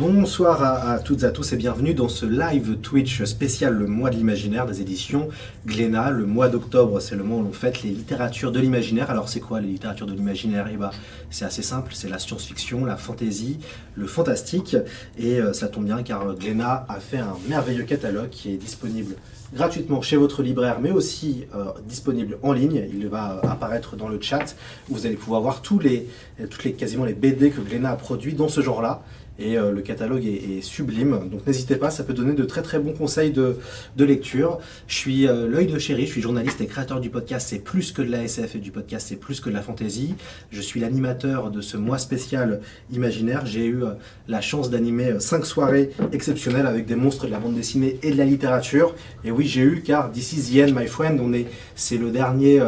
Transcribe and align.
Bonsoir 0.00 0.62
à, 0.62 0.98
toutes 0.98 1.24
et 1.24 1.26
à 1.26 1.30
tous 1.30 1.52
et 1.52 1.56
bienvenue 1.56 1.92
dans 1.92 2.08
ce 2.08 2.24
live 2.24 2.78
Twitch 2.78 3.22
spécial 3.24 3.74
le 3.74 3.86
mois 3.86 4.08
de 4.08 4.16
l'imaginaire 4.16 4.64
des 4.64 4.80
éditions 4.80 5.28
Glénat. 5.66 6.10
Le 6.10 6.24
mois 6.24 6.48
d'octobre, 6.48 7.00
c'est 7.00 7.16
le 7.16 7.22
mois 7.22 7.36
où 7.36 7.42
l'on 7.42 7.52
fête 7.52 7.82
les 7.82 7.90
littératures 7.90 8.50
de 8.50 8.58
l'imaginaire. 8.58 9.10
Alors 9.10 9.28
c'est 9.28 9.40
quoi 9.40 9.60
les 9.60 9.68
littératures 9.68 10.06
de 10.06 10.14
l'imaginaire? 10.14 10.68
Eh 10.72 10.78
ben, 10.78 10.90
c'est 11.28 11.44
assez 11.44 11.60
simple, 11.60 11.92
c'est 11.94 12.08
la 12.08 12.18
science-fiction, 12.18 12.86
la 12.86 12.96
fantasy, 12.96 13.58
le 13.94 14.06
fantastique. 14.06 14.74
Et 15.18 15.38
euh, 15.38 15.52
ça 15.52 15.68
tombe 15.68 15.84
bien 15.84 16.02
car 16.02 16.34
Glénat 16.34 16.86
a 16.88 16.98
fait 16.98 17.18
un 17.18 17.36
merveilleux 17.46 17.84
catalogue 17.84 18.30
qui 18.30 18.54
est 18.54 18.56
disponible 18.56 19.16
gratuitement 19.52 20.00
chez 20.00 20.16
votre 20.16 20.42
libraire, 20.42 20.78
mais 20.80 20.92
aussi 20.92 21.44
euh, 21.54 21.72
disponible 21.86 22.38
en 22.42 22.54
ligne. 22.54 22.88
Il 22.90 23.06
va 23.08 23.42
apparaître 23.42 23.96
dans 23.96 24.08
le 24.08 24.18
chat. 24.18 24.56
Vous 24.88 25.04
allez 25.04 25.16
pouvoir 25.16 25.42
voir 25.42 25.60
tous 25.60 25.78
les, 25.78 26.08
toutes 26.48 26.64
les, 26.64 26.72
quasiment 26.72 27.04
les 27.04 27.12
BD 27.12 27.50
que 27.50 27.60
Glénat 27.60 27.90
a 27.90 27.96
produits 27.96 28.32
dans 28.32 28.48
ce 28.48 28.62
genre-là 28.62 29.02
et 29.40 29.56
euh, 29.56 29.72
le 29.72 29.80
catalogue 29.80 30.24
est, 30.24 30.60
sublime. 30.60 31.28
Donc 31.30 31.46
n'hésitez 31.46 31.76
pas, 31.76 31.90
ça 31.90 32.04
peut 32.04 32.12
donner 32.12 32.34
de 32.34 32.44
très 32.44 32.62
très 32.62 32.78
bons 32.78 32.92
conseils 32.92 33.30
de, 33.32 33.56
lecture. 33.98 34.58
Je 34.86 34.94
suis 34.94 35.26
euh, 35.26 35.48
l'œil 35.48 35.66
de 35.66 35.78
chéri, 35.78 36.06
je 36.06 36.12
suis 36.12 36.20
journaliste 36.20 36.60
et 36.60 36.66
créateur 36.66 37.00
du 37.00 37.10
podcast 37.10 37.48
C'est 37.50 37.58
plus 37.58 37.92
que 37.92 38.02
de 38.02 38.10
la 38.10 38.22
SF 38.24 38.56
et 38.56 38.58
du 38.58 38.70
podcast 38.70 39.06
C'est 39.08 39.16
plus 39.16 39.40
que 39.40 39.48
de 39.48 39.54
la 39.54 39.62
fantasy. 39.62 40.14
Je 40.50 40.60
suis 40.60 40.80
l'animateur 40.80 41.50
de 41.50 41.60
ce 41.60 41.76
mois 41.76 41.98
spécial 41.98 42.60
imaginaire. 42.92 43.46
J'ai 43.46 43.64
eu 43.66 43.84
euh, 43.84 43.92
la 44.28 44.40
chance 44.40 44.70
d'animer 44.70 45.20
cinq 45.20 45.46
soirées 45.46 45.90
exceptionnelles 46.12 46.66
avec 46.66 46.86
des 46.86 46.96
monstres 46.96 47.26
de 47.26 47.30
la 47.30 47.38
bande 47.38 47.54
dessinée 47.54 47.98
et 48.02 48.10
de 48.10 48.16
la 48.16 48.24
littérature. 48.24 48.94
Et 49.24 49.30
oui, 49.30 49.46
j'ai 49.46 49.62
eu 49.62 49.82
car 49.82 50.12
This 50.12 50.32
is 50.32 50.52
the 50.52 50.68
end, 50.68 50.74
my 50.74 50.86
friend. 50.86 51.20
On 51.22 51.32
est, 51.32 51.46
c'est 51.74 51.96
le 51.96 52.10
dernier 52.10 52.60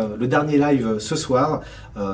live 0.59 0.99
ce 0.99 1.17
soir. 1.17 1.63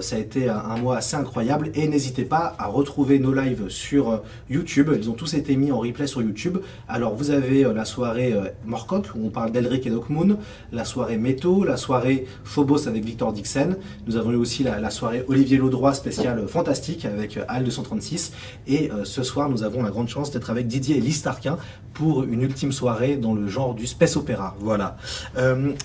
Ça 0.00 0.16
a 0.16 0.18
été 0.18 0.48
un, 0.48 0.76
mois 0.78 0.96
assez 0.96 1.16
incroyable 1.16 1.70
et 1.74 1.88
n'hésitez 1.88 2.24
pas 2.24 2.54
à 2.58 2.66
retrouver 2.66 3.18
nos 3.18 3.32
lives 3.32 3.68
sur 3.68 4.22
YouTube. 4.50 4.90
Ils 4.96 5.10
ont 5.10 5.14
tous 5.14 5.34
été 5.34 5.56
mis 5.56 5.72
en 5.72 5.78
replay 5.78 6.06
sur 6.06 6.22
YouTube. 6.22 6.58
Alors 6.88 7.14
vous 7.14 7.30
avez 7.30 7.64
euh, 7.64 7.72
la 7.72 7.84
soirée 7.84 8.32
euh, 8.32 8.48
Morcock 8.64 9.06
où 9.14 9.26
on 9.26 9.30
parle 9.30 9.52
d'Elric 9.52 9.86
et 9.86 9.90
d'Ockmoon, 9.90 10.38
la 10.72 10.84
soirée 10.84 11.16
Métaux, 11.16 11.64
la 11.64 11.76
soirée 11.76 12.26
Phobos 12.44 12.88
avec 12.88 13.04
Victor 13.04 13.32
Dixon. 13.32 13.76
Nous 14.06 14.16
avons 14.16 14.32
eu 14.32 14.36
aussi 14.36 14.62
la, 14.62 14.90
soirée 14.90 15.24
Olivier 15.28 15.58
Laudroy 15.58 15.94
spéciale 15.94 16.46
fantastique 16.48 17.04
avec 17.04 17.36
euh, 17.36 17.44
Al 17.48 17.64
236. 17.64 18.32
Et 18.66 18.90
ce 19.04 19.22
soir, 19.22 19.48
nous 19.48 19.62
avons 19.62 19.82
la 19.82 19.90
grande 19.90 20.08
chance 20.08 20.30
d'être 20.30 20.50
avec 20.50 20.66
Didier 20.66 20.96
et 20.98 21.00
Lise 21.00 21.22
Tarquin 21.22 21.58
pour 21.94 22.24
une 22.24 22.42
ultime 22.42 22.72
soirée 22.72 23.16
dans 23.16 23.34
le 23.34 23.48
genre 23.48 23.74
du 23.74 23.86
space 23.86 24.16
opéra. 24.16 24.56
Voilà. 24.60 24.96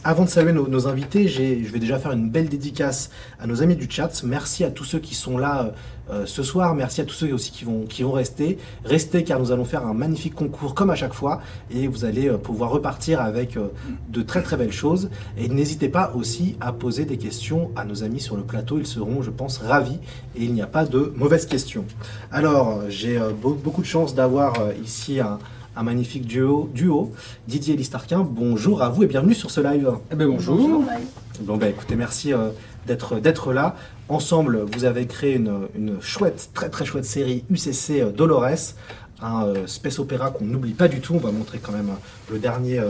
avant 0.03 0.25
de 0.25 0.29
saluer 0.29 0.51
nos, 0.51 0.67
nos 0.67 0.87
invités, 0.87 1.27
je 1.27 1.71
vais 1.71 1.79
déjà 1.79 1.97
faire 1.97 2.11
une 2.11 2.29
belle 2.29 2.49
dédicace 2.49 3.09
à 3.39 3.47
nos 3.47 3.61
amis 3.61 3.75
du 3.75 3.82
chat. 3.89 4.23
Merci 4.23 4.63
à 4.63 4.71
tous 4.71 4.83
ceux 4.83 4.99
qui 4.99 5.15
sont 5.15 5.37
là 5.37 5.73
euh, 6.09 6.25
ce 6.25 6.43
soir. 6.43 6.75
Merci 6.75 6.99
à 6.99 7.05
tous 7.05 7.13
ceux 7.13 7.33
aussi 7.33 7.51
qui 7.51 7.63
vont, 7.63 7.85
qui 7.87 8.03
vont 8.03 8.11
rester. 8.11 8.57
Restez 8.83 9.23
car 9.23 9.39
nous 9.39 9.53
allons 9.53 9.63
faire 9.63 9.87
un 9.87 9.93
magnifique 9.93 10.35
concours 10.35 10.75
comme 10.75 10.89
à 10.89 10.95
chaque 10.95 11.13
fois 11.13 11.41
et 11.71 11.87
vous 11.87 12.03
allez 12.03 12.27
euh, 12.27 12.37
pouvoir 12.37 12.71
repartir 12.71 13.21
avec 13.21 13.55
euh, 13.55 13.69
de 14.09 14.21
très 14.21 14.43
très 14.43 14.57
belles 14.57 14.73
choses. 14.73 15.09
Et 15.37 15.47
n'hésitez 15.47 15.87
pas 15.87 16.11
aussi 16.13 16.57
à 16.59 16.73
poser 16.73 17.05
des 17.05 17.17
questions 17.17 17.71
à 17.77 17.85
nos 17.85 18.03
amis 18.03 18.19
sur 18.19 18.35
le 18.35 18.43
plateau. 18.43 18.79
Ils 18.79 18.85
seront, 18.85 19.21
je 19.21 19.29
pense, 19.29 19.59
ravis 19.59 19.99
et 20.35 20.43
il 20.43 20.53
n'y 20.53 20.61
a 20.61 20.67
pas 20.67 20.83
de 20.83 21.13
mauvaises 21.15 21.45
questions. 21.45 21.85
Alors, 22.31 22.81
j'ai 22.89 23.17
beaucoup 23.41 23.81
de 23.81 23.87
chance 23.87 24.13
d'avoir 24.13 24.55
ici 24.83 25.21
un, 25.21 25.39
magnifique 25.81 26.25
duo, 26.25 26.69
duo 26.73 27.13
Didier 27.47 27.77
Listarquin. 27.77 28.27
Bonjour 28.29 28.81
à 28.81 28.89
vous 28.89 29.03
et 29.03 29.07
bienvenue 29.07 29.33
sur 29.33 29.51
ce 29.51 29.61
live. 29.61 29.89
Eh 30.11 30.15
ben, 30.15 30.27
bonjour. 30.27 30.83
Bon, 31.41 31.57
bah, 31.57 31.69
écoutez, 31.69 31.95
merci 31.95 32.33
d'être 32.85 33.53
là. 33.53 33.75
Ensemble, 34.09 34.65
vous 34.73 34.85
avez 34.85 35.07
créé 35.07 35.35
une, 35.35 36.01
chouette, 36.01 36.49
très 36.53 36.69
très 36.69 36.85
chouette 36.85 37.05
série 37.05 37.45
UCC 37.49 38.01
euh, 38.01 38.11
Dolores, 38.11 38.75
un 39.21 39.45
euh, 39.45 39.67
space 39.67 39.99
opéra 39.99 40.29
qu'on 40.29 40.45
n'oublie 40.45 40.73
pas 40.73 40.89
du 40.89 40.99
tout. 40.99 41.15
On 41.15 41.19
va 41.19 41.31
montrer 41.31 41.59
quand 41.59 41.71
même 41.71 41.89
euh, 41.89 42.33
le 42.33 42.39
dernier, 42.39 42.81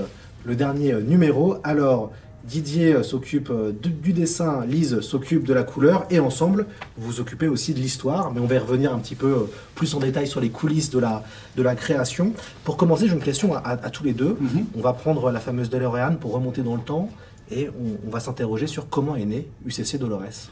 le 0.43 0.55
dernier 0.55 0.95
numéro. 0.95 1.57
Alors, 1.63 2.11
Didier 2.43 3.03
s'occupe 3.03 3.53
du 3.81 4.11
dessin, 4.11 4.65
Lise 4.65 4.99
s'occupe 4.99 5.45
de 5.45 5.53
la 5.53 5.63
couleur, 5.63 6.05
et 6.09 6.19
ensemble, 6.19 6.65
vous 6.97 7.07
vous 7.07 7.19
occupez 7.21 7.47
aussi 7.47 7.73
de 7.73 7.79
l'histoire, 7.79 8.33
mais 8.33 8.41
on 8.41 8.47
va 8.47 8.55
y 8.55 8.57
revenir 8.57 8.93
un 8.93 8.99
petit 8.99 9.15
peu 9.15 9.49
plus 9.75 9.95
en 9.95 9.99
détail 9.99 10.27
sur 10.27 10.41
les 10.41 10.49
coulisses 10.49 10.89
de 10.89 10.99
la, 10.99 11.23
de 11.55 11.63
la 11.63 11.73
création. 11.75 12.33
Pour 12.65 12.75
commencer, 12.75 13.07
j'ai 13.07 13.13
une 13.13 13.21
question 13.21 13.55
à, 13.55 13.77
tous 13.77 14.03
les 14.03 14.11
deux. 14.11 14.35
Mhm. 14.41 14.65
On 14.77 14.81
va 14.81 14.91
prendre 14.91 15.31
la 15.31 15.39
fameuse 15.39 15.69
DeLorean 15.69 16.15
pour 16.15 16.33
remonter 16.33 16.63
dans 16.63 16.75
le 16.75 16.81
temps, 16.81 17.07
et 17.51 17.69
on, 18.05 18.09
va 18.09 18.19
s'interroger 18.19 18.67
sur 18.67 18.89
comment 18.89 19.15
est 19.15 19.25
né 19.25 19.47
UCC 19.65 19.97
Dolores. 19.97 20.49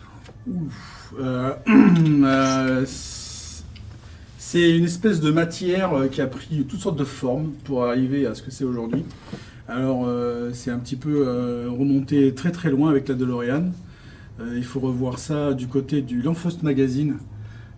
Euh, 1.19 1.53
euh, 1.68 2.85
c'est 4.38 4.78
une 4.78 4.85
espèce 4.85 5.22
de 5.22 5.31
matière 5.31 5.94
euh, 5.94 6.07
qui 6.07 6.22
a 6.22 6.28
pris 6.28 6.66
toutes 6.68 6.79
sortes 6.79 6.97
de 6.97 7.03
formes 7.03 7.52
pour 7.63 7.85
arriver 7.85 8.25
à 8.25 8.35
ce 8.35 8.41
que 8.41 8.52
c'est 8.52 8.63
aujourd'hui. 8.63 9.03
Alors, 9.68 10.06
c'est 10.52 10.69
un 10.69 10.79
petit 10.79 10.97
peu 10.97 11.25
remonté 11.69 12.34
très 12.34 12.52
très 12.52 12.69
loin 12.69 12.90
avec 12.90 13.08
la 13.08 13.16
DeLorean. 13.16 13.72
il 14.53 14.66
faut 14.66 14.81
revoir 14.81 15.18
ça 15.18 15.53
du 15.53 15.68
côté 15.68 16.02
du 16.02 16.22
Lanfeust 16.22 16.62
Magazine, 16.62 17.19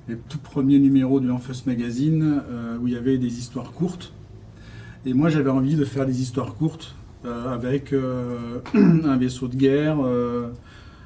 les 0.08 0.16
tout 0.16 0.40
premiers 0.40 0.80
numéros 0.80 1.20
du 1.20 1.28
Lanfeust 1.28 1.68
Magazine, 1.68 2.42
où 2.82 2.88
il 2.88 2.94
y 2.94 2.98
avait 2.98 3.20
des 3.20 3.38
histoires 3.38 3.74
courtes. 3.74 4.12
Et 5.06 5.14
moi, 5.14 5.30
j'avais 5.30 5.52
envie 5.52 5.76
de 5.76 5.86
faire 5.86 6.08
des 6.08 6.20
histoires 6.20 6.56
courtes 6.56 6.96
avec 7.26 7.94
un 8.74 9.18
vaisseau 9.18 9.48
de 9.48 9.56
guerre 9.56 9.98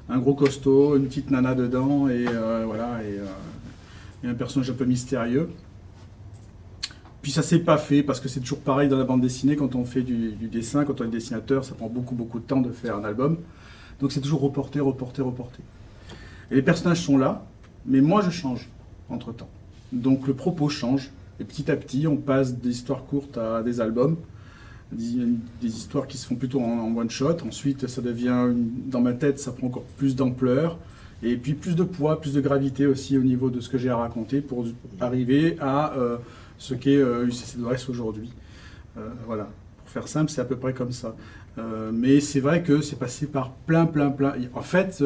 un 0.10 0.20
gros 0.20 0.34
costaud, 0.34 0.96
une 0.96 1.08
petite 1.08 1.32
nana 1.32 1.54
dedans 1.56 2.08
et 2.08 2.26
euh, 2.28 2.64
voilà 2.66 3.00
euh, 3.00 3.26
et, 4.24 4.28
un 4.28 4.34
personnage 4.34 4.70
un 4.70 4.74
peu 4.74 4.86
mystérieux. 4.86 5.50
Puis 7.22 7.32
ça 7.32 7.42
s'est 7.42 7.60
pas 7.60 7.78
fait 7.78 8.04
parce 8.04 8.22
que 8.22 8.30
c'est 8.30 8.40
toujours 8.40 8.62
pareil 8.62 8.88
dans 8.88 8.98
la 8.98 9.04
bande 9.04 9.22
dessinée 9.22 9.58
quand 9.58 9.76
on 9.76 9.84
fait 9.84 10.02
du, 10.02 10.32
dessin, 10.48 10.86
quand 10.86 11.02
on 11.02 11.04
est 11.04 11.10
dessinateur, 11.10 11.66
ça 11.66 11.76
prend 11.76 11.90
beaucoup 11.90 12.16
beaucoup 12.16 12.40
de 12.40 12.46
temps 12.46 12.62
de 12.62 12.72
faire 12.72 12.96
un 12.96 13.04
album. 13.04 13.38
Donc 14.00 14.12
c'est 14.12 14.22
toujours 14.22 14.42
reporté, 14.42 14.80
reporté, 14.80 15.22
reporté. 15.22 15.60
Et 16.52 16.56
les 16.56 16.62
personnages 16.62 17.02
sont 17.02 17.18
là, 17.18 17.46
mais 17.86 18.00
moi 18.00 18.22
je 18.22 18.30
change 18.30 18.70
entre 19.10 19.34
temps. 19.34 19.50
Donc 19.92 20.28
le 20.28 20.34
propos 20.34 20.70
change 20.70 21.12
et 21.40 21.44
petit 21.44 21.70
à 21.70 21.76
petit 21.76 22.08
on 22.08 22.16
passe 22.16 22.56
des 22.56 22.70
histoires 22.70 23.04
courtes 23.06 23.38
à 23.38 23.62
des 23.62 23.82
albums 23.82 24.16
des 24.92 25.68
histoires 25.68 26.08
qui 26.08 26.18
se 26.18 26.26
font 26.28 26.36
plutôt 26.36 26.62
en, 26.62 26.96
one 26.96 27.10
shot. 27.10 27.38
Ensuite, 27.46 27.88
ça 27.88 28.02
devient, 28.02 28.54
dans 28.86 29.02
ma 29.02 29.14
tête, 29.14 29.40
ça 29.40 29.52
prend 29.52 29.68
encore 29.68 29.84
plus 29.98 30.16
d'ampleur. 30.16 30.78
Et 31.24 31.36
puis 31.36 31.54
plus 31.54 31.76
de 31.76 31.84
poids, 31.84 32.22
plus 32.22 32.34
de 32.34 32.42
gravité 32.42 32.86
aussi 32.86 33.18
au 33.18 33.24
niveau 33.24 33.50
de 33.50 33.60
ce 33.60 33.70
que 33.70 33.78
j'ai 33.78 33.90
à 33.90 33.98
raconter 33.98 34.40
pour 34.40 34.66
arriver 35.00 35.58
à 35.60 35.98
euh, 35.98 36.18
ce 36.60 36.76
qu'est 36.76 36.98
euh, 36.98 37.26
UCC 37.26 37.58
Dolores 37.58 37.90
aujourd'hui. 37.90 38.32
Euh, 38.98 39.10
voilà. 39.26 39.50
Pour 39.78 39.90
faire 39.90 40.08
simple, 40.08 40.30
c'est 40.30 40.42
à 40.42 40.46
peu 40.46 40.58
près 40.58 40.74
comme 40.74 40.92
ça. 40.92 41.16
mais 41.92 42.20
c'est 42.20 42.40
vrai 42.40 42.62
que 42.62 42.82
c'est 42.82 43.00
passé 43.00 43.26
par 43.26 43.52
plein, 43.52 43.88
plein, 43.88 44.12
plein. 44.12 44.36
En 44.54 44.62
fait, 44.62 45.04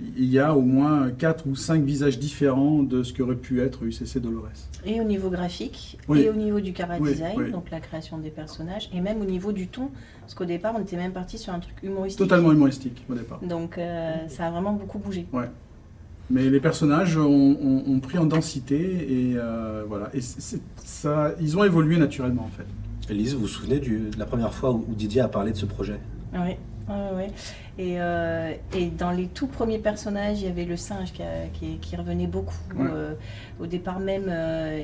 il 0.00 0.24
y 0.24 0.38
a 0.38 0.54
au 0.54 0.60
moins 0.60 1.10
4 1.10 1.46
ou 1.46 1.54
5 1.54 1.82
visages 1.82 2.18
différents 2.18 2.82
de 2.82 3.02
ce 3.02 3.12
qu'aurait 3.12 3.36
pu 3.36 3.60
être 3.60 3.84
UCC 3.84 4.18
Dolores. 4.18 4.48
Et 4.84 5.00
au 5.00 5.04
niveau 5.04 5.30
graphique, 5.30 5.98
et 6.14 6.28
au 6.28 6.34
niveau 6.34 6.60
du 6.60 6.72
cara 6.72 6.98
design, 6.98 7.50
donc 7.50 7.70
la 7.70 7.80
création 7.80 8.18
des 8.18 8.30
personnages, 8.30 8.90
et 8.92 9.00
même 9.00 9.20
au 9.20 9.24
niveau 9.24 9.52
du 9.52 9.68
ton, 9.68 9.90
parce 10.20 10.34
qu'au 10.34 10.44
départ, 10.44 10.74
on 10.76 10.82
était 10.82 10.96
même 10.96 11.12
parti 11.12 11.38
sur 11.38 11.52
un 11.52 11.60
truc 11.60 11.76
humoristique. 11.82 12.18
Totalement 12.18 12.52
humoristique 12.52 13.04
au 13.08 13.14
départ. 13.14 13.40
Donc 13.40 13.78
euh, 13.78 14.14
ça 14.28 14.46
a 14.46 14.50
vraiment 14.50 14.72
beaucoup 14.72 14.98
bougé. 14.98 15.26
Ouais. 15.32 15.48
Mais 16.30 16.48
les 16.48 16.60
personnages 16.60 17.18
ont, 17.18 18.00
pris 18.02 18.18
en 18.18 18.24
densité 18.24 18.76
et 18.76 19.34
euh, 19.36 19.84
voilà. 19.86 20.10
Et 20.14 20.20
ça, 20.20 21.34
ils 21.40 21.56
ont 21.58 21.64
évolué 21.64 21.98
naturellement 21.98 22.44
en 22.44 22.50
fait. 22.50 23.12
Elise, 23.12 23.34
vous 23.34 23.40
vous 23.40 23.48
souvenez 23.48 23.78
de 23.78 24.18
la 24.18 24.24
première 24.24 24.52
fois 24.54 24.72
où 24.72 24.84
Didier 24.94 25.20
a 25.20 25.28
parlé 25.28 25.52
de 25.52 25.56
ce 25.56 25.66
projet? 25.66 26.00
Oui. 26.32 26.56
Ouais, 26.88 27.30
Et, 27.78 27.96
euh, 27.98 28.52
et, 28.74 28.86
dans 28.86 29.10
les 29.10 29.26
tout 29.26 29.46
premiers 29.46 29.78
personnages, 29.78 30.40
il 30.40 30.46
y 30.46 30.50
avait 30.50 30.66
le 30.66 30.76
singe 30.76 31.12
qui, 31.12 31.78
qui, 31.78 31.96
revenait 31.96 32.26
beaucoup. 32.26 32.54
Euh, 32.78 33.14
au 33.58 33.66
départ 33.66 34.00
même, 34.00 34.26
euh, 34.28 34.82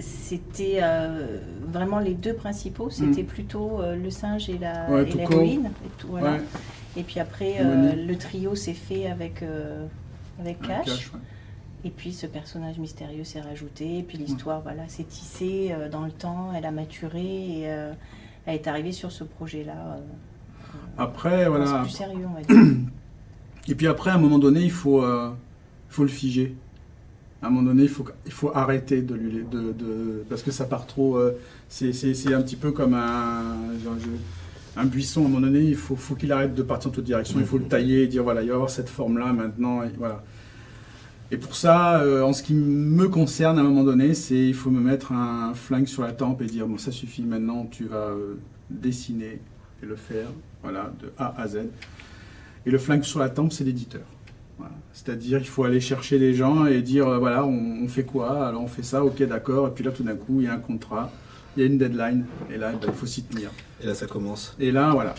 c'était 0.00 0.80
vraiment 1.66 1.98
les 1.98 2.14
deux 2.14 2.34
principaux. 2.34 2.90
C'était 2.90 3.22
mm. 3.22 3.26
plutôt 3.26 3.80
le 3.82 4.10
singe 4.10 4.50
et 4.50 4.58
l'héroïne. 4.58 5.70
et, 5.84 6.06
voilà. 6.06 6.36
et 6.96 7.02
puis 7.02 7.20
après, 7.20 7.56
le 7.62 8.14
trio 8.16 8.54
s'est 8.54 8.74
fait 8.74 9.06
avec, 9.06 9.42
avec 10.38 10.60
Cash. 10.60 11.10
Et 11.82 11.88
puis 11.88 12.12
ce 12.12 12.26
personnage 12.26 12.78
mystérieux 12.78 13.24
s'est 13.24 13.40
rajouté. 13.40 14.00
Et 14.00 14.02
puis 14.02 14.18
l'histoire 14.18 14.60
voilà, 14.60 14.86
s'est 14.88 15.04
tissée 15.04 15.74
dans 15.90 16.04
le 16.04 16.12
temps. 16.12 16.52
Elle 16.54 16.66
a 16.66 16.70
maturé 16.70 17.22
et 17.22 17.62
elle 17.62 18.54
est 18.54 18.66
arrivée 18.66 18.92
sur 18.92 19.10
ce 19.10 19.24
projet-là. 19.24 19.96
Après, 21.00 21.48
voilà. 21.48 21.80
Plus 21.80 21.90
sérieux, 21.90 22.26
on 22.28 22.34
va 22.34 22.42
dire. 22.42 22.76
Et 23.68 23.74
puis 23.74 23.86
après, 23.86 24.10
à 24.10 24.14
un 24.14 24.18
moment 24.18 24.38
donné, 24.38 24.60
il 24.60 24.70
faut, 24.70 25.02
euh, 25.02 25.30
faut 25.88 26.02
le 26.02 26.08
figer. 26.08 26.54
À 27.42 27.46
un 27.46 27.50
moment 27.50 27.70
donné, 27.70 27.84
il 27.84 27.88
faut, 27.88 28.04
il 28.26 28.32
faut 28.32 28.50
arrêter 28.54 29.00
de 29.00 29.14
lui. 29.14 29.44
De, 29.50 29.72
de 29.72 30.24
parce 30.28 30.42
que 30.42 30.50
ça 30.50 30.64
part 30.64 30.86
trop. 30.86 31.16
Euh, 31.16 31.38
c'est 31.68 32.34
un 32.34 32.42
petit 32.42 32.56
peu 32.56 32.72
comme 32.72 32.94
un, 32.94 33.56
un 34.76 34.84
buisson. 34.84 35.22
À 35.22 35.24
un 35.24 35.28
moment 35.28 35.46
donné, 35.46 35.60
il 35.60 35.76
faut, 35.76 35.96
faut 35.96 36.14
qu'il 36.14 36.32
arrête 36.32 36.54
de 36.54 36.62
partir 36.62 36.90
en 36.90 36.92
toute 36.92 37.04
direction. 37.04 37.38
Il 37.38 37.46
faut 37.46 37.58
le 37.58 37.64
tailler 37.64 38.02
et 38.02 38.06
dire 38.06 38.22
voilà, 38.22 38.42
il 38.42 38.48
va 38.48 38.54
avoir 38.54 38.70
cette 38.70 38.88
forme-là 38.88 39.32
maintenant. 39.32 39.82
Et 39.82 39.90
voilà. 39.96 40.22
Et 41.32 41.36
pour 41.36 41.54
ça, 41.54 42.00
euh, 42.00 42.22
en 42.22 42.32
ce 42.32 42.42
qui 42.42 42.54
me 42.54 43.08
concerne, 43.08 43.58
à 43.58 43.60
un 43.60 43.64
moment 43.64 43.84
donné, 43.84 44.14
c'est 44.14 44.48
il 44.48 44.54
faut 44.54 44.70
me 44.70 44.80
mettre 44.80 45.12
un 45.12 45.54
flingue 45.54 45.86
sur 45.86 46.02
la 46.02 46.12
tempe 46.12 46.42
et 46.42 46.46
dire 46.46 46.66
bon, 46.66 46.76
ça 46.76 46.90
suffit, 46.90 47.22
maintenant 47.22 47.66
tu 47.70 47.84
vas 47.84 48.08
euh, 48.08 48.34
dessiner 48.68 49.40
et 49.82 49.86
le 49.86 49.94
faire, 49.94 50.28
voilà, 50.62 50.92
de 51.00 51.12
A 51.18 51.34
à 51.40 51.48
Z. 51.48 51.58
Et 52.66 52.70
le 52.70 52.78
flingue 52.78 53.02
sur 53.02 53.18
la 53.20 53.28
tempe, 53.28 53.52
c'est 53.52 53.64
l'éditeur. 53.64 54.02
Voilà. 54.58 54.74
C'est-à-dire, 54.92 55.38
il 55.38 55.46
faut 55.46 55.64
aller 55.64 55.80
chercher 55.80 56.18
les 56.18 56.34
gens 56.34 56.66
et 56.66 56.82
dire 56.82 57.08
euh, 57.08 57.18
voilà, 57.18 57.44
on, 57.44 57.84
on 57.84 57.88
fait 57.88 58.04
quoi? 58.04 58.46
Alors 58.46 58.62
on 58.62 58.66
fait 58.66 58.82
ça, 58.82 59.04
ok, 59.04 59.22
d'accord. 59.22 59.68
Et 59.68 59.70
puis 59.70 59.84
là, 59.84 59.90
tout 59.90 60.02
d'un 60.02 60.16
coup, 60.16 60.40
il 60.40 60.44
y 60.44 60.48
a 60.48 60.52
un 60.52 60.58
contrat, 60.58 61.10
il 61.56 61.60
y 61.60 61.62
a 61.62 61.66
une 61.66 61.78
deadline, 61.78 62.26
et 62.52 62.58
là, 62.58 62.72
ben, 62.72 62.88
il 62.88 62.92
faut 62.92 63.06
s'y 63.06 63.22
tenir. 63.22 63.50
Et 63.82 63.86
là, 63.86 63.94
ça 63.94 64.06
commence. 64.06 64.54
Et 64.60 64.70
là, 64.70 64.92
voilà. 64.92 65.14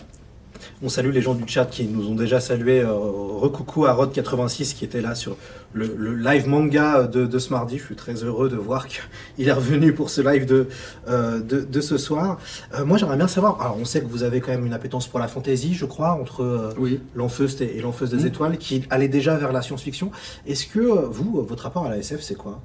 On 0.82 0.88
salue 0.88 1.10
les 1.10 1.22
gens 1.22 1.34
du 1.34 1.44
chat 1.46 1.64
qui 1.66 1.86
nous 1.86 2.08
ont 2.08 2.14
déjà 2.14 2.40
salué. 2.40 2.80
Euh, 2.80 2.92
recoucou 2.92 3.86
à 3.86 3.94
Rod86 3.94 4.74
qui 4.74 4.84
était 4.84 5.00
là 5.00 5.14
sur 5.16 5.36
le, 5.74 5.94
le 5.96 6.14
live 6.16 6.48
manga 6.48 7.04
de, 7.04 7.26
de, 7.26 7.38
ce 7.38 7.50
mardi. 7.50 7.78
Je 7.78 7.84
suis 7.84 7.96
très 7.96 8.14
heureux 8.24 8.48
de 8.48 8.56
voir 8.56 8.86
qu'il 8.88 9.00
est 9.48 9.52
revenu 9.52 9.92
pour 9.94 10.10
ce 10.10 10.20
live 10.20 10.44
de, 10.46 10.68
euh, 11.08 11.40
de, 11.40 11.60
de, 11.60 11.80
ce 11.80 11.96
soir. 11.98 12.38
Euh, 12.74 12.84
moi, 12.84 12.98
j'aimerais 12.98 13.16
bien 13.16 13.28
savoir. 13.28 13.60
Alors, 13.60 13.76
on 13.78 13.84
sait 13.84 14.00
que 14.00 14.06
vous 14.08 14.22
avez 14.22 14.40
quand 14.40 14.50
même 14.52 14.66
une 14.66 14.74
appétence 14.74 15.06
pour 15.08 15.18
la 15.18 15.28
fantasy, 15.28 15.74
je 15.74 15.84
crois, 15.86 16.12
entre 16.12 16.42
euh, 16.42 16.74
Oui. 16.78 17.00
l'Enfeust 17.14 17.60
et, 17.60 17.76
et 17.76 17.80
l'Enfeust 17.80 18.12
des 18.14 18.22
Mhm. 18.22 18.26
Étoiles, 18.26 18.58
qui 18.58 18.84
allait 18.90 19.08
déjà 19.08 19.36
vers 19.36 19.52
la 19.52 19.62
science-fiction. 19.62 20.10
Est-ce 20.46 20.66
que 20.66 20.80
vous, 20.80 21.42
votre 21.42 21.62
rapport 21.64 21.86
à 21.86 21.90
la 21.90 21.98
SF, 21.98 22.20
c'est 22.20 22.36
quoi 22.36 22.60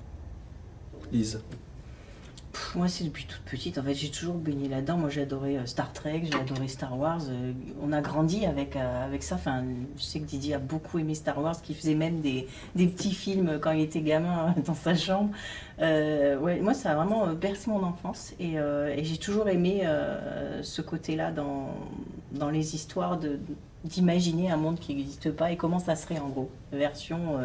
Lise? 1.12 1.40
Moi, 2.76 2.88
c'est 2.88 3.04
depuis 3.04 3.26
toute 3.26 3.42
petite. 3.42 3.78
En 3.78 3.84
fait, 3.84 3.94
j'ai 3.94 4.10
toujours 4.10 4.36
baigné 4.36 4.68
là-dedans. 4.68 4.98
Moi, 4.98 5.10
j'ai 5.10 5.22
adoré 5.22 5.58
euh, 5.58 5.66
Star 5.66 5.92
Trek, 5.94 6.24
j'ai 6.24 6.40
adoré 6.40 6.68
Star 6.68 6.98
Wars. 6.98 7.22
euh, 7.30 7.54
on 7.82 7.92
a 7.92 8.02
grandi 8.02 8.46
avec, 8.46 8.76
euh, 8.76 9.06
avec 9.06 9.24
ça. 9.24 9.36
Enfin, 9.36 9.64
je 9.98 10.04
sais 10.04 10.20
que 10.20 10.26
Didier 10.26 10.56
a 10.56 10.60
beaucoup 10.60 11.00
aimé 11.00 11.16
Star 11.16 11.42
Wars, 11.42 11.62
qui 11.62 11.74
faisait 11.74 11.96
même 11.96 12.22
des, 12.22 12.48
des 12.76 12.88
petits 12.88 13.14
films 13.14 13.60
quand 13.62 13.72
il 13.72 13.82
était 13.82 14.02
gamin 14.02 14.54
dans 14.66 14.74
sa 14.74 14.96
chambre. 14.96 15.32
Ouais, 15.80 16.60
moi, 16.62 16.74
ça 16.74 16.92
a 16.92 16.96
vraiment 16.96 17.28
bercé 17.34 17.70
mon 17.70 17.84
enfance. 17.84 18.34
Et, 18.40 18.58
j'ai 19.04 19.18
toujours 19.18 19.48
aimé 19.50 19.88
ce 20.62 20.82
côté-là 20.82 21.32
dans, 21.32 21.70
dans 22.32 22.50
les 22.50 22.76
histoires 22.76 23.18
de 23.18 23.40
d'imaginer 23.84 24.52
un 24.52 24.58
monde 24.58 24.80
qui 24.80 24.94
n'existe 24.94 25.32
pas 25.32 25.52
et 25.52 25.56
comment 25.56 25.80
ça 25.80 25.96
serait 25.96 26.20
en 26.20 26.28
gros 26.28 26.50
version 26.74 27.38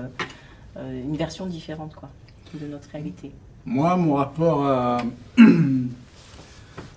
une 0.76 1.16
version 1.16 1.46
différente 1.46 1.94
quoi 1.94 2.08
de 2.54 2.66
notre 2.66 2.88
réalité 2.88 3.32
Moi, 3.64 3.96
mon 3.96 4.14
rapport 4.14 4.66
à, 4.66 5.02
on 5.38 5.88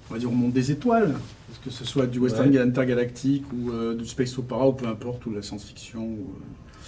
va 0.10 0.18
dire 0.20 0.32
au 0.32 0.36
monde 0.36 0.52
des 0.54 0.72
étoiles, 0.72 1.16
que 1.64 1.70
ce 1.70 1.86
soit 1.86 2.08
du 2.08 2.20
western 2.20 2.50
Ouais. 2.50 2.60
intergalactique 2.60 3.46
ou 3.54 3.72
euh, 3.72 3.96
du 3.96 4.06
space 4.06 4.38
opera 4.38 4.68
ou 4.68 4.74
peu 4.74 4.88
importe, 4.88 5.26
ou 5.26 5.32
de 5.32 5.36
la 5.36 5.42
science-fiction, 5.42 6.02
ou, 6.04 6.34
euh, 6.36 6.84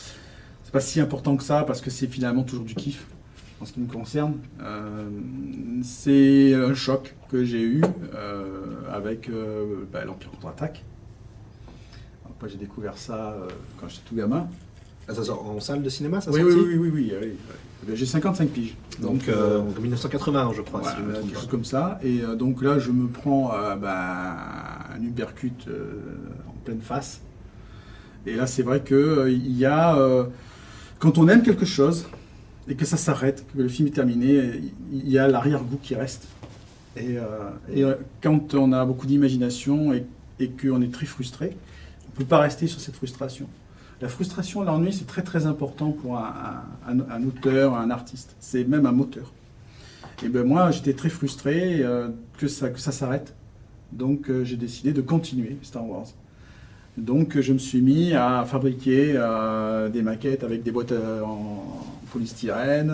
c'est 0.63 0.71
pas 0.71 0.79
si 0.81 0.99
important 0.99 1.35
que 1.37 1.43
ça 1.43 1.63
parce 1.63 1.81
que 1.81 1.89
c'est 1.89 2.07
finalement 2.07 2.43
toujours 2.43 2.65
du 2.65 2.75
kiff 2.75 3.05
en 3.61 3.65
ce 3.65 3.73
qui 3.73 3.79
me 3.79 3.87
concerne. 3.91 4.35
Euh, 4.61 5.07
c'est 5.83 6.53
un 6.53 6.73
choc 6.75 7.15
que 7.29 7.43
j'ai 7.43 7.61
eu 7.61 7.81
euh, 8.13 8.81
avec 8.91 9.29
euh, 9.29 9.85
bah, 9.91 10.05
l'Empire 10.05 10.29
contre-attaque. 10.31 10.83
Après, 12.25 12.49
j'ai 12.49 12.57
découvert 12.57 12.97
ça 12.97 13.35
quand 13.79 13.87
j'étais 13.87 14.03
tout 14.07 14.15
gamin. 14.15 14.47
Ah, 15.07 15.15
Ça 15.15 15.23
sort 15.23 15.49
en 15.49 15.59
salle 15.59 15.81
de 15.81 15.89
cinéma, 15.89 16.21
ça 16.21 16.29
oui, 16.31 16.41
oui, 16.43 16.53
oui, 16.53 16.75
oui, 16.77 16.89
oui, 16.93 17.11
oui. 17.21 17.29
J'ai 17.93 18.05
55 18.05 18.49
piges. 18.49 18.75
Donc, 19.01 19.29
euh, 19.29 19.61
en 19.61 19.81
1980, 19.81 20.51
je 20.55 20.61
crois, 20.61 20.81
si 20.81 20.87
Voilà, 20.87 20.97
je 20.97 21.03
me 21.03 21.13
trompe 21.13 21.25
quelque 21.27 21.39
chose 21.39 21.49
comme 21.49 21.65
ça. 21.65 21.99
Et 22.03 22.21
euh, 22.21 22.35
donc 22.35 22.61
là, 22.61 22.79
je 22.79 22.91
me 22.91 23.07
prends 23.07 23.53
euh, 23.53 23.75
bah, 23.75 24.35
un 24.95 25.03
uppercut 25.03 25.53
euh, 25.67 25.93
en 26.47 26.53
pleine 26.65 26.81
face. 26.81 27.21
Et 28.25 28.35
là, 28.35 28.45
c'est 28.47 28.63
vrai 28.63 28.81
que 28.81 28.95
euh, 28.95 29.31
il 29.31 29.57
y 29.57 29.65
a, 29.65 29.95
euh, 29.95 30.25
quand 30.99 31.17
on 31.17 31.27
aime 31.29 31.43
quelque 31.43 31.65
chose 31.65 32.07
et 32.67 32.75
que 32.75 32.83
ça 32.83 32.97
s'arrête, 32.97 33.45
que 33.53 33.61
le 33.61 33.69
film 33.69 33.87
est 33.87 33.91
terminé, 33.91 34.61
il 34.91 35.09
y 35.09 35.17
a 35.17 35.27
l'arrière-goût 35.27 35.79
qui 35.81 35.95
reste. 35.95 36.27
Et, 36.97 37.17
euh, 37.17 37.23
et, 37.73 37.83
euh, 37.83 37.95
quand 38.21 38.53
on 38.55 38.73
a 38.73 38.83
beaucoup 38.85 39.05
d'imagination 39.05 39.93
et, 39.93 40.05
et 40.39 40.49
qu'on 40.49 40.81
est 40.81 40.91
très 40.91 41.05
frustré, 41.05 41.55
on 42.07 42.11
ne 42.11 42.17
peut 42.17 42.25
pas 42.25 42.39
rester 42.39 42.67
sur 42.67 42.81
cette 42.81 42.95
frustration. 42.95 43.47
La 43.99 44.09
frustration, 44.09 44.61
l'ennui, 44.61 44.93
c'est 44.93 45.07
très 45.07 45.23
très 45.23 45.47
important 45.47 45.91
pour 45.91 46.19
un, 46.19 47.23
auteur, 47.23 47.75
un 47.75 47.89
artiste. 47.89 48.35
C'est 48.39 48.63
même 48.63 48.85
un 48.85 48.91
moteur. 48.91 49.33
Et 50.23 50.29
ben 50.29 50.43
moi, 50.43 50.69
j'étais 50.69 50.93
très 50.93 51.09
frustré 51.09 51.81
euh, 51.81 52.09
que 52.37 52.47
ça, 52.47 52.69
s'arrête. 52.75 53.33
Donc 53.91 54.29
euh, 54.29 54.43
j'ai 54.43 54.55
décidé 54.57 54.93
de 54.93 55.01
continuer 55.01 55.57
Star 55.63 55.87
Wars. 55.87 56.05
Donc 56.95 57.39
je 57.39 57.53
me 57.53 57.57
suis 57.57 57.81
mis 57.81 58.13
à 58.13 58.45
fabriquer 58.45 59.13
euh, 59.15 59.89
des 59.89 60.03
maquettes 60.03 60.43
avec 60.43 60.61
des 60.61 60.71
boîtes 60.71 60.93
en 60.93 61.83
polystyrène, 62.11 62.91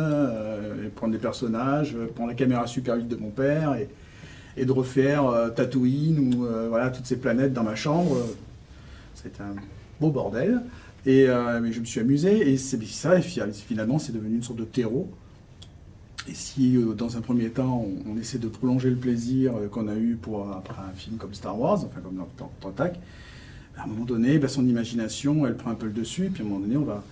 prendre 0.95 1.13
des 1.13 1.19
personnages, 1.19 1.95
prendre 2.15 2.29
la 2.29 2.35
caméra 2.35 2.65
Super 2.65 2.95
8 2.95 3.07
de 3.07 3.15
mon 3.15 3.29
père 3.29 3.75
et, 3.75 4.65
de 4.65 4.71
refaire 4.71 5.51
Tatooine 5.55 6.33
ou 6.33 6.45
voilà 6.69 6.89
toutes 6.89 7.05
ces 7.05 7.17
planètes 7.17 7.53
dans 7.53 7.63
ma 7.63 7.75
chambre. 7.75 8.17
C'était 9.15 9.41
un 9.41 9.55
beau 10.01 10.09
bordel. 10.09 10.61
Et 11.05 11.27
euh, 11.27 11.59
mais 11.61 11.71
je 11.73 11.79
me 11.81 11.85
suis 11.85 11.99
amusé 11.99 12.51
et 12.51 12.57
c'est 12.57 12.81
ça. 12.85 13.17
Et 13.17 13.21
fi- 13.21 13.41
finalement, 13.51 13.99
c'est 13.99 14.13
devenu 14.13 14.35
une 14.35 14.43
sorte 14.43 14.59
de 14.59 14.65
terreau. 14.65 15.09
Et 16.29 16.33
si, 16.33 16.77
euh, 16.77 16.93
dans 16.93 17.17
un 17.17 17.21
premier 17.21 17.49
temps, 17.49 17.85
on, 18.07 18.17
essaie 18.17 18.37
de 18.37 18.47
prolonger 18.47 18.89
le 18.89 18.95
plaisir 18.95 19.53
euh, 19.57 19.67
qu'on 19.67 19.87
a 19.89 19.95
eu 19.95 20.15
pour 20.15 20.49
après 20.51 20.81
un 20.81 20.93
film 20.95 21.17
comme 21.17 21.33
Star 21.33 21.59
Wars, 21.59 21.83
enfin 21.83 21.99
comme 22.01 22.15
dans 22.15 22.69
Attack, 22.69 22.97
à 23.77 23.83
un 23.83 23.87
moment 23.87 24.05
donné, 24.05 24.37
ben, 24.39 24.47
son 24.47 24.65
imagination, 24.65 25.45
elle 25.45 25.57
prend 25.57 25.71
un 25.71 25.75
peu 25.75 25.87
le 25.87 25.91
dessus, 25.93 26.25
et 26.27 26.29
puis 26.29 26.43
à 26.43 26.45
un 26.45 26.49
moment 26.49 26.61
donné, 26.61 26.77
on 26.77 26.83
va, 26.85 27.03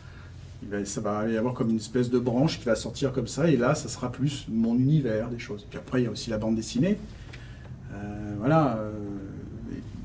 ça 0.85 1.01
va 1.01 1.27
y 1.29 1.35
avoir 1.38 1.53
comme 1.53 1.71
une 1.71 1.77
espèce 1.77 2.09
de 2.09 2.19
branche 2.19 2.59
qui 2.59 2.65
va 2.65 2.75
sortir 2.75 3.11
comme 3.11 3.27
ça, 3.27 3.49
et 3.49 3.57
là, 3.57 3.75
ça 3.75 3.89
sera 3.89 4.11
plus 4.11 4.45
mon 4.49 4.75
univers, 4.75 5.29
des 5.29 5.39
choses. 5.39 5.65
Puis 5.69 5.77
après, 5.79 6.01
il 6.01 6.05
y 6.05 6.07
a 6.07 6.11
aussi 6.11 6.29
la 6.29 6.38
bande 6.38 6.55
dessinée. 6.55 6.97
Voilà. 8.39 8.79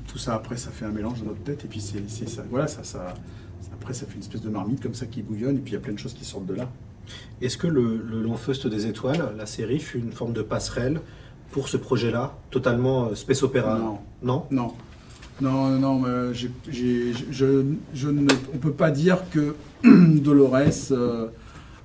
tout 0.07 0.17
ça, 0.17 0.35
après, 0.35 0.57
ça 0.57 0.71
fait 0.71 0.85
un 0.85 0.91
mélange 0.91 1.19
dans 1.21 1.27
notre 1.29 1.43
tête, 1.43 1.65
et 1.65 1.67
puis 1.67 1.81
c'est 1.81 2.29
ça. 2.29 2.43
Voilà, 2.49 2.67
ça, 2.67 2.83
ça, 2.83 3.13
après, 3.73 3.93
ça 3.93 4.05
fait 4.05 4.15
une 4.15 4.21
espèce 4.21 4.41
de 4.41 4.49
marmite 4.49 4.81
comme 4.81 4.93
ça 4.93 5.05
qui 5.05 5.21
bouillonne, 5.21 5.57
et 5.57 5.59
puis 5.59 5.71
il 5.71 5.75
y 5.75 5.77
a 5.77 5.81
plein 5.81 5.93
de 5.93 5.99
choses 5.99 6.13
qui 6.13 6.25
sortent 6.25 6.45
de 6.45 6.55
là. 6.55 6.69
Est-ce 7.41 7.57
que 7.57 7.67
le, 7.67 7.97
le 7.97 8.69
des 8.69 8.87
Étoiles, 8.87 9.33
la 9.37 9.45
série, 9.45 9.79
fut 9.79 9.99
une 9.99 10.11
forme 10.11 10.33
de 10.33 10.41
passerelle 10.41 11.01
pour 11.51 11.69
ce 11.69 11.77
projet-là, 11.77 12.37
totalement 12.51 13.07
euh, 13.07 13.15
space 13.15 13.43
opéra? 13.43 13.77
Non. 13.77 13.99
Non? 14.21 14.45
Non. 14.51 14.73
Non, 15.39 15.69
non, 15.69 15.99
mais 15.99 16.33
je, 16.33 16.47
je 16.71 18.07
ne, 18.07 18.27
on 18.53 18.57
peut 18.57 18.71
pas 18.71 18.89
dire 18.89 19.23
que 19.29 19.55
Dolores 19.83 20.91
euh, 20.91 21.27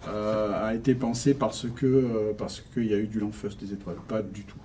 euh, 0.08 0.68
a 0.68 0.74
été 0.74 0.94
pensé 0.94 1.34
parce 1.34 1.66
que 1.76 1.86
euh, 1.86 2.32
parce 2.36 2.62
qu'il 2.72 2.86
y 2.86 2.94
a 2.94 2.96
eu 2.96 3.06
du 3.06 3.20
L'Enfeust 3.20 3.60
des 3.62 3.74
étoiles, 3.74 3.96
pas 4.08 4.22
du 4.22 4.44
tout. 4.44 4.56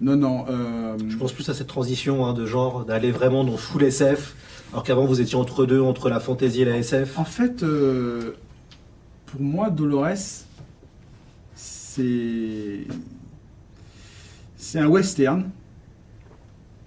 Non, 0.00 0.16
non. 0.16 0.46
Je 1.08 1.16
pense 1.16 1.32
plus 1.32 1.48
à 1.48 1.54
cette 1.54 1.66
transition 1.66 2.24
hein, 2.24 2.32
de 2.32 2.46
genre, 2.46 2.84
d'aller 2.84 3.10
vraiment 3.10 3.42
dans 3.42 3.56
full 3.56 3.82
SF, 3.82 4.36
alors 4.72 4.82
qu'avant 4.82 5.06
vous 5.06 5.20
étiez 5.20 5.36
entre 5.36 5.66
deux, 5.66 5.80
entre 5.80 6.08
la 6.08 6.20
fantasy 6.20 6.62
et 6.62 6.64
la 6.64 6.76
SF. 6.76 7.18
En 7.18 7.24
fait, 7.24 7.62
euh, 7.62 8.32
pour 9.26 9.40
moi, 9.40 9.70
Dolores, 9.70 10.44
c'est 11.54 12.86
c'est 14.56 14.78
un 14.78 14.88
western 14.88 15.48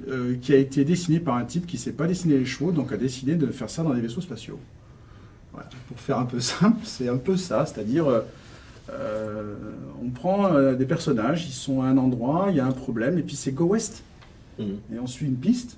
euh, 0.08 0.36
qui 0.42 0.54
a 0.54 0.58
été 0.58 0.86
dessiné 0.86 1.20
par 1.20 1.36
un 1.36 1.46
type 1.46 1.66
qui 1.66 1.78
ne 1.78 1.82
sait 1.82 1.94
pas 1.94 2.08
dessiner 2.08 2.38
les 2.38 2.46
chevaux, 2.46 2.72
donc 2.72 2.92
a 2.92 2.98
décidé 2.98 3.36
de 3.36 3.48
faire 3.48 3.70
ça 3.70 3.84
dans 3.84 3.94
des 3.94 4.02
vaisseaux 4.02 4.22
spatiaux. 4.22 4.60
Voilà. 5.54 5.70
Pour 5.88 6.00
faire 6.00 6.20
un 6.20 6.26
peu 6.26 6.40
simple, 6.40 6.82
c'est 6.84 7.10
un 7.10 7.18
peu 7.18 7.38
ça, 7.38 7.66
c'est-à-dire 7.66 8.06
euh, 8.90 9.56
on 10.04 10.10
prend 10.10 10.74
des 10.74 10.86
personnages, 10.86 11.46
ils 11.48 11.54
sont 11.54 11.82
à 11.82 11.88
un 11.88 11.98
endroit, 11.98 12.48
il 12.50 12.58
y 12.58 12.60
a 12.60 12.66
un 12.66 12.72
problème, 12.72 13.18
et 13.18 13.24
puis 13.24 13.36
c'est 13.36 13.52
go 13.52 13.66
west 13.66 14.04
Mhm. 14.60 14.78
et 14.94 15.00
on 15.00 15.08
suit 15.08 15.26
une 15.26 15.36
piste 15.36 15.78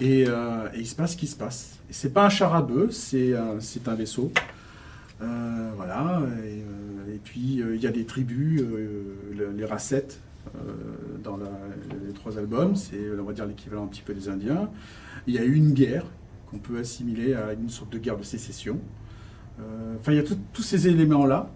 et, 0.00 0.24
euh, 0.28 0.68
et 0.74 0.80
il 0.80 0.86
se 0.86 0.94
passe 0.94 1.12
ce 1.12 1.16
qui 1.16 1.26
se 1.26 1.36
passe. 1.36 1.78
C'est 1.90 2.12
pas 2.12 2.24
un 2.26 2.28
char 2.28 2.54
à 2.54 2.62
bœuf, 2.62 2.90
c'est 2.92 3.34
c'est 3.60 3.88
un 3.88 3.94
vaisseau. 3.94 4.32
Euh, 5.20 5.70
voilà, 5.76 6.22
et, 6.44 6.60
euh, 6.60 7.16
puis 7.24 7.60
euh, 7.60 7.74
il 7.74 7.82
y 7.82 7.86
a 7.88 7.90
des 7.90 8.04
tribus, 8.04 8.60
euh, 8.62 9.02
le- 9.36 9.50
les 9.50 9.64
racettes 9.64 10.20
euh, 10.54 10.60
dans 11.24 11.36
les 11.38 12.12
trois 12.14 12.38
albums, 12.38 12.76
c'est 12.76 13.00
on 13.18 13.24
va 13.24 13.32
dire 13.32 13.46
l'équivalent 13.46 13.84
un 13.84 13.88
petit 13.88 14.02
peu 14.02 14.14
des 14.14 14.28
Indiens. 14.28 14.70
Il 15.26 15.34
y 15.34 15.38
a 15.38 15.44
eu 15.44 15.54
une 15.54 15.72
guerre 15.72 16.04
qu'on 16.50 16.58
peut 16.58 16.78
assimiler 16.78 17.34
à 17.34 17.52
une 17.52 17.68
sorte 17.68 17.92
de 17.92 17.98
guerre 17.98 18.16
de 18.16 18.22
sécession. 18.22 18.78
Euh, 19.60 19.96
Enfin, 19.98 20.12
il 20.12 20.16
y 20.16 20.20
a 20.20 20.24
tous 20.52 20.62
ces 20.62 20.86
éléments-là 20.86 21.50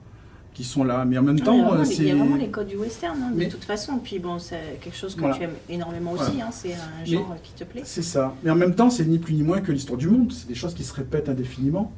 qui 0.54 0.64
sont 0.64 0.84
là, 0.84 1.04
mais 1.06 1.16
en 1.16 1.22
même 1.22 1.40
temps, 1.40 1.72
euh, 1.74 1.82
les- 1.82 1.88
il 1.90 1.96
c'est 1.96 2.04
y 2.04 2.10
a 2.10 2.14
vraiment 2.14 2.36
les 2.36 2.48
codes 2.48 2.66
du 2.68 2.76
western, 2.76 3.16
hein, 3.22 3.30
de 3.30 3.36
Mais- 3.38 3.48
toute 3.48 3.64
façon. 3.64 3.98
Puis 4.02 4.18
bon, 4.18 4.38
c'est 4.38 4.78
quelque 4.82 4.96
chose 4.96 5.14
que 5.14 5.20
Voilà. 5.20 5.36
tu 5.36 5.42
aimes 5.44 5.56
énormément 5.70 6.12
aussi. 6.12 6.24
Voilà. 6.32 6.46
hein, 6.46 6.50
c'est 6.52 6.74
un 6.74 6.78
Mais- 7.00 7.06
genre 7.12 7.34
qui 7.42 7.52
te 7.52 7.64
plaît. 7.64 7.82
C'est 7.84 8.02
ça. 8.02 8.34
Mais 8.44 8.50
en 8.50 8.54
même 8.56 8.74
temps, 8.74 8.90
c'est 8.90 9.04
ni 9.06 9.18
plus 9.18 9.32
ni 9.34 9.42
moins 9.42 9.60
que 9.62 9.72
l'histoire 9.72 9.96
du 9.98 10.08
monde. 10.08 10.30
C'est 10.32 10.46
des 10.48 10.54
choses 10.54 10.74
qui 10.74 10.84
se 10.84 10.92
répètent 10.94 11.28
indéfiniment. 11.30 11.90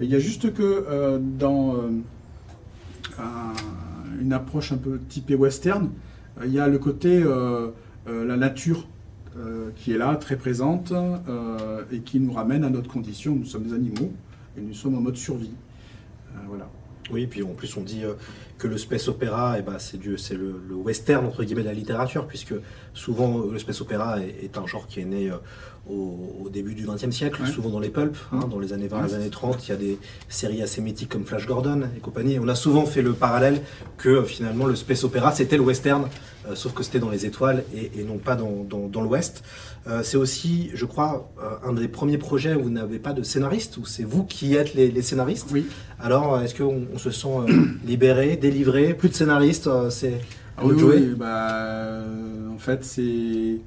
Il 0.00 0.08
y 0.10 0.16
a 0.16 0.18
juste 0.18 0.52
que 0.52 0.62
euh, 0.88 1.20
dans 1.20 1.76
euh, 1.76 1.90
un- 3.18 4.20
une 4.20 4.32
approche 4.32 4.72
un 4.72 4.76
peu 4.76 4.98
typée 5.08 5.34
western, 5.36 5.90
euh, 6.40 6.46
il 6.46 6.52
y 6.52 6.58
a 6.60 6.66
le 6.68 6.78
côté 6.78 7.22
euh, 7.22 7.68
euh, 8.08 8.24
la 8.26 8.36
nature 8.36 8.86
euh, 9.36 9.70
qui 9.76 9.92
est 9.92 9.98
là, 9.98 10.14
très 10.16 10.36
présente, 10.36 10.92
euh, 10.92 11.82
et 11.90 12.00
qui 12.00 12.20
nous 12.20 12.32
ramène 12.32 12.62
à 12.64 12.70
notre 12.70 12.88
condition. 12.88 13.34
Nous 13.34 13.44
sommes 13.46 13.64
des 13.64 13.72
animaux 13.74 14.12
et 14.56 14.60
nous 14.60 14.74
sommes 14.74 14.94
en 14.96 15.00
mode 15.00 15.16
survie. 15.16 15.50
Euh, 16.34 16.38
voilà. 16.48 16.68
Oui, 17.10 17.26
puis 17.26 17.42
en 17.42 17.48
plus 17.48 17.76
on 17.76 17.82
dit 17.82 18.02
que 18.58 18.66
le 18.66 18.78
space 18.78 19.08
opéra, 19.08 19.56
eh 19.58 19.62
ben, 19.62 19.78
c'est 19.78 19.98
c'est 20.16 20.34
le, 20.34 20.60
le, 20.68 20.74
western 20.74 21.26
entre 21.26 21.44
guillemets 21.44 21.62
de 21.62 21.68
la 21.68 21.74
littérature, 21.74 22.26
puisque 22.26 22.54
souvent 22.94 23.40
le 23.40 23.58
space 23.58 23.80
opéra 23.80 24.20
est, 24.20 24.56
un 24.56 24.66
genre 24.66 24.86
qui 24.86 25.00
est 25.00 25.04
né 25.04 25.30
au, 25.88 26.48
début 26.50 26.74
du 26.74 26.86
XXe 26.86 27.10
siècle, 27.10 27.46
souvent 27.46 27.70
dans 27.70 27.80
les 27.80 27.90
pulps, 27.90 28.18
hein, 28.32 28.46
dans 28.50 28.58
les 28.58 28.72
années 28.72 28.88
20, 28.88 29.06
les 29.06 29.14
années 29.14 29.30
30, 29.30 29.66
il 29.66 29.70
y 29.70 29.74
a 29.74 29.76
des 29.76 29.98
séries 30.28 30.62
assez 30.62 30.80
mythiques 30.80 31.08
comme 31.08 31.26
Flash 31.26 31.46
Gordon 31.46 31.82
et 31.96 32.00
compagnie. 32.00 32.38
On 32.38 32.48
a 32.48 32.54
souvent 32.54 32.86
fait 32.86 33.02
le 33.02 33.12
parallèle 33.12 33.60
que 33.98 34.22
finalement 34.22 34.66
le 34.66 34.76
space 34.76 35.04
opéra 35.04 35.32
c'était 35.32 35.56
le 35.56 35.62
western, 35.62 36.08
sauf 36.54 36.74
que 36.74 36.82
c'était 36.82 36.98
dans 36.98 37.10
les 37.10 37.26
étoiles 37.26 37.64
et, 37.74 38.04
non 38.04 38.18
pas 38.18 38.36
dans, 38.36 38.64
dans, 38.64 39.02
l'ouest. 39.02 39.42
c'est 40.02 40.16
aussi, 40.16 40.70
je 40.74 40.84
crois, 40.84 41.30
un 41.64 41.72
des 41.72 41.88
premiers 41.88 42.18
projets 42.18 42.54
où 42.54 42.64
vous 42.64 42.70
n'avez 42.70 42.98
pas 42.98 43.12
de 43.12 43.22
scénariste, 43.22 43.78
où 43.78 43.86
c'est 43.86 44.04
vous 44.04 44.24
qui 44.24 44.54
êtes 44.54 44.74
les, 44.74 45.02
scénaristes. 45.02 45.48
Oui. 45.52 45.66
Alors, 45.98 46.40
est-ce 46.40 46.54
qu'on 46.54 46.86
on 46.92 46.98
se 46.98 47.10
sent 47.10 47.28
libéré, 47.86 48.36
délivré, 48.36 48.94
plus 48.94 49.08
de 49.08 49.14
scénaristes 49.14 49.70
C'est 49.90 50.20
ah 50.56 50.62
oui, 50.64 50.74
oui, 50.82 51.14
bah, 51.16 52.04
en 52.52 52.58
fait, 52.58 52.84
c'est 52.84 53.60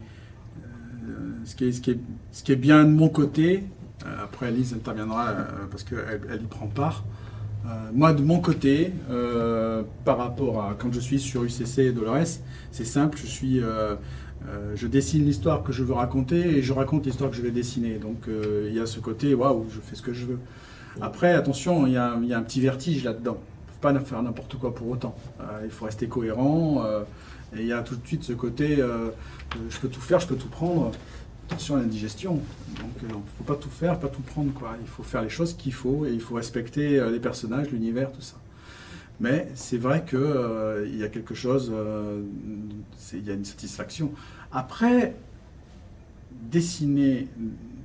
ce 1.47 1.55
qui, 1.55 1.65
est, 1.65 1.71
ce, 1.71 1.81
qui 1.81 1.91
est, 1.91 1.99
ce 2.31 2.43
qui 2.43 2.51
est 2.51 2.57
bien 2.57 2.83
de 2.83 2.89
mon 2.89 3.09
côté, 3.09 3.63
euh, 4.05 4.23
après 4.23 4.47
Alice 4.47 4.73
interviendra 4.73 5.29
euh, 5.29 5.43
parce 5.69 5.83
qu'elle 5.83 6.21
elle 6.29 6.41
y 6.43 6.47
prend 6.47 6.67
part. 6.67 7.03
Euh, 7.65 7.69
moi, 7.93 8.13
de 8.13 8.21
mon 8.21 8.39
côté, 8.39 8.93
par 10.05 10.17
rapport 10.17 10.61
à 10.61 10.75
quand 10.77 10.93
je 10.93 10.99
suis 10.99 11.19
sur 11.19 11.43
UCC 11.43 11.79
et 11.79 11.91
Dolores, 11.91 12.39
c'est 12.71 12.85
simple, 12.85 13.17
je 13.17 13.25
suis, 13.25 13.61
je 14.75 14.87
dessine 14.87 15.25
l'histoire 15.25 15.63
que 15.63 15.71
je 15.73 15.83
veux 15.83 15.93
raconter 15.93 16.57
et 16.57 16.61
je 16.61 16.73
raconte 16.73 17.05
l'histoire 17.05 17.29
que 17.29 17.35
je 17.35 17.41
vais 17.41 17.51
dessiner. 17.51 17.97
Donc 17.97 18.27
il 18.27 18.73
y 18.73 18.79
a 18.79 18.85
ce 18.85 18.99
côté, 18.99 19.33
waouh, 19.33 19.65
je 19.69 19.79
fais 19.81 19.95
ce 19.95 20.01
que 20.01 20.13
je 20.13 20.25
veux. 20.25 20.39
Après, 21.01 21.33
attention, 21.33 21.85
il 21.85 21.93
y, 21.93 21.97
a, 21.97 22.17
il 22.21 22.27
y 22.27 22.33
a 22.33 22.37
un 22.37 22.43
petit 22.43 22.61
vertige 22.61 23.03
là-dedans. 23.03 23.37
Il 23.37 23.93
ne 23.93 23.99
faut 23.99 23.99
pas 23.99 24.05
faire 24.05 24.23
n'importe 24.23 24.57
quoi 24.57 24.73
pour 24.73 24.89
autant. 24.89 25.15
il 25.63 25.69
faut 25.69 25.85
rester 25.85 26.07
cohérent. 26.07 26.83
et 27.55 27.61
il 27.61 27.67
y 27.67 27.73
a 27.73 27.81
tout 27.81 27.95
de 27.95 28.05
suite 28.05 28.23
ce 28.23 28.33
côté, 28.33 28.77
je 29.69 29.79
peux 29.79 29.89
tout 29.89 30.01
faire, 30.01 30.19
je 30.19 30.27
peux 30.27 30.35
tout 30.35 30.49
prendre 30.49 30.91
attention 31.47 31.77
à 31.77 31.79
l'indigestion. 31.79 32.33
Donc 32.33 32.91
il 33.01 33.05
euh, 33.05 33.09
ne 33.09 33.13
faut 33.13 33.43
pas 33.45 33.55
tout 33.55 33.69
faire, 33.69 33.99
pas 33.99 34.09
tout 34.09 34.21
prendre. 34.21 34.53
Quoi. 34.53 34.75
Il 34.81 34.87
faut 34.87 35.03
faire 35.03 35.21
les 35.21 35.29
choses 35.29 35.53
qu'il 35.53 35.73
faut 35.73 36.05
et 36.05 36.11
il 36.11 36.19
faut 36.19 36.35
respecter 36.35 36.99
euh, 36.99 37.09
les 37.09 37.19
personnages, 37.19 37.71
l'univers, 37.71 38.11
tout 38.11 38.21
ça. 38.21 38.35
Mais 39.19 39.47
c'est 39.55 39.77
vrai 39.77 40.03
qu'il 40.07 40.19
euh, 40.19 40.87
y 40.93 41.03
a 41.03 41.07
quelque 41.07 41.33
chose, 41.33 41.73
il 43.13 43.25
y 43.25 43.31
a 43.31 43.33
une 43.33 43.45
satisfaction. 43.45 44.11
Après, 44.51 45.15
dessiner 46.51 47.27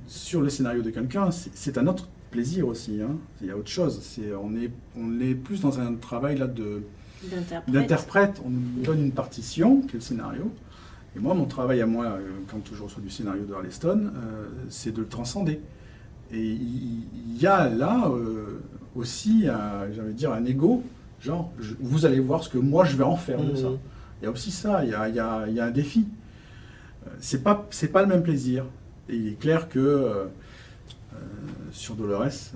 sur 0.05 0.41
le 0.41 0.49
scénario 0.49 0.83
de 0.83 0.91
quelqu'un, 0.91 1.29
c'est 1.31 1.77
un 1.79 1.87
autre 1.87 2.07
plaisir 2.29 2.67
aussi. 2.67 3.01
Hein. 3.01 3.15
Il 3.41 3.47
y 3.47 3.51
a 3.51 3.57
autre 3.57 3.69
chose. 3.69 3.99
on, 4.43 4.55
est, 4.55 4.69
on 4.95 5.19
est 5.19 5.33
plus 5.33 5.61
dans 5.61 5.79
un 5.79 5.95
travail 5.95 6.37
là 6.37 6.47
de 6.47 6.83
d'interprète. 7.67 8.41
On 8.45 8.49
nous 8.49 8.83
donne 8.83 8.99
une 8.99 9.13
partition, 9.13 9.81
qui 9.81 9.91
est 9.91 9.99
le 9.99 10.01
scénario, 10.01 10.51
et 11.15 11.19
moi, 11.19 11.33
mon 11.33 11.45
travail 11.45 11.81
à 11.81 11.85
moi, 11.85 12.05
euh, 12.05 12.19
quand 12.49 12.61
je 12.73 12.81
reçois 12.81 13.01
du 13.01 13.09
scénario 13.09 13.43
de 13.45 13.53
Harleston, 13.53 14.11
euh, 14.15 14.47
c'est 14.69 14.91
de 14.91 15.01
le 15.01 15.07
transcender. 15.07 15.59
Et 16.31 16.43
il 16.43 17.39
y 17.39 17.45
a 17.45 17.69
là 17.69 18.07
euh, 18.07 18.61
aussi, 18.95 19.45
j'allais 19.95 20.13
dire, 20.13 20.31
un 20.31 20.43
ego, 20.45 20.83
genre, 21.21 21.51
vous 21.79 22.05
allez 22.05 22.19
voir 22.19 22.43
ce 22.43 22.49
que 22.49 22.57
moi 22.57 22.85
je 22.85 22.97
vais 22.97 23.03
en 23.03 23.17
faire 23.17 23.43
de 23.43 23.55
ça. 23.55 23.69
Mhm. 23.69 23.77
Il 24.21 24.25
y 24.25 24.27
a 24.27 24.31
aussi 24.31 24.51
ça, 24.51 24.83
il 24.83 24.91
y 24.91 24.95
a, 24.95 25.09
y 25.09 25.19
a, 25.19 25.47
y 25.47 25.59
a 25.59 25.65
un 25.65 25.71
défi. 25.71 26.07
C'est 27.19 27.43
pas, 27.43 27.67
c'est 27.69 27.89
pas 27.89 28.01
le 28.01 28.07
même 28.07 28.23
plaisir. 28.23 28.65
Et 29.09 29.15
il 29.15 29.27
est 29.27 29.39
clair 29.39 29.69
que 29.69 30.27
sur 31.71 31.95
Dolores, 31.95 32.53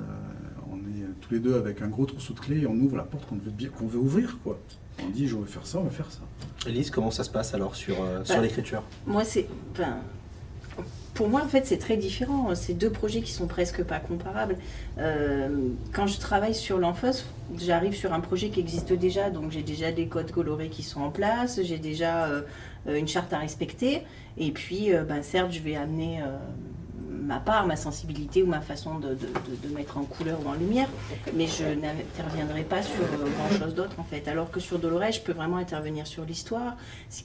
on 0.71 0.77
est 0.77 1.05
tous 1.21 1.33
les 1.33 1.39
deux 1.39 1.55
avec 1.55 1.81
un 1.81 1.87
gros 1.87 2.05
trousseau 2.05 2.33
de 2.33 2.39
clés 2.39 2.61
et 2.61 2.67
on 2.67 2.75
ouvre 2.75 2.95
la 2.95 3.03
porte 3.03 3.27
qu'on 3.27 3.35
veut, 3.35 3.51
qu'on 3.77 3.87
veut 3.87 3.99
ouvrir, 3.99 4.39
quoi. 4.43 4.57
On 5.03 5.09
dit, 5.09 5.27
je 5.27 5.35
veux 5.35 5.45
faire 5.45 5.65
ça, 5.65 5.79
on 5.79 5.83
va 5.83 5.89
faire 5.89 6.11
ça. 6.11 6.19
Elise, 6.67 6.89
comment 6.89 7.11
ça 7.11 7.23
se 7.23 7.29
passe 7.29 7.53
alors 7.53 7.75
sur, 7.75 8.01
euh, 8.01 8.23
sur 8.23 8.35
bah, 8.35 8.41
l'écriture? 8.41 8.83
Moi, 9.05 9.23
c'est. 9.23 9.47
pour 11.13 11.29
moi, 11.29 11.41
en 11.43 11.47
fait, 11.47 11.65
c'est 11.65 11.77
très 11.77 11.97
différent. 11.97 12.53
C'est 12.55 12.73
deux 12.73 12.89
projets 12.89 13.21
qui 13.21 13.31
sont 13.31 13.47
presque 13.47 13.83
pas 13.83 13.99
comparables. 13.99 14.57
Euh, 14.97 15.49
quand 15.93 16.07
je 16.07 16.19
travaille 16.19 16.55
sur 16.55 16.77
l'Enfos, 16.77 17.23
j'arrive 17.57 17.95
sur 17.95 18.13
un 18.13 18.19
projet 18.19 18.49
qui 18.49 18.59
existe 18.59 18.93
déjà, 18.93 19.29
donc 19.29 19.51
j'ai 19.51 19.63
déjà 19.63 19.91
des 19.91 20.07
codes 20.07 20.31
colorés 20.31 20.69
qui 20.69 20.83
sont 20.83 21.01
en 21.01 21.11
place, 21.11 21.61
j'ai 21.63 21.77
déjà 21.77 22.25
euh, 22.25 22.41
une 22.87 23.07
charte 23.07 23.31
à 23.33 23.37
respecter, 23.37 24.01
et 24.37 24.51
puis, 24.51 24.91
ben, 25.07 25.23
certes, 25.23 25.51
je 25.51 25.59
vais 25.59 25.75
amener 25.75 26.21
ma 27.09 27.39
part, 27.39 27.65
ma 27.65 27.75
sensibilité 27.75 28.43
ou 28.43 28.47
ma 28.47 28.61
façon 28.61 28.99
de, 28.99 29.17
mettre 29.73 29.97
en 29.97 30.03
couleur 30.03 30.39
ou 30.45 30.49
en 30.49 30.53
lumière, 30.53 30.87
mais 31.33 31.47
je 31.47 31.63
n'interviendrai 31.63 32.63
pas 32.63 32.81
sur 32.81 33.03
euh, 33.03 33.29
grand-chose 33.37 33.75
d'autre 33.75 33.99
en 33.99 34.03
fait. 34.03 34.27
Alors 34.27 34.51
que 34.51 34.59
sur 34.59 34.79
Dolores, 34.79 35.11
je 35.11 35.21
peux 35.21 35.31
vraiment 35.31 35.57
intervenir 35.57 36.07
sur 36.07 36.25
l'histoire. 36.25 36.75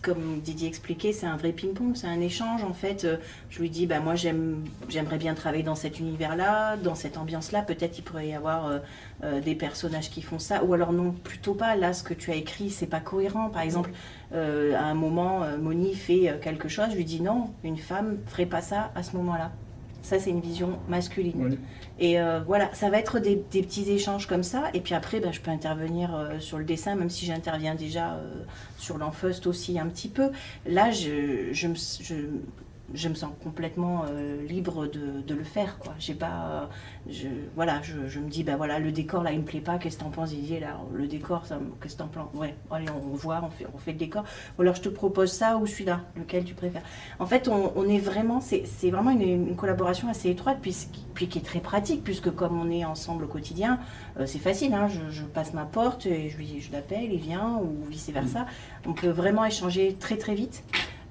Comme 0.02 0.40
Didier 0.40 0.68
expliquait, 0.68 1.12
c'est 1.12 1.26
un 1.26 1.36
vrai 1.36 1.52
ping-pong, 1.52 1.94
c'est 1.94 2.06
un 2.06 2.20
échange 2.20 2.64
en 2.64 2.72
fait. 2.72 3.04
Euh, 3.04 3.16
je 3.50 3.60
lui 3.60 3.70
dis, 3.70 3.86
bah, 3.86 4.00
moi 4.00 4.14
j'aimerais 4.14 5.18
bien 5.18 5.34
travailler 5.34 5.62
dans 5.62 5.74
cet 5.74 5.98
univers-là, 5.98 6.76
dans 6.76 6.94
cette 6.94 7.16
ambiance-là. 7.16 7.62
Peut-être 7.62 7.98
il 7.98 8.02
pourrait 8.02 8.28
y 8.28 8.34
avoir 8.34 8.80
euh, 9.22 9.40
des 9.40 9.54
personnages 9.54 10.10
qui 10.10 10.22
font 10.22 10.38
ça, 10.38 10.64
ou 10.64 10.74
alors 10.74 10.92
non, 10.92 11.12
plutôt 11.12 11.54
pas. 11.54 11.76
Là, 11.76 11.92
ce 11.92 12.02
que 12.02 12.14
tu 12.14 12.30
as 12.30 12.36
écrit, 12.36 12.70
c'est 12.70 12.86
pas 12.86 13.00
cohérent. 13.00 13.50
Par 13.50 13.62
exemple, 13.62 13.90
à 14.32 14.84
un 14.84 14.94
moment, 14.94 15.40
Moni 15.58 15.94
fait 15.94 16.38
quelque 16.42 16.66
chose, 16.66 16.86
je 16.90 16.96
lui 16.96 17.04
dis 17.04 17.20
non, 17.20 17.50
une 17.64 17.76
femme 17.76 18.16
ferait 18.26 18.46
pas 18.46 18.62
ça 18.62 18.90
à 18.94 19.02
ce 19.02 19.14
moment-là. 19.16 19.52
Ça, 20.02 20.18
c'est 20.18 20.30
une 20.30 20.40
vision 20.40 20.78
masculine. 20.88 21.58
Et 21.98 22.20
euh, 22.20 22.40
voilà, 22.44 22.74
ça 22.74 22.90
va 22.90 22.98
être 22.98 23.20
des, 23.20 23.36
petits 23.36 23.90
échanges 23.90 24.26
comme 24.26 24.42
ça. 24.42 24.70
Et 24.74 24.80
puis 24.80 24.94
après, 24.94 25.20
ben, 25.20 25.32
je 25.32 25.40
peux 25.40 25.50
intervenir 25.50 26.14
euh, 26.14 26.40
sur 26.40 26.58
le 26.58 26.64
dessin, 26.64 26.96
même 26.96 27.10
si 27.10 27.24
j'interviens 27.26 27.74
déjà 27.76 28.14
euh, 28.14 28.42
sur 28.78 28.98
l'enfust 28.98 29.46
aussi 29.46 29.78
un 29.78 29.86
petit 29.86 30.08
peu. 30.08 30.30
Là, 30.66 30.90
je, 30.90 31.52
je, 31.52 31.68
je, 32.00 32.14
je 32.94 33.08
me 33.08 33.14
sens 33.14 33.30
complètement 33.42 34.04
euh, 34.08 34.42
libre 34.46 34.86
de, 34.86 35.20
de, 35.20 35.34
le 35.34 35.44
faire. 35.44 35.78
Quoi. 35.78 35.94
J'ai 35.98 36.14
pas, 36.14 36.68
je, 37.08 37.28
voilà, 37.54 37.80
je, 37.82 38.06
je, 38.06 38.20
me 38.20 38.28
dis, 38.28 38.44
ben 38.44 38.56
voilà, 38.56 38.78
le 38.78 38.92
décor 38.92 39.22
là, 39.22 39.32
il 39.32 39.40
me 39.40 39.44
plaît 39.44 39.60
pas. 39.60 39.78
Qu'est-ce 39.78 39.98
que 39.98 40.04
t'en 40.04 40.10
penses, 40.10 40.30
Didier 40.30 40.60
là 40.60 40.80
Le 40.92 41.06
décor, 41.06 41.46
ça, 41.46 41.58
qu'est-ce 41.80 41.94
que 41.94 41.98
t'en 41.98 42.08
penses? 42.08 42.28
Ouais, 42.34 42.54
allez, 42.70 42.86
on 42.90 43.14
voit, 43.14 43.40
on 43.42 43.50
fait, 43.50 43.66
on 43.74 43.78
fait 43.78 43.92
le 43.92 43.98
décor. 43.98 44.24
Ou 44.58 44.62
alors 44.62 44.74
je 44.74 44.82
te 44.82 44.88
propose 44.88 45.32
ça 45.32 45.56
ou 45.56 45.66
celui-là, 45.66 46.00
lequel 46.16 46.44
tu 46.44 46.54
préfères? 46.54 46.82
En 47.18 47.26
fait, 47.26 47.48
on, 47.48 47.72
on 47.76 47.88
est 47.88 47.98
vraiment, 47.98 48.40
c'est, 48.40 48.64
c'est 48.66 48.90
vraiment 48.90 49.10
une, 49.10 49.22
une, 49.22 49.56
collaboration 49.56 50.08
assez 50.08 50.30
étroite, 50.30 50.58
puis, 50.60 50.76
puis 51.14 51.28
qui 51.28 51.38
est 51.38 51.42
très 51.42 51.60
pratique, 51.60 52.02
puisque 52.04 52.30
comme 52.34 52.60
on 52.60 52.70
est 52.70 52.84
ensemble 52.84 53.24
au 53.24 53.28
quotidien, 53.28 53.78
euh, 54.18 54.26
c'est 54.26 54.38
facile. 54.38 54.74
Hein, 54.74 54.88
je, 54.88 55.22
passe 55.22 55.54
ma 55.54 55.64
porte 55.64 56.06
et 56.06 56.28
je 56.28 56.36
lui, 56.36 56.60
je 56.60 56.72
l'appelle, 56.72 57.12
il 57.12 57.20
vient 57.20 57.58
ou 57.62 57.84
vice 57.88 58.10
versa. 58.10 58.46
On 58.86 58.92
peut 58.92 59.08
vraiment 59.08 59.44
échanger 59.44 59.96
très 59.98 60.16
très 60.16 60.34
vite. 60.34 60.62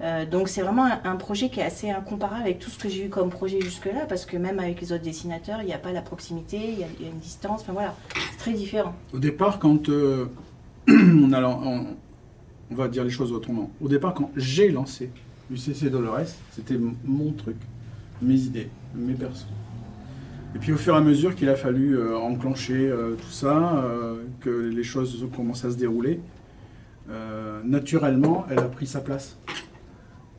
Euh, 0.02 0.26
donc 0.26 0.48
c'est 0.48 0.62
vraiment 0.62 0.90
un, 1.04 1.16
projet 1.16 1.50
qui 1.50 1.60
est 1.60 1.64
assez 1.64 1.90
incomparable 1.90 2.42
avec 2.42 2.60
tout 2.60 2.72
ce 2.72 2.80
que 2.80 2.90
j'ai 2.90 3.06
eu 3.06 3.10
comme 3.10 3.30
projet 3.30 3.62
jusque-là, 3.62 4.06
parce 4.10 4.26
que 4.26 4.36
même 4.36 4.60
avec 4.60 4.82
les 4.82 4.92
autres 4.94 5.04
dessinateurs, 5.04 5.62
il 5.62 5.68
n'y 5.68 5.74
a 5.74 5.78
pas 5.78 5.92
la 5.92 6.02
proximité, 6.02 6.58
il 6.58 6.80
y, 6.80 6.84
a 6.84 7.10
une 7.10 7.20
distance, 7.20 7.62
enfin 7.62 7.74
voilà, 7.74 7.96
c'est 8.32 8.38
très 8.38 8.54
différent. 8.54 8.96
Au 9.14 9.20
départ, 9.20 9.60
quand 9.60 9.90
euh, 9.90 10.26
on, 10.90 11.30
va 12.72 12.88
dire 12.88 13.04
les 13.04 13.12
choses 13.12 13.32
autrement, 13.32 13.70
au 13.80 13.88
départ, 13.88 14.16
quand 14.16 14.32
j'ai 14.36 14.70
lancé 14.70 15.12
UCC 15.52 15.92
Dolores, 15.92 16.34
c'était 16.52 16.80
mon 17.06 17.32
truc, 17.34 17.58
mes 18.24 18.40
idées, 18.40 18.70
mes 18.96 19.14
persos. 19.14 19.46
Et 20.56 20.60
puis 20.60 20.74
au 20.74 20.78
fur 20.78 20.96
et 20.96 20.98
à 20.98 21.02
mesure 21.02 21.36
qu'il 21.36 21.48
a 21.48 21.56
fallu 21.56 21.96
euh, 21.96 22.18
enclencher 22.18 22.92
tout 23.22 23.32
ça, 23.32 23.86
que 24.40 24.50
les 24.50 24.84
choses 24.84 25.28
commencent 25.36 25.64
à 25.64 25.70
se 25.70 25.78
dérouler, 25.78 26.20
naturellement, 27.64 28.46
elle 28.50 28.60
a 28.60 28.64
pris 28.64 28.88
sa 28.88 29.02
place. 29.02 29.38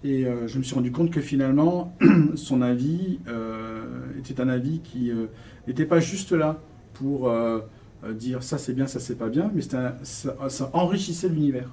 Et 0.05 0.27
euh, 0.27 0.49
je 0.49 0.59
me 0.59 0.63
suis 0.63 0.75
rendu 0.75 0.91
compte 0.91 1.11
que 1.11 1.21
finalement, 1.21 1.97
son 2.35 2.63
avis 2.63 3.21
euh, 3.29 3.85
était 4.19 4.41
un 4.41 4.49
avis 4.49 4.81
qui 4.81 5.11
euh, 5.11 5.27
n'était 5.69 5.85
pas 5.85 6.01
juste 6.01 6.33
là 6.33 6.61
pour 6.95 7.33
dire 8.15 8.43
ça 8.43 8.59
c'est 8.59 8.75
bien, 8.75 8.87
ça 8.87 9.01
c'est 9.01 9.17
pas 9.17 9.29
bien, 9.29 9.51
mais 9.55 9.63
ça, 9.63 10.71
enrichissait 10.73 11.29
l'univers. 11.29 11.69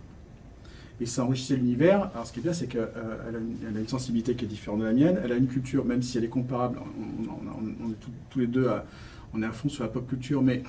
Et 1.01 1.05
ça 1.05 1.23
enrichissait 1.23 1.55
l'univers. 1.55 2.09
Alors 2.13 2.25
ce 2.25 2.33
qui 2.33 2.39
est 2.39 2.43
bien, 2.43 2.53
c'est 2.53 2.67
qu'elle 2.67 2.81
a, 2.81 3.79
une 3.79 3.87
sensibilité 3.87 4.33
qui 4.35 4.45
est 4.45 4.47
différente 4.47 4.79
de 4.79 4.85
la 4.85 4.93
mienne. 4.93 5.19
Elle 5.23 5.31
a 5.31 5.35
une 5.35 5.47
culture, 5.47 5.85
même 5.85 6.01
si 6.01 6.17
elle 6.17 6.23
est 6.23 6.29
comparable, 6.29 6.79
on, 6.79 7.91
est 7.91 7.95
tous 8.29 8.39
les 8.39 8.47
deux, 8.47 8.69
on 9.33 9.43
est 9.43 9.45
à 9.45 9.51
fond 9.51 9.69
sur 9.69 9.83
la 9.83 9.89
pop 9.89 10.07
culture, 10.07 10.41
mais 10.41 10.63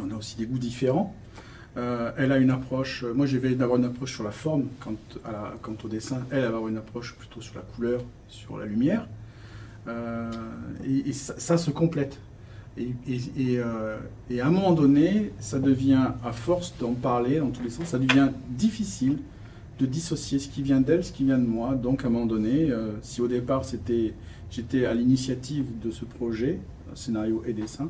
on 0.00 0.10
a 0.10 0.14
aussi 0.14 0.36
des 0.36 0.46
goûts 0.46 0.58
différents. 0.58 1.14
Euh, 1.76 2.10
elle 2.16 2.32
a 2.32 2.38
une 2.38 2.50
approche, 2.50 3.04
euh, 3.04 3.12
moi 3.12 3.26
j'ai 3.26 3.38
d'avoir 3.54 3.78
une 3.78 3.84
approche 3.84 4.14
sur 4.14 4.24
la 4.24 4.30
forme 4.30 4.64
quant, 4.80 5.76
au 5.84 5.88
dessin, 5.88 6.24
elle, 6.30 6.42
va 6.42 6.48
avoir 6.48 6.68
une 6.68 6.78
approche 6.78 7.14
plutôt 7.14 7.40
sur 7.40 7.54
la 7.56 7.60
couleur, 7.60 8.02
sur 8.28 8.58
la 8.58 8.64
lumière. 8.64 9.06
Euh, 9.86 10.30
et, 10.84 11.12
ça, 11.12 11.56
se 11.56 11.70
complète. 11.70 12.18
Et, 12.76 13.60
à 13.60 14.46
un 14.46 14.50
moment 14.50 14.72
donné, 14.72 15.32
ça 15.40 15.58
devient, 15.58 16.08
à 16.24 16.32
force 16.32 16.74
d'en 16.78 16.94
parler 16.94 17.38
dans 17.38 17.50
tous 17.50 17.62
les 17.62 17.70
sens, 17.70 17.86
ça 17.86 17.98
devient 17.98 18.30
difficile 18.50 19.18
de 19.78 19.86
dissocier 19.86 20.38
ce 20.38 20.48
qui 20.48 20.62
vient 20.62 20.80
d'elle, 20.80 21.04
ce 21.04 21.12
qui 21.12 21.24
vient 21.24 21.38
de 21.38 21.46
moi. 21.46 21.74
Donc 21.74 22.04
à 22.04 22.08
un 22.08 22.10
moment 22.10 22.26
donné, 22.26 22.70
si 23.02 23.20
au 23.20 23.28
départ 23.28 23.62
j'étais 24.50 24.84
à 24.84 24.94
l'initiative 24.94 25.66
de 25.82 25.90
ce 25.90 26.04
projet, 26.04 26.58
scénario 26.94 27.42
et 27.46 27.52
dessin, 27.52 27.88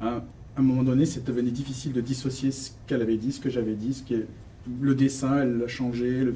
hein, 0.00 0.22
à 0.56 0.60
un 0.60 0.62
moment 0.62 0.82
donné, 0.82 1.06
c'est 1.06 1.24
devenu 1.24 1.50
difficile 1.50 1.92
de 1.92 2.00
dissocier 2.00 2.50
ce 2.50 2.70
qu'elle 2.86 3.02
avait 3.02 3.16
dit, 3.16 3.32
ce 3.32 3.40
que 3.40 3.50
j'avais 3.50 3.74
dit, 3.74 4.04
le 4.80 4.94
dessin, 4.94 5.42
elle 5.42 5.58
l'a 5.58 5.68
changé. 5.68 6.32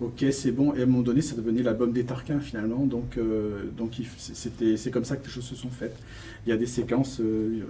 Ok, 0.00 0.24
c'est 0.32 0.50
bon. 0.50 0.74
Et 0.74 0.80
à 0.80 0.82
un 0.82 0.86
moment 0.86 1.02
donné, 1.02 1.20
ça 1.20 1.36
devenait 1.36 1.62
l'album 1.62 1.92
des 1.92 2.04
Tarquins 2.04 2.40
finalement. 2.40 2.86
Donc, 2.86 3.18
euh, 3.18 3.70
donc 3.76 4.00
c'était, 4.16 4.76
c'est 4.76 4.90
comme 4.90 5.04
ça 5.04 5.16
que 5.16 5.24
les 5.24 5.30
choses 5.30 5.44
se 5.44 5.54
sont 5.54 5.70
faites. 5.70 5.96
Il 6.44 6.50
y 6.50 6.52
a 6.52 6.56
des 6.56 6.66
séquences. 6.66 7.20
euh, 7.20 7.62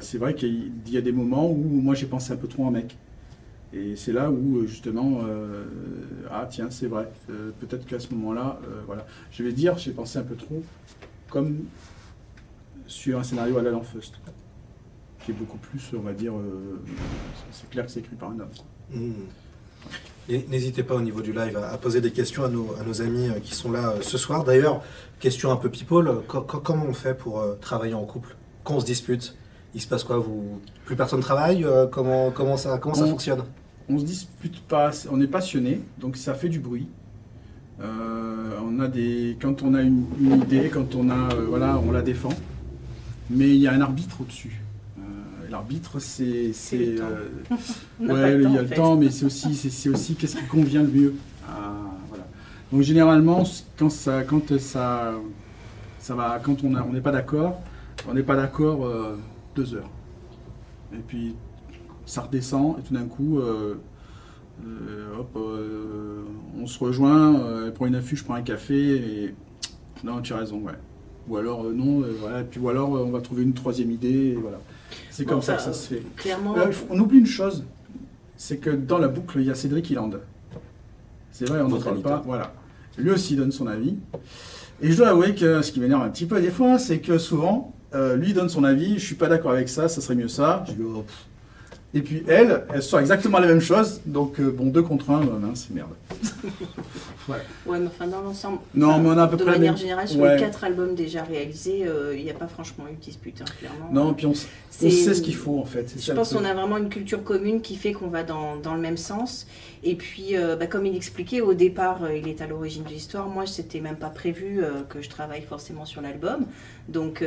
c'est 0.00 0.18
vrai 0.18 0.34
qu'il 0.34 0.72
y 0.88 0.96
a 0.98 1.00
des 1.00 1.12
moments 1.12 1.50
où 1.50 1.56
moi 1.56 1.94
j'ai 1.94 2.06
pensé 2.06 2.32
un 2.32 2.36
peu 2.36 2.48
trop 2.48 2.64
en 2.66 2.70
mec. 2.70 2.96
Et 3.72 3.94
c'est 3.96 4.12
là 4.12 4.30
où 4.30 4.58
euh, 4.58 4.66
justement, 4.66 5.20
ah 6.30 6.46
tiens, 6.50 6.68
c'est 6.70 6.88
vrai. 6.88 7.10
Peut-être 7.60 7.86
qu'à 7.86 8.00
ce 8.00 8.12
moment-là, 8.14 8.60
voilà, 8.86 9.06
je 9.32 9.42
vais 9.42 9.52
dire, 9.52 9.78
j'ai 9.78 9.92
pensé 9.92 10.18
un 10.18 10.24
peu 10.24 10.34
trop 10.34 10.62
comme 11.30 11.56
sur 12.86 13.18
un 13.18 13.22
scénario 13.22 13.56
à 13.56 13.62
la 13.62 13.70
Lanfeust, 13.70 14.14
qui 15.30 15.36
est 15.36 15.38
beaucoup 15.38 15.58
plus, 15.58 15.80
on 15.96 16.00
va 16.00 16.12
dire, 16.12 16.32
euh, 16.34 16.80
c'est 17.52 17.68
clair 17.70 17.86
que 17.86 17.92
c'est 17.92 18.00
écrit 18.00 18.16
par 18.16 18.30
un 18.30 18.40
homme. 18.40 18.48
Hmm. 18.92 19.12
N'hésitez 20.48 20.82
pas 20.82 20.94
au 20.94 21.00
niveau 21.00 21.22
du 21.22 21.32
live 21.32 21.56
à, 21.56 21.70
à 21.72 21.78
poser 21.78 22.00
des 22.00 22.12
questions 22.12 22.44
à 22.44 22.48
nos, 22.48 22.74
à 22.80 22.84
nos 22.84 23.00
amis 23.02 23.28
euh, 23.28 23.40
qui 23.42 23.54
sont 23.54 23.72
là 23.72 23.90
euh, 23.90 23.98
ce 24.02 24.16
soir. 24.18 24.44
D'ailleurs, 24.44 24.82
question 25.18 25.50
un 25.50 25.56
peu 25.56 25.68
people, 25.70 26.22
co- 26.28 26.42
co- 26.42 26.60
comment 26.60 26.84
on 26.88 26.92
fait 26.92 27.14
pour 27.14 27.40
euh, 27.40 27.54
travailler 27.60 27.94
en 27.94 28.04
couple 28.04 28.36
Quand 28.64 28.74
on 28.74 28.80
se 28.80 28.86
dispute, 28.86 29.36
il 29.74 29.80
se 29.80 29.88
passe 29.88 30.04
quoi? 30.04 30.18
Vous... 30.18 30.60
Plus 30.84 30.96
personne 30.96 31.20
travaille 31.20 31.64
Euh, 31.64 31.86
comment, 31.86 32.30
comment 32.30 32.56
ça, 32.56 32.78
comment 32.78 32.94
ça 32.94 33.04
On- 33.04 33.10
fonctionne? 33.10 33.42
On 33.88 33.98
se 33.98 34.04
dispute 34.04 34.60
pas, 34.68 34.92
on 35.10 35.20
est 35.20 35.26
passionné, 35.26 35.80
donc 35.98 36.16
ça 36.16 36.34
fait 36.34 36.48
du 36.48 36.60
bruit. 36.60 36.86
On 37.82 38.78
a 38.78 38.86
des, 38.88 39.36
quand 39.42 39.62
on 39.62 39.74
a 39.74 39.80
une, 39.82 40.04
une 40.20 40.42
idée, 40.42 40.68
quand 40.72 40.94
on 40.94 41.10
a, 41.10 41.34
voilà, 41.48 41.76
on 41.84 41.90
la 41.90 42.02
défend. 42.02 42.28
Mais 43.30 43.48
il 43.48 43.56
y 43.56 43.66
a 43.66 43.72
un 43.72 43.80
arbitre 43.80 44.20
au-dessus. 44.20 44.60
L'arbitre, 45.50 45.98
c'est, 45.98 46.52
C'est 46.52 47.00
euh, 47.00 47.28
ouais, 48.00 48.40
il 48.40 48.52
y 48.52 48.58
a 48.58 48.62
le 48.62 48.68
temps, 48.68 48.96
mais 48.96 49.10
c'est 49.10 49.24
aussi, 49.24 49.54
c'est, 49.54 49.88
aussi 49.88 50.14
qu'est-ce 50.14 50.36
qui 50.36 50.44
convient 50.44 50.82
le 50.82 50.88
mieux. 50.88 51.14
Ah, 51.48 51.72
voilà. 52.08 52.24
Donc 52.70 52.82
généralement, 52.82 53.42
quand 53.76 53.90
ça, 53.90 54.22
quand 54.22 54.56
ça, 54.58 55.14
ça 55.98 56.14
va, 56.14 56.40
quand 56.40 56.62
on 56.62 56.92
n'est 56.92 57.00
pas 57.00 57.10
d'accord, 57.10 57.60
on 58.08 58.14
n'est 58.14 58.22
pas 58.22 58.36
d'accord 58.36 58.86
euh, 58.86 59.16
deux 59.56 59.74
heures. 59.74 59.90
Et 60.94 61.00
puis 61.04 61.34
ça 62.06 62.22
redescend 62.22 62.76
et 62.78 62.82
tout 62.82 62.94
d'un 62.94 63.06
coup, 63.06 63.40
euh, 63.40 63.74
hop, 65.18 65.36
on 66.60 66.66
se 66.66 66.78
rejoint, 66.78 67.64
elle 67.66 67.72
prend 67.72 67.86
une 67.86 67.96
affiche, 67.96 68.20
je 68.20 68.24
prends 68.24 68.34
un 68.34 68.42
café 68.42 68.96
et 68.96 69.34
non, 70.04 70.20
tu 70.20 70.32
as 70.32 70.38
raison, 70.38 70.58
ouais. 70.58 70.72
Ou 71.28 71.36
alors 71.36 71.64
non, 71.64 72.04
voilà, 72.20 72.40
et 72.40 72.44
puis 72.44 72.60
ou 72.60 72.68
alors 72.68 72.90
on 72.90 73.10
va 73.10 73.20
trouver 73.20 73.42
une 73.42 73.52
troisième 73.52 73.90
idée, 73.90 74.28
et 74.28 74.34
voilà. 74.34 74.58
C'est 75.20 75.26
Bon, 75.26 75.32
comme 75.32 75.42
ça 75.42 75.56
que 75.56 75.62
ça 75.62 75.74
se 75.74 75.86
fait. 75.86 76.02
Clairement, 76.16 76.56
Euh, 76.56 76.70
on 76.88 76.98
oublie 76.98 77.18
une 77.18 77.26
chose, 77.26 77.64
c'est 78.38 78.56
que 78.56 78.70
dans 78.70 78.96
la 78.96 79.08
boucle, 79.08 79.38
il 79.38 79.46
y 79.46 79.50
a 79.50 79.54
Cédric 79.54 79.90
Hilland. 79.90 80.12
C'est 81.30 81.46
vrai, 81.46 81.60
on 81.60 81.68
n'en 81.68 81.78
parle 81.78 82.00
pas. 82.00 82.22
Voilà. 82.24 82.54
Lui 82.96 83.10
aussi 83.10 83.36
donne 83.36 83.52
son 83.52 83.66
avis. 83.66 83.96
Et 84.80 84.90
je 84.90 84.96
dois 84.96 85.08
avouer 85.08 85.34
que 85.34 85.60
ce 85.60 85.72
qui 85.72 85.80
m'énerve 85.80 86.02
un 86.02 86.08
petit 86.08 86.24
peu 86.24 86.40
des 86.40 86.50
fois, 86.50 86.78
c'est 86.78 87.00
que 87.00 87.18
souvent, 87.18 87.74
euh, 87.94 88.16
lui 88.16 88.32
donne 88.32 88.48
son 88.48 88.64
avis, 88.64 88.98
je 88.98 89.04
suis 89.04 89.14
pas 89.14 89.28
d'accord 89.28 89.50
avec 89.52 89.68
ça, 89.68 89.88
ça 89.90 90.00
serait 90.00 90.14
mieux 90.14 90.28
ça. 90.28 90.64
Je 90.68 90.72
dis, 90.72 90.82
oh, 90.82 91.02
pff. 91.02 91.26
Et 91.92 92.02
puis 92.02 92.22
elle, 92.28 92.64
elle 92.72 92.82
sort 92.82 93.00
exactement 93.00 93.38
la 93.40 93.48
même 93.48 93.60
chose. 93.60 94.00
Donc, 94.06 94.38
euh, 94.38 94.50
bon, 94.50 94.66
deux 94.66 94.82
contre 94.82 95.10
un, 95.10 95.22
euh, 95.22 95.38
mince, 95.40 95.68
merde. 95.70 95.88
ouais, 97.28 97.36
mais 97.66 97.86
enfin 97.86 98.06
dans 98.06 98.20
l'ensemble. 98.20 98.58
Non, 98.74 98.98
mais 98.98 99.08
on 99.10 99.18
a 99.18 99.24
à 99.24 99.28
peu 99.28 99.36
de 99.36 99.42
près 99.42 99.52
manière 99.52 99.72
même- 99.72 99.80
générale, 99.80 100.08
sur 100.08 100.20
Ouais. 100.20 100.36
les 100.36 100.40
quatre 100.40 100.64
albums 100.64 100.94
déjà 100.94 101.22
réalisés, 101.24 101.82
euh, 101.86 102.14
il 102.16 102.22
n'y 102.24 102.30
a 102.30 102.34
pas 102.34 102.46
franchement 102.48 102.84
eu 102.90 102.94
de 102.94 103.00
dispute, 103.00 103.40
hein, 103.42 103.44
clairement. 103.58 103.88
Non, 103.92 104.14
puis 104.14 104.26
on, 104.26 104.30
on 104.30 104.34
sait 104.90 105.14
ce 105.14 105.20
qu'il 105.22 105.34
faut 105.34 105.58
en 105.58 105.64
fait. 105.64 105.94
Je 105.98 106.12
pense 106.12 106.32
qu'on 106.32 106.44
a 106.44 106.54
vraiment 106.54 106.78
une 106.78 106.88
culture 106.88 107.22
commune 107.24 107.60
qui 107.60 107.76
fait 107.76 107.92
qu'on 107.92 108.08
va 108.08 108.22
dans, 108.22 108.56
dans 108.56 108.74
le 108.74 108.80
même 108.80 108.96
sens. 108.96 109.46
Et 109.82 109.94
puis, 109.94 110.36
euh, 110.36 110.56
bah, 110.56 110.66
comme 110.66 110.84
il 110.84 110.94
expliquait, 110.94 111.40
au 111.40 111.54
départ, 111.54 112.04
euh, 112.04 112.14
il 112.14 112.28
est 112.28 112.42
à 112.42 112.46
l'origine 112.46 112.82
de 112.84 112.90
l'histoire. 112.90 113.28
Moi, 113.28 113.46
c'était 113.46 113.80
même 113.80 113.96
pas 113.96 114.10
prévu 114.10 114.62
euh, 114.62 114.82
que 114.82 115.00
je 115.00 115.08
travaille 115.08 115.40
forcément 115.42 115.86
sur 115.86 116.02
l'album. 116.02 116.46
Donc, 116.88 117.24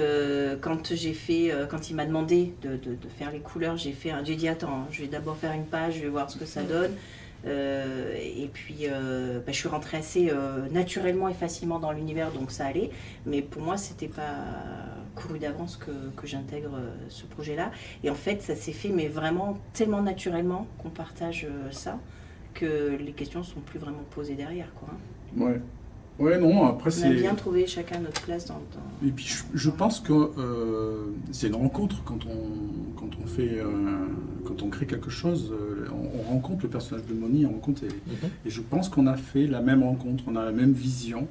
quand 0.62 0.94
j'ai 0.94 1.14
fait, 1.14 1.52
quand 1.70 1.90
il 1.90 1.96
m'a 1.96 2.06
demandé 2.06 2.54
de, 2.62 2.72
de- 2.76 2.96
de 2.96 3.08
faire 3.18 3.32
les 3.32 3.40
couleurs, 3.40 3.78
j'ai 3.78 3.94
fait, 3.94 4.12
un- 4.12 4.24
j'ai 4.24 4.36
dit 4.36 4.48
attends, 4.50 4.86
je 4.92 5.02
vais 5.02 5.08
d'abord 5.08 5.38
faire 5.38 5.54
une 5.54 5.66
page, 5.66 5.96
je 5.96 6.02
vais 6.02 6.10
voir 6.10 6.30
ce 6.30 6.38
que 6.38 6.46
ça 6.46 6.64
donne. 6.64 6.92
Euh, 7.46 8.14
et 8.18 8.50
puis, 8.54 8.88
euh, 8.90 9.40
bah, 9.40 9.52
je 9.52 9.58
suis 9.58 9.68
rentrée 9.70 9.98
assez 9.98 10.30
euh, 10.30 10.68
naturellement 10.72 11.30
et 11.30 11.34
facilement 11.34 11.80
dans 11.80 11.92
l'univers, 11.92 12.32
donc 12.32 12.52
ça 12.52 12.66
allait. 12.66 12.90
Mais 13.26 13.42
pour 13.42 13.62
moi, 13.62 13.78
c'était 13.78 14.08
pas 14.08 14.36
couru 15.16 15.40
d'avance 15.40 15.78
que, 15.78 15.92
que 16.16 16.28
j'intègre 16.28 16.72
ce 17.10 17.24
projet-là. 17.26 17.72
Et 18.04 18.10
en 18.10 18.16
fait, 18.16 18.42
ça 18.42 18.56
s'est 18.56 18.72
fait, 18.74 18.90
mais 18.90 19.08
vraiment 19.08 19.58
tellement 19.74 20.02
naturellement 20.02 20.68
qu'on 20.78 20.90
partage 20.90 21.48
ça 21.72 22.00
que 22.54 22.96
les 22.98 23.12
questions 23.12 23.44
sont 23.44 23.60
plus 23.62 23.80
vraiment 23.80 24.04
posées 24.16 24.36
derrière. 24.36 24.72
Quoi. 24.76 24.90
hein. 24.92 25.42
Ouais. 25.44 25.62
Ouais, 26.20 26.38
non, 26.40 26.68
après 26.68 26.92
On 26.92 26.94
a 26.94 27.08
c'est. 27.08 27.14
bien 27.16 27.34
trouvé 27.34 27.66
chacun 27.66 28.00
notre 28.00 28.22
place 28.22 28.46
dans. 28.46 28.54
dans- 28.54 29.08
Et 29.08 29.10
puis 29.12 29.26
je, 29.26 29.44
je 29.56 29.70
pense 29.72 30.00
que 30.00 30.14
euh, 30.14 31.06
c'est 31.32 31.48
une 31.48 31.56
rencontre 31.56 32.04
quand 32.04 32.20
on, 32.28 33.00
quand 33.00 33.10
on 33.22 33.26
fait, 33.26 33.58
euh, 33.60 33.66
quand 34.46 34.62
on 34.62 34.70
crée 34.70 34.86
quelque 34.86 35.10
chose, 35.10 35.52
euh, 35.52 35.88
on, 35.92 36.20
on 36.20 36.22
rencontre 36.34 36.64
le 36.64 36.70
personnage 36.70 37.06
de 37.08 37.16
Moni, 37.16 37.48
on 37.48 37.54
rencontre 37.54 37.84
et, 37.86 37.88
Mhm. 37.88 38.30
et 38.46 38.50
je 38.52 38.62
pense 38.62 38.90
qu'on 38.90 39.08
a 39.08 39.18
fait 39.18 39.48
la 39.48 39.62
même 39.62 39.82
rencontre, 39.82 40.24
on 40.28 40.36
a 40.36 40.46
la 40.46 40.52
même 40.52 40.74
vision 40.74 41.28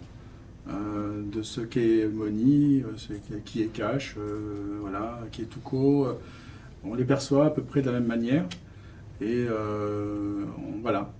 euh, 0.69 1.23
de 1.33 1.43
ce 1.43 1.61
qu'est 1.61 2.09
Moni, 2.09 2.83
ce 2.97 3.13
qui 3.45 3.63
est 3.63 3.67
Cash, 3.67 4.17
euh, 4.19 4.79
voilà, 4.81 5.21
qui 5.31 5.43
est 5.43 5.47
Tuco. 5.49 6.07
euh, 6.07 6.15
on 6.85 6.95
les 6.95 7.05
perçoit 7.05 7.47
à 7.47 7.51
peu 7.51 7.63
près 7.63 7.83
de 7.83 7.87
la 7.87 7.93
même 8.01 8.07
manière 8.09 8.47
et 9.23 9.47
euh, 9.49 10.45
on- 10.59 10.81
voilà. 10.83 11.13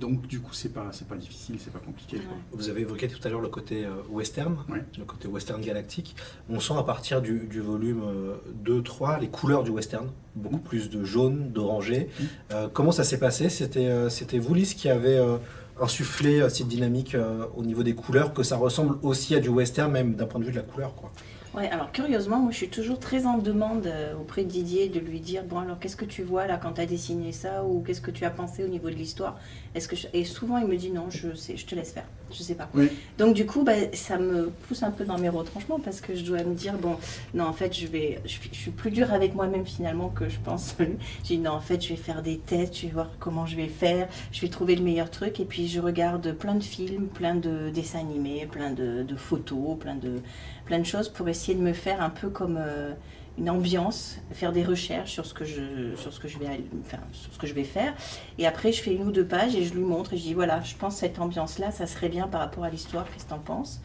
Donc 0.00 0.26
du 0.26 0.40
coup 0.40 0.52
c'est 0.52 0.72
pas 0.72 0.88
c'est 0.90 1.06
pas 1.06 1.14
difficile, 1.16 1.56
c'est 1.60 1.72
pas 1.72 1.78
compliqué. 1.78 2.16
quoi. 2.18 2.36
Vous 2.52 2.68
avez 2.68 2.80
évoqué 2.80 3.06
tout 3.06 3.20
à 3.24 3.28
l'heure 3.30 3.40
le 3.40 3.48
côté 3.48 3.84
euh, 3.84 3.90
western, 4.10 4.56
Ouais. 4.68 4.82
le 4.98 5.04
côté 5.04 5.28
western 5.28 5.60
galactique. 5.60 6.16
On 6.50 6.58
sent 6.58 6.74
à 6.76 6.82
partir 6.82 7.22
du, 7.22 7.46
du 7.46 7.60
volume 7.60 8.02
euh, 8.04 8.34
2-3 8.64 9.20
les 9.20 9.28
couleurs 9.28 9.62
du 9.62 9.70
western, 9.70 10.08
beaucoup 10.34 10.58
plus 10.58 10.90
de 10.90 11.04
jaune, 11.04 11.50
d'orangé. 11.52 12.08
Mhm. 12.18 12.26
Euh, 12.52 12.68
comment 12.72 12.90
ça 12.90 13.04
s'est 13.04 13.18
passé? 13.20 13.48
C'était 13.48 14.10
c'était 14.10 14.38
vous, 14.40 14.54
Lys, 14.54 14.74
qui 14.74 14.88
avez 14.88 15.16
euh, 15.18 15.36
insufflé 15.80 16.48
cette 16.50 16.68
dynamique 16.68 17.16
au 17.56 17.62
niveau 17.64 17.82
des 17.84 17.94
couleurs, 17.94 18.34
que 18.34 18.42
ça 18.42 18.56
ressemble 18.56 18.96
aussi 19.02 19.34
à 19.36 19.40
du 19.40 19.48
western, 19.50 19.90
même 19.92 20.14
d'un 20.16 20.26
point 20.26 20.40
de 20.40 20.44
vue 20.46 20.50
de 20.52 20.56
la 20.56 20.62
couleur. 20.64 20.94
Quoi? 20.96 21.12
Ouais, 21.54 21.68
alors 21.68 21.92
curieusement, 21.92 22.38
moi 22.38 22.50
je 22.50 22.56
suis 22.56 22.70
toujours 22.70 22.98
très 22.98 23.26
en 23.26 23.36
demande 23.36 23.86
euh, 23.86 24.14
auprès 24.18 24.42
de 24.42 24.48
Didier 24.48 24.88
de 24.88 24.98
lui 24.98 25.20
dire 25.20 25.44
bon 25.44 25.58
alors 25.58 25.78
qu'est-ce 25.78 25.96
que 25.96 26.06
tu 26.06 26.22
vois 26.22 26.46
là 26.46 26.56
quand 26.56 26.72
tu 26.72 26.80
as 26.80 26.86
dessiné 26.86 27.30
ça 27.32 27.62
ou 27.62 27.82
qu'est-ce 27.82 28.00
que 28.00 28.10
tu 28.10 28.24
as 28.24 28.30
pensé 28.30 28.64
au 28.64 28.68
niveau 28.68 28.88
de 28.88 28.94
l'histoire? 28.94 29.38
Est-ce 29.74 29.86
que 29.86 29.94
je- 29.94 30.06
et 30.14 30.24
souvent 30.24 30.56
il 30.56 30.66
me 30.66 30.76
dit 30.76 30.90
non, 30.90 31.10
je 31.10 31.34
sais, 31.34 31.58
je 31.58 31.66
te 31.66 31.74
laisse 31.74 31.92
faire, 31.92 32.06
je 32.32 32.42
sais 32.42 32.54
pas. 32.54 32.70
Oui. 32.72 32.88
Donc 33.18 33.34
du 33.34 33.44
coup, 33.44 33.64
bah, 33.64 33.74
ça 33.92 34.16
me 34.16 34.48
pousse 34.66 34.82
un 34.82 34.90
peu 34.90 35.04
dans 35.04 35.18
mes 35.18 35.28
retranchements 35.28 35.78
parce 35.78 36.00
que 36.00 36.14
je 36.14 36.24
dois 36.24 36.42
me 36.42 36.54
dire 36.54 36.72
bon 36.78 36.96
non 37.34 37.44
en 37.44 37.52
fait 37.52 37.76
je 37.78 37.86
vais 37.86 38.20
je, 38.24 38.30
suis- 38.30 38.50
je 38.50 38.58
suis 38.58 38.70
plus 38.70 38.90
dure 38.90 39.12
avec 39.12 39.34
moi-même 39.34 39.66
finalement 39.66 40.08
que 40.08 40.30
je 40.30 40.38
pense. 40.42 40.74
J'ai 41.24 41.36
dit 41.36 41.38
non 41.38 41.50
en 41.50 41.60
fait 41.60 41.82
je 41.82 41.90
vais 41.90 41.96
faire 41.96 42.22
des 42.22 42.38
tests, 42.38 42.78
je 42.78 42.86
vais 42.86 42.92
voir 42.94 43.10
comment 43.20 43.44
je 43.44 43.56
vais 43.56 43.68
faire, 43.68 44.08
je 44.32 44.40
vais 44.40 44.48
trouver 44.48 44.74
le 44.74 44.82
meilleur 44.82 45.10
truc 45.10 45.38
et 45.38 45.44
puis 45.44 45.68
je 45.68 45.80
regarde 45.80 46.32
plein 46.32 46.54
de 46.54 46.64
films, 46.64 47.08
plein 47.08 47.34
de 47.34 47.68
dessins 47.68 47.98
animés, 48.00 48.48
plein 48.50 48.70
de, 48.70 49.02
de 49.02 49.16
photos, 49.16 49.76
plein 49.78 49.96
de 49.96 50.22
plein 50.72 50.80
de 50.80 50.86
choses 50.86 51.10
pour 51.10 51.28
essayer 51.28 51.54
de 51.54 51.60
me 51.62 51.74
faire 51.74 52.00
un 52.00 52.08
peu 52.08 52.30
comme 52.30 52.56
euh, 52.58 52.94
une 53.36 53.50
ambiance, 53.50 54.16
faire 54.32 54.52
des 54.52 54.64
recherches 54.64 55.10
sur 55.12 55.26
ce 55.26 55.34
que 55.34 55.44
je 55.44 55.94
sur 55.98 56.14
ce 56.14 56.18
que 56.18 56.28
je 56.28 56.38
vais 56.38 56.46
aller- 56.46 56.64
enfin, 56.86 56.96
sur 57.12 57.30
ce 57.30 57.38
que 57.38 57.46
je 57.46 57.52
vais 57.52 57.64
faire 57.64 57.92
et 58.38 58.46
après 58.46 58.72
je 58.72 58.80
fais 58.80 58.94
une 58.94 59.02
ou 59.06 59.12
deux 59.12 59.24
pages 59.26 59.54
et 59.54 59.64
je 59.64 59.74
lui 59.74 59.82
montre 59.82 60.14
et 60.14 60.16
je 60.16 60.22
dis 60.22 60.32
voilà 60.32 60.62
je 60.62 60.74
pense 60.74 60.96
cette 60.96 61.18
ambiance 61.18 61.58
là 61.58 61.70
ça 61.72 61.86
serait 61.86 62.08
bien 62.08 62.26
par 62.26 62.40
rapport 62.40 62.64
à 62.64 62.70
l'histoire 62.70 63.04
qu'est-ce 63.12 63.24
que 63.26 63.30
t'en 63.30 63.38
penses? 63.38 63.80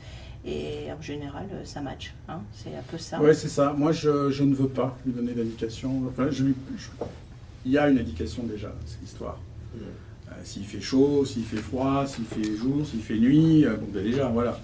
Et 0.45 0.87
en 0.97 1.01
général 1.01 1.45
euh, 1.51 1.65
ça 1.65 1.81
match 1.81 2.13
hein, 2.29 2.39
c'est 2.53 2.69
un 2.69 2.83
peu 2.89 2.97
ça 2.97 3.19
Ouais, 3.19 3.33
c'est 3.33 3.49
ça. 3.49 3.73
Moi, 3.77 3.91
je, 3.91 4.29
je 4.31 4.43
ne 4.45 4.55
veux 4.55 4.69
pas 4.69 4.97
lui 5.05 5.11
donner 5.11 5.33
d'indication. 5.33 6.03
Enfin, 6.07 6.27
je 6.31 6.43
lui- 6.45 6.55
je- 6.77 6.87
il 7.65 7.71
y 7.73 7.77
a 7.77 7.89
une 7.89 7.99
indication 7.99 8.43
déjà, 8.43 8.71
c'est 8.85 9.01
l'histoire. 9.01 9.37
Mhm. 9.75 9.81
Euh, 10.29 10.31
s'il 10.45 10.63
fait 10.63 10.79
chaud, 10.79 11.25
s'il 11.25 11.43
fait 11.43 11.57
froid, 11.69 12.05
s'il 12.07 12.23
fait 12.23 12.55
jour, 12.55 12.85
s'il 12.89 13.01
fait 13.01 13.17
nuit, 13.17 13.65
euh, 13.65 13.75
bon, 13.75 13.87
ben 13.93 14.01
déjà, 14.05 14.27
voilà. 14.29 14.57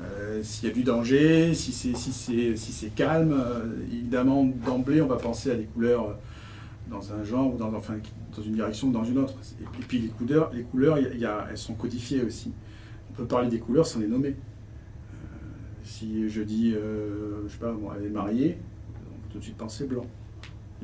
Euh, 0.00 0.42
s'il 0.42 0.68
y 0.68 0.72
a 0.72 0.74
du 0.74 0.82
danger, 0.82 1.54
si 1.54 1.72
c'est 1.72 1.94
si 1.96 2.12
si 2.12 2.72
c'est 2.72 2.94
calme, 2.94 3.32
euh, 3.32 3.64
évidemment, 3.92 4.44
d'emblée, 4.44 5.00
on 5.00 5.06
va 5.06 5.16
penser 5.16 5.50
à 5.50 5.54
des 5.54 5.64
couleurs 5.66 6.08
euh, 6.08 6.14
dans 6.90 7.12
un 7.12 7.22
genre 7.24 7.54
ou 7.54 7.56
dans, 7.58 7.70
dans 7.70 8.42
une 8.44 8.52
direction 8.54 8.88
ou 8.88 8.92
dans 8.92 9.04
une 9.04 9.18
autre. 9.18 9.34
Et, 9.60 9.82
puis- 9.86 9.98
les 10.00 10.08
couleurs, 10.08 10.50
les 10.52 10.62
couleurs 10.62 10.98
elles 10.98 11.58
sont 11.58 11.74
codifiées 11.74 12.22
aussi. 12.22 12.52
On 13.10 13.14
peut 13.14 13.26
parler 13.26 13.48
des 13.48 13.58
couleurs 13.60 13.86
sans 13.86 14.00
les 14.00 14.08
nommer. 14.08 14.34
Si 15.84 16.28
je 16.28 16.42
dis, 16.42 16.72
je 16.72 17.48
sais 17.52 17.58
pas, 17.58 17.72
moi, 17.72 17.94
elle 17.98 18.06
est 18.06 18.10
mariée, 18.10 18.58
on 19.10 19.18
peut 19.22 19.28
tout 19.32 19.38
de 19.38 19.44
suite 19.44 19.56
penser 19.56 19.84
blanc. 19.86 20.06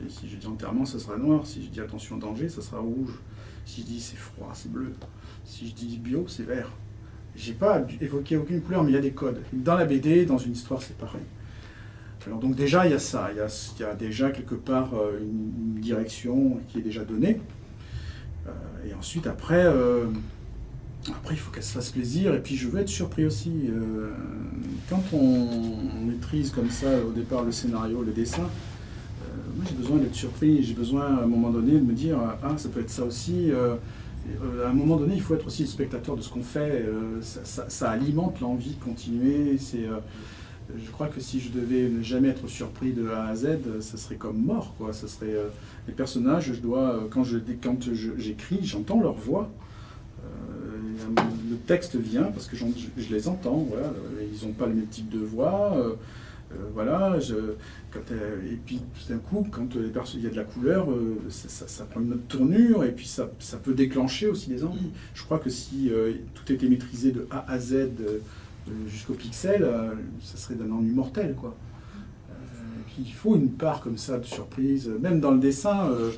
Et 0.04 0.08
si 0.08 0.28
je 0.28 0.36
dis 0.36 0.46
enterrement, 0.46 0.84
ça 0.84 0.98
sera 0.98 1.16
noir. 1.16 1.46
Si 1.46 1.62
je 1.64 1.70
dis 1.70 1.80
attention 1.80 2.18
danger, 2.18 2.48
ça 2.48 2.62
sera 2.62 2.80
rouge. 2.80 3.12
Si 3.64 3.80
je 3.82 3.86
dis 3.86 4.00
c'est 4.00 4.16
froid, 4.16 4.50
c'est 4.54 4.70
bleu. 4.70 4.92
Si 5.44 5.68
je 5.68 5.74
dis 5.74 5.98
bio, 5.98 6.26
c'est 6.28 6.42
vert. 6.44 6.70
J'ai 7.38 7.52
pas 7.52 7.82
évoqué 8.00 8.36
aucune 8.36 8.60
couleur, 8.60 8.82
mais 8.82 8.90
il 8.90 8.94
y 8.94 8.98
a 8.98 9.00
des 9.00 9.12
codes. 9.12 9.40
Dans 9.52 9.76
la 9.76 9.84
BD, 9.84 10.24
dans 10.24 10.38
une 10.38 10.52
histoire, 10.52 10.82
c'est 10.82 10.96
pareil. 10.96 11.22
Alors 12.26 12.40
donc 12.40 12.56
déjà, 12.56 12.84
il 12.84 12.90
y 12.90 12.94
a 12.94 12.98
ça, 12.98 13.30
il 13.32 13.38
y 13.38 13.84
a, 13.84 13.94
déjà 13.94 14.30
quelque 14.30 14.56
part 14.56 14.90
euh, 14.94 15.18
une, 15.20 15.80
direction 15.80 16.58
qui 16.68 16.78
est 16.78 16.82
déjà 16.82 17.04
donnée. 17.04 17.40
Euh, 18.46 18.50
et 18.86 18.92
ensuite, 18.92 19.28
après, 19.28 19.64
euh, 19.64 20.06
après, 21.08 21.34
il 21.34 21.38
faut 21.38 21.52
qu'elle 21.52 21.62
se 21.62 21.74
fasse 21.74 21.90
plaisir. 21.90 22.34
Et 22.34 22.40
puis, 22.40 22.56
je 22.56 22.68
veux 22.68 22.80
être 22.80 22.88
surpris 22.88 23.24
aussi. 23.24 23.70
Quand 24.90 25.02
on 25.12 25.76
maîtrise 26.06 26.50
comme 26.50 26.70
ça, 26.70 26.88
au 27.06 27.12
départ, 27.12 27.44
le 27.44 27.52
scénario, 27.52 28.02
le 28.02 28.12
dessin, 28.12 28.48
moi, 29.56 29.64
j'ai 29.66 29.76
besoin 29.76 29.98
d'être 29.98 30.14
surpris. 30.14 30.62
J'ai 30.64 30.74
besoin, 30.74 31.04
à 31.04 31.22
un 31.22 31.26
moment 31.26 31.50
donné, 31.50 31.72
de 31.72 31.84
me 31.84 31.92
dire 31.92 32.18
Ah, 32.42 32.58
ça 32.58 32.68
peut 32.68 32.80
être 32.80 32.90
ça 32.90 33.04
aussi. 33.04 33.52
Euh, 34.42 34.66
à 34.66 34.70
un 34.70 34.72
moment 34.72 34.96
donné, 34.96 35.14
il 35.14 35.20
faut 35.20 35.34
être 35.34 35.46
aussi 35.46 35.62
le 35.62 35.68
spectateur 35.68 36.16
de 36.16 36.22
ce 36.22 36.28
qu'on 36.28 36.42
fait. 36.42 36.84
Euh, 36.86 37.20
ça, 37.22 37.90
alimente 37.90 38.40
l'envie 38.40 38.74
de 38.74 38.84
continuer. 38.84 39.58
C'est, 39.58 39.84
euh, 39.84 39.98
je 40.76 40.90
crois 40.90 41.08
que 41.08 41.20
si 41.20 41.40
je 41.40 41.50
devais 41.50 41.88
ne 41.88 42.02
jamais 42.02 42.28
être 42.28 42.46
surpris 42.46 42.92
de 42.92 43.08
A 43.08 43.26
à 43.26 43.36
Z, 43.36 43.80
ça 43.80 43.96
serait 43.96 44.16
comme 44.16 44.38
mort. 44.38 44.74
Ça 44.92 45.08
serait, 45.08 45.34
les 45.86 45.94
personnages, 45.94 46.52
je 46.52 46.60
dois, 46.60 47.08
quand 47.10 47.24
je, 47.24 47.38
quand 47.62 47.88
j'écris, 48.18 48.60
j'entends 48.62 49.00
leur 49.00 49.14
voix. 49.14 49.50
Le 51.16 51.56
texte 51.66 51.96
vient 51.96 52.24
parce 52.24 52.46
que 52.46 52.56
je, 52.56 52.64
les 53.10 53.28
entends. 53.28 53.66
Ils 54.20 54.46
n'ont 54.46 54.52
pas 54.52 54.66
le 54.66 54.74
même 54.74 54.86
type 54.88 55.08
de 55.08 55.20
voix. 55.20 55.74
Euh, 56.52 56.54
euh, 56.54 56.70
voilà, 56.74 57.12
euh, 57.30 58.50
et 58.50 58.56
puis 58.56 58.78
tout 58.78 59.12
d'un 59.12 59.18
coup, 59.18 59.46
quand 59.50 59.66
perso- 59.92 60.16
il 60.18 60.24
y 60.24 60.26
a 60.26 60.30
de 60.30 60.36
la 60.36 60.44
couleur, 60.44 60.90
euh, 60.90 61.16
ça, 61.28 61.84
prend 61.84 62.00
une 62.00 62.12
autre 62.12 62.26
tournure 62.28 62.84
et 62.84 62.92
puis 62.92 63.06
ça, 63.06 63.28
peut 63.62 63.74
déclencher 63.74 64.28
aussi 64.28 64.48
des 64.48 64.64
envies. 64.64 64.90
Je 65.14 65.22
crois 65.24 65.38
que 65.38 65.50
si 65.50 65.90
euh, 65.90 66.12
tout 66.34 66.50
était 66.52 66.68
maîtrisé 66.68 67.12
de 67.12 67.26
A 67.30 67.50
à 67.50 67.58
Z 67.58 67.72
euh, 67.74 67.88
euh, 68.00 68.18
jusqu'au 68.88 69.14
pixel, 69.14 69.62
euh, 69.62 69.92
ça 70.22 70.36
serait 70.36 70.54
d'un 70.54 70.70
ennui 70.70 70.92
mortel. 70.92 71.34
Quoi. 71.34 71.54
Euh, 72.30 72.34
il 72.98 73.12
faut 73.12 73.36
une 73.36 73.50
part 73.50 73.80
comme 73.80 73.98
ça 73.98 74.18
de 74.18 74.24
surprise, 74.24 74.90
même 75.00 75.20
dans 75.20 75.30
le 75.32 75.40
dessin. 75.40 75.90
euh, 75.90 76.10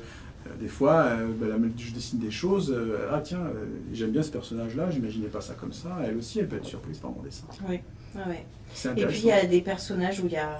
euh, 0.47 0.49
des 0.59 0.67
fois, 0.67 1.03
euh, 1.03 1.27
ben, 1.39 1.71
je 1.77 1.91
dessine 1.91 2.19
des 2.19 2.31
choses. 2.31 2.71
euh, 2.75 3.09
ah 3.11 3.21
tiens, 3.23 3.41
euh, 3.41 3.65
j'aime 3.93 4.09
bien 4.11 4.23
ce 4.23 4.31
personnage-là. 4.31 4.89
J'imaginais 4.89 5.27
pas 5.27 5.41
ça 5.41 5.53
comme 5.53 5.71
ça. 5.73 5.99
Elle 6.03 6.17
aussi, 6.17 6.39
elle 6.39 6.47
peut 6.47 6.55
être 6.55 6.65
surprise 6.65 6.97
par 6.97 7.11
mon 7.11 7.21
dessin. 7.21 7.45
Oui, 7.69 7.79
ouais. 8.15 8.45
C'est 8.73 8.97
Et 8.97 9.05
puis 9.05 9.19
il 9.19 9.25
y 9.25 9.31
a 9.31 9.45
des 9.45 9.61
personnages 9.61 10.19
où 10.21 10.27
il 10.27 10.33
y 10.33 10.37
a 10.37 10.59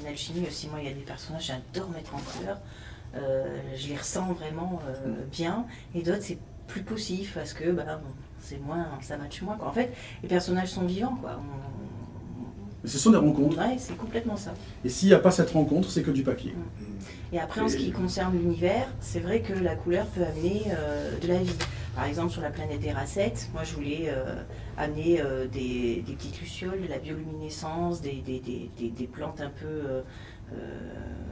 une 0.00 0.06
alchimie 0.08 0.46
aussi. 0.46 0.68
Moi, 0.68 0.80
il 0.80 0.86
y 0.88 0.90
a 0.90 0.94
des 0.94 1.00
personnages 1.00 1.46
j'adore 1.46 1.90
mettre 1.90 2.14
en 2.14 2.18
couleur. 2.18 2.60
Euh, 3.14 3.44
je 3.76 3.88
les 3.88 3.96
ressens 3.96 4.32
vraiment 4.32 4.80
euh, 4.88 5.08
Mm. 5.08 5.28
bien. 5.30 5.66
Et 5.94 6.02
d'autres, 6.02 6.22
c'est 6.22 6.38
plus 6.66 6.82
poussif 6.82 7.34
parce 7.34 7.52
que 7.52 7.70
bah, 7.70 7.84
bon, 8.02 8.08
c'est 8.40 8.58
moins, 8.58 8.86
ça 9.02 9.16
match 9.18 9.42
moins. 9.42 9.56
Quoi. 9.56 9.68
En 9.68 9.72
fait, 9.72 9.92
les 10.22 10.28
personnages 10.28 10.68
sont 10.70 10.86
vivants. 10.86 11.16
Quoi. 11.20 11.38
On- 11.38 12.88
ce 12.88 12.98
sont 12.98 13.10
des 13.10 13.16
rencontres. 13.18 13.58
Ouais, 13.58 13.76
c'est 13.78 13.96
complètement 13.96 14.36
ça. 14.36 14.54
Et 14.84 14.88
s'il 14.88 15.08
n'y 15.08 15.14
a 15.14 15.18
pas 15.20 15.30
cette 15.30 15.50
rencontre, 15.50 15.88
c'est 15.90 16.02
que 16.02 16.10
du 16.10 16.24
papier. 16.24 16.52
Et 17.32 17.38
après, 17.38 17.60
en 17.60 17.68
ce 17.68 17.76
qui 17.76 17.92
concerne 17.92 18.36
l'univers, 18.36 18.88
c'est 19.00 19.20
vrai 19.20 19.40
que 19.40 19.52
la 19.52 19.76
couleur 19.76 20.06
peut 20.06 20.22
amener 20.24 20.64
euh, 20.70 21.16
de 21.20 21.28
la 21.28 21.38
vie. 21.38 21.54
Par 21.94 22.04
exemple, 22.06 22.32
sur 22.32 22.40
la 22.42 22.50
planète 22.50 22.80
des 22.80 22.90
racettes, 22.90 23.48
moi 23.52 23.62
je 23.64 23.74
voulais 23.74 24.06
euh, 24.08 24.34
amener 24.78 25.20
euh, 25.20 25.46
des, 25.46 26.02
des 26.06 26.12
petites 26.14 26.40
lucioles, 26.40 26.82
de 26.82 26.88
la 26.88 26.98
bioluminescence, 26.98 28.00
des, 28.00 28.14
des- 28.20 28.40
des- 28.40 29.06
plantes 29.06 29.40
un 29.40 29.50
peu 29.50 29.66
euh, 29.66 30.02
euh, 30.52 30.56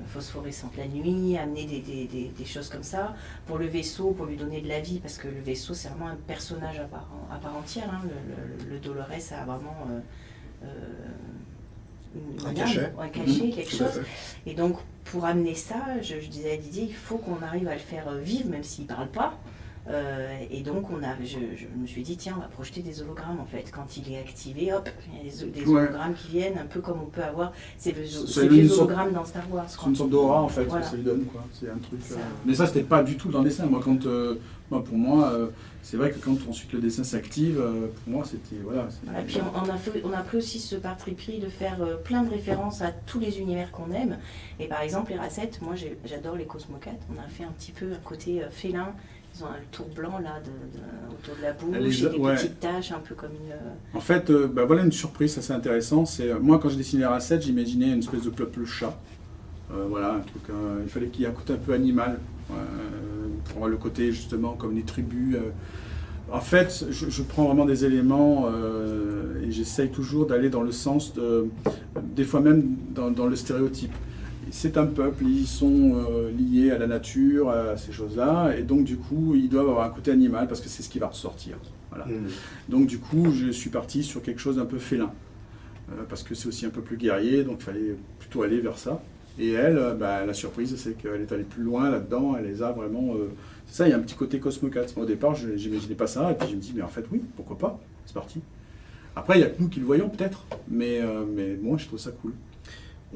phosphorescentes 0.06 0.76
la 0.76 0.86
nuit, 0.86 1.36
amener 1.38 1.64
des, 1.64 1.80
des- 1.80 2.06
des- 2.06 2.28
des 2.36 2.44
choses 2.44 2.68
comme 2.68 2.82
ça. 2.82 3.14
Pour 3.46 3.58
le 3.58 3.66
vaisseau, 3.66 4.10
pour 4.12 4.26
lui 4.26 4.36
donner 4.36 4.60
de 4.60 4.68
la 4.68 4.80
vie, 4.80 4.98
parce 4.98 5.16
que 5.18 5.28
le 5.28 5.40
vaisseau 5.40 5.74
c'est 5.74 5.88
vraiment 5.88 6.08
un 6.08 6.16
personnage 6.26 6.78
à 6.80 6.84
part, 6.84 7.08
à 7.32 7.36
part 7.38 7.56
entière. 7.56 7.90
hein. 7.92 8.02
Le, 8.04 8.64
le- 8.64 8.70
le 8.74 8.78
Dolores 8.80 9.06
a 9.10 9.44
vraiment 9.44 9.76
euh, 10.62 10.68
une- 12.14 12.46
Un 12.46 12.54
cachet. 12.54 12.92
un 12.98 13.08
cachet, 13.08 13.44
Mhm, 13.46 13.54
quelque 13.54 13.70
chose. 13.70 14.02
Et 14.46 14.54
donc, 14.54 14.76
pour 15.04 15.24
amener 15.24 15.54
ça, 15.54 16.00
je, 16.02 16.20
je 16.20 16.28
disais 16.28 16.52
à 16.52 16.56
Didier, 16.56 16.84
il 16.88 16.94
faut 16.94 17.18
qu'on 17.18 17.40
arrive 17.42 17.68
à 17.68 17.74
le 17.74 17.78
faire 17.80 18.10
vivre, 18.16 18.48
même 18.50 18.64
s'il 18.64 18.84
ne 18.84 18.88
parle 18.88 19.08
pas. 19.08 19.38
Euh, 19.88 20.36
et 20.50 20.60
donc, 20.60 20.90
on 20.90 21.02
a, 21.02 21.16
je, 21.24 21.38
je 21.56 21.66
me 21.80 21.86
suis 21.86 22.02
dit, 22.02 22.16
tiens, 22.16 22.34
on 22.36 22.40
va 22.42 22.48
projeter 22.48 22.80
des 22.82 23.00
hologrammes 23.00 23.40
en 23.40 23.46
fait. 23.46 23.70
Quand 23.72 23.96
il 23.96 24.12
est 24.12 24.18
activé, 24.18 24.72
hop, 24.72 24.88
il 25.12 25.26
y 25.26 25.30
a 25.30 25.32
des, 25.32 25.50
des 25.60 25.66
Ouais. 25.66 25.82
hologrammes 25.82 26.14
qui 26.14 26.28
viennent, 26.28 26.58
un 26.58 26.66
peu 26.66 26.80
comme 26.80 27.00
on 27.00 27.06
peut 27.06 27.22
avoir 27.22 27.52
ces, 27.78 27.94
ces 27.94 28.46
vieux 28.48 28.68
sorte- 28.68 28.80
hologrammes 28.90 29.12
dans 29.12 29.24
Star 29.24 29.50
Wars. 29.50 29.64
C'est 29.68 29.86
une 29.88 29.96
sorte 29.96 30.10
d'aura 30.10 30.42
en 30.42 30.48
fait 30.48 30.64
Voilà. 30.64 30.84
que 30.84 30.90
ça 30.90 30.96
lui 30.96 31.02
donne 31.02 31.24
quoi. 31.24 31.42
C'est 31.52 31.70
un 31.70 31.78
truc. 31.78 31.98
euh, 32.10 32.14
Ça- 32.14 32.20
Mais 32.44 32.54
ça 32.54 32.66
c'était 32.66 32.82
pas 32.82 33.02
du 33.02 33.16
tout 33.16 33.30
dans 33.30 33.38
le 33.38 33.44
dessin. 33.48 33.66
Moi 33.66 33.80
quand, 33.82 34.04
euh, 34.06 34.36
moi 34.70 34.84
pour 34.84 34.96
moi, 34.98 35.32
euh, 35.32 35.48
c'est 35.82 35.96
vrai 35.96 36.10
que 36.12 36.18
quand 36.18 36.36
ensuite 36.48 36.72
le 36.74 36.80
dessin 36.80 37.02
s'active, 37.02 37.58
euh, 37.58 37.86
pour 38.04 38.12
moi 38.12 38.24
c'était 38.24 38.62
voilà. 38.62 38.86
Voilà, 39.04 39.22
puis 39.22 39.38
on, 39.40 39.58
on 39.66 39.70
a 39.74 39.76
fait- 39.78 40.02
on 40.04 40.12
a 40.12 40.22
pris 40.22 40.36
aussi 40.38 40.58
ce 40.60 40.76
parti 40.76 41.12
pris 41.12 41.38
de 41.38 41.48
faire 41.48 41.78
euh, 41.80 41.96
plein 41.96 42.22
de 42.22 42.30
références 42.30 42.82
à 42.82 42.92
tous 42.92 43.18
les 43.18 43.40
univers 43.40 43.72
qu'on 43.72 43.90
aime. 43.92 44.18
Et 44.60 44.66
par 44.66 44.82
exemple, 44.82 45.10
les 45.12 45.18
racettes, 45.18 45.60
moi 45.62 45.74
j'adore 46.04 46.36
les 46.36 46.44
Cosmocat. 46.44 46.90
On 47.12 47.18
a 47.18 47.26
fait 47.28 47.44
un 47.44 47.52
petit 47.52 47.72
peu 47.72 47.86
un 47.92 48.04
côté 48.08 48.42
euh, 48.42 48.50
félin. 48.50 48.92
Ils 49.36 49.44
ont 49.44 49.46
un 49.46 49.60
tour 49.72 49.86
blanc 49.94 50.18
là 50.18 50.40
de, 50.40 50.50
de- 50.78 51.14
autour 51.14 51.36
de 51.36 51.42
la 51.42 51.52
bouche 51.52 51.76
Les- 52.00 52.06
et 52.06 52.10
des 52.10 52.18
ouais. 52.18 52.34
petites 52.34 52.60
taches, 52.60 52.92
un 52.92 52.98
peu 52.98 53.14
comme 53.14 53.30
une. 53.30 53.52
euh, 53.52 53.96
En 53.96 54.00
fait, 54.00 54.28
euh, 54.30 54.46
bah, 54.48 54.64
voilà 54.64 54.82
une 54.82 54.92
surprise 54.92 55.36
assez 55.38 55.52
intéressante. 55.52 56.06
C'est 56.08 56.30
euh, 56.30 56.38
moi 56.40 56.58
quand 56.58 56.68
je 56.68 56.76
dessinais 56.76 57.06
Racette, 57.06 57.42
j'imaginais 57.42 57.92
une 57.92 58.00
espèce 58.00 58.22
de 58.24 58.30
peuple 58.30 58.64
chat. 58.64 58.98
Euh, 59.72 59.86
voilà, 59.88 60.14
un 60.14 60.20
truc. 60.20 60.42
il 60.82 60.88
fallait 60.90 61.06
qu'il 61.08 61.22
y 61.22 61.24
ait 61.24 61.28
un 61.28 61.32
côté 61.32 61.52
un 61.52 61.56
peu 61.56 61.72
animal 61.72 62.18
pour 63.44 63.54
avoir 63.56 63.68
le 63.70 63.76
côté 63.76 64.10
justement 64.10 64.54
comme 64.54 64.74
des 64.74 64.82
tribus. 64.82 65.36
En 66.32 66.40
fait, 66.40 66.86
je, 66.90 67.08
je 67.10 67.22
prends 67.22 67.44
vraiment 67.44 67.64
des 67.64 67.84
éléments 67.84 68.46
euh, 68.52 69.40
et 69.44 69.50
j'essaye 69.52 69.90
toujours 69.90 70.26
d'aller 70.26 70.48
dans 70.48 70.62
le 70.62 70.70
sens 70.72 71.12
de, 71.14 71.46
des 72.02 72.24
fois 72.24 72.40
même 72.40 72.64
dans, 72.94 73.10
dans 73.10 73.26
le 73.26 73.34
stéréotype. 73.36 73.92
C'est 74.50 74.76
un 74.76 74.86
peuple, 74.86 75.24
ils 75.24 75.46
sont 75.46 75.94
euh, 75.94 76.30
liés 76.30 76.70
à 76.70 76.78
la 76.78 76.86
nature, 76.86 77.50
à 77.50 77.76
ces 77.76 77.92
choses-là, 77.92 78.56
et 78.56 78.62
donc 78.62 78.84
du 78.84 78.96
coup, 78.96 79.34
ils 79.34 79.48
doivent 79.48 79.68
avoir 79.68 79.86
un 79.86 79.90
côté 79.90 80.10
animal 80.10 80.48
parce 80.48 80.60
que 80.60 80.68
c'est 80.68 80.82
ce 80.82 80.88
qui 80.88 80.98
va 80.98 81.08
ressortir. 81.08 81.56
Voilà. 81.90 82.06
Mm. 82.06 82.28
Donc 82.68 82.86
du 82.86 82.98
coup, 82.98 83.30
je 83.30 83.50
suis 83.50 83.70
parti 83.70 84.02
sur 84.02 84.22
quelque 84.22 84.40
chose 84.40 84.56
d'un 84.56 84.66
peu 84.66 84.78
félin. 84.78 85.12
Euh, 85.92 86.02
parce 86.08 86.22
que 86.22 86.34
c'est 86.34 86.48
aussi 86.48 86.66
un 86.66 86.70
peu 86.70 86.80
plus 86.80 86.96
guerrier, 86.96 87.44
donc 87.44 87.58
il 87.60 87.64
fallait 87.64 87.96
plutôt 88.18 88.42
aller 88.42 88.60
vers 88.60 88.78
ça. 88.78 89.02
Et 89.38 89.52
elle, 89.52 89.78
euh, 89.78 89.94
bah, 89.94 90.26
la 90.26 90.34
surprise, 90.34 90.74
c'est 90.76 90.94
qu'elle 90.94 91.20
est 91.20 91.32
allée 91.32 91.44
plus 91.44 91.62
loin 91.62 91.90
là-dedans, 91.90 92.36
elle 92.38 92.46
les 92.46 92.62
a 92.62 92.72
vraiment... 92.72 93.14
c'est 93.66 93.76
ça, 93.76 93.88
il 93.88 93.90
y 93.90 93.94
a 93.94 93.96
un 93.96 94.00
petit 94.00 94.16
côté 94.16 94.40
Cosmocat. 94.40 94.86
Au 94.96 95.04
départ, 95.04 95.34
je 95.34 95.48
n'imaginais 95.48 95.94
pas 95.94 96.06
ça, 96.06 96.30
et 96.32 96.34
puis 96.34 96.48
je 96.48 96.56
me 96.56 96.60
dis, 96.60 96.72
mais 96.74 96.82
en 96.82 96.88
fait, 96.88 97.04
oui, 97.12 97.22
pourquoi 97.36 97.58
pas, 97.58 97.80
c'est 98.04 98.14
parti. 98.14 98.40
Après, 99.16 99.36
il 99.36 99.38
n'y 99.38 99.44
a 99.44 99.50
que 99.50 99.60
nous 99.60 99.68
qui 99.68 99.80
le 99.80 99.86
voyons 99.86 100.08
peut-être, 100.08 100.46
mais, 100.68 101.00
mais 101.34 101.56
moi, 101.60 101.76
je 101.78 101.86
trouve 101.86 101.98
ça 101.98 102.10
cool. 102.10 102.32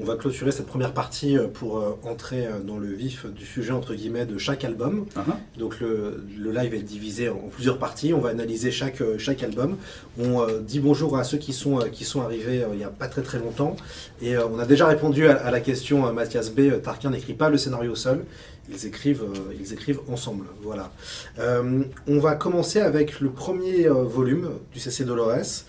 On 0.00 0.04
va 0.04 0.16
clôturer 0.16 0.50
cette 0.50 0.66
première 0.66 0.92
partie 0.92 1.38
euh, 1.38 1.46
pour 1.46 1.78
euh, 1.78 1.96
entrer 2.02 2.46
euh, 2.46 2.58
dans 2.58 2.78
le 2.78 2.88
vif 2.88 3.26
du 3.26 3.46
sujet 3.46 3.70
entre 3.70 3.94
guillemets 3.94 4.26
de 4.26 4.38
chaque 4.38 4.64
album. 4.64 5.06
Ah, 5.14 5.24
ah. 5.28 5.38
Donc 5.56 5.78
le, 5.80 6.24
le 6.36 6.50
live 6.50 6.74
est 6.74 6.82
divisé 6.82 7.28
en 7.28 7.48
plusieurs 7.52 7.78
parties. 7.78 8.12
On 8.12 8.18
va 8.20 8.30
analyser 8.30 8.72
chaque, 8.72 9.02
chaque 9.18 9.44
album. 9.44 9.76
On 10.18 10.46
dit 10.60 10.80
bonjour 10.80 11.16
à 11.16 11.22
ceux 11.22 11.38
qui 11.38 11.52
sont, 11.52 11.78
qui 11.92 12.04
sont 12.04 12.22
arrivés 12.22 12.64
il 12.72 12.78
n'y 12.78 12.84
a 12.84 12.88
pas 12.88 13.06
très 13.06 13.22
très 13.22 13.38
longtemps. 13.38 13.76
Et 14.20 14.36
on 14.36 14.58
a 14.58 14.66
déjà 14.66 14.86
répondu 14.86 15.28
à, 15.28 15.36
à 15.36 15.50
la 15.50 15.60
question 15.60 16.12
Mathias 16.12 16.50
B. 16.50 16.82
Tarquin 16.82 17.10
n'écrit 17.10 17.34
pas 17.34 17.48
le 17.48 17.56
scénario 17.56 17.94
seul. 17.94 18.24
Ils 18.68 18.86
écrivent, 18.86 19.24
ils 19.60 19.72
écrivent 19.72 20.00
ensemble. 20.08 20.46
Voilà. 20.62 20.90
Euh, 21.38 21.82
on 22.08 22.18
va 22.18 22.34
commencer 22.34 22.80
avec 22.80 23.20
le 23.20 23.30
premier 23.30 23.88
volume 23.88 24.50
du 24.72 24.80
CC 24.80 25.04
Dolores. 25.04 25.64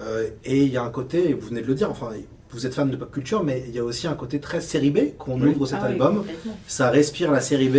Euh, 0.00 0.28
et 0.44 0.62
il 0.62 0.72
y 0.72 0.76
a 0.76 0.82
un 0.82 0.90
côté, 0.90 1.32
vous 1.32 1.48
venez 1.48 1.62
de 1.62 1.66
le 1.66 1.74
dire, 1.74 1.90
enfin, 1.90 2.10
vous 2.50 2.66
êtes 2.66 2.74
fan 2.74 2.90
de 2.90 2.96
pop 2.96 3.10
culture, 3.12 3.42
mais 3.44 3.64
il 3.68 3.74
y 3.74 3.78
a 3.78 3.84
aussi 3.84 4.06
un 4.06 4.14
côté 4.14 4.40
très 4.40 4.60
série 4.60 4.90
B 4.90 5.16
qu'on 5.18 5.40
Oui. 5.40 5.48
ouvre 5.50 5.66
cet 5.66 5.80
Ah 5.82 5.86
album. 5.86 6.24
Ça 6.66 6.90
respire 6.90 7.30
la 7.32 7.40
série 7.40 7.68
B. 7.68 7.76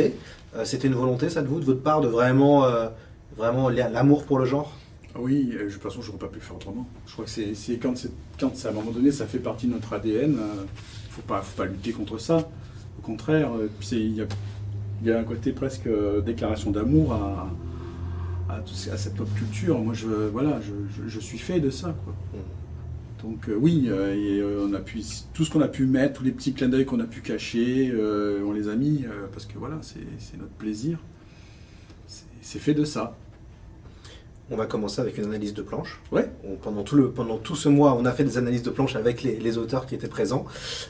Euh, 0.56 0.66
C'était 0.66 0.88
une 0.88 0.94
volonté, 0.96 1.30
ça, 1.30 1.42
de 1.42 1.48
vous, 1.48 1.60
de 1.60 1.66
votre 1.66 1.82
part, 1.82 2.02
de 2.02 2.08
vraiment, 2.08 2.66
euh, 2.66 2.88
vraiment 3.38 3.70
l'a- 3.70 3.90
l'amour 3.90 4.26
pour 4.26 4.40
le 4.40 4.46
genre? 4.46 4.74
Oui, 5.20 5.52
euh, 5.56 5.66
de 5.68 5.72
toute 5.72 5.82
façon, 5.82 6.02
je 6.02 6.08
n'aurais 6.08 6.20
pas 6.20 6.28
pu 6.28 6.36
le 6.36 6.42
faire 6.42 6.56
autrement. 6.56 6.88
Je 7.08 7.14
crois 7.14 7.26
que 7.26 7.32
c'est 7.32 7.78
quand, 7.78 7.98
c'est- 7.98 8.12
quand 8.40 8.52
à 8.66 8.70
un 8.70 8.72
moment 8.72 8.92
donné, 8.92 9.12
ça 9.12 9.26
fait 9.26 9.40
partie 9.40 9.68
de 9.68 9.74
notre 9.74 9.94
ADN. 9.94 10.32
Il 10.32 10.36
ne 10.36 10.40
faut 11.10 11.22
pas, 11.24 11.42
faut 11.42 11.58
pas 11.58 11.66
lutter 11.66 11.92
contre 11.92 12.18
ça. 12.20 12.48
Au 13.00 13.02
contraire, 13.02 13.50
euh, 13.54 13.70
il 13.92 14.16
y 14.16 14.22
a, 14.22 14.26
il 15.02 15.08
y 15.08 15.12
a 15.12 15.20
un 15.20 15.24
côté 15.24 15.52
presque 15.54 15.88
euh, 15.88 16.22
déclaration 16.22 16.72
d'amour 16.72 17.14
à, 17.14 17.48
cette 18.96 19.16
pop 19.16 19.28
culture. 19.36 19.78
Moi, 19.80 19.94
je, 19.94 20.08
voilà, 20.08 20.60
je, 20.62 20.72
je- 21.04 21.08
je 21.10 21.20
suis 21.20 21.38
fait 21.38 21.60
de 21.60 21.70
ça. 21.70 21.96
Quoi. 22.04 22.14
Donc 23.28 23.50
euh, 23.50 23.56
oui, 23.60 23.88
euh, 23.90 24.16
et, 24.16 24.40
euh, 24.40 24.66
on 24.70 24.74
a 24.74 24.80
pu, 24.80 25.02
tout 25.34 25.44
ce 25.44 25.52
qu'on 25.52 25.60
a 25.60 25.68
pu 25.68 25.86
mettre, 25.86 26.14
tous 26.20 26.24
les 26.24 26.32
petits 26.32 26.54
clins 26.54 26.70
d'œil 26.70 26.86
qu'on 26.86 27.02
a 27.02 27.06
pu 27.06 27.20
cacher, 27.20 27.94
on 28.46 28.54
les 28.54 28.70
a 28.70 28.76
mis 28.76 29.06
parce 29.34 29.46
que 29.46 29.58
voilà, 29.58 29.78
c'est 29.82 30.38
notre 30.38 30.54
plaisir. 30.54 30.98
C'est 32.42 32.60
fait 32.60 32.74
de 32.74 32.86
ça. 32.86 33.18
On 34.50 34.56
va 34.56 34.66
commencer 34.66 35.02
avec 35.02 35.18
une 35.18 35.26
analyse 35.26 35.54
de 35.54 35.62
planche. 35.62 36.00
Ouais. 36.14 36.32
On- 36.46 36.56
pendant, 36.56 36.84
tout 36.84 36.96
le, 36.96 37.12
pendant 37.12 37.38
tout 37.38 37.58
ce 37.58 37.68
mois, 37.68 37.96
on 37.96 38.06
a 38.06 38.14
fait 38.14 38.24
des 38.24 38.38
analyses 38.38 38.64
de 38.64 38.70
planche 38.70 38.96
avec 38.96 39.22
les, 39.22 39.38
les 39.38 39.58
auteurs 39.58 39.86
qui 39.86 39.94
étaient 39.96 40.08
présents. 40.08 40.46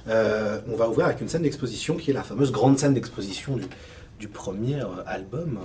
Euh, 0.08 0.60
on 0.72 0.76
va 0.76 0.88
ouvrir 0.88 1.08
avec 1.08 1.22
une 1.22 1.28
scène 1.28 1.42
d'exposition 1.42 1.96
qui 1.98 2.12
est 2.12 2.14
la 2.14 2.22
fameuse 2.22 2.52
grande 2.52 2.78
scène 2.78 2.94
d'exposition 2.94 3.58
du, 3.58 3.66
du 4.20 4.28
premier 4.28 4.82
album. 5.08 5.58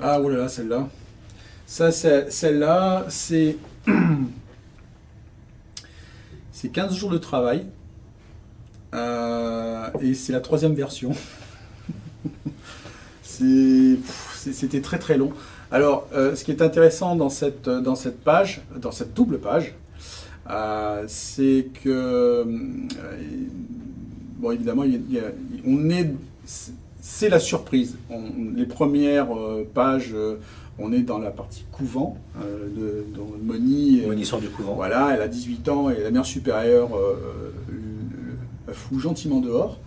Ah, 0.00 0.18
oh 0.22 0.30
là 0.30 0.38
là, 0.38 0.48
celle-là. 0.48 0.88
Ça, 1.66 1.92
celle-là, 1.92 3.04
c'est. 3.10 3.58
c'est 6.64 6.70
15 6.70 6.94
jours 6.94 7.10
de 7.10 7.18
travail 7.18 7.66
et 10.00 10.14
c'est 10.14 10.32
la 10.32 10.40
troisième 10.40 10.72
version. 10.72 11.12
C'était 13.22 14.80
très 14.80 14.98
très 14.98 15.18
long. 15.18 15.32
Alors, 15.70 16.08
euh, 16.14 16.34
ce 16.34 16.42
qui 16.42 16.52
est 16.52 16.62
intéressant 16.62 17.16
dans 17.16 17.28
cette, 17.28 17.68
page, 18.24 18.62
dans 18.80 18.92
cette 18.92 19.12
double 19.12 19.40
page, 19.40 19.74
euh, 20.48 21.04
c'est 21.06 21.68
que, 21.82 21.90
euh, 21.90 22.44
bon, 24.38 24.52
évidemment, 24.52 24.84
on 25.66 25.90
est, 25.90 26.14
c'est 27.06 27.28
la 27.28 27.38
surprise. 27.38 27.98
Les 28.56 28.64
premières 28.64 29.36
euh, 29.36 29.68
pages, 29.74 30.12
euh, 30.14 30.36
on 30.78 30.92
est 30.92 31.02
dans 31.02 31.18
la 31.18 31.30
partie 31.30 31.64
couvent 31.72 32.16
euh, 32.42 32.68
de, 32.68 33.04
dont 33.14 33.28
Moni. 33.42 34.02
euh, 34.04 34.08
Moni 34.08 34.24
sort 34.26 34.40
du 34.40 34.48
couvent. 34.48 34.74
voilà, 34.74 35.12
elle 35.14 35.22
a 35.22 35.28
18 35.28 35.68
ans 35.68 35.90
et 35.90 36.00
la 36.02 36.10
mère 36.10 36.24
supérieure 36.26 36.96
euh, 36.96 37.52
la 38.66 38.72
fout 38.74 38.98
gentiment 38.98 39.40
dehors. 39.40 39.78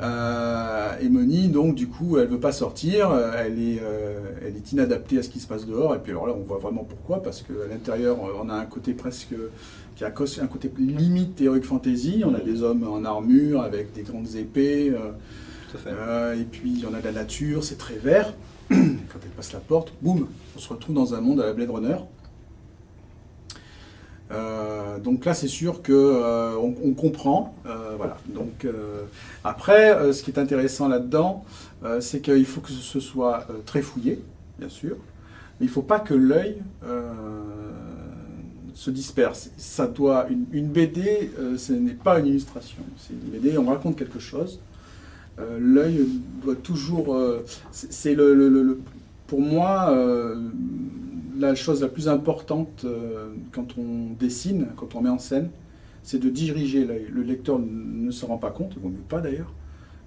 Euh, 0.00 0.98
et 1.00 1.08
Moni, 1.08 1.48
donc, 1.48 1.74
du 1.74 1.86
coup, 1.86 2.18
elle 2.18 2.26
veut 2.26 2.40
pas 2.40 2.52
sortir, 2.52 3.10
elle 3.38 3.60
est, 3.60 3.80
euh, 3.82 4.18
elle 4.44 4.56
est 4.56 4.72
inadaptée 4.72 5.18
à 5.18 5.22
ce 5.22 5.28
qui 5.28 5.38
se 5.40 5.46
passe 5.46 5.66
dehors. 5.66 5.94
Et 5.94 5.98
puis 5.98 6.10
alors 6.12 6.26
là, 6.26 6.34
on 6.36 6.42
voit 6.42 6.58
vraiment 6.58 6.84
pourquoi, 6.84 7.22
parce 7.22 7.42
qu'à 7.42 7.52
l'intérieur, 7.70 8.16
on 8.42 8.48
a 8.48 8.54
un 8.54 8.64
côté 8.66 8.92
presque, 8.92 9.34
qui 9.94 10.04
a 10.04 10.08
un 10.08 10.10
côté 10.46 10.70
limite 10.78 11.36
théorique 11.36 11.64
fantasy. 11.64 12.22
On 12.26 12.34
a 12.34 12.40
des 12.40 12.62
hommes 12.62 12.86
en 12.88 13.04
armure 13.04 13.62
avec 13.62 13.92
des 13.92 14.02
grandes 14.02 14.34
épées. 14.34 14.90
euh, 14.90 15.12
Tout 15.70 15.78
à 15.78 15.80
fait. 15.80 16.40
et 16.40 16.44
puis 16.44 16.84
on 16.90 16.94
a 16.94 16.98
de 17.00 17.04
la 17.04 17.12
nature, 17.12 17.62
c'est 17.62 17.78
très 17.78 17.94
vert. 17.96 18.34
Quand 18.68 19.18
elle 19.22 19.30
passe 19.36 19.52
la 19.52 19.60
porte, 19.60 19.92
boum, 20.00 20.26
on 20.56 20.58
se 20.58 20.68
retrouve 20.68 20.94
dans 20.94 21.14
un 21.14 21.20
monde 21.20 21.40
à 21.40 21.46
la 21.46 21.52
Blade 21.52 21.70
Runner. 21.70 21.96
Euh, 24.30 24.98
donc 24.98 25.24
là, 25.24 25.34
c'est 25.34 25.48
sûr 25.48 25.82
que 25.82 25.92
euh, 25.92 26.92
comprend. 26.96 27.54
euh, 27.66 27.94
voilà. 27.96 28.16
Donc 28.28 28.66
après, 29.42 30.12
ce 30.12 30.22
qui 30.22 30.30
est 30.30 30.38
intéressant 30.38 30.88
là-dedans, 30.88 31.44
c'est 32.00 32.20
qu'il 32.20 32.46
faut 32.46 32.60
que 32.60 32.70
ce 32.70 33.00
soit 33.00 33.46
très 33.66 33.82
fouillé, 33.82 34.22
bien 34.58 34.68
sûr, 34.68 34.96
mais 35.60 35.66
il 35.66 35.68
ne 35.68 35.72
faut 35.72 35.82
pas 35.82 36.00
que 36.00 36.14
l'œil 36.14 36.62
se 38.74 38.90
disperse. 38.90 39.50
Ça 39.56 39.86
doit 39.86 40.26
une, 40.28 40.68
BD, 40.68 41.30
ce 41.56 41.72
n'est 41.72 41.92
pas 41.92 42.18
une 42.18 42.26
illustration. 42.26 42.78
C'est 42.96 43.12
une 43.12 43.30
BD, 43.30 43.58
on 43.58 43.66
raconte 43.66 43.96
quelque 43.96 44.18
chose. 44.18 44.60
Euh, 45.38 45.58
l'œil 45.60 46.06
doit 46.44 46.54
toujours. 46.54 47.14
euh, 47.14 47.44
c'est 47.72 48.14
le, 48.14 48.34
le- 48.34 48.48
le- 48.48 48.62
le- 48.62 48.80
pour 49.26 49.40
moi 49.40 49.88
euh, 49.90 50.36
la 51.38 51.54
chose 51.54 51.80
la 51.82 51.88
plus 51.88 52.08
importante 52.08 52.86
quand 53.52 53.76
on 53.78 54.12
dessine, 54.18 54.66
quand 54.76 54.94
on 54.94 55.00
met 55.00 55.08
en 55.10 55.18
scène, 55.18 55.48
c'est 56.04 56.18
de 56.20 56.28
diriger 56.28 56.84
l'œil. 56.84 57.06
Le 57.12 57.22
lecteur 57.22 57.58
ne 57.58 58.10
se 58.10 58.24
rend 58.24 58.38
pas 58.38 58.50
compte, 58.50 58.72
il 58.76 58.82
vaut 58.82 58.88
mieux 58.90 58.98
pas 59.08 59.20
d'ailleurs, 59.20 59.52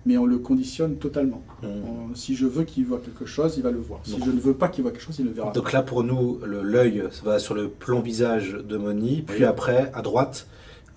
mais 0.05 0.17
on 0.17 0.25
le 0.25 0.37
conditionne 0.37 0.95
totalement. 0.95 1.41
Mmh. 1.63 1.65
On- 1.67 2.15
si 2.15 2.35
je 2.35 2.45
veux 2.45 2.63
qu'il 2.63 2.85
voit 2.85 2.99
quelque 2.99 3.25
chose, 3.25 3.55
il 3.57 3.63
va 3.63 3.71
le 3.71 3.79
voir. 3.79 3.99
Si 4.03 4.11
Donc- 4.11 4.25
je 4.25 4.31
ne 4.31 4.39
veux 4.39 4.53
pas 4.53 4.69
qu'il 4.69 4.83
voit 4.83 4.91
quelque 4.91 5.01
chose, 5.03 5.17
il 5.19 5.25
ne 5.25 5.29
le 5.29 5.35
verra 5.35 5.47
pas. 5.51 5.53
Donc 5.59 5.73
là, 5.73 5.81
pour 5.81 6.03
nous, 6.05 6.39
l'œil 6.45 7.03
va 7.25 7.39
sur 7.39 7.53
le 7.55 7.67
plan 7.67 7.99
visage 7.99 8.53
de 8.53 8.77
Moni, 8.77 9.23
puis 9.27 9.39
Oui. 9.39 9.43
après, 9.45 9.91
à 9.93 10.01
droite, 10.01 10.47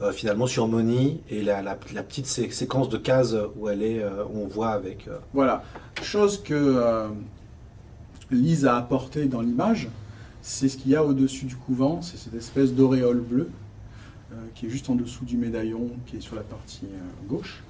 euh, 0.02 0.12
finalement 0.12 0.46
sur 0.46 0.66
Moni, 0.68 1.20
et 1.30 1.42
la, 1.42 1.62
la- 1.62 1.78
la 1.94 2.02
petite 2.02 2.26
sé- 2.26 2.50
séquence 2.50 2.88
de 2.88 2.96
cases 2.96 3.34
où 3.56 3.68
elle 3.68 3.82
est, 3.82 4.02
euh, 4.02 4.24
où 4.32 4.38
on 4.40 4.46
voit 4.46 4.70
avec. 4.70 5.08
euh, 5.08 5.18
Voilà. 5.34 5.62
Chose 6.02 6.42
que 6.42 7.08
Lise 8.30 8.64
a 8.66 8.76
apporté 8.76 9.26
dans 9.26 9.40
l'image, 9.40 9.88
c'est 10.42 10.68
ce 10.68 10.76
qu'il 10.76 10.92
y 10.92 10.96
a 10.96 11.04
au-dessus 11.04 11.44
du 11.46 11.56
couvent, 11.56 12.00
c'est 12.02 12.16
cette 12.16 12.34
espèce 12.34 12.72
d'auréole 12.72 13.20
bleue 13.20 13.50
qui 14.54 14.66
est 14.66 14.70
juste 14.70 14.88
en 14.88 14.94
dessous 14.94 15.24
du 15.24 15.36
médaillon 15.36 15.90
qui 16.06 16.16
est 16.16 16.20
sur 16.20 16.36
la 16.36 16.42
partie 16.42 16.86
gauche, 17.28 17.62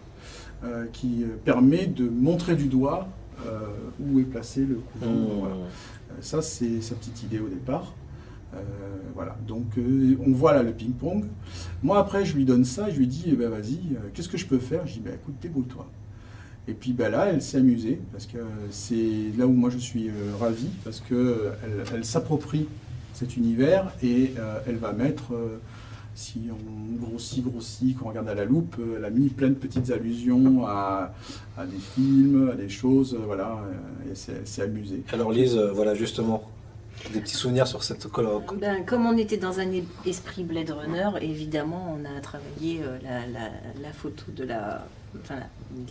qui 0.92 1.24
permet 1.44 1.86
de 1.86 2.06
montrer 2.08 2.54
du 2.54 2.66
doigt 2.66 3.08
où 3.98 4.20
est 4.20 4.24
placé 4.24 4.60
le 4.66 4.74
couvent. 4.92 5.10
Mmh. 5.10 5.38
Voilà. 5.40 5.54
Ça, 6.20 6.42
c'est 6.42 6.82
sa 6.82 6.94
petite 6.96 7.22
idée 7.22 7.38
au 7.40 7.48
départ. 7.48 7.94
Euh, 8.54 8.58
voilà, 9.14 9.36
donc 9.46 9.66
euh, 9.78 10.16
on 10.26 10.32
voit 10.32 10.52
là 10.52 10.62
le 10.62 10.72
ping-pong. 10.72 11.24
Moi, 11.82 11.98
après, 11.98 12.24
je 12.24 12.34
lui 12.36 12.44
donne 12.44 12.64
ça, 12.64 12.90
je 12.90 12.98
lui 12.98 13.06
dis, 13.06 13.24
eh 13.28 13.32
ben, 13.36 13.48
vas-y, 13.48 13.78
euh, 13.94 14.08
qu'est-ce 14.12 14.28
que 14.28 14.38
je 14.38 14.46
peux 14.46 14.58
faire? 14.58 14.86
Je 14.86 14.94
dis, 14.94 15.00
ben, 15.00 15.14
écoute, 15.14 15.34
débrouille-toi. 15.40 15.86
Et 16.68 16.74
puis 16.74 16.92
ben, 16.92 17.10
là, 17.10 17.26
elle 17.26 17.42
s'est 17.42 17.58
amusée, 17.58 18.00
parce 18.12 18.26
que 18.26 18.38
c'est 18.70 19.32
là 19.38 19.46
où 19.46 19.52
moi 19.52 19.70
je 19.70 19.78
suis 19.78 20.08
euh, 20.08 20.12
ravi, 20.38 20.66
parce 20.84 21.00
qu'elle 21.00 21.52
elle, 21.94 22.04
s'approprie 22.04 22.66
cet 23.14 23.36
univers 23.36 23.92
et 24.02 24.32
elle 24.66 24.76
va 24.76 24.92
mettre, 24.92 25.32
si 26.14 26.48
on 26.50 27.04
grossit, 27.04 27.44
grossit, 27.44 27.98
qu'on 27.98 28.08
regarde 28.08 28.28
à 28.28 28.34
la 28.34 28.46
loupe, 28.46 28.76
elle 28.96 29.04
a 29.04 29.10
mis 29.10 29.28
plein 29.28 29.48
de 29.48 29.54
petites 29.54 29.90
allusions 29.90 30.64
à, 30.66 31.12
des 31.58 31.78
films, 31.78 32.50
à 32.50 32.56
des 32.56 32.70
choses, 32.70 33.18
voilà, 33.26 33.58
et 34.06 34.10
elle 34.10 34.16
s'est- 34.16 34.42
elle 34.58 34.70
amusée. 34.70 35.02
Alors 35.12 35.32
Lise, 35.32 35.56
voilà 35.74 35.94
justement, 35.94 36.48
des 37.12 37.20
petits 37.20 37.34
souvenirs 37.36 37.66
sur 37.66 37.82
cette 37.82 38.06
colloque. 38.08 38.56
Ben, 38.58 38.84
comme 38.84 39.06
on 39.06 39.16
était 39.16 39.36
dans 39.38 39.58
un 39.60 39.68
esprit 40.06 40.44
Blade 40.44 40.70
Runner, 40.70 41.08
évidemment, 41.22 41.96
on 41.98 42.04
a 42.04 42.20
travaillé 42.20 42.80
euh, 42.82 42.98
la, 43.82 43.92
photo 43.92 44.24
de 44.32 44.44
la, 44.44 44.86
enfin, 45.22 45.40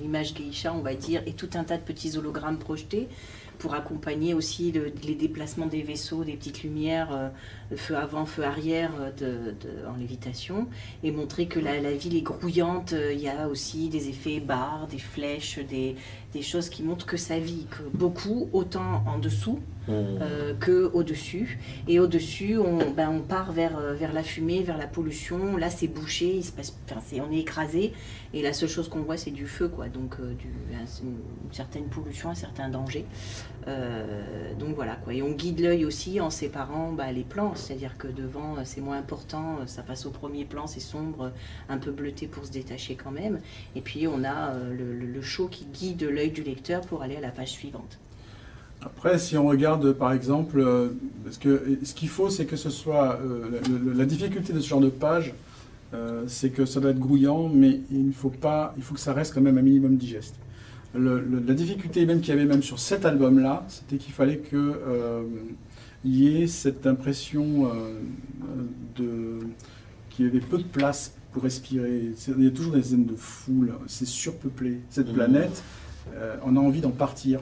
l'image 0.02 0.34
geisha, 0.34 0.74
on 0.74 0.82
va 0.82 0.94
dire, 0.94 1.22
et 1.26 1.34
tout 1.34 1.50
un 1.56 1.64
tas 1.64 1.78
de 1.78 1.84
petits 1.84 2.18
hologrammes 2.18 2.58
projetés 2.60 3.08
pour 3.58 3.74
accompagner 3.74 4.34
aussi 4.34 4.72
le- 4.72 4.94
les 5.04 5.16
déplacements 5.16 5.66
des 5.66 5.82
vaisseaux, 5.82 6.24
des 6.24 6.38
petites 6.38 6.64
lumières, 6.64 7.10
euh, 7.12 7.28
feu 7.76 7.98
avant, 7.98 8.26
feu 8.26 8.44
arrière 8.46 8.92
euh, 9.22 9.52
en 9.94 9.98
lévitation, 9.98 10.68
et 11.04 11.12
montrer 11.12 11.48
que 11.48 11.60
la, 11.60 11.82
la 11.82 11.92
ville 11.92 12.16
est 12.16 12.22
grouillante. 12.22 12.94
euh, 12.94 13.12
Il 13.12 13.20
y 13.20 13.28
a 13.28 13.50
aussi 13.50 13.90
des 13.90 14.08
effets 14.08 14.40
barres, 14.40 14.88
des 14.90 14.98
flèches, 14.98 15.60
des, 15.70 15.98
des 16.34 16.42
choses 16.42 16.70
qui 16.70 16.84
montrent 16.84 17.06
que 17.06 17.18
ça 17.18 17.40
vit, 17.40 17.66
que 17.70 17.84
beaucoup, 17.94 18.50
autant 18.54 19.04
en 19.08 19.18
dessous 19.20 19.60
Mmh. 19.90 19.92
euh, 20.22 20.54
que 20.60 20.92
au-dessus. 20.94 21.58
Et 21.88 22.00
au-dessus, 22.00 22.60
on, 22.60 22.92
ben, 22.92 23.10
on 23.10 23.22
part 23.22 23.52
vers, 23.52 23.76
euh, 23.78 23.96
vers 23.96 24.14
la 24.14 24.22
fumée, 24.22 24.62
vers 24.62 24.78
la 24.78 24.86
pollution. 24.86 25.58
Là, 25.58 25.72
c'est 25.72 25.88
bouché, 25.88 26.36
il 26.36 26.44
se 26.44 26.52
passe, 26.52 26.76
enfin, 26.86 27.02
c'est, 27.04 27.20
on 27.22 27.32
est 27.32 27.40
écrasé. 27.40 27.94
Et 28.32 28.44
la 28.44 28.54
seule 28.54 28.70
chose 28.70 28.90
qu'on 28.90 29.02
voit, 29.02 29.18
c'est 29.18 29.32
du 29.32 29.48
feu, 29.48 29.68
quoi. 29.68 29.88
Donc, 29.88 30.18
euh, 30.20 30.34
une, 31.04 31.18
certaine 31.52 31.86
pollution, 31.86 32.30
un 32.30 32.36
certain 32.36 32.70
danger. 32.70 33.06
Euh, 33.68 34.54
donc 34.60 34.76
voilà, 34.76 34.98
quoi. 34.98 35.14
Et 35.14 35.24
on 35.24 35.32
guide 35.32 35.62
l'œil 35.62 35.84
aussi 35.84 36.22
en 36.22 36.30
séparant 36.30 36.92
bah, 36.92 37.12
les 37.12 37.24
plans. 37.24 37.56
C'est-à-dire 37.56 37.98
que 37.98 38.08
devant, 38.08 38.56
euh, 38.56 38.62
c'est 38.66 38.82
moins 38.82 39.00
important, 39.00 39.60
ça 39.66 39.82
passe 39.82 40.06
au 40.06 40.12
premier 40.12 40.46
plan, 40.46 40.68
c'est 40.68 40.80
sombre, 40.80 41.32
un 41.70 41.78
peu 41.78 41.90
bleuté 41.90 42.28
pour 42.28 42.46
se 42.46 42.52
détacher 42.52 42.96
quand 42.96 43.12
même. 43.12 43.40
Et 43.76 43.82
puis, 43.82 44.08
on 44.08 44.24
a 44.24 44.54
le, 44.54 44.94
le, 44.94 45.22
show 45.22 45.48
qui 45.48 45.66
guide 45.66 46.04
l'œil 46.04 46.32
du 46.32 46.44
lecteur 46.44 46.82
pour 46.82 47.02
aller 47.02 47.16
à 47.16 47.22
la 47.22 47.30
page 47.30 47.50
suivante. 47.50 47.98
Après, 48.82 49.18
si 49.18 49.38
on 49.38 49.48
regarde 49.48 49.92
par 49.92 50.14
exemple, 50.14 50.64
parce 51.26 51.38
que 51.38 51.80
ce 51.84 51.94
qu'il 51.94 52.08
faut, 52.08 52.30
c'est 52.30 52.46
que 52.46 52.56
ce 52.56 52.70
soit 52.70 53.20
la 53.94 54.06
difficulté 54.06 54.54
de 54.54 54.62
ce 54.62 54.70
genre 54.70 54.80
de 54.80 54.90
page, 54.90 55.34
euh, 55.94 56.24
c'est 56.28 56.50
que 56.52 56.66
ça 56.66 56.80
doit 56.80 56.92
être 56.92 57.00
grouillant, 57.00 57.50
mais 57.50 57.82
il 57.92 58.14
faut 58.14 58.30
pas, 58.30 58.74
il 58.78 58.84
faut 58.84 58.94
que 58.94 59.00
ça 59.00 59.14
reste 59.14 59.34
quand 59.34 59.42
même 59.42 59.58
un 59.58 59.62
minimum 59.64 59.96
digeste. 59.98 60.36
Le- 60.96 61.20
le- 61.22 61.44
la 61.48 61.54
difficulté 61.54 62.06
même 62.06 62.20
qu'il 62.22 62.30
y 62.34 62.38
avait 62.38 62.46
même 62.48 62.64
sur 62.64 62.80
cet 62.80 63.06
album-là, 63.06 63.66
c'était 63.68 63.98
qu'il 63.98 64.14
fallait 64.14 64.38
que 64.38 64.56
euh, 64.56 65.24
y 66.04 66.28
ait 66.42 66.48
cette 66.48 66.88
impression 66.88 67.68
euh, 67.68 67.94
de 68.98 69.40
qu'il 70.10 70.26
y 70.26 70.30
avait 70.30 70.40
peu 70.40 70.58
de 70.58 70.64
place 70.64 71.14
pour 71.32 71.44
respirer. 71.44 72.12
Il 72.38 72.44
y 72.44 72.48
a 72.48 72.52
toujours 72.52 72.74
des 72.74 72.82
zones 72.82 73.06
de 73.06 73.16
foule, 73.16 73.74
c'est 73.88 74.08
surpeuplé. 74.08 74.80
Cette 74.90 75.10
Mhm. 75.10 75.14
planète, 75.14 75.64
euh, 76.16 76.36
on 76.44 76.56
a 76.58 76.60
envie 76.60 76.82
d'en 76.82 76.90
partir. 76.92 77.40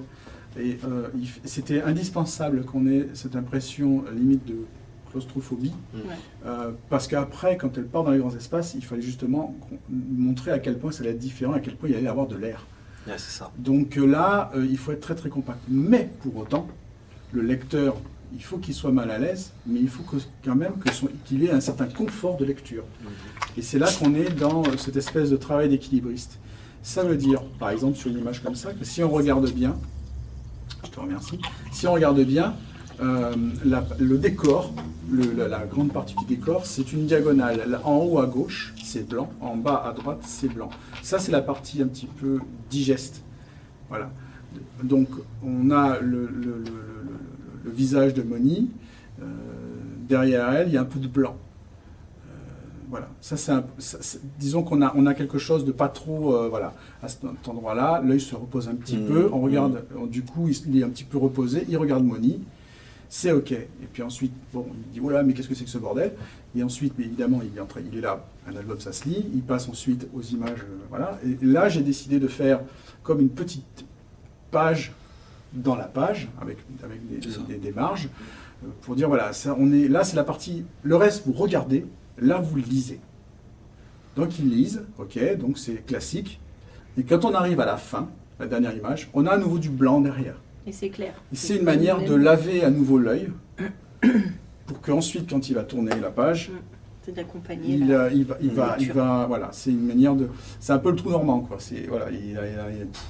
Et 0.59 0.77
euh, 0.85 1.07
c'était 1.45 1.81
indispensable 1.83 2.63
qu'on 2.65 2.87
ait 2.87 3.07
cette 3.13 3.35
impression 3.35 4.03
limite 4.15 4.45
de 4.45 4.55
claustrophobie, 5.11 5.73
Mm. 5.93 5.97
Ouais. 5.97 6.03
euh, 6.45 6.71
parce 6.89 7.07
qu'après, 7.07 7.57
quand 7.57 7.77
elle 7.77 7.85
part 7.87 8.03
dans 8.03 8.11
les 8.11 8.19
grands 8.19 8.35
espaces, 8.35 8.73
il 8.75 8.83
fallait 8.83 9.01
justement 9.01 9.55
montrer 9.89 10.51
à 10.51 10.59
quel 10.59 10.77
point 10.77 10.91
ça 10.91 11.01
allait 11.03 11.11
être 11.11 11.17
différent, 11.19 11.53
à 11.53 11.59
quel 11.59 11.75
point 11.75 11.89
il 11.89 11.95
allait 11.95 12.05
y 12.05 12.07
avoir 12.07 12.27
de 12.27 12.35
l'air. 12.35 12.65
Ouais, 13.07 13.13
c'est 13.17 13.31
ça. 13.37 13.51
Donc 13.57 13.97
euh, 13.97 14.05
là, 14.05 14.51
euh, 14.55 14.65
il 14.69 14.77
faut 14.77 14.91
être 14.91 14.99
très 15.01 15.15
très 15.15 15.29
compact. 15.29 15.59
Mais 15.69 16.09
pour 16.21 16.35
autant, 16.37 16.67
le 17.31 17.41
lecteur, 17.41 17.95
il 18.33 18.43
faut 18.43 18.57
qu'il 18.57 18.73
soit 18.73 18.91
mal 18.91 19.09
à 19.09 19.17
l'aise, 19.17 19.51
mais 19.65 19.79
il 19.79 19.87
faut 19.87 20.03
que, 20.03 20.17
quand 20.43 20.55
même 20.55 20.73
qu'il 21.25 21.43
ait 21.45 21.51
un 21.51 21.61
certain 21.61 21.85
confort 21.85 22.35
de 22.37 22.43
lecture. 22.45 22.83
Et 23.55 23.61
c'est 23.61 23.79
là 23.79 23.87
qu'on 23.97 24.13
est 24.15 24.29
dans 24.37 24.63
euh, 24.63 24.75
cette 24.77 24.97
espèce 24.97 25.29
de 25.29 25.37
travail 25.37 25.69
d'équilibriste. 25.69 26.37
Ça 26.83 27.03
veut 27.03 27.15
dire, 27.17 27.41
par 27.59 27.69
exemple, 27.69 27.97
sur 27.97 28.09
une 28.11 28.17
image 28.19 28.43
comme 28.43 28.55
ça, 28.55 28.73
que 28.73 28.83
si 28.85 29.01
on 29.03 29.09
regarde 29.09 29.49
bien, 29.51 29.75
je 30.85 30.89
te 30.91 30.99
remercie, 30.99 31.39
si 31.71 31.87
on 31.87 31.93
regarde 31.93 32.19
bien, 32.21 32.53
euh, 33.01 33.33
la- 33.65 33.85
le 33.99 34.17
décor, 34.17 34.73
le- 35.11 35.31
la, 35.33 35.47
la 35.47 35.65
grande 35.65 35.91
partie 35.93 36.15
du 36.15 36.25
décor, 36.25 36.65
c'est 36.65 36.91
une 36.93 37.05
diagonale. 37.05 37.79
En 37.83 37.97
haut 37.97 38.19
à 38.19 38.25
gauche, 38.25 38.73
c'est 38.83 39.07
blanc, 39.07 39.29
en 39.41 39.55
bas 39.55 39.83
à 39.87 39.93
droite, 39.93 40.19
c'est 40.25 40.47
blanc. 40.53 40.69
Ça, 41.03 41.19
c'est 41.19 41.31
la 41.31 41.41
partie 41.41 41.81
un 41.81 41.87
petit 41.87 42.07
peu 42.07 42.39
digeste. 42.69 43.21
Voilà. 43.89 44.09
Donc, 44.83 45.09
on 45.43 45.69
a 45.71 45.99
le, 45.99 46.29
visage 47.65 48.13
de 48.13 48.23
Moni. 48.23 48.69
euh, 49.21 49.25
derrière 50.07 50.49
elle, 50.53 50.67
il 50.69 50.73
y 50.73 50.77
a 50.77 50.81
un 50.81 50.85
peu 50.85 50.99
de 50.99 51.07
blanc. 51.07 51.35
Euh, 52.27 52.29
voilà, 52.89 53.07
ça 53.21 53.35
c'est, 53.37 54.19
disons 54.39 54.63
qu'on 54.63 54.81
a, 54.81 54.93
on 54.95 55.05
a 55.05 55.13
quelque 55.13 55.37
chose 55.37 55.65
de 55.65 55.71
pas 55.71 55.89
trop, 55.89 56.35
euh, 56.35 56.47
voilà, 56.49 56.73
à 57.03 57.07
cet 57.09 57.25
endroit-là, 57.47 58.01
l'œil 58.05 58.21
se 58.21 58.33
repose 58.35 58.69
un 58.69 58.75
petit 58.75 58.97
Mmh, 58.97 59.05
peu, 59.05 59.29
on 59.33 59.41
regarde, 59.41 59.83
du 60.09 60.23
coup 60.23 60.47
il, 60.47 60.79
est 60.79 60.83
un 60.83 60.89
petit 60.89 61.03
peu 61.03 61.17
reposé, 61.17 61.65
il 61.69 61.77
regarde 61.77 62.03
Moni, 62.05 62.39
c'est 63.09 63.31
ok. 63.31 63.51
Et 63.51 63.67
puis 63.91 64.03
ensuite, 64.03 64.33
bon, 64.53 64.65
il 64.73 64.91
dit, 64.93 64.99
voilà, 64.99 65.23
mais 65.23 65.33
qu'est-ce 65.33 65.47
que 65.47 65.55
c'est 65.55 65.63
que 65.63 65.69
ce 65.69 65.77
bordel? 65.77 66.13
Et 66.55 66.63
ensuite, 66.63 66.93
mais 66.97 67.05
évidemment, 67.05 67.39
il 67.41 67.57
est, 67.57 67.89
il 67.93 68.01
là, 68.01 68.25
un 68.47 68.55
album 68.55 68.79
ça 68.79 68.91
se 68.91 69.05
lit, 69.07 69.25
il 69.33 69.41
passe 69.41 69.69
ensuite 69.69 70.07
aux 70.13 70.21
images, 70.21 70.61
euh, 70.61 70.77
voilà. 70.89 71.19
Et 71.25 71.37
là, 71.45 71.69
j'ai 71.69 71.81
décidé 71.81 72.19
de 72.19 72.27
faire 72.27 72.61
comme 73.03 73.19
une 73.21 73.29
petite 73.29 73.85
page 74.51 74.93
dans 75.53 75.75
la 75.75 75.85
page, 75.85 76.27
avec, 76.41 76.57
avec 76.83 76.99
des- 77.47 77.57
des 77.57 77.71
marges, 77.71 78.09
euh, 78.63 78.67
pour 78.81 78.95
dire, 78.95 79.07
voilà, 79.07 79.33
ça, 79.33 79.55
on 79.57 79.71
est, 79.71 79.87
là 79.87 80.03
c'est 80.03 80.15
la 80.15 80.23
partie, 80.23 80.65
le 80.83 80.95
reste 80.95 81.25
vous 81.25 81.33
regardez, 81.33 81.85
là 82.19 82.37
vous 82.39 82.57
lisez. 82.57 82.99
Donc 84.15 84.39
ils 84.39 84.49
lisent, 84.49 84.83
ok, 84.97 85.19
donc 85.37 85.57
c'est 85.57 85.85
classique. 85.85 86.39
Et 86.97 87.03
quand 87.03 87.23
on 87.25 87.33
arrive 87.33 87.59
à 87.59 87.65
la 87.65 87.77
fin, 87.77 88.09
la 88.39 88.47
dernière 88.47 88.75
image, 88.75 89.09
on 89.13 89.25
a 89.25 89.31
à 89.31 89.37
nouveau 89.37 89.59
du 89.59 89.69
blanc 89.69 90.01
derrière. 90.01 90.41
Et 90.67 90.71
c'est 90.73 90.89
clair. 90.89 91.13
C'est 91.33 91.55
une 91.55 91.63
manière 91.63 92.03
de 92.03 92.13
laver 92.13 92.63
à 92.63 92.69
nouveau 92.69 92.97
l'œil, 92.99 93.29
pour 94.65 94.81
qu'ensuite, 94.81 95.29
quand 95.29 95.49
il 95.49 95.55
va 95.55 95.63
tourner 95.63 95.91
la 96.01 96.11
page, 96.11 96.51
d'accompagner. 97.15 97.75
il, 97.75 97.87
la- 97.87 98.11
il 98.11 98.25
va, 98.25 98.37
il 98.41 98.49
va, 98.51 98.75
il 98.77 98.87
lecture. 98.87 99.01
va, 99.01 99.25
voilà, 99.29 99.47
c'est 99.53 99.69
une 99.69 99.87
manière 99.87 100.13
de, 100.13 100.27
c'est 100.59 100.73
un 100.73 100.77
peu 100.77 100.89
le 100.89 100.97
trou 100.97 101.09
normand, 101.09 101.39
quoi. 101.39 101.55
C'est 101.57 101.85
voilà, 101.87 102.07
il, 102.11 102.37
a- 102.37 102.41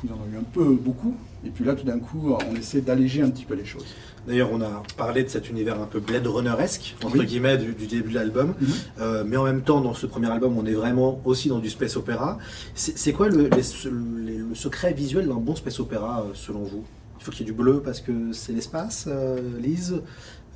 il 0.04 0.12
en 0.12 0.16
a 0.18 0.36
eu 0.36 0.38
un 0.40 0.44
peu 0.54 0.66
beaucoup, 0.66 1.16
et 1.44 1.50
puis 1.50 1.66
là, 1.66 1.74
tout 1.74 1.84
d'un 1.84 1.98
coup, 1.98 2.32
on 2.48 2.56
essaie 2.56 2.82
d'alléger 2.82 3.24
un 3.24 3.30
petit 3.32 3.46
peu 3.46 3.56
les 3.56 3.66
choses. 3.66 3.88
D'ailleurs, 4.28 4.50
on 4.54 4.62
a 4.62 4.84
parlé 4.98 5.24
de 5.24 5.30
cet 5.30 5.50
univers 5.50 5.82
un 5.82 5.88
peu 5.88 6.00
Blade 6.00 6.28
Runner-esque, 6.28 6.96
entre 7.04 7.18
Oui. 7.18 7.26
guillemets, 7.26 7.58
du, 7.58 7.74
du 7.74 7.88
début 7.88 8.10
de 8.10 8.16
l'album. 8.16 8.54
Mhm. 8.62 8.68
Euh, 9.02 9.24
mais 9.26 9.36
en 9.38 9.46
même 9.46 9.62
temps, 9.64 9.82
dans 9.82 9.96
ce 9.96 10.06
premier 10.06 10.30
album, 10.30 10.56
on 10.60 10.66
est 10.68 10.74
vraiment 10.74 11.20
aussi 11.26 11.50
dans 11.50 11.58
du 11.58 11.72
space 11.72 11.96
opéra. 11.98 12.38
C'est 12.76 13.14
quoi 13.14 13.30
le, 13.30 13.50
les- 13.50 14.26
les- 14.26 14.38
le 14.38 14.54
secret 14.54 14.94
visuel 14.94 15.28
d'un 15.28 15.36
bon 15.36 15.56
space 15.56 15.80
opéra, 15.80 16.22
euh, 16.22 16.32
selon 16.36 16.60
vous? 16.62 16.84
Il 17.20 17.24
faut 17.24 17.32
qu'il 17.32 17.42
y 17.42 17.44
ait 17.50 17.52
du 17.52 17.58
bleu 17.58 17.82
parce 17.84 18.00
que 18.02 18.32
c'est 18.32 18.54
l'espace, 18.54 19.06
euh, 19.08 19.60
Lise 19.60 20.02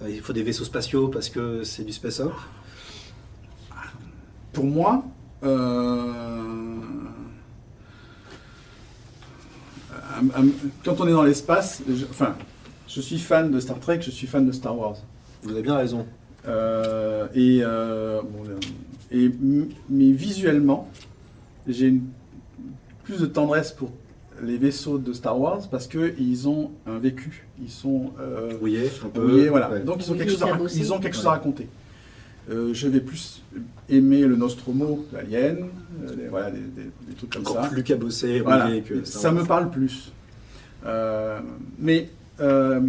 Euh, 0.03 0.09
Il 0.09 0.21
faut 0.21 0.33
des 0.33 0.41
vaisseaux 0.43 0.63
spatiaux 0.63 1.09
parce 1.09 1.29
que 1.29 1.63
c'est 1.63 1.83
du 1.83 1.91
space 1.93 2.19
op 2.21 2.33
Pour 4.53 4.65
moi, 4.65 5.03
euh, 5.43 6.77
quand 10.83 10.99
on 11.01 11.07
est 11.07 11.11
dans 11.11 11.23
l'espace, 11.23 11.81
je- 11.87 12.05
enfin, 12.09 12.35
je 12.87 13.01
suis 13.01 13.19
fan 13.19 13.51
de 13.51 13.59
Star 13.59 13.79
Trek, 13.79 14.01
je 14.01 14.11
suis 14.11 14.27
fan 14.27 14.45
de 14.45 14.51
Star 14.51 14.77
Wars. 14.77 14.97
Vous 15.43 15.51
avez 15.51 15.61
bien 15.61 15.75
raison. 15.75 16.05
Euh, 16.47 17.27
et, 17.35 17.59
euh, 17.63 18.21
bon, 18.21 18.43
et 19.11 19.25
m- 19.25 19.69
mais 19.89 20.11
visuellement, 20.11 20.89
j'ai 21.67 21.87
une- 21.87 22.07
plus 23.03 23.19
de 23.19 23.25
tendresse 23.25 23.71
pour 23.71 23.91
les 24.43 24.57
vaisseaux 24.57 24.97
de 24.97 25.13
Star 25.13 25.39
Wars 25.39 25.67
parce 25.69 25.87
qu'ils 25.87 26.47
ont 26.47 26.71
un 26.87 26.97
vécu. 26.97 27.45
Ils 27.61 27.69
sont 27.69 28.11
euh, 28.19 28.51
Rouillé, 28.59 28.89
un 29.05 29.09
peu. 29.09 29.21
rouillés, 29.21 29.49
voilà. 29.49 29.69
ouais. 29.69 29.79
Donc 29.81 30.05
ils 30.05 30.11
ont 30.11 30.15
quelque 30.15 30.31
chose 30.31 30.41
à, 30.43 30.47
rac- 30.47 30.51
cabossés. 30.53 30.79
ils 30.79 30.93
ont 30.93 30.99
quelque 30.99 31.13
chose 31.15 31.23
Ouais. 31.25 31.29
à 31.29 31.33
raconter. 31.33 31.67
Euh, 32.49 32.73
je 32.73 32.87
vais 32.87 32.99
plus 33.01 33.43
aimer 33.87 34.21
le 34.21 34.35
Nostromo, 34.35 35.05
l'Alien, 35.13 35.57
euh, 36.03 36.15
les- 36.17 36.27
voilà, 36.27 36.49
des, 36.51 36.59
des- 36.59 36.89
des 37.07 37.13
trucs 37.15 37.31
comme 37.31 37.43
Encore 37.43 37.63
ça. 37.65 37.69
plus 37.69 37.83
cabossé, 37.83 38.39
Voilà. 38.39 38.65
rouillé 38.65 38.81
que 38.81 39.03
Star 39.05 39.21
ça 39.21 39.31
me 39.31 39.43
parle 39.45 39.69
plus. 39.69 40.11
Euh, 40.85 41.39
mais 41.77 42.09
euh, 42.39 42.81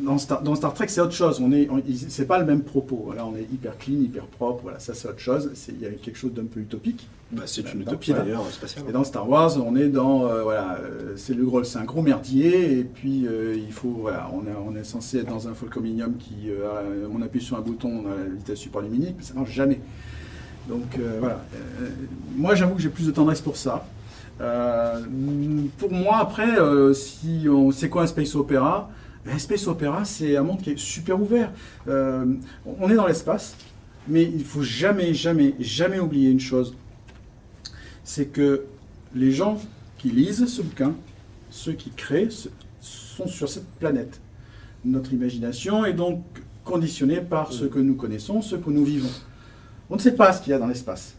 dans, 0.00 0.18
Star, 0.18 0.42
dans 0.42 0.54
Star 0.54 0.74
Trek, 0.74 0.88
c'est 0.88 1.00
autre 1.00 1.12
chose. 1.12 1.40
On 1.40 1.52
est, 1.52 1.68
c'est 2.08 2.26
pas 2.26 2.38
le 2.38 2.44
même 2.44 2.62
propos. 2.62 3.12
Là, 3.16 3.24
on 3.26 3.36
est 3.36 3.42
hyper 3.52 3.78
clean, 3.78 3.94
hyper 4.00 4.24
propre. 4.24 4.62
Voilà, 4.64 4.78
ça 4.80 4.94
c'est 4.94 5.08
autre 5.08 5.20
chose. 5.20 5.50
Il 5.68 5.80
y 5.80 5.86
a 5.86 5.90
quelque 5.90 6.16
chose 6.18 6.32
d'un 6.32 6.44
peu 6.44 6.60
utopique. 6.60 7.06
Bah, 7.30 7.42
c'est 7.46 7.72
une 7.72 7.80
utopie 7.82 8.10
voilà. 8.10 8.24
d'ailleurs, 8.24 8.46
spatiale. 8.50 8.84
Et 8.88 8.92
dans 8.92 9.04
Star 9.04 9.28
Wars, 9.28 9.56
on 9.64 9.74
est 9.76 9.88
dans 9.88 10.26
euh, 10.26 10.42
voilà, 10.42 10.78
euh, 10.82 11.14
c'est 11.16 11.32
le 11.34 11.44
gros, 11.44 11.62
c'est 11.64 11.78
un 11.78 11.84
gros 11.84 12.02
merdier. 12.02 12.78
Et 12.80 12.84
puis 12.84 13.26
euh, 13.26 13.54
il 13.56 13.72
faut 13.72 13.90
voilà, 14.00 14.28
on, 14.34 14.40
est- 14.42 14.56
on 14.68 14.76
est 14.76 14.84
censé 14.84 15.18
être 15.18 15.28
dans 15.28 15.48
un 15.48 15.54
Falcominium 15.54 16.16
qui, 16.18 16.50
euh, 16.50 16.66
a- 16.68 17.08
on 17.16 17.22
appuie 17.22 17.40
sur 17.40 17.56
un 17.56 17.60
bouton, 17.62 18.02
on 18.04 18.12
a 18.12 18.16
la 18.16 18.24
vitesse 18.34 18.58
supraluminique, 18.58 19.14
mais 19.18 19.24
ça 19.24 19.34
marche 19.34 19.52
jamais. 19.52 19.80
Donc 20.68 20.96
voilà. 21.20 21.42
Moi, 22.36 22.54
j'avoue 22.54 22.74
que 22.76 22.82
j'ai 22.82 22.88
plus 22.88 23.06
de 23.06 23.10
tendresse 23.12 23.40
pour 23.40 23.56
ça. 23.56 23.84
Pour 25.78 25.90
moi, 25.92 26.18
après, 26.18 26.48
si 26.94 27.46
on, 27.48 27.70
c'est 27.72 27.88
quoi 27.88 28.02
un 28.02 28.06
space 28.06 28.34
opéra? 28.34 28.90
Un 29.26 29.38
space 29.38 29.68
opéra, 29.68 30.04
c'est 30.04 30.36
un 30.36 30.42
monde 30.42 30.60
qui 30.60 30.70
est 30.70 30.78
super 30.78 31.20
ouvert. 31.20 31.52
Euh, 31.86 32.24
on 32.66 32.90
est 32.90 32.94
dans 32.94 33.06
l'espace, 33.06 33.56
mais 34.08 34.24
il 34.24 34.44
faut 34.44 34.62
jamais, 34.62 35.14
jamais, 35.14 35.54
jamais 35.60 36.00
oublier 36.00 36.30
une 36.30 36.40
chose. 36.40 36.74
C'est 38.02 38.26
que 38.26 38.64
les 39.14 39.30
gens 39.30 39.60
qui 39.98 40.10
lisent 40.10 40.46
ce 40.46 40.62
bouquin, 40.62 40.94
ceux 41.50 41.72
qui 41.72 41.90
créent, 41.90 42.30
sont 42.80 43.28
sur 43.28 43.48
cette 43.48 43.68
planète. 43.78 44.20
Notre 44.84 45.12
imagination 45.12 45.84
est 45.84 45.92
donc 45.92 46.24
conditionnée 46.64 47.20
par 47.20 47.52
ce 47.52 47.64
que 47.64 47.78
nous 47.78 47.94
connaissons, 47.94 48.42
ce 48.42 48.56
que 48.56 48.70
nous 48.70 48.84
vivons. 48.84 49.10
On 49.88 49.94
ne 49.94 50.00
sait 50.00 50.16
pas 50.16 50.32
ce 50.32 50.42
qu'il 50.42 50.50
y 50.50 50.54
a 50.54 50.58
dans 50.58 50.66
l'espace. 50.66 51.14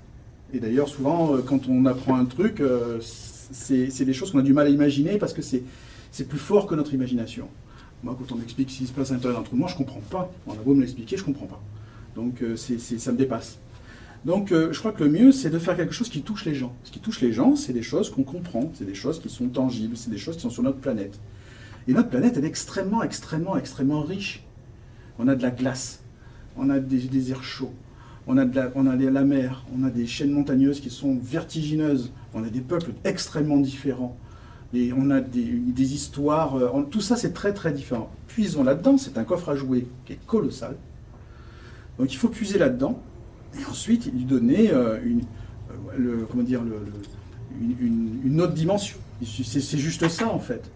Et 0.53 0.59
d'ailleurs, 0.59 0.89
souvent, 0.89 1.35
euh, 1.35 1.41
quand 1.41 1.69
on 1.69 1.85
apprend 1.85 2.15
un 2.15 2.25
truc, 2.25 2.59
euh, 2.59 2.99
c'est 3.01 4.05
des 4.05 4.13
choses 4.13 4.31
qu'on 4.31 4.39
a 4.39 4.43
du 4.43 4.53
mal 4.53 4.67
à 4.67 4.69
imaginer 4.69 5.17
parce 5.17 5.31
que 5.31 5.41
c'est 5.41 6.27
plus 6.27 6.39
fort 6.39 6.67
que 6.67 6.75
notre 6.75 6.93
imagination. 6.93 7.47
Moi, 8.03 8.17
quand 8.19 8.33
on 8.33 8.37
m'explique 8.37 8.69
ce 8.69 8.79
qui 8.79 8.87
se 8.87 8.91
passe 8.91 9.11
à 9.11 9.13
l'intérieur 9.13 9.39
d'un 9.39 9.45
trou 9.45 9.55
noir, 9.55 9.69
je 9.69 9.77
comprends 9.77 10.01
pas. 10.01 10.29
On 10.45 10.51
a 10.51 10.55
beau 10.55 10.73
me 10.73 10.81
l'expliquer, 10.81 11.15
je 11.15 11.23
comprends 11.23 11.45
pas. 11.45 11.61
Donc, 12.15 12.41
euh, 12.41 12.57
c'est 12.57 12.77
ça 12.77 13.11
me 13.11 13.17
dépasse. 13.17 13.59
Donc, 14.25 14.51
euh, 14.51 14.71
je 14.71 14.79
crois 14.79 14.91
que 14.91 15.03
le 15.03 15.09
mieux, 15.09 15.31
c'est 15.31 15.49
de 15.49 15.57
faire 15.57 15.75
quelque 15.75 15.93
chose 15.93 16.09
qui 16.09 16.21
touche 16.21 16.45
les 16.45 16.53
gens. 16.53 16.73
Ce 16.83 16.91
qui 16.91 16.99
touche 16.99 17.21
les 17.21 17.31
gens, 17.31 17.55
c'est 17.55 17.73
des 17.73 17.81
choses 17.81 18.09
qu'on 18.09 18.23
comprend, 18.23 18.71
c'est 18.73 18.85
des 18.85 18.93
choses 18.93 19.21
qui 19.21 19.29
sont 19.29 19.47
tangibles, 19.47 19.95
c'est 19.95 20.09
des 20.09 20.17
choses 20.17 20.35
qui 20.35 20.41
sont 20.41 20.49
sur 20.49 20.63
notre 20.63 20.79
planète. 20.79 21.19
Et 21.87 21.93
notre 21.93 22.09
planète, 22.09 22.35
elle 22.37 22.45
est 22.45 22.47
extrêmement, 22.47 23.03
extrêmement, 23.03 23.57
extrêmement 23.57 24.01
riche. 24.01 24.43
On 25.19 25.27
a 25.27 25.35
de 25.35 25.41
la 25.41 25.51
glace, 25.51 26.01
on 26.57 26.69
a 26.69 26.79
des 26.79 26.99
déserts 26.99 27.43
chauds, 27.43 27.73
on 28.27 28.37
a, 28.37 28.45
on 28.75 28.87
a 28.87 28.95
de 28.95 29.07
la 29.07 29.23
mer, 29.23 29.65
on 29.77 29.83
a 29.83 29.89
des 29.89 30.07
chaînes 30.07 30.31
montagneuses 30.31 30.79
qui 30.79 30.89
sont 30.89 31.17
vertigineuses, 31.21 32.11
on 32.33 32.43
a 32.43 32.49
des 32.49 32.61
peuples 32.61 32.91
extrêmement 33.03 33.57
différents, 33.57 34.17
on 34.95 35.11
a 35.11 35.21
des, 35.21 35.93
histoires, 35.93 36.57
euh, 36.57 36.81
tout 36.89 37.01
ça 37.01 37.15
c'est 37.15 37.33
très 37.33 37.53
très 37.53 37.71
différent. 37.71 38.09
Puisons 38.27 38.63
là-dedans, 38.63 38.97
c'est 38.97 39.17
un 39.17 39.23
coffre 39.23 39.49
à 39.49 39.55
jouer 39.55 39.87
qui 40.05 40.13
est 40.13 40.25
colossal. 40.25 40.75
Donc 41.99 42.11
il 42.11 42.17
faut 42.17 42.29
puiser 42.29 42.57
là-dedans, 42.57 42.99
et 43.59 43.65
ensuite 43.65 44.11
lui 44.11 44.25
donner 44.25 44.71
euh, 44.71 44.97
une, 45.05 45.21
euh, 45.99 46.25
comment 46.29 46.43
dire, 46.43 46.61
une, 47.61 48.41
autre 48.41 48.53
dimension. 48.53 48.97
C'est 49.23 49.77
juste 49.77 50.07
ça 50.09 50.27
en 50.27 50.39
fait. 50.39 50.71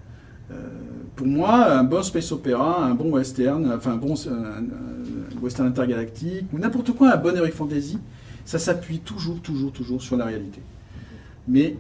Pour 1.16 1.28
moi, 1.28 1.72
un 1.72 1.84
bon 1.84 2.04
space 2.04 2.32
opéra, 2.32 2.86
un 2.86 2.94
bon 2.94 3.10
western, 3.10 3.74
enfin 3.76 3.94
un 3.94 3.98
bon 3.98 4.14
western 5.42 5.68
intergalactique, 5.68 6.46
ou 6.54 6.60
n'importe 6.60 6.92
quoi, 6.92 7.14
un 7.14 7.18
bon 7.18 7.36
heroic 7.36 7.52
fantasy, 7.52 7.98
ça 8.46 8.60
s'appuie 8.60 9.00
toujours, 9.00 9.42
toujours, 9.42 9.72
toujours 9.72 10.02
sur 10.02 10.16
la 10.16 10.26
réalité. 10.26 10.62
Mais 11.48 11.76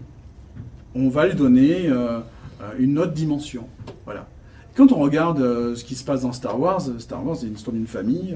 on 0.95 1.10
va 1.10 1.28
lui 1.28 1.36
donner 1.36 1.88
euh, 1.88 2.19
euh, 2.62 2.71
une 2.80 3.00
autre 3.00 3.13
dimension. 3.13 3.67
Voilà. 4.06 4.28
Quand 4.76 4.91
on 4.91 5.00
regarde 5.00 5.41
euh, 5.41 5.76
ce 5.76 5.84
qui 5.84 5.95
se 5.95 6.04
passe 6.04 6.21
dans 6.21 6.34
Star 6.34 6.60
Wars, 6.60 6.82
Star 7.00 7.26
Wars 7.26 7.38
c'est 7.38 7.47
une 7.47 7.56
histoire 7.56 7.76
d'une 7.76 7.88
famille, 7.88 8.36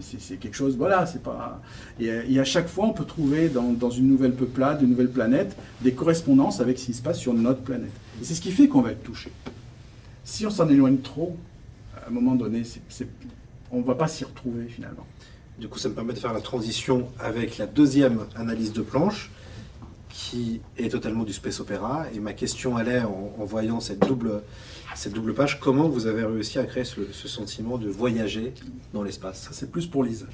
c'est 0.00 0.36
quelque 0.36 0.54
chose, 0.54 0.76
voilà, 0.76 1.06
c'est 1.06 1.22
pas. 1.22 1.60
Et, 2.00 2.38
à 2.38 2.44
chaque 2.44 2.68
fois, 2.68 2.86
on 2.86 2.92
peut 2.92 3.04
trouver 3.04 3.48
dans, 3.48 3.90
une 3.90 4.08
nouvelle 4.08 4.32
peuplade, 4.32 4.82
une 4.82 4.90
nouvelle 4.90 5.10
planète, 5.10 5.56
des 5.82 5.92
correspondances 5.92 6.60
avec 6.60 6.78
ce 6.78 6.86
qui 6.86 6.94
se 6.94 7.02
passe 7.02 7.18
sur 7.18 7.34
notre 7.34 7.60
planète. 7.60 7.92
C'est 8.22 8.34
ce 8.34 8.40
qui 8.40 8.50
fait 8.50 8.68
qu'on 8.68 8.82
va 8.82 8.92
être 8.92 9.02
touché. 9.02 9.30
Si 10.24 10.46
on 10.46 10.50
s'en 10.50 10.68
éloigne 10.68 10.98
trop, 10.98 11.36
à 11.96 12.08
un 12.08 12.10
moment 12.10 12.34
donné, 12.34 12.62
on 13.70 13.78
ne 13.78 13.84
va 13.84 13.94
pas 13.94 14.08
s'y 14.08 14.24
retrouver 14.24 14.66
finalement. 14.68 15.06
Du 15.58 15.68
coup, 15.68 15.78
ça 15.78 15.88
me 15.88 15.94
permet 15.94 16.12
de 16.12 16.18
faire 16.18 16.34
la 16.34 16.42
transition 16.42 17.08
avec 17.18 17.56
la 17.56 17.66
deuxième 17.66 18.20
analyse 18.36 18.72
de 18.72 18.82
planche, 18.82 19.30
qui 20.16 20.62
est 20.78 20.88
totalement 20.90 21.24
du 21.24 21.34
space 21.34 21.60
opéra. 21.60 22.06
Et 22.14 22.20
ma 22.20 22.32
question 22.32 22.76
allait, 22.78 23.00
en, 23.02 23.34
en 23.38 23.44
voyant 23.44 23.80
cette 23.80 23.98
double, 24.00 24.42
cette 24.94 25.12
double 25.12 25.34
page, 25.34 25.60
comment 25.60 25.88
vous 25.88 26.06
avez 26.06 26.24
réussi 26.24 26.58
à 26.58 26.64
créer 26.64 26.84
ce, 26.84 27.28
sentiment 27.28 27.76
de 27.76 27.88
voyager 27.90 28.54
dans 28.94 29.02
l'espace? 29.02 29.42
Ça, 29.42 29.50
c'est 29.52 29.70
plus 29.70 29.86
pour 29.86 30.04
Lise. 30.04 30.26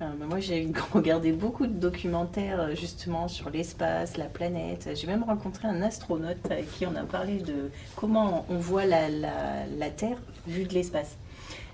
Euh, 0.00 0.06
bah, 0.18 0.24
moi, 0.26 0.40
j'ai 0.40 0.72
regardé 0.92 1.32
beaucoup 1.32 1.66
de 1.66 1.74
documentaires 1.74 2.60
euh, 2.62 2.74
justement 2.74 3.28
sur 3.28 3.50
l'espace, 3.50 4.16
la 4.16 4.24
planète. 4.24 4.88
J'ai 4.94 5.06
même 5.06 5.22
rencontré 5.22 5.68
un 5.68 5.82
astronaute 5.82 6.38
avec 6.50 6.72
qui 6.72 6.86
on 6.86 6.96
a 6.96 7.02
parlé 7.02 7.40
de 7.40 7.70
comment 7.94 8.46
on 8.48 8.56
voit 8.56 8.86
la, 8.86 9.10
la- 9.10 9.66
la 9.78 9.90
Terre 9.90 10.16
vue 10.46 10.64
de 10.64 10.72
l'espace. 10.72 11.18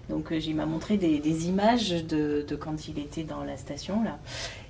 Donc, 0.09 0.33
euh, 0.33 0.39
il 0.41 0.57
m'a 0.57 0.67
montré 0.67 0.97
des, 0.97 1.21
des 1.21 1.47
images 1.47 2.05
de, 2.05 2.45
de 2.47 2.57
quand 2.57 2.89
il 2.89 2.99
était 2.99 3.23
dans 3.23 3.45
la 3.45 3.57
station 3.57 4.03
là. 4.03 4.19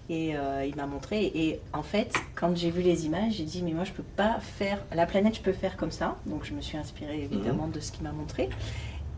Et 0.08 0.36
euh, 0.36 0.64
il 0.64 0.76
m'a 0.76 0.86
montré. 0.86 1.24
Et 1.34 1.60
en 1.72 1.82
fait, 1.82 2.14
quand 2.34 2.56
j'ai 2.56 2.70
vu 2.70 2.82
les 2.82 3.06
images, 3.06 3.34
j'ai 3.34 3.44
dit 3.44 3.62
mais 3.62 3.72
moi 3.72 3.84
je 3.84 3.92
peux 3.92 4.04
pas 4.04 4.38
faire 4.40 4.78
la 4.94 5.06
planète, 5.06 5.36
je 5.36 5.40
peux 5.40 5.52
faire 5.52 5.76
comme 5.76 5.90
ça. 5.90 6.16
Donc, 6.26 6.44
je 6.44 6.54
me 6.54 6.60
suis 6.60 6.78
inspirée 6.78 7.22
évidemment 7.22 7.68
de 7.68 7.80
ce 7.80 7.92
qu'il 7.92 8.04
m'a 8.04 8.12
montré. 8.12 8.48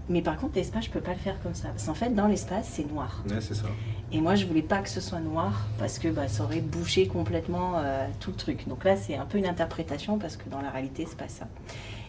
Mais 0.08 0.22
par 0.22 0.38
contre, 0.38 0.54
l'espace, 0.56 0.86
je 0.86 0.90
peux 0.90 1.00
pas 1.00 1.12
le 1.12 1.18
faire 1.18 1.40
comme 1.42 1.54
ça. 1.54 1.68
Parce 1.68 1.84
qu'en 1.84 1.94
fait, 1.94 2.14
dans 2.14 2.26
l'espace, 2.26 2.70
c'est 2.72 2.90
noir. 2.90 3.22
Ouais, 3.28 3.40
c'est 3.40 3.54
ça. 3.54 3.66
Et 4.10 4.22
moi, 4.22 4.34
je 4.36 4.46
voulais 4.46 4.62
pas 4.62 4.78
que 4.78 4.88
ce 4.88 5.02
soit 5.02 5.20
noir 5.20 5.66
parce 5.78 5.98
que 5.98 6.08
bah, 6.08 6.28
ça 6.28 6.44
aurait 6.44 6.62
bouché 6.62 7.06
complètement 7.06 7.74
euh, 7.76 8.06
tout 8.20 8.30
le 8.30 8.36
truc. 8.36 8.66
Donc 8.66 8.84
là, 8.84 8.96
c'est 8.96 9.16
un 9.16 9.26
peu 9.26 9.36
une 9.36 9.46
interprétation 9.46 10.18
parce 10.18 10.36
que 10.36 10.48
dans 10.48 10.62
la 10.62 10.70
réalité, 10.70 11.06
c'est 11.06 11.18
pas 11.18 11.28
ça. 11.28 11.46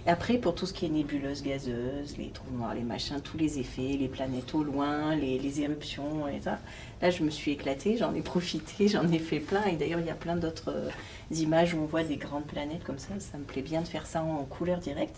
Après, 0.08 0.38
pour 0.38 0.56
tout 0.56 0.66
ce 0.66 0.74
qui 0.74 0.86
est 0.86 0.90
nébuleuse 0.90 1.44
gazeuse, 1.44 2.18
les 2.18 2.30
trous 2.30 2.52
noirs, 2.52 2.74
les 2.74 2.82
machins, 2.82 3.20
tous 3.22 3.38
les 3.38 3.60
effets, 3.60 3.98
les 4.00 4.08
planètes 4.08 4.54
au 4.56 4.64
loin, 4.64 5.16
les, 5.16 5.38
les 5.38 5.62
éruptions 5.62 6.28
et 6.28 6.42
ça, 6.42 6.60
là, 7.02 7.10
je 7.10 7.24
me 7.24 7.30
suis 7.30 7.52
éclatée, 7.52 7.98
j'en 7.98 8.14
ai 8.14 8.22
profité, 8.22 8.88
j'en 8.90 9.10
ai 9.12 9.20
fait 9.20 9.40
plein. 9.40 9.66
Et 9.66 9.76
d'ailleurs, 9.76 10.00
il 10.00 10.06
y 10.06 10.12
a 10.12 10.16
plein 10.16 10.36
d'autres 10.36 10.72
euh, 10.74 10.90
images 11.32 11.74
où 11.74 11.80
on 11.80 11.86
voit 11.86 12.04
des 12.04 12.18
grandes 12.18 12.46
planètes 12.46 12.84
comme 12.84 13.00
ça. 13.00 13.20
Ça 13.20 13.38
me 13.38 13.44
plaît 13.44 13.62
bien 13.62 13.82
de 13.82 13.88
faire 13.88 14.06
ça 14.06 14.24
en 14.24 14.46
couleur 14.46 14.80
directe. 14.80 15.18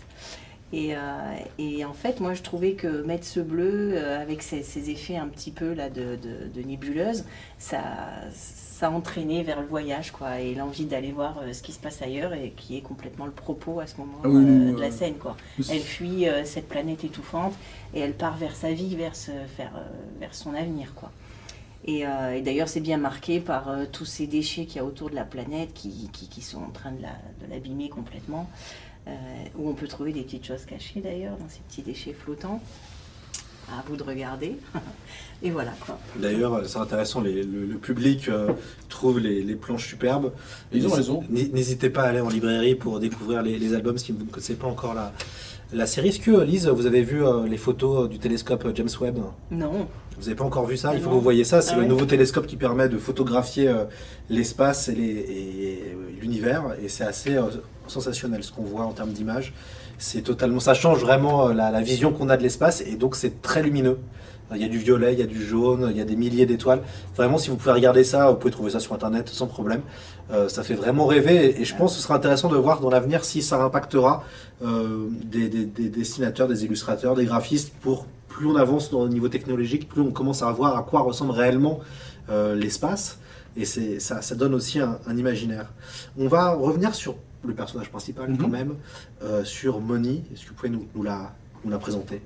Et, 0.72 0.96
euh, 0.96 0.98
et, 1.58 1.84
en 1.84 1.92
fait, 1.92 2.20
moi, 2.20 2.32
je 2.32 2.42
trouvais 2.42 2.72
que 2.72 3.02
mettre 3.02 3.26
ce 3.26 3.40
bleu 3.40 3.92
euh, 3.92 4.20
avec 4.20 4.42
ces, 4.42 4.62
ces, 4.62 4.88
effets 4.88 5.16
un 5.16 5.28
petit 5.28 5.50
peu 5.50 5.74
là 5.74 5.90
de, 5.90 6.16
de, 6.16 6.48
de 6.52 6.66
nébuleuse, 6.66 7.24
ça, 7.58 7.80
ça 8.32 8.90
entraînait 8.90 9.42
vers 9.42 9.60
le 9.60 9.66
voyage, 9.66 10.12
quoi, 10.12 10.40
et 10.40 10.54
l'envie 10.54 10.86
d'aller 10.86 11.12
voir 11.12 11.40
euh, 11.42 11.52
ce 11.52 11.62
qui 11.62 11.72
se 11.72 11.78
passe 11.78 12.00
ailleurs 12.00 12.32
et 12.32 12.54
qui 12.56 12.78
est 12.78 12.80
complètement 12.80 13.26
le 13.26 13.32
propos 13.32 13.80
à 13.80 13.86
ce 13.86 13.98
moment 13.98 14.18
Ah 14.24 14.28
oui, 14.28 14.72
de 14.72 14.80
la 14.80 14.90
scène, 14.90 15.16
quoi. 15.16 15.36
Elle 15.70 15.80
fuit 15.80 16.24
cette 16.44 16.68
planète 16.68 17.04
étouffante 17.04 17.54
et 17.94 18.00
elle 18.00 18.14
part 18.14 18.38
vers 18.38 18.56
sa 18.56 18.72
vie, 18.72 18.96
vers, 18.96 19.14
ce, 19.14 19.30
vers, 19.58 19.72
vers 20.20 20.34
son 20.34 20.54
avenir, 20.54 20.94
quoi. 20.94 21.10
Et, 21.84 22.06
euh, 22.06 22.34
et 22.36 22.42
d'ailleurs, 22.42 22.68
c'est 22.68 22.80
bien 22.80 22.96
marqué 22.98 23.40
par 23.40 23.68
euh, 23.68 23.84
tous 23.90 24.04
ces 24.04 24.26
déchets 24.26 24.66
qu'il 24.66 24.76
y 24.76 24.78
a 24.78 24.84
autour 24.84 25.10
de 25.10 25.16
la 25.16 25.24
planète 25.24 25.72
qui, 25.74 26.08
qui, 26.12 26.28
qui 26.28 26.40
sont 26.40 26.58
en 26.62 26.70
train 26.70 26.92
de 26.92 27.02
la- 27.02 27.18
de 27.44 27.50
l'abîmer 27.50 27.88
complètement. 27.88 28.48
Euh, 29.08 29.10
où 29.58 29.68
on 29.68 29.74
peut 29.74 29.88
trouver 29.88 30.12
des 30.12 30.22
petites 30.22 30.46
choses 30.46 30.64
cachées 30.64 31.00
d'ailleurs, 31.00 31.36
dans 31.36 31.48
ces 31.48 31.58
petits 31.68 31.82
déchets 31.82 32.12
flottants. 32.12 32.60
À 33.68 33.82
vous 33.88 33.96
de 33.96 34.02
regarder. 34.02 34.56
et 35.42 35.50
voilà 35.50 35.72
quoi. 35.84 35.98
D'ailleurs, 36.16 36.62
c'est 36.68 36.78
intéressant, 36.78 37.20
les- 37.20 37.42
le, 37.42 37.64
le 37.66 37.78
public 37.78 38.28
euh, 38.28 38.52
trouve 38.88 39.18
les, 39.18 39.42
les 39.42 39.54
planches 39.56 39.88
superbes. 39.88 40.32
Ils 40.72 40.86
ont 40.86 40.90
raison. 40.90 41.24
n'hé- 41.30 41.48
N'hésitez 41.48 41.90
pas 41.90 42.02
à 42.02 42.08
aller 42.10 42.20
en 42.20 42.28
librairie 42.28 42.74
pour 42.76 43.00
découvrir 43.00 43.42
les, 43.42 43.58
les 43.58 43.74
albums 43.74 43.98
si 43.98 44.12
vous 44.12 44.24
ne 44.24 44.30
connaissez 44.30 44.54
pas 44.54 44.66
encore 44.68 44.94
la, 44.94 45.12
la 45.72 45.86
série. 45.86 46.08
Est-ce 46.08 46.20
que, 46.20 46.30
Lise, 46.42 46.68
vous 46.68 46.86
avez 46.86 47.02
vu 47.02 47.24
euh, 47.24 47.46
les 47.46 47.56
photos 47.56 48.08
du 48.08 48.18
télescope 48.18 48.66
James 48.74 48.88
Webb? 49.00 49.18
Non, 49.50 49.86
Vous 50.16 50.22
n'avez 50.24 50.34
pas 50.34 50.44
encore 50.44 50.66
vu 50.66 50.76
ça? 50.76 50.92
Il 50.94 51.00
faut 51.00 51.04
Non. 51.06 51.10
que 51.10 51.14
vous 51.16 51.20
voyez 51.22 51.44
ça. 51.44 51.62
C'est 51.62 51.72
Ah 51.72 51.76
le 51.76 51.82
ouais 51.82 51.88
nouveau 51.88 52.04
télescope 52.04 52.46
qui 52.46 52.56
permet 52.56 52.88
de 52.88 52.98
photographier 52.98 53.68
euh, 53.68 53.84
l'espace 54.30 54.88
et 54.88 54.94
euh, 54.96 56.20
l'univers. 56.20 56.64
Et 56.82 56.88
c'est 56.88 57.04
assez 57.04 57.36
euh, 57.36 57.42
sensationnel 57.86 58.42
ce 58.44 58.52
qu'on 58.52 58.62
voit 58.62 58.84
en 58.84 58.92
termes 58.92 59.12
d'images. 59.12 59.52
C'est 59.98 60.22
totalement, 60.22 60.58
ça 60.60 60.74
change 60.74 60.98
vraiment 61.00 61.48
euh, 61.48 61.52
la, 61.54 61.70
la 61.70 61.80
vision 61.80 62.12
qu'on 62.12 62.28
a 62.28 62.36
de 62.36 62.42
l'espace 62.42 62.80
et 62.82 62.96
donc 62.96 63.14
c'est 63.16 63.40
très 63.42 63.62
lumineux. 63.62 63.98
Il 64.54 64.60
y 64.60 64.64
a 64.64 64.68
du 64.68 64.78
violet, 64.78 65.14
il 65.14 65.18
y 65.18 65.22
a 65.22 65.26
du 65.26 65.42
jaune, 65.44 65.88
il 65.90 65.96
y 65.96 66.00
a 66.00 66.04
des 66.04 66.16
milliers 66.16 66.44
d'étoiles. 66.44 66.82
Vraiment, 67.16 67.38
si 67.38 67.48
vous 67.48 67.56
pouvez 67.56 67.72
regarder 67.72 68.04
ça, 68.04 68.30
vous 68.30 68.36
pouvez 68.36 68.50
trouver 68.52 68.70
ça 68.70 68.80
sur 68.80 68.92
Internet 68.92 69.28
sans 69.30 69.46
problème. 69.46 69.80
Euh, 70.30 70.48
ça 70.48 70.62
fait 70.62 70.74
vraiment 70.74 71.06
rêver 71.06 71.60
et, 71.60 71.64
je 71.64 71.74
pense 71.74 71.92
que 71.92 71.96
ce 71.98 72.02
sera 72.02 72.16
intéressant 72.16 72.48
de 72.50 72.56
voir 72.56 72.80
dans 72.80 72.90
l'avenir 72.90 73.24
si 73.24 73.40
ça 73.42 73.62
impactera 73.62 74.24
euh, 74.62 75.06
des, 75.24 75.48
des- 75.48 75.64
des 75.64 75.88
dessinateurs, 75.88 76.48
des 76.48 76.64
illustrateurs, 76.66 77.14
des 77.14 77.24
graphistes 77.24 77.72
pour 77.80 78.06
plus 78.28 78.46
on 78.46 78.56
avance 78.56 78.90
dans 78.90 79.04
le 79.04 79.10
niveau 79.10 79.28
technologique, 79.28 79.88
plus 79.88 80.00
on 80.02 80.10
commence 80.10 80.42
à 80.42 80.50
voir 80.52 80.76
à 80.76 80.82
quoi 80.82 81.00
ressemble 81.00 81.32
réellement 81.32 81.80
euh, 82.30 82.54
l'espace 82.54 83.18
et 83.56 83.64
ça, 83.66 84.22
ça 84.22 84.34
donne 84.34 84.54
aussi 84.54 84.80
un, 84.80 84.98
un 85.06 85.16
imaginaire. 85.16 85.70
On 86.18 86.28
va 86.28 86.50
revenir 86.54 86.94
sur 86.94 87.16
le 87.44 87.52
personnage 87.54 87.90
principal 87.90 88.30
Mhm. 88.30 88.38
quand 88.38 88.48
même, 88.48 88.74
euh, 89.22 89.44
sur 89.44 89.80
Moni. 89.80 90.24
Est-ce 90.32 90.44
que 90.44 90.48
vous 90.50 90.54
pouvez 90.54 90.70
nous, 90.70 90.86
nous 90.94 91.02
la, 91.02 91.32
nous 91.64 91.70
la 91.70 91.78
présenter? 91.78 92.22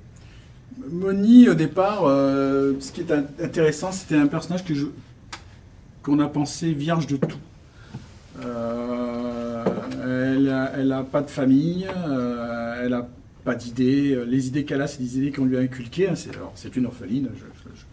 Moni, 0.89 1.49
au 1.49 1.53
départ, 1.53 2.03
euh, 2.05 2.73
ce 2.79 2.91
qui 2.91 3.01
est 3.01 3.11
in- 3.11 3.25
intéressant, 3.41 3.91
c'était 3.91 4.15
un 4.15 4.27
personnage 4.27 4.63
que 4.63 4.73
je- 4.73 4.85
qu'on 6.03 6.19
a 6.19 6.27
pensé 6.27 6.71
vierge 6.71 7.07
de 7.07 7.17
tout. 7.17 7.37
Euh, 8.43 9.63
elle, 10.03 10.49
a, 10.49 10.71
elle 10.77 10.91
a 10.91 11.03
pas 11.03 11.21
de 11.21 11.29
famille, 11.29 11.87
euh, 12.07 12.83
elle 12.85 12.93
a 12.93 13.07
pas 13.43 13.55
d'idées. 13.55 14.23
Les 14.27 14.47
idées 14.47 14.63
qu'elle 14.65 14.81
a, 14.81 14.87
c'est 14.87 15.01
des 15.01 15.17
idées 15.17 15.31
qu'on 15.31 15.45
lui 15.45 15.57
a 15.57 15.61
inculquées. 15.61 16.09
hein. 16.09 16.15
C'est, 16.15 16.35
alors, 16.35 16.51
c'est 16.55 16.75
une 16.75 16.85
orpheline. 16.85 17.29
je- 17.33 17.39
je- 17.39 17.75
je- 17.75 17.85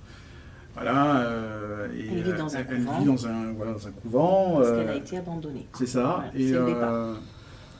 voilà. 0.75 1.27
et, 1.97 2.09
Elle 2.13 2.23
vit 2.23 2.33
dans 2.39 2.55
un 2.55 2.59
elle 2.59 2.67
couvent. 2.85 2.99
vit 2.99 3.05
dans 3.07 3.27
un, 3.27 3.53
voilà, 3.57 3.73
dans 3.73 3.87
un 3.87 3.91
couvent. 3.93 4.57
parce 4.59 4.71
qu'elle 4.71 4.89
a 4.89 4.97
été 4.97 5.17
abandonnée. 5.19 5.67
c'est 5.79 5.87
ça. 5.87 6.03
Voilà, 6.03 6.31
et, 6.35 6.49
c'est 6.49 6.59
le 6.59 6.67
départ. 6.67 7.17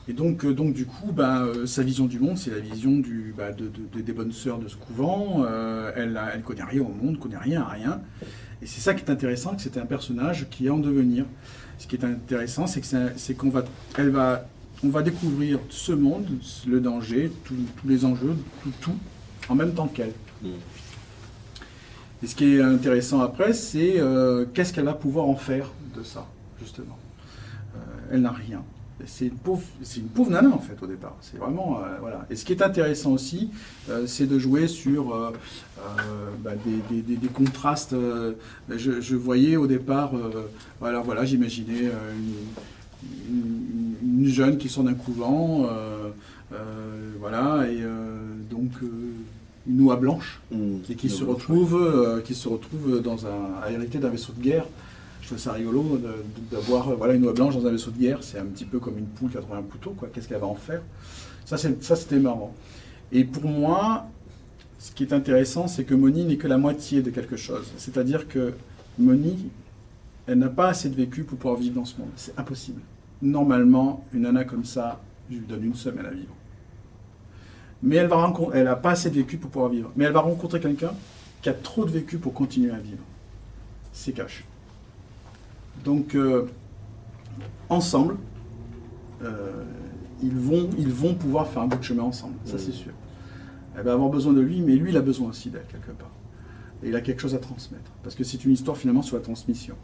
Et 0.07 0.13
donc, 0.13 0.45
euh, 0.45 0.53
donc, 0.53 0.73
du 0.73 0.85
coup, 0.85 1.11
bah, 1.11 1.41
euh, 1.43 1.65
sa 1.65 1.81
vision 1.83 2.05
du 2.05 2.19
monde, 2.19 2.37
c'est 2.37 2.51
la 2.51 2.59
vision 2.59 2.91
du, 2.91 3.33
bah, 3.35 3.51
de, 3.51 3.65
de- 3.65 3.71
de- 3.97 4.01
des 4.01 4.13
bonnes 4.13 4.31
sœurs 4.31 4.59
de 4.59 4.67
ce 4.67 4.75
couvent. 4.75 5.43
Euh, 5.45 5.91
elle, 5.95 6.19
elle 6.33 6.41
connaît 6.43 6.63
rien 6.63 6.81
au 6.81 6.89
monde, 6.89 7.17
connaît 7.19 7.37
rien 7.37 7.61
à 7.61 7.69
rien. 7.69 8.01
Et 8.61 8.67
c'est 8.67 8.81
ça 8.81 8.93
qui 8.93 9.03
est 9.03 9.09
intéressant, 9.09 9.55
que 9.55 9.61
c'était 9.61 9.79
un 9.79 9.85
personnage 9.85 10.47
qui 10.49 10.67
est 10.67 10.69
en 10.69 10.77
devenir. 10.77 11.25
Ce 11.79 11.87
qui 11.87 11.95
est 11.95 12.05
intéressant, 12.05 12.67
c'est 12.67 13.33
qu'on 13.35 13.49
va, 13.49 13.65
elle 13.97 14.09
va, 14.09 14.47
on 14.83 14.89
va 14.89 15.01
découvrir 15.01 15.59
ce 15.69 15.91
monde, 15.91 16.25
le 16.67 16.79
danger, 16.79 17.31
tous 17.43 17.55
les 17.85 18.05
enjeux, 18.05 18.35
tout, 18.63 18.71
tout, 18.81 18.95
en 19.49 19.55
même 19.55 19.73
temps 19.73 19.87
qu'elle. 19.87 20.13
Et 22.23 22.27
ce 22.27 22.35
qui 22.35 22.55
est 22.55 22.61
intéressant 22.61 23.19
après, 23.21 23.53
c'est 23.53 23.99
euh, 23.99 24.45
qu'est-ce 24.53 24.71
qu'elle 24.71 24.85
va 24.85 24.93
pouvoir 24.93 25.25
en 25.27 25.35
faire 25.35 25.71
de 25.97 26.03
ça, 26.03 26.27
justement? 26.61 26.97
Euh, 27.75 27.79
elle 28.13 28.21
n'a 28.21 28.31
rien. 28.31 28.63
C'est 29.05 29.25
une, 29.25 29.31
pauvre, 29.33 29.61
c'est 29.83 29.99
une 29.99 30.07
pauvre 30.07 30.31
nana 30.31 30.49
en 30.53 30.59
fait 30.59 30.81
au 30.81 30.87
départ. 30.87 31.15
C'est 31.19 31.37
vraiment 31.37 31.79
euh, 31.79 31.97
voilà. 31.99 32.25
Et 32.29 32.35
ce 32.37 32.45
qui 32.45 32.53
est 32.53 32.61
intéressant 32.61 33.11
aussi, 33.11 33.49
euh, 33.89 34.07
c'est 34.07 34.25
de 34.25 34.39
jouer 34.39 34.67
sur 34.69 35.13
euh, 35.13 35.31
bah, 36.43 36.51
des, 36.65 36.77
des- 36.95 37.01
des- 37.01 37.17
des 37.17 37.27
contrastes. 37.27 37.93
je, 38.69 39.01
je 39.01 39.15
voyais 39.17 39.57
au 39.57 39.67
départ, 39.67 40.11
voilà, 40.79 41.01
voilà, 41.01 41.25
j'imaginais 41.25 41.91
une, 43.29 43.35
une- 43.35 44.19
une 44.21 44.27
jeune 44.29 44.57
qui 44.57 44.69
sort 44.69 44.83
d'un 44.85 44.93
couvent, 44.93 45.67
voilà, 47.19 47.67
et 47.69 47.83
donc 48.49 48.71
une 49.67 49.81
oie 49.81 49.97
blanche 49.97 50.39
et 50.89 50.95
qui 50.95 51.09
se 51.09 51.23
retrouve, 51.23 52.21
qui 52.23 52.33
se 52.35 52.47
retrouve 52.47 53.01
dans 53.01 53.25
un, 53.25 53.61
à 53.63 53.71
hériter 53.71 53.97
d'un 53.97 54.09
vaisseau 54.09 54.31
de 54.37 54.41
guerre. 54.41 54.65
Je 55.25 55.29
trouve 55.29 55.39
ça 55.39 55.53
rigolo 55.53 55.99
d'avoir 56.51 56.89
euh, 56.89 56.95
voilà, 56.95 57.15
une 57.15 57.25
oie 57.25 57.33
blanche 57.33 57.55
dans 57.55 57.65
un 57.65 57.71
vaisseau 57.71 57.89
de 57.89 57.97
guerre. 57.97 58.19
C'est 58.21 58.37
un 58.37 58.45
petit 58.45 58.63
peu 58.63 58.77
comme 58.77 58.99
une 58.99 59.07
poule 59.07 59.31
qui 59.31 59.37
a 59.37 59.41
trouvé 59.41 59.57
un 59.57 59.63
couteau. 59.63 59.95
quoi. 59.97 60.07
Qu'est-ce 60.13 60.27
qu'elle 60.27 60.39
va 60.39 60.45
en 60.45 60.53
faire? 60.53 60.83
Ça, 61.45 61.57
c'était 61.57 62.19
marrant. 62.19 62.53
Et 63.11 63.23
pour 63.23 63.45
moi, 63.45 64.05
ce 64.77 64.91
qui 64.91 65.01
est 65.01 65.13
intéressant, 65.13 65.67
c'est 65.67 65.83
que 65.83 65.95
Moni 65.95 66.25
n'est 66.25 66.37
que 66.37 66.47
la 66.47 66.59
moitié 66.59 67.01
de 67.01 67.09
quelque 67.09 67.37
chose. 67.37 67.71
C'est-à-dire 67.75 68.27
que 68.27 68.53
Moni, 68.99 69.47
elle 70.27 70.37
n'a 70.37 70.49
pas 70.49 70.67
assez 70.67 70.89
de 70.89 70.95
vécu 70.95 71.23
pour 71.23 71.39
pouvoir 71.39 71.59
vivre 71.59 71.73
dans 71.73 71.85
ce 71.85 71.97
monde. 71.97 72.11
C'est 72.15 72.37
impossible. 72.37 72.81
Normalement, 73.23 74.05
une 74.13 74.21
nana 74.21 74.43
comme 74.43 74.63
ça, 74.63 75.01
je 75.31 75.37
lui 75.37 75.45
donne 75.47 75.63
une 75.63 75.73
semaine 75.73 76.05
à 76.05 76.11
vivre. 76.11 76.35
Mais 77.81 77.95
elle 77.95 78.07
va 78.07 78.31
elle 78.53 78.65
n'a 78.65 78.75
pas 78.75 78.91
assez 78.91 79.09
de 79.09 79.15
vécu 79.15 79.37
pour 79.37 79.49
pouvoir 79.49 79.71
vivre. 79.71 79.91
Mais 79.95 80.05
elle 80.05 80.13
va 80.13 80.21
rencontrer 80.21 80.59
quelqu'un 80.59 80.91
qui 81.41 81.49
a 81.49 81.53
trop 81.53 81.83
de 81.83 81.89
vécu 81.89 82.19
pour 82.19 82.35
continuer 82.35 82.69
à 82.69 82.77
vivre. 82.77 83.03
C'est 83.91 84.11
cash. 84.11 84.43
Donc, 85.83 86.15
euh, 86.15 86.47
ensemble, 87.69 88.17
euh, 89.21 89.63
ils, 90.21 90.35
vont, 90.35 90.69
ils 90.77 90.91
vont 90.91 91.13
pouvoir 91.13 91.47
faire 91.47 91.61
un 91.61 91.67
bout 91.67 91.77
de 91.77 91.83
chemin 91.83 92.03
ensemble, 92.03 92.35
ça 92.45 92.57
c'est 92.57 92.71
sûr. 92.71 92.91
Elle 93.77 93.83
va 93.83 93.93
avoir 93.93 94.09
besoin 94.09 94.33
de 94.33 94.41
lui, 94.41 94.61
mais 94.61 94.75
lui, 94.75 94.91
il 94.91 94.97
a 94.97 95.01
besoin 95.01 95.29
aussi 95.29 95.49
d'elle, 95.49 95.65
quelque 95.67 95.91
part. 95.91 96.11
Et 96.83 96.89
il 96.89 96.95
a 96.95 97.01
quelque 97.01 97.21
chose 97.21 97.35
à 97.35 97.39
transmettre. 97.39 97.91
Parce 98.03 98.15
que 98.15 98.23
c'est 98.23 98.43
une 98.45 98.51
histoire 98.51 98.77
finalement 98.77 99.01
sur 99.01 99.17
la 99.17 99.21
transmission. 99.21 99.75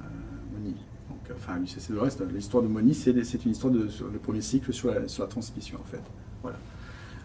Euh, 0.00 0.04
Moni. 0.52 0.74
Donc, 1.10 1.18
euh, 1.30 1.34
enfin, 1.36 1.58
lui, 1.58 1.68
c'est 1.68 1.90
le 1.90 2.00
reste. 2.00 2.22
L'histoire 2.32 2.62
de 2.62 2.68
Moni, 2.68 2.94
c'est 2.94 3.24
c'est 3.24 3.44
une 3.44 3.50
histoire 3.50 3.72
de, 3.72 3.88
sur 3.88 4.08
le 4.08 4.18
premier 4.18 4.40
cycle 4.40 4.72
sur 4.72 4.92
la, 4.92 5.08
sur 5.08 5.22
la 5.22 5.28
transmission, 5.28 5.78
en 5.78 5.84
fait. 5.84 6.02
Voilà. 6.42 6.58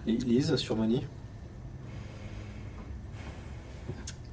Lise, 0.06 0.56
sur 0.58 0.76
Moni? 0.76 1.04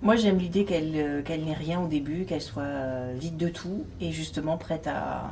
Moi, 0.03 0.17
j'aime 0.17 0.39
l'idée 0.39 0.65
qu'elle 0.65 0.93
euh, 0.95 1.23
qu'elle 1.23 1.45
n'ait 1.45 1.53
rien 1.53 1.81
au 1.81 1.87
début, 1.87 2.25
qu'elle 2.25 2.41
soit 2.41 2.63
euh, 2.63 3.15
vide 3.19 3.37
de 3.37 3.49
tout 3.49 3.85
et 4.01 4.13
justement 4.13 4.57
prête 4.57 4.87
à, 4.87 5.31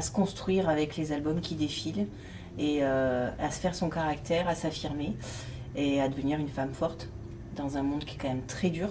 se 0.00 0.10
construire 0.10 0.68
avec 0.68 0.96
les 0.96 1.12
albums 1.12 1.40
qui 1.40 1.54
défilent 1.54 2.06
et 2.58 2.78
euh, 2.82 3.30
à 3.38 3.50
se 3.50 3.60
faire 3.60 3.74
son 3.74 3.90
caractère, 3.90 4.48
à 4.48 4.54
s'affirmer 4.54 5.14
et 5.76 6.00
à 6.00 6.08
devenir 6.08 6.38
une 6.38 6.48
femme 6.48 6.72
forte 6.72 7.08
dans 7.54 7.76
un 7.76 7.82
monde 7.82 8.04
qui 8.04 8.16
est 8.16 8.18
quand 8.18 8.28
même 8.28 8.46
très 8.46 8.70
dur, 8.70 8.88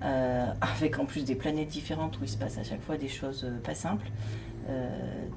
avec 0.00 1.00
en 1.00 1.04
plus 1.04 1.24
des 1.24 1.34
planètes 1.34 1.68
différentes 1.68 2.18
où 2.20 2.24
il 2.24 2.28
se 2.28 2.36
passe 2.36 2.58
à 2.58 2.62
chaque 2.62 2.82
fois 2.82 2.96
des 2.96 3.08
choses 3.08 3.46
pas 3.64 3.74
simples. 3.74 4.06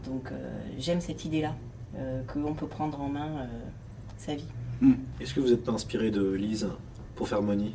Donc, 0.06 0.32
j'aime 0.78 1.02
cette 1.02 1.26
idée-là, 1.26 1.56
qu'on 2.28 2.54
peut 2.54 2.68
prendre 2.68 3.02
en 3.02 3.10
main 3.10 3.48
sa 4.18 4.36
vie. 4.36 4.46
Est-ce 5.20 5.34
que 5.34 5.40
vous 5.40 5.52
êtes 5.52 5.64
pas 5.64 5.72
inspiré 5.72 6.12
de 6.12 6.32
Lise 6.32 6.70
pour 7.16 7.28
faire 7.28 7.42
Moni? 7.42 7.74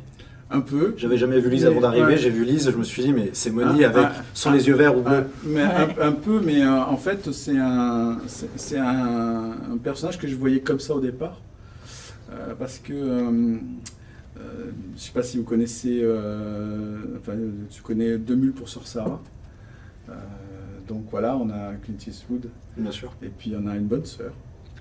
Un 0.49 0.61
peu. 0.61 0.93
J'avais 0.97 1.17
jamais 1.17 1.39
vu 1.39 1.49
Lise 1.49 1.63
Mais, 1.65 1.71
avant 1.71 1.81
d'arriver, 1.81 2.05
ouais. 2.05 2.17
j'ai 2.17 2.29
vu 2.29 2.45
Lise, 2.45 2.71
je 2.71 2.77
me 2.77 2.83
suis 2.83 3.03
dit, 3.03 3.11
mais 3.13 3.31
c'est 3.33 3.51
Moni 3.51 3.83
Ah, 3.83 3.89
avec 3.89 4.05
ah, 4.05 4.23
sans 4.33 4.51
ah, 4.51 4.53
les 4.53 4.67
yeux 4.67 4.75
verts 4.75 4.97
ou 4.97 5.03
Ah, 5.05 5.09
bleus. 5.21 5.27
mais 5.45 5.61
un, 5.61 5.89
un 6.01 6.11
peu, 6.13 6.39
mais 6.41 6.61
euh, 6.63 6.83
en 6.83 6.95
fait, 6.97 7.31
c'est 7.33 7.57
un, 7.57 8.17
c'est 8.55 8.77
un, 8.77 9.51
un 9.73 9.77
personnage 9.83 10.17
que 10.17 10.27
je 10.27 10.35
voyais 10.35 10.61
comme 10.61 10.79
ça 10.79 10.93
au 10.95 11.01
départ. 11.01 11.41
Euh, 12.31 12.53
parce 12.59 12.79
que 12.79 12.93
euh, 12.93 13.57
euh, 14.37 14.39
je 14.91 14.93
ne 14.93 14.97
sais 14.97 15.11
pas 15.13 15.23
si 15.23 15.37
vous 15.37 15.43
connaissez, 15.43 16.01
enfin, 17.17 17.33
tu 17.69 17.81
connais 17.81 18.17
Deux 18.17 18.35
mules 18.35 18.53
pour 18.53 18.69
Sœur 18.69 18.87
Sarah. 18.87 19.21
Donc 20.87 21.05
voilà, 21.11 21.35
on 21.35 21.49
a 21.49 21.73
Clint 21.83 21.97
Eastwood 22.07 22.49
Bien 22.77 22.91
sûr. 22.91 23.11
et 23.21 23.27
puis 23.27 23.53
on 23.61 23.67
a 23.67 23.75
une 23.75 23.87
bonne 23.87 24.05
sœur 24.05 24.31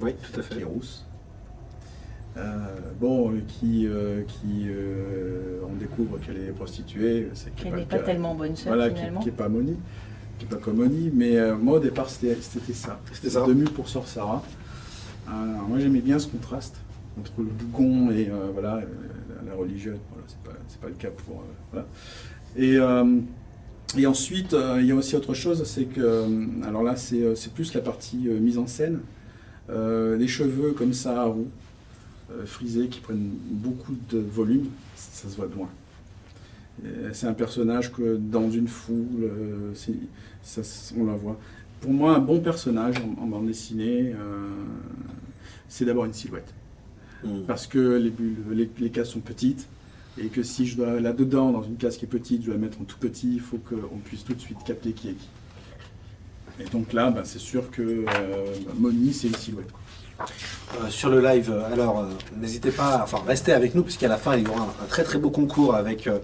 Oui, 0.01 0.13
tout 0.13 0.39
à 0.39 0.43
qui 0.45 0.55
est 0.55 0.59
fait. 0.61 0.65
rousse. 0.65 1.05
Euh, 2.37 2.59
bon, 3.01 3.33
qui, 3.49 3.87
euh, 3.87 4.23
qui 4.27 4.67
euh, 4.69 5.61
on 5.71 5.75
découvre 5.77 6.19
qu'elle 6.19 6.37
est 6.37 6.53
prostituée, 6.53 7.29
c'est 7.33 7.55
Qu'elle 7.55 7.73
le 7.73 7.79
n'est 7.79 7.85
pas 7.87 7.99
tellement 8.01 8.35
bonne 8.35 8.55
sœur 8.55 8.75
Voilà, 8.75 8.91
qui 8.91 8.97
finalement. 8.99 9.25
n'est 9.25 9.31
pas 9.31 9.49
Moni, 9.49 9.77
qui 10.39 10.45
n'est 10.45 10.51
pas 10.51 10.57
comme 10.59 10.77
Moni, 10.77 11.11
mais 11.15 11.39
euh, 11.39 11.57
moi 11.57 11.77
au 11.77 11.81
départ 11.81 12.11
c'était 12.11 12.37
c'était 12.41 12.75
ça. 12.75 13.01
C'était 13.13 13.31
ça. 13.31 13.47
Deux 13.47 13.55
mules 13.55 13.71
pour 13.71 13.89
Sœur 13.89 14.07
Sarah. 14.07 14.43
Euh, 15.29 15.31
alors, 15.55 15.67
moi 15.69 15.79
j'aimais 15.79 16.01
bien 16.03 16.19
ce 16.19 16.29
contraste 16.29 16.77
entre 17.19 17.33
le 17.39 17.45
bougon 17.45 18.11
et 18.11 18.29
euh, 18.29 18.51
voilà, 18.53 18.81
la, 18.81 19.51
la 19.51 19.57
religieuse. 19.57 19.97
Voilà, 20.11 20.25
c'est 20.29 20.39
pas, 20.43 20.59
c'est 20.69 20.81
pas 20.81 20.89
le 20.89 20.95
cas 20.95 21.09
pour. 21.11 21.37
euh, 21.37 21.43
voilà. 21.73 21.87
Et, 22.57 22.77
euh, 22.77 23.19
et 23.97 24.07
ensuite, 24.07 24.53
euh, 24.53 24.77
il 24.81 24.87
y 24.87 24.91
a 24.93 24.95
aussi 24.95 25.17
autre 25.17 25.33
chose, 25.33 25.65
c'est 25.65 25.85
que. 25.87 26.27
Alors 26.67 26.83
là, 26.83 26.97
c'est 26.97 27.35
c'est 27.35 27.55
plus 27.55 27.73
la 27.73 27.81
partie 27.81 28.29
euh, 28.29 28.39
mise 28.39 28.59
en 28.59 28.67
scène. 28.67 29.01
Euh, 29.71 30.17
les 30.19 30.29
cheveux 30.29 30.73
comme 30.73 30.93
ça, 30.93 31.25
roux, 31.25 31.41
euh, 31.41 31.66
frisés, 32.45 32.89
qui 32.89 33.01
prennent 33.01 33.31
beaucoup 33.51 33.95
de 34.11 34.19
volume, 34.19 34.67
ça, 34.95 35.29
se 35.29 35.37
voit 35.37 35.47
de 35.47 35.55
loin. 35.55 35.69
C'est 37.13 37.27
un 37.27 37.33
personnage 37.33 37.93
que 37.93 38.17
dans 38.17 38.51
une 38.51 38.69
foule, 38.69 39.23
euh, 39.23 39.73
ça, 40.43 40.61
on 40.97 41.07
la 41.07 41.15
voit. 41.15 41.39
Pour 41.81 41.93
moi, 41.93 42.15
un 42.15 42.19
bon 42.19 42.41
personnage 42.41 42.97
en, 42.99 43.23
en 43.23 43.27
bande 43.27 43.47
dessinée, 43.47 44.13
euh, 44.13 44.49
c'est 45.69 45.85
d'abord 45.87 46.05
une 46.05 46.13
silhouette. 46.13 46.53
Mm. 47.25 47.43
Parce 47.47 47.67
que 47.67 47.97
les, 47.97 48.11
bulles, 48.11 48.37
les, 48.53 48.71
les 48.79 48.91
cases 48.91 49.11
sont 49.11 49.21
petites, 49.21 49.67
et 50.19 50.29
que 50.29 50.43
si 50.43 50.67
je 50.67 50.77
dois 50.77 51.01
là-dedans, 51.01 51.51
dans 51.51 51.63
une 51.63 51.77
case 51.77 51.97
qui 51.97 52.05
est 52.05 52.09
petite, 52.09 52.43
je 52.43 52.47
dois 52.47 52.55
la 52.55 52.61
mettre 52.61 52.81
en 52.81 52.85
tout 52.85 52.99
petit, 52.99 53.35
il 53.35 53.41
faut 53.41 53.59
qu'on 53.59 53.99
puisse 53.99 54.25
tout 54.25 54.35
de 54.35 54.41
suite 54.41 54.59
capter 54.65 54.93
qui 54.93 55.11
est 55.11 55.15
qui. 55.15 55.29
Et 56.61 56.65
donc 56.65 56.93
là, 56.93 57.11
ben, 57.11 57.25
c'est 57.25 57.39
sûr 57.39 57.71
que 57.71 57.83
euh, 57.83 58.55
Moni, 58.79 59.13
c'est 59.13 59.29
une 59.29 59.35
silhouette. 59.35 59.71
quoi. 59.71 59.81
Euh, 60.21 60.89
sur 60.89 61.11
le 61.11 61.21
live, 61.21 61.51
euh, 61.53 61.73
alors 61.73 62.01
euh, 62.01 62.05
n'hésitez 62.41 62.71
pas, 62.71 63.01
enfin 63.03 63.19
restez 63.27 63.53
avec 63.53 63.75
nous 63.75 63.83
puisqu'à 63.83 64.09
la 64.09 64.17
fin 64.17 64.35
il 64.37 64.45
y 64.45 64.49
aura 64.49 64.63
un, 64.63 64.85
un 64.85 64.87
très 64.89 65.05
très 65.05 65.19
beau 65.19 65.31
concours 65.31 65.75
avec 65.75 66.07
euh, 66.07 66.19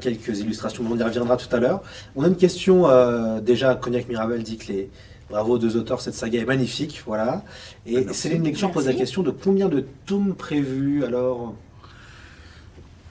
quelques 0.00 0.38
illustrations, 0.40 0.84
on 0.88 0.96
y 0.96 1.02
reviendra 1.02 1.36
tout 1.36 1.54
à 1.54 1.58
l'heure. 1.58 1.82
On 2.16 2.22
a 2.24 2.28
une 2.28 2.36
question, 2.36 2.88
euh, 2.88 3.40
déjà 3.40 3.74
Cognac 3.74 4.08
Mirabel 4.08 4.42
dit 4.44 4.56
que 4.58 4.72
les 4.72 4.90
bravo 5.28 5.54
aux 5.54 5.58
deux 5.58 5.76
auteurs, 5.76 6.00
cette 6.00 6.14
saga 6.14 6.40
est 6.40 6.44
magnifique, 6.44 7.02
voilà. 7.06 7.42
Et 7.86 8.04
Merci. 8.04 8.20
Céline 8.20 8.44
Lecture 8.44 8.70
pose 8.70 8.86
la 8.86 8.94
question 8.94 9.22
de 9.22 9.30
combien 9.30 9.68
de 9.68 9.84
tomes 10.06 10.34
prévus 10.34 11.04
alors? 11.04 11.54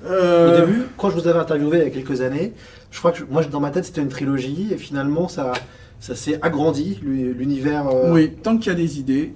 Euh, 0.06 0.64
Au 0.64 0.66
début, 0.66 0.84
quand 0.98 1.10
je 1.10 1.16
vous 1.20 1.28
avais 1.28 1.40
interviewé 1.40 1.80
il 1.80 1.84
y 1.84 1.88
a 1.88 1.90
quelques 1.90 2.22
années, 2.22 2.54
je 2.90 2.98
crois 3.00 3.12
que 3.12 3.20
je- 3.20 3.26
moi 3.26 3.44
dans 3.44 3.60
ma 3.60 3.70
tête 3.72 3.86
c'était 3.86 4.02
une 4.02 4.10
trilogie 4.10 4.70
et 4.72 4.78
finalement 4.78 5.28
ça, 5.28 5.52
ça 6.00 6.16
s'est 6.16 6.40
agrandi, 6.42 7.00
l'u- 7.04 7.34
l'univers, 7.34 7.88
euh, 7.88 8.12
Oui, 8.14 8.32
tant 8.42 8.58
qu'il 8.58 8.72
y 8.72 8.76
a 8.76 8.78
des 8.78 8.98
idées. 9.00 9.34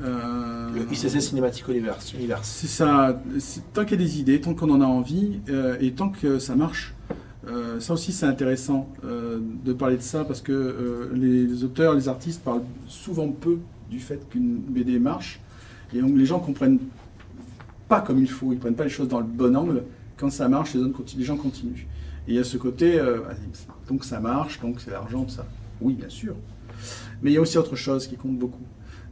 Euh, 0.00 0.70
le 0.74 0.82
ICC 0.92 1.20
Cinematic 1.20 1.68
Universe. 1.68 2.12
C'est 2.42 2.66
ça, 2.66 3.20
tant 3.72 3.84
qu'il 3.84 4.00
y 4.00 4.02
a 4.02 4.06
des 4.06 4.20
idées, 4.20 4.40
tant 4.40 4.54
qu'on 4.54 4.70
en 4.70 4.80
a 4.80 4.86
envie, 4.86 5.40
euh, 5.48 5.76
et 5.80 5.92
tant 5.92 6.08
que 6.10 6.38
ça 6.38 6.56
marche. 6.56 6.94
Euh, 7.46 7.78
ça 7.78 7.92
aussi, 7.92 8.12
c'est 8.12 8.26
intéressant 8.26 8.88
euh, 9.04 9.38
de 9.64 9.72
parler 9.72 9.96
de 9.96 10.02
ça 10.02 10.24
parce 10.24 10.40
que 10.40 11.10
les, 11.14 11.46
les 11.46 11.64
auteurs, 11.64 11.94
les 11.94 12.08
artistes 12.08 12.42
parlent 12.42 12.62
souvent 12.88 13.28
peu 13.28 13.58
du 13.90 14.00
fait 14.00 14.20
qu'une 14.30 14.56
BD 14.56 14.98
marche. 14.98 15.40
Et 15.92 16.00
donc, 16.00 16.16
les 16.16 16.26
gens 16.26 16.40
comprennent 16.40 16.78
pas 17.88 18.00
comme 18.00 18.18
il 18.18 18.28
faut, 18.30 18.52
ils 18.52 18.58
prennent 18.58 18.74
pas 18.74 18.84
les 18.84 18.90
choses 18.90 19.08
dans 19.08 19.20
le 19.20 19.26
bon 19.26 19.54
angle. 19.56 19.82
Quand 20.16 20.30
ça 20.30 20.48
marche, 20.48 20.74
les, 20.74 20.80
autres 20.80 20.96
continuent- 20.96 21.20
les 21.20 21.24
gens 21.26 21.36
continuent. 21.36 21.86
Et 22.26 22.32
il 22.32 22.34
y 22.34 22.38
a 22.38 22.44
ce 22.44 22.56
côté, 22.56 22.98
donc 23.86 24.04
ça 24.04 24.18
marche, 24.18 24.58
donc 24.60 24.80
c'est 24.80 24.90
l'argent, 24.90 25.28
ça. 25.28 25.44
Oui, 25.82 25.92
bien 25.92 26.08
sûr. 26.08 26.34
Mais 27.22 27.30
il 27.30 27.34
y 27.34 27.36
a 27.36 27.40
aussi 27.42 27.58
autre 27.58 27.76
chose 27.76 28.06
qui 28.06 28.16
compte 28.16 28.38
beaucoup. 28.38 28.62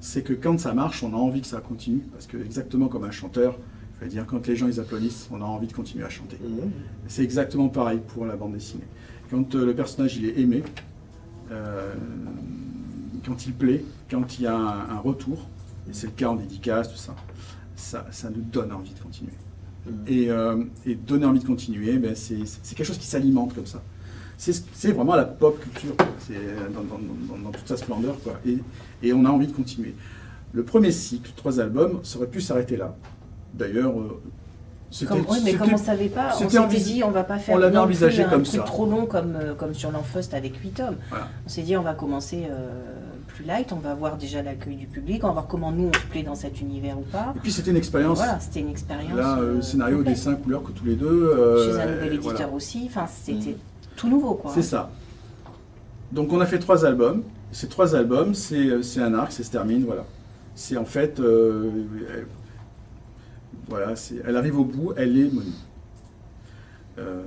C'est 0.03 0.22
que 0.22 0.32
quand 0.32 0.59
ça 0.59 0.74
marche, 0.74 1.05
on 1.05 1.14
a 1.14 1.16
envie 1.16 1.40
que 1.40 1.46
ça 1.46 1.61
continue. 1.61 2.00
Parce 2.12 2.26
que 2.26 2.36
exactement 2.36 2.88
comme 2.88 3.05
un 3.05 3.12
chanteur, 3.12 3.57
je 3.98 4.05
veux 4.05 4.11
dire, 4.11 4.26
quand 4.26 4.44
les 4.48 4.57
gens 4.57 4.66
ils 4.66 4.80
applaudissent, 4.80 5.28
on 5.30 5.40
a 5.40 5.44
envie 5.44 5.68
de 5.68 5.72
continuer 5.72 6.05
à 6.05 6.09
chanter. 6.09 6.36
Mhm. 6.42 6.72
C'est 7.07 7.22
exactement 7.22 7.68
pareil 7.68 8.00
pour 8.09 8.26
la 8.26 8.34
bande 8.34 8.53
dessinée. 8.55 8.82
Quand 9.30 9.55
euh, 9.55 9.64
le 9.64 9.74
personnage 9.74 10.16
il 10.16 10.24
est 10.24 10.40
aimé, 10.40 10.64
euh, 11.53 11.94
quand 13.24 13.46
il 13.46 13.55
plaît, 13.55 13.84
quand 14.11 14.38
il 14.40 14.42
y 14.42 14.46
a 14.48 14.57
un, 14.57 14.90
un 14.90 14.98
retour, 14.98 15.46
et 15.88 15.92
c'est 15.92 16.09
le 16.09 16.12
cas 16.14 16.30
en 16.30 16.34
dédicace, 16.34 16.90
tout 16.90 16.98
ça, 16.98 17.14
ça, 17.76 18.05
ça 18.11 18.28
nous 18.28 18.42
donne 18.42 18.72
envie 18.72 18.94
de 18.94 18.98
continuer. 18.98 19.32
Mhm. 19.86 20.05
Et, 20.09 20.30
euh, 20.30 20.64
et 20.84 20.96
donner 20.96 21.26
envie 21.26 21.40
de 21.40 21.46
continuer, 21.46 21.96
ben, 21.98 22.16
c'est 22.16 22.34
quelque 22.74 22.84
chose 22.84 22.98
qui 22.98 23.07
s'alimente 23.07 23.55
comme 23.55 23.66
ça. 23.66 23.80
C'est 24.39 24.93
vraiment 24.93 25.14
la 25.14 25.24
pop 25.24 25.61
culture, 25.61 25.95
c'est 26.18 26.35
euh, 26.35 26.68
dans, 26.74 26.83
dans- 26.83 26.99
dans- 27.37 27.43
dans 27.45 27.51
toute 27.51 27.68
sa 27.68 27.76
splendeur. 27.76 28.16
Quoi. 28.24 28.35
Et, 28.47 28.59
et 29.03 29.12
on 29.12 29.24
a 29.24 29.28
envie 29.30 29.47
de 29.47 29.53
continuer. 29.53 29.95
Le 30.53 30.64
premier 30.64 30.91
cycle, 30.91 31.30
trois 31.37 31.61
albums, 31.61 32.01
ça 32.03 32.18
aurait 32.18 32.26
pu 32.26 32.41
s'arrêter 32.41 32.76
là. 32.76 32.95
D'ailleurs, 33.55 33.93
euh, 33.99 34.20
c'était- 34.91 35.07
Comme, 35.14 35.24
oui, 35.30 35.39
mais 35.45 35.55
comme 35.55 35.74
on 35.74 35.76
savait 35.76 36.09
pas, 36.09 36.30
on 36.35 36.49
s'était 36.49 36.80
dit 36.80 37.03
on 37.05 37.11
va 37.11 37.22
pas 37.24 37.39
faire 37.39 37.55
on 37.55 37.59
l'avait 37.59 37.74
non 37.74 37.83
plus 37.83 37.91
envisagé 37.95 38.24
un 38.24 38.28
comme 38.30 38.43
truc 38.43 38.61
ça. 38.61 38.66
trop 38.66 38.87
long 38.87 39.07
comme, 39.07 39.37
euh, 39.37 39.55
comme 39.55 39.74
sur 39.74 39.91
l'Enfust 39.93 40.35
avec 40.35 40.57
8 40.57 40.70
tomes. 40.70 40.97
Voilà. 41.11 41.28
On 41.47 41.49
s'est 41.49 41.62
dit 41.62 41.76
on 41.76 41.83
va 41.83 41.95
commencer 41.95 42.45
euh, 42.51 42.70
plus 43.28 43.45
light, 43.45 43.72
on 43.72 43.76
va 43.76 43.95
voir 43.95 44.16
déjà 44.18 44.43
l'accueil 44.43 44.76
du 44.76 44.87
public, 44.87 45.22
on 45.24 45.28
va 45.28 45.33
voir 45.35 45.47
comment 45.47 45.70
nous 45.70 45.89
on 45.89 45.93
se 45.99 46.07
plaît 46.11 46.22
dans 46.22 46.35
cet 46.35 46.61
univers 46.61 46.99
ou 46.99 47.03
pas. 47.03 47.33
Et 47.37 47.39
puis 47.39 47.53
c'était 47.53 47.70
une 47.70 47.76
expérience. 47.78 48.18
Voilà, 48.18 48.41
c'était 48.41 48.61
une 48.61 48.68
expérience. 48.70 49.16
Là, 49.16 49.39
euh, 49.39 49.62
scénario, 49.62 49.99
complète. 49.99 50.14
dessin, 50.16 50.35
couleur 50.35 50.62
que 50.62 50.72
tous 50.72 50.85
les 50.85 50.97
deux. 50.97 51.07
euh, 51.07 51.64
Chez 51.72 51.80
un 51.80 51.87
nouvel 51.93 52.12
éditeur 52.14 52.33
voilà. 52.35 52.53
aussi, 52.53 52.83
enfin 52.91 53.07
c'était 53.07 53.57
tout 53.97 54.09
nouveau 54.09 54.34
quoi. 54.34 54.53
C'est 54.55 54.62
ça. 54.62 54.90
Donc 56.12 56.32
on 56.32 56.40
a 56.40 56.47
fait 56.47 56.59
trois 56.59 56.84
albums. 56.84 57.22
Ces 57.53 57.68
trois 57.68 57.95
albums, 57.95 58.34
c'est 58.34 58.66
euh, 58.66 58.82
c'est 58.82 59.01
un 59.01 59.12
arc, 59.14 59.32
ça 59.32 59.43
se 59.43 59.51
termine, 59.51 59.84
voilà. 59.84 60.05
C'est 60.55 60.76
en 60.76 60.84
fait, 60.84 61.20
euh, 61.20 61.70
elle, 62.14 62.26
voilà, 63.68 63.95
c'est- 63.97 64.22
elle 64.26 64.36
arrive 64.36 64.59
au 64.59 64.64
bout, 64.64 64.93
elle 64.97 65.18
est 65.18 65.30
Moni. 65.32 65.55
Euh, 66.99 67.22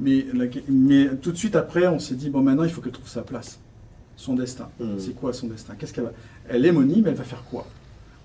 mais, 0.00 0.26
la- 0.32 0.46
mais 0.68 1.08
tout 1.16 1.32
de 1.32 1.36
suite 1.36 1.56
après, 1.56 1.86
on 1.86 1.98
s'est 1.98 2.14
dit 2.14 2.30
bon 2.30 2.42
maintenant 2.42 2.64
il 2.64 2.70
faut 2.70 2.80
qu'elle 2.80 2.92
trouve 2.92 3.08
sa 3.08 3.22
place, 3.22 3.58
son 4.16 4.34
destin. 4.34 4.68
Mhm. 4.80 4.98
C'est 4.98 5.12
quoi 5.14 5.32
son 5.32 5.46
destin? 5.48 5.74
Qu'est-ce 5.78 5.92
qu'elle 5.92 6.04
va 6.04 6.12
Elle 6.48 6.64
est 6.66 6.72
Moni, 6.72 7.00
mais 7.02 7.10
elle 7.10 7.16
va 7.16 7.24
faire 7.24 7.44
quoi? 7.50 7.66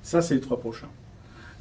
Ça, 0.02 0.22
c'est 0.22 0.36
les 0.36 0.42
trois 0.42 0.60
prochains. 0.60 0.88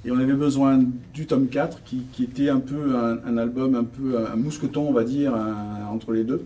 Et 0.04 0.10
on 0.12 0.18
avait 0.18 0.32
besoin 0.34 0.80
du 1.12 1.26
tome 1.26 1.48
4, 1.48 1.82
qui, 1.82 2.02
qui 2.12 2.24
était 2.24 2.48
un 2.48 2.60
peu 2.60 2.96
un, 2.96 3.18
un 3.26 3.36
album, 3.36 3.74
un 3.74 3.84
peu 3.84 4.16
un 4.26 4.36
mousqueton, 4.36 4.82
on 4.88 4.92
va 4.92 5.04
dire, 5.04 5.34
un- 5.34 5.86
entre 5.90 6.12
les 6.12 6.24
deux. 6.24 6.44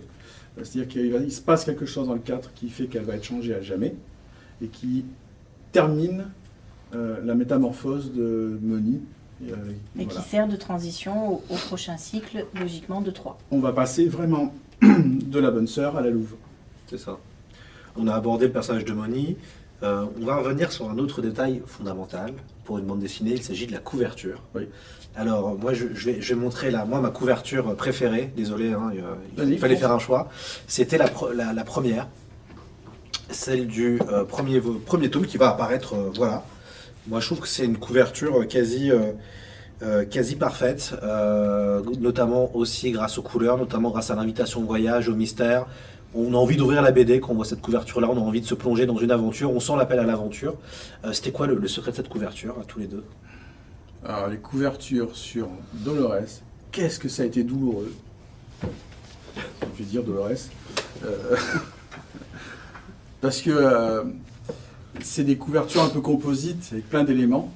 C'est-à-dire 0.63 0.89
qu'il 0.89 1.33
se 1.33 1.41
passe 1.41 1.65
quelque 1.65 1.87
chose 1.87 2.09
dans 2.09 2.15
le 2.15 2.21
4 2.21 2.53
qui 2.55 2.69
fait 2.69 2.87
qu'elle 2.87 3.05
va 3.05 3.15
être 3.17 3.25
changée 3.25 3.55
à 3.55 3.61
jamais, 3.63 3.95
et 4.63 4.67
qui 4.69 5.05
termine 5.73 6.27
euh, 6.95 7.19
la 7.25 7.35
métamorphose 7.35 8.13
de 8.13 8.59
Moni. 8.63 9.01
Et, 9.47 9.51
euh, 9.53 9.57
Et 9.99 10.05
voilà. 10.05 10.21
qui 10.21 10.29
sert 10.29 10.47
de 10.49 10.57
transition 10.57 11.33
au, 11.35 11.43
au 11.51 11.55
prochain 11.57 11.97
cycle, 11.97 12.47
logiquement 12.59 13.01
de 13.01 13.11
3. 13.11 13.39
On 13.51 13.61
va 13.61 13.73
passer 13.73 14.07
vraiment 14.07 14.55
de 14.83 15.39
la 15.39 15.51
bonne 15.51 15.67
sœur 15.67 15.97
à 15.97 16.01
la 16.03 16.11
louve. 16.11 16.35
C'est 16.87 16.99
ça. 16.99 17.19
On 17.97 18.07
a 18.09 18.15
abordé 18.15 18.47
le 18.47 18.53
personnage 18.53 18.85
de 18.85 18.93
Moni. 18.93 19.37
Euh, 19.83 20.05
on 20.21 20.25
va 20.25 20.37
revenir 20.37 20.71
sur 20.71 20.89
un 20.91 20.99
autre 20.99 21.23
détail 21.23 21.63
fondamental 21.67 22.33
pour 22.65 22.79
une 22.79 22.85
bande 22.85 23.01
dessinée. 23.01 23.33
Il 23.33 23.43
s'agit 23.43 23.67
de 23.67 23.73
la 23.73 23.79
couverture. 23.79 24.43
Oui. 24.55 24.69
Alors, 25.15 25.59
moi, 25.59 25.75
je, 25.75 25.87
je 25.95 26.07
vais, 26.11 26.21
je 26.23 26.35
vais 26.35 26.41
montrer 26.41 26.71
là, 26.71 26.85
moi, 26.85 27.01
ma 27.01 27.11
couverture 27.11 27.75
préférée. 27.77 28.33
Désolé, 28.37 28.73
hein, 28.73 28.91
euh, 28.95 29.15
il, 29.37 29.45
Vas-y, 29.45 29.59
fallait 29.59 29.77
faire 29.77 29.93
un 29.93 29.99
choix. 29.99 30.29
C'était 30.67 30.99
la, 30.99 31.09
pro- 31.09 31.33
la, 31.33 31.53
la 31.53 31.65
première, 31.65 32.09
celle 33.31 33.67
du 33.67 33.99
euh, 34.11 34.25
premier, 34.25 34.61
premier 34.87 35.11
tome 35.11 35.27
qui 35.27 35.37
va 35.37 35.51
apparaître. 35.51 35.95
euh, 35.95 36.11
voilà. 36.17 36.45
Moi, 37.09 37.21
je 37.21 37.27
trouve 37.27 37.41
que 37.41 37.49
c'est 37.49 37.65
une 37.65 37.79
couverture 37.79 38.47
quasi. 38.49 38.91
euh, 38.91 39.13
euh, 39.83 40.05
quasi 40.05 40.37
parfaite, 40.37 40.95
euh, 41.03 41.83
notamment 41.99 42.55
aussi 42.55 42.93
grâce 42.93 43.19
aux 43.19 43.23
couleurs, 43.23 43.59
notamment 43.59 43.91
grâce 43.91 44.13
à 44.13 44.15
l'invitation 44.15 44.61
de 44.61 44.67
voyage, 44.67 45.09
au 45.09 45.15
mystère, 45.17 45.67
on 46.15 46.35
a 46.35 46.37
envie 46.37 46.57
d'ouvrir 46.57 46.83
la 46.83 46.93
BD 46.93 47.21
quand 47.21 47.31
on 47.33 47.35
voit 47.35 47.45
cette 47.45 47.61
couverture-là, 47.61 48.09
on 48.11 48.17
a 48.17 48.21
envie 48.21 48.41
de 48.41 48.47
se 48.47 48.55
plonger 48.55 48.87
dans 48.87 48.97
une 48.97 49.11
aventure, 49.11 49.51
on 49.51 49.61
sent 49.61 49.75
l'appel 49.77 49.99
à 49.99 50.05
l'aventure. 50.05 50.55
Euh, 51.05 51.13
C'était 51.13 51.33
quoi 51.33 51.47
le, 51.47 51.69
secret 51.69 51.93
de 51.93 51.97
cette 51.97 52.09
couverture, 52.09 52.57
à 52.61 52.65
tous 52.65 52.79
les 52.79 52.87
deux? 52.87 53.05
Alors, 54.05 54.29
les 54.29 54.39
couvertures 54.39 55.17
sur 55.17 55.49
Dolores, 55.73 56.43
qu'est-ce 56.71 56.99
que 56.99 57.09
ça 57.09 57.23
a 57.23 57.27
été 57.27 57.45
douloureux? 57.45 57.93
Je 58.63 59.79
vais 59.79 59.85
dire 59.85 60.03
Dolores. 60.03 60.49
Euh, 61.05 61.37
parce 63.21 63.41
que 63.41 63.51
euh, 63.51 64.05
c'est 65.01 65.25
des 65.25 65.37
couvertures 65.37 65.83
un 65.83 65.89
peu 65.89 66.01
composites, 66.01 66.69
avec 66.73 66.89
plein 66.91 67.05
d'éléments. 67.05 67.53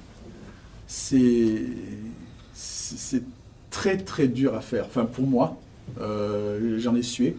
C'est 0.87 1.65
très 3.69 3.97
très 3.97 4.27
dur 4.27 4.55
à 4.55 4.61
faire. 4.61 4.85
Enfin, 4.85 5.05
pour 5.05 5.27
moi, 5.27 5.57
j'en 5.99 6.95
ai 6.95 7.03
sué. 7.03 7.35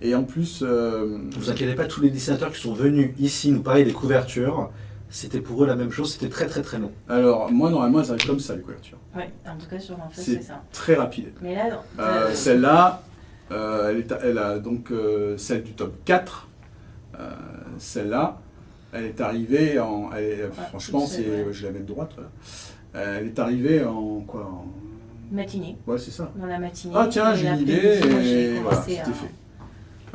Et 0.00 0.14
en 0.14 0.22
plus, 0.24 0.62
euh, 0.62 1.18
Ne 1.18 1.34
vous 1.34 1.50
inquiétez 1.50 1.74
pas, 1.74 1.86
tous 1.86 2.00
les 2.00 2.10
dessinateurs 2.10 2.52
qui 2.52 2.60
sont 2.60 2.72
venus 2.74 3.10
ici 3.18 3.50
nous 3.50 3.62
parler 3.62 3.84
des 3.84 3.92
couvertures 3.92 4.70
c'était 5.10 5.40
pour 5.40 5.64
eux 5.64 5.66
la 5.66 5.74
même 5.74 5.90
chose, 5.90 6.12
c'était 6.12 6.28
très 6.28 6.44
très 6.46 6.60
très 6.60 6.78
long. 6.78 6.92
Alors, 7.08 7.50
moi, 7.50 7.70
normalement, 7.70 8.02
elles 8.02 8.10
arrivent 8.10 8.26
comme 8.26 8.40
ça, 8.40 8.54
les 8.54 8.60
couvertures. 8.60 8.98
Oui, 9.16 9.22
en 9.50 9.56
tout 9.56 9.66
cas 9.66 9.78
sur 9.80 9.94
l'enfant, 9.94 10.10
C'est 10.12 10.34
c'est 10.34 10.42
ça. 10.42 10.62
très 10.70 10.96
rapide. 10.96 11.30
Mais 11.40 11.54
là, 11.54 11.70
non. 11.70 11.76
Euh, 11.98 12.02
Euh, 12.28 12.34
Celle-là, 12.34 13.02
euh, 13.50 13.88
elle, 13.90 13.96
est 14.00 14.12
à- 14.12 14.18
elle 14.22 14.36
a 14.36 14.58
donc 14.58 14.90
euh, 14.92 15.38
celle 15.38 15.62
du 15.62 15.72
top 15.72 15.94
4. 16.04 16.46
euh, 17.18 17.30
Celle-là, 17.78 18.38
elle 18.92 19.06
est 19.06 19.20
arrivée 19.22 19.78
en. 19.80 20.10
elle 20.14 20.24
est- 20.24 20.50
franchement, 20.68 21.06
c'est 21.06 21.22
c'est, 21.22 21.42
vrai. 21.42 21.52
je 21.52 21.64
la 21.66 21.72
mets 21.72 21.80
de 21.80 21.86
droite. 21.86 22.10
Voilà. 22.14 22.30
Euh, 22.96 23.18
elle 23.20 23.26
est 23.28 23.38
arrivée 23.38 23.84
en 23.86 24.20
quoi? 24.20 24.42
En- 24.42 24.66
matinée, 25.34 25.78
Ouais, 25.86 25.96
c'est 25.96 26.10
ça. 26.10 26.30
dans 26.36 26.44
la 26.46 26.58
matinée. 26.58 26.92
Ah 26.94 27.06
tiens, 27.10 27.34
j'ai 27.34 27.48
une 27.48 27.60
idée 27.60 27.98
et 28.04 28.58
voilà, 28.60 28.82
c'était 28.82 29.00
à- 29.00 29.04
fait. 29.06 29.30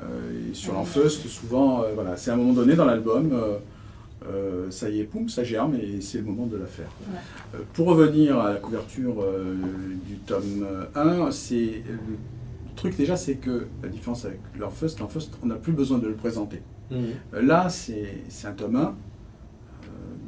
Euh, 0.02 0.50
et 0.52 0.54
sur 0.54 0.72
Ouais. 0.74 0.80
l'enfeust, 0.80 1.28
souvent, 1.28 1.84
euh, 1.84 1.92
voilà, 1.94 2.18
c'est 2.18 2.32
à 2.32 2.34
un 2.34 2.38
moment 2.38 2.54
donné 2.54 2.76
dans 2.76 2.86
l'album, 2.86 3.32
euh, 3.34 3.58
euh, 4.28 4.72
ça 4.72 4.90
y 4.90 5.00
est, 5.02 5.04
poum, 5.04 5.30
ça 5.30 5.44
germe 5.44 5.76
et 5.76 6.02
c'est 6.02 6.18
le 6.20 6.24
moment 6.24 6.46
de 6.48 6.58
la 6.58 6.66
faire. 6.66 6.88
Ouais. 7.12 7.20
Euh, 7.56 7.58
pour 7.74 7.88
revenir 7.88 8.40
à 8.40 8.54
la 8.54 8.56
couverture 8.60 9.22
euh, 9.22 9.56
du 10.08 10.16
tome 10.18 10.66
1, 10.96 11.30
c'est 11.32 11.84
le 11.88 12.76
truc 12.76 12.96
déjà, 12.98 13.16
c'est 13.18 13.36
que 13.36 13.68
la 13.84 13.90
différence 13.90 14.26
avec 14.26 14.40
l'enfeust, 14.60 15.00
l'enfeust, 15.00 15.32
on 15.44 15.48
n'a 15.48 15.56
plus 15.56 15.74
besoin 15.74 15.98
de 16.00 16.08
le 16.08 16.16
présenter. 16.16 16.62
Euh, 16.92 17.12
Là, 17.42 17.70
c'est 17.70 18.24
c'est 18.30 18.48
un 18.48 18.52
tome 18.54 18.76
1 18.78 18.80
euh, 18.82 18.86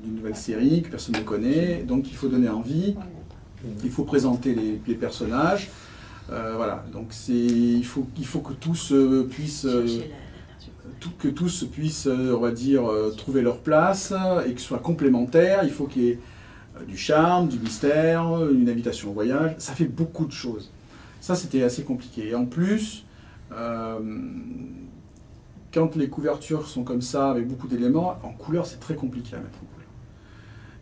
d'une 0.04 0.16
nouvelle 0.16 0.36
série 0.36 0.82
que 0.84 0.90
personne 0.90 1.16
ne 1.16 1.22
connaît, 1.22 1.84
donc 1.84 2.10
il 2.10 2.16
faut 2.16 2.28
donner 2.28 2.50
envie. 2.50 2.96
Il 3.84 3.90
faut 3.90 4.04
présenter 4.04 4.54
les, 4.54 4.80
les 4.88 4.94
personnages. 4.96 5.70
Euh, 6.32 6.54
voilà, 6.56 6.84
donc 6.92 7.08
c'est 7.12 7.34
il 7.34 7.86
faut, 7.86 8.08
il 8.18 8.26
faut 8.26 8.40
que 8.40 8.54
tous 8.54 8.92
euh, 8.92 9.28
puissent 9.30 9.66
euh, 9.66 9.86
que 11.20 11.28
tous 11.28 11.66
puissent, 11.72 12.08
on 12.08 12.40
va 12.40 12.52
dire, 12.52 12.84
trouver 13.16 13.44
leur 13.44 13.60
place 13.60 14.12
et 14.48 14.54
que 14.54 14.62
ce 14.62 14.68
soit 14.68 14.80
complémentaire. 14.80 15.60
Il 15.64 15.70
faut 15.70 15.86
qu'il 15.86 16.04
y 16.04 16.10
ait 16.10 16.20
du 16.88 16.98
charme, 16.98 17.48
du 17.48 17.60
mystère, 17.60 18.26
une 18.52 18.70
invitation 18.70 19.12
au 19.12 19.14
voyage. 19.14 19.54
Ça 19.60 19.74
fait 19.74 19.86
beaucoup 19.86 20.26
de 20.26 20.32
choses. 20.32 20.72
Ça, 21.26 21.34
c'était 21.34 21.64
assez 21.64 21.84
compliqué. 21.84 22.30
Et 22.30 22.36
en 22.36 22.46
plus, 22.46 23.04
euh, 23.52 24.00
quand 25.74 25.96
les 25.96 26.08
couvertures 26.08 26.68
sont 26.68 26.84
comme 26.84 27.02
ça, 27.02 27.32
avec 27.32 27.48
beaucoup 27.48 27.68
d'éléments, 27.68 28.16
en 28.24 28.32
couleur, 28.32 28.68
c'est 28.68 28.80
très 28.80 28.94
compliqué 28.94 29.36
à 29.36 29.40
mettre. 29.40 29.58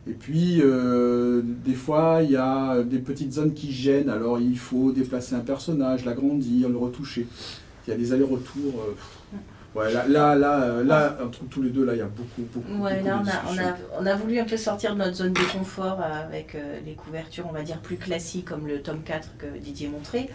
Et 0.07 0.11
puis, 0.13 0.59
euh, 0.61 1.41
des 1.43 1.75
fois, 1.75 2.21
il 2.23 2.31
y 2.31 2.35
a 2.35 2.83
des 2.83 2.99
petites 2.99 3.33
zones 3.33 3.53
qui 3.53 3.71
gênent. 3.71 4.09
Alors, 4.09 4.39
il 4.39 4.57
faut 4.57 4.91
déplacer 4.91 5.35
un 5.35 5.39
personnage, 5.39 6.03
l'agrandir, 6.03 6.67
le 6.67 6.77
retoucher. 6.77 7.25
Il 7.87 7.91
y 7.91 7.93
a 7.93 7.97
des 7.97 8.11
allers-retours. 8.11 8.81
euh. 8.87 8.93
Ouais, 9.75 9.91
là, 9.93 10.07
là, 10.07 10.35
là, 10.35 10.61
euh, 10.63 10.83
là, 10.83 11.17
entre 11.23 11.43
tous 11.49 11.61
les 11.61 11.69
deux, 11.69 11.83
là, 11.85 11.93
il 11.93 11.99
y 11.99 12.01
a 12.01 12.05
beaucoup, 12.05 12.41
beaucoup, 12.53 12.83
Ouais, 12.83 13.01
beaucoup 13.01 13.05
là, 13.05 13.17
de 13.17 13.23
on 13.23 13.27
a, 13.27 13.41
on, 13.49 13.57
a, 13.57 13.77
on 14.01 14.05
a 14.05 14.15
voulu 14.15 14.39
un 14.39 14.45
peu 14.45 14.57
sortir 14.57 14.93
de 14.93 14.99
notre 14.99 15.15
zone 15.15 15.33
de 15.33 15.39
confort 15.51 15.99
euh, 16.01 16.23
avec 16.25 16.55
euh, 16.55 16.79
les 16.85 16.93
couvertures, 16.93 17.45
on 17.49 17.53
va 17.53 17.63
dire, 17.63 17.79
plus 17.79 17.97
classiques, 17.97 18.45
comme 18.45 18.67
le 18.67 18.81
tome 18.81 19.01
4 19.03 19.29
que 19.37 19.45
Didier 19.57 19.87
montrait. 19.87 20.29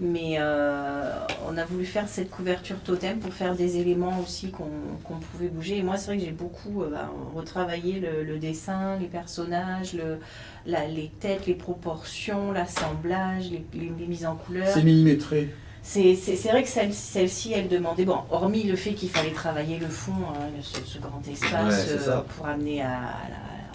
Mais 0.00 0.36
euh, 0.38 1.14
on 1.48 1.56
a 1.56 1.64
voulu 1.64 1.84
faire 1.86 2.08
cette 2.08 2.30
couverture 2.30 2.76
totem 2.84 3.18
pour 3.18 3.32
faire 3.32 3.54
des 3.54 3.78
éléments 3.78 4.18
aussi 4.20 4.50
qu'on 4.50 5.18
pouvait 5.32 5.48
bouger. 5.48 5.78
Et 5.78 5.82
moi, 5.82 5.96
c'est 5.96 6.06
vrai 6.06 6.18
que 6.18 6.24
j'ai 6.24 6.32
beaucoup 6.32 6.82
euh, 6.82 6.90
bah, 6.90 7.10
retravaillé 7.34 8.00
le, 8.00 8.24
le 8.24 8.38
dessin, 8.38 8.96
les 9.00 9.06
personnages, 9.06 9.94
le, 9.94 10.18
la- 10.66 10.86
les 10.86 11.10
têtes, 11.20 11.46
les 11.46 11.54
proportions, 11.54 12.52
l'assemblage, 12.52 13.50
les, 13.50 13.64
les- 13.74 13.92
les 13.98 14.06
mises 14.06 14.26
en 14.26 14.36
couleur. 14.36 14.68
C'est 14.68 14.82
millimétré. 14.82 15.50
C'est 15.82 16.14
vrai 16.50 16.62
que 16.62 16.68
celle- 16.68 16.92
celle-ci, 16.94 17.52
elle 17.52 17.68
demandait, 17.68 18.04
bon, 18.04 18.18
hormis 18.30 18.64
le 18.64 18.76
fait 18.76 18.92
qu'il 18.94 19.08
fallait 19.08 19.32
travailler 19.32 19.78
le 19.78 19.88
fond, 19.88 20.12
hein, 20.34 20.46
ce, 20.62 20.80
ce 20.84 20.98
grand 20.98 21.26
espace, 21.28 21.88
euh, 22.08 22.20
pour 22.36 22.46
amener 22.46 22.82
à, 22.82 22.88
à 22.98 23.28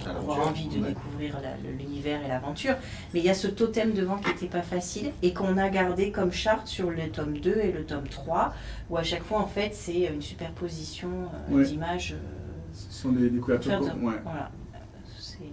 la- 0.05 0.11
À 0.11 0.17
avoir 0.17 0.47
envie 0.47 0.67
de 0.67 0.79
ouais. 0.81 0.89
découvrir 0.89 1.39
l'univers 1.79 2.23
et 2.23 2.27
l'aventure. 2.27 2.75
Mais 3.13 3.21
il 3.21 3.25
y 3.25 3.29
a 3.29 3.33
ce 3.33 3.47
totem 3.47 3.91
devant 3.93 4.17
qui 4.17 4.27
n'était 4.29 4.45
pas 4.47 4.61
facile 4.61 5.11
et 5.23 5.33
qu'on 5.33 5.57
a 5.57 5.67
gardé 5.69 6.11
comme 6.11 6.31
charte 6.31 6.67
sur 6.67 6.91
le 6.91 7.09
tome 7.09 7.39
2 7.39 7.57
et 7.57 7.71
le 7.71 7.85
tome 7.85 8.07
3, 8.07 8.53
où 8.89 8.97
à 8.97 9.03
chaque 9.03 9.23
fois, 9.23 9.39
en 9.39 9.47
fait, 9.47 9.73
c'est 9.73 10.01
une 10.13 10.21
superposition 10.21 11.09
euh, 11.49 11.55
Ouais. 11.55 11.65
d'images. 11.65 12.13
euh, 12.13 12.17
Ce 12.73 13.01
sont 13.01 13.09
des, 13.13 13.29
des 13.29 13.39
couvertures. 13.39 13.79
de- 13.79 13.89
voilà. 13.99 14.51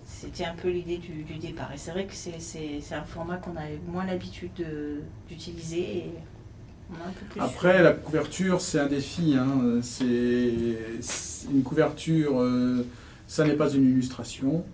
C'était 0.05 0.45
un 0.45 0.55
peu 0.55 0.69
l'idée 0.69 0.99
du, 0.99 1.23
du 1.25 1.35
départ. 1.39 1.73
Et 1.73 1.77
c'est 1.79 1.91
vrai 1.93 2.05
que 2.07 2.15
c'est- 2.15 2.95
un 2.95 3.03
format 3.05 3.37
qu'on 3.39 3.53
a 3.57 3.63
moins 3.89 4.05
l'habitude 4.05 4.53
de- 4.55 5.01
d'utiliser 5.29 5.81
et 5.99 6.15
Après, 7.39 7.83
la 7.83 7.93
couverture, 7.93 8.61
c'est 8.61 8.79
un 8.79 8.87
défi. 8.87 9.35
hein. 9.39 9.81
C'est 9.83 10.53
une 11.53 11.63
couverture, 11.63 12.41
euh, 12.41 12.85
ça 13.27 13.45
n'est 13.45 13.55
pas 13.55 13.71
une 13.71 13.85
illustration. 13.85 14.65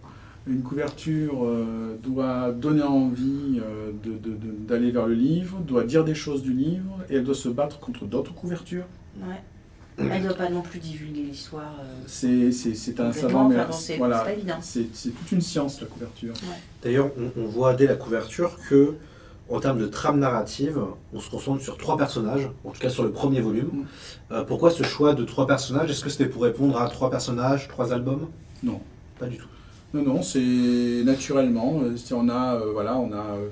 Une 0.47 0.63
couverture 0.63 1.45
euh, 1.45 1.99
doit 2.03 2.53
donner 2.53 2.83
envie 2.83 3.61
euh, 3.61 3.91
de- 4.03 4.13
de- 4.13 4.35
de- 4.37 4.67
d'aller 4.67 4.91
vers 4.91 5.07
le 5.07 5.15
livre, 5.15 5.59
doit 5.61 5.85
dire 5.85 6.05
des 6.05 6.15
choses 6.15 6.43
du 6.43 6.53
livre, 6.53 6.99
et 7.11 7.17
elle 7.17 7.25
doit 7.25 7.35
se 7.35 7.49
battre 7.51 7.79
contre 7.81 8.05
d'autres 8.07 8.33
couvertures. 8.35 8.87
Ouais. 9.21 9.43
Elle 9.99 10.23
ne 10.23 10.29
doit 10.29 10.37
pas 10.37 10.49
non 10.49 10.63
plus 10.63 10.79
divulguer 10.79 11.23
l'histoire. 11.23 11.75
euh, 11.81 11.85
C'est 12.07 12.53
c'est- 12.53 12.75
c'est 12.75 13.01
un 13.01 13.13
savant, 13.13 13.49
mais 13.49 13.57
c'est 13.73 13.79
c'est 13.95 13.97
voilà, 13.99 14.21
pas 14.21 14.33
évident. 14.33 14.55
c'est 14.63 14.87
c'est 14.95 15.11
toute 15.11 15.33
une 15.33 15.41
science, 15.41 15.81
la 15.81 15.89
couverture. 15.89 16.35
D'ailleurs, 16.83 17.11
on, 17.19 17.43
on 17.43 17.47
voit 17.47 17.75
dès 17.75 17.87
la 17.87 17.97
couverture 17.97 18.57
que, 18.71 18.95
en 19.51 19.61
termes 19.61 19.79
de 19.79 19.87
trame 19.87 20.19
narrative, 20.19 20.79
on 21.15 21.21
se 21.21 21.31
concentre 21.31 21.63
sur 21.63 21.77
trois 21.79 21.97
personnages, 21.97 22.51
en 22.65 22.71
tout 22.71 22.81
cas 22.81 22.91
sur 22.91 23.03
le 23.03 23.11
premier 23.11 23.41
volume. 23.41 23.69
Mm. 23.73 23.85
Euh, 24.33 24.45
pourquoi 24.45 24.71
ce 24.71 24.83
choix 24.83 25.15
de 25.15 25.25
trois 25.25 25.47
personnages? 25.47 25.91
Est-ce 25.91 26.05
que 26.05 26.11
c'était 26.11 26.27
pour 26.27 26.43
répondre 26.43 26.81
à 26.81 26.89
trois 26.89 27.11
personnages, 27.11 27.69
trois 27.69 27.93
albums? 27.93 28.27
Non. 28.63 28.81
Pas 29.19 29.27
du 29.27 29.37
tout. 29.39 29.49
Non, 29.95 30.03
non, 30.03 30.23
c'est 30.23 31.03
naturellement. 31.05 31.81
euh, 31.83 31.97
On 32.13 32.29
a, 32.29 32.57
euh, 32.57 32.73
voilà, 32.73 32.99
on 32.99 33.11
a 33.13 33.17
euh, 33.37 33.49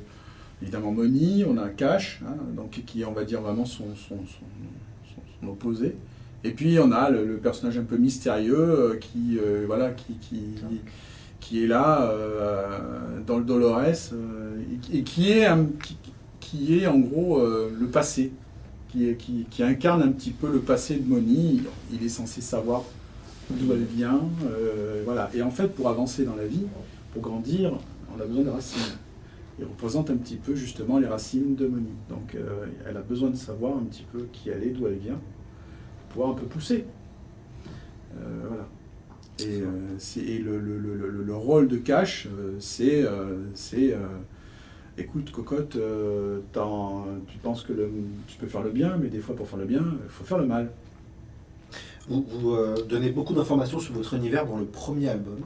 évidemment 0.63 0.93
Moni, 0.93 1.45
on 1.49 1.57
a 1.57 1.69
Cash, 1.71 2.21
hein, 2.27 2.35
donc 2.55 2.83
qui 2.87 3.01
est, 3.01 3.05
on 3.07 3.13
va 3.13 3.25
dire, 3.25 3.41
vraiment 3.41 3.65
son, 3.65 3.85
son, 3.95 4.17
son- 4.17 5.15
son- 5.15 5.23
son 5.41 5.49
opposé. 5.49 5.97
Et 6.45 6.51
puis 6.51 6.79
on 6.79 6.93
a 6.93 7.11
le, 7.11 7.25
le 7.25 7.37
personnage 7.39 7.79
un 7.79 7.83
peu 7.85 7.97
mystérieux 7.97 8.99
qui, 9.01 9.39
voilà, 9.67 9.91
qui, 9.91 10.13
qui, 10.21 10.41
qui 11.47 11.63
est 11.63 11.69
là 11.69 12.03
euh, 12.11 13.21
dans 13.25 13.39
le 13.39 13.45
Dolores 13.45 13.79
euh, 14.13 14.57
et, 14.93 15.03
qui- 15.05 15.31
est, 15.31 15.47
un- 15.47 15.67
qui, 15.85 15.97
qui 16.41 16.79
est 16.81 16.89
en 16.89 16.99
gros 16.99 17.39
euh, 17.39 17.71
le 17.79 17.87
passé, 17.87 18.33
qui, 18.89 19.15
qui, 19.15 19.47
qui 19.49 19.63
incarne 19.63 20.03
un 20.03 20.11
petit 20.11 20.33
peu 20.33 20.51
le 20.51 20.59
passé 20.59 20.97
de 20.97 21.09
Moni. 21.09 21.63
Il 21.93 22.05
est 22.05 22.09
censé 22.09 22.41
savoir 22.41 22.83
d'où 23.49 23.73
elle 23.73 23.85
vient, 23.85 24.23
voilà. 25.05 25.31
Et 25.35 25.43
en 25.43 25.53
fait, 25.53 25.69
pour 25.69 25.89
avancer 25.89 26.25
dans 26.25 26.35
la 26.35 26.47
vie, 26.47 26.67
pour 27.13 27.23
grandir, 27.23 27.79
on 28.17 28.21
a 28.21 28.25
besoin 28.25 28.43
de 28.43 28.51
racines. 28.51 28.97
Il 29.61 29.67
représente 29.67 30.11
un 30.11 30.17
petit 30.17 30.35
peu 30.37 30.57
justement 30.57 30.99
les 30.99 31.07
racines 31.07 31.55
de 31.55 31.69
Moni. 31.69 31.93
Donc, 32.09 32.37
elle 32.89 32.97
a 32.97 33.03
besoin 33.03 33.31
de 33.31 33.37
savoir 33.37 33.77
un 33.77 33.85
petit 33.85 34.05
peu 34.13 34.27
qui 34.33 34.49
elle 34.51 34.65
est, 34.65 34.71
d'où 34.71 34.89
elle 34.89 34.99
vient, 34.99 35.21
pour 36.09 36.09
pouvoir 36.09 36.31
un 36.31 36.35
peu 36.35 36.47
pousser. 36.47 36.87
Voilà. 38.17 38.67
Et, 39.39 39.61
euh, 39.61 39.99
le, 40.43 40.59
le- 40.59 40.79
le- 40.79 41.11
le- 41.11 41.23
le 41.23 41.35
rôle 41.35 41.69
de 41.69 41.77
Cash, 41.77 42.27
euh, 42.27 42.53
c'est, 42.59 43.05
euh, 43.05 43.97
écoute, 44.97 45.31
cocotte, 45.31 45.77
tu 45.77 47.39
penses 47.43 47.63
que 47.63 47.73
tu 48.29 48.39
peux 48.39 48.47
faire 48.47 48.63
le 48.63 48.71
bien, 48.71 48.97
mais 48.97 49.09
des 49.09 49.21
fois 49.21 49.37
pour 49.37 49.49
faire 49.49 49.59
le 49.59 49.67
bien, 49.67 49.83
il 50.05 50.09
faut 50.11 50.25
faire 50.25 50.39
le 50.39 50.47
mal. 50.47 50.71
Vous, 52.09 52.25
vous, 52.41 52.57
donnez 52.89 53.11
beaucoup 53.11 53.35
d'informations 53.35 53.81
sur 53.81 53.93
votre 53.93 54.15
univers 54.15 54.47
dans 54.47 54.57
le 54.59 54.65
premier 54.65 55.09
album. 55.09 55.41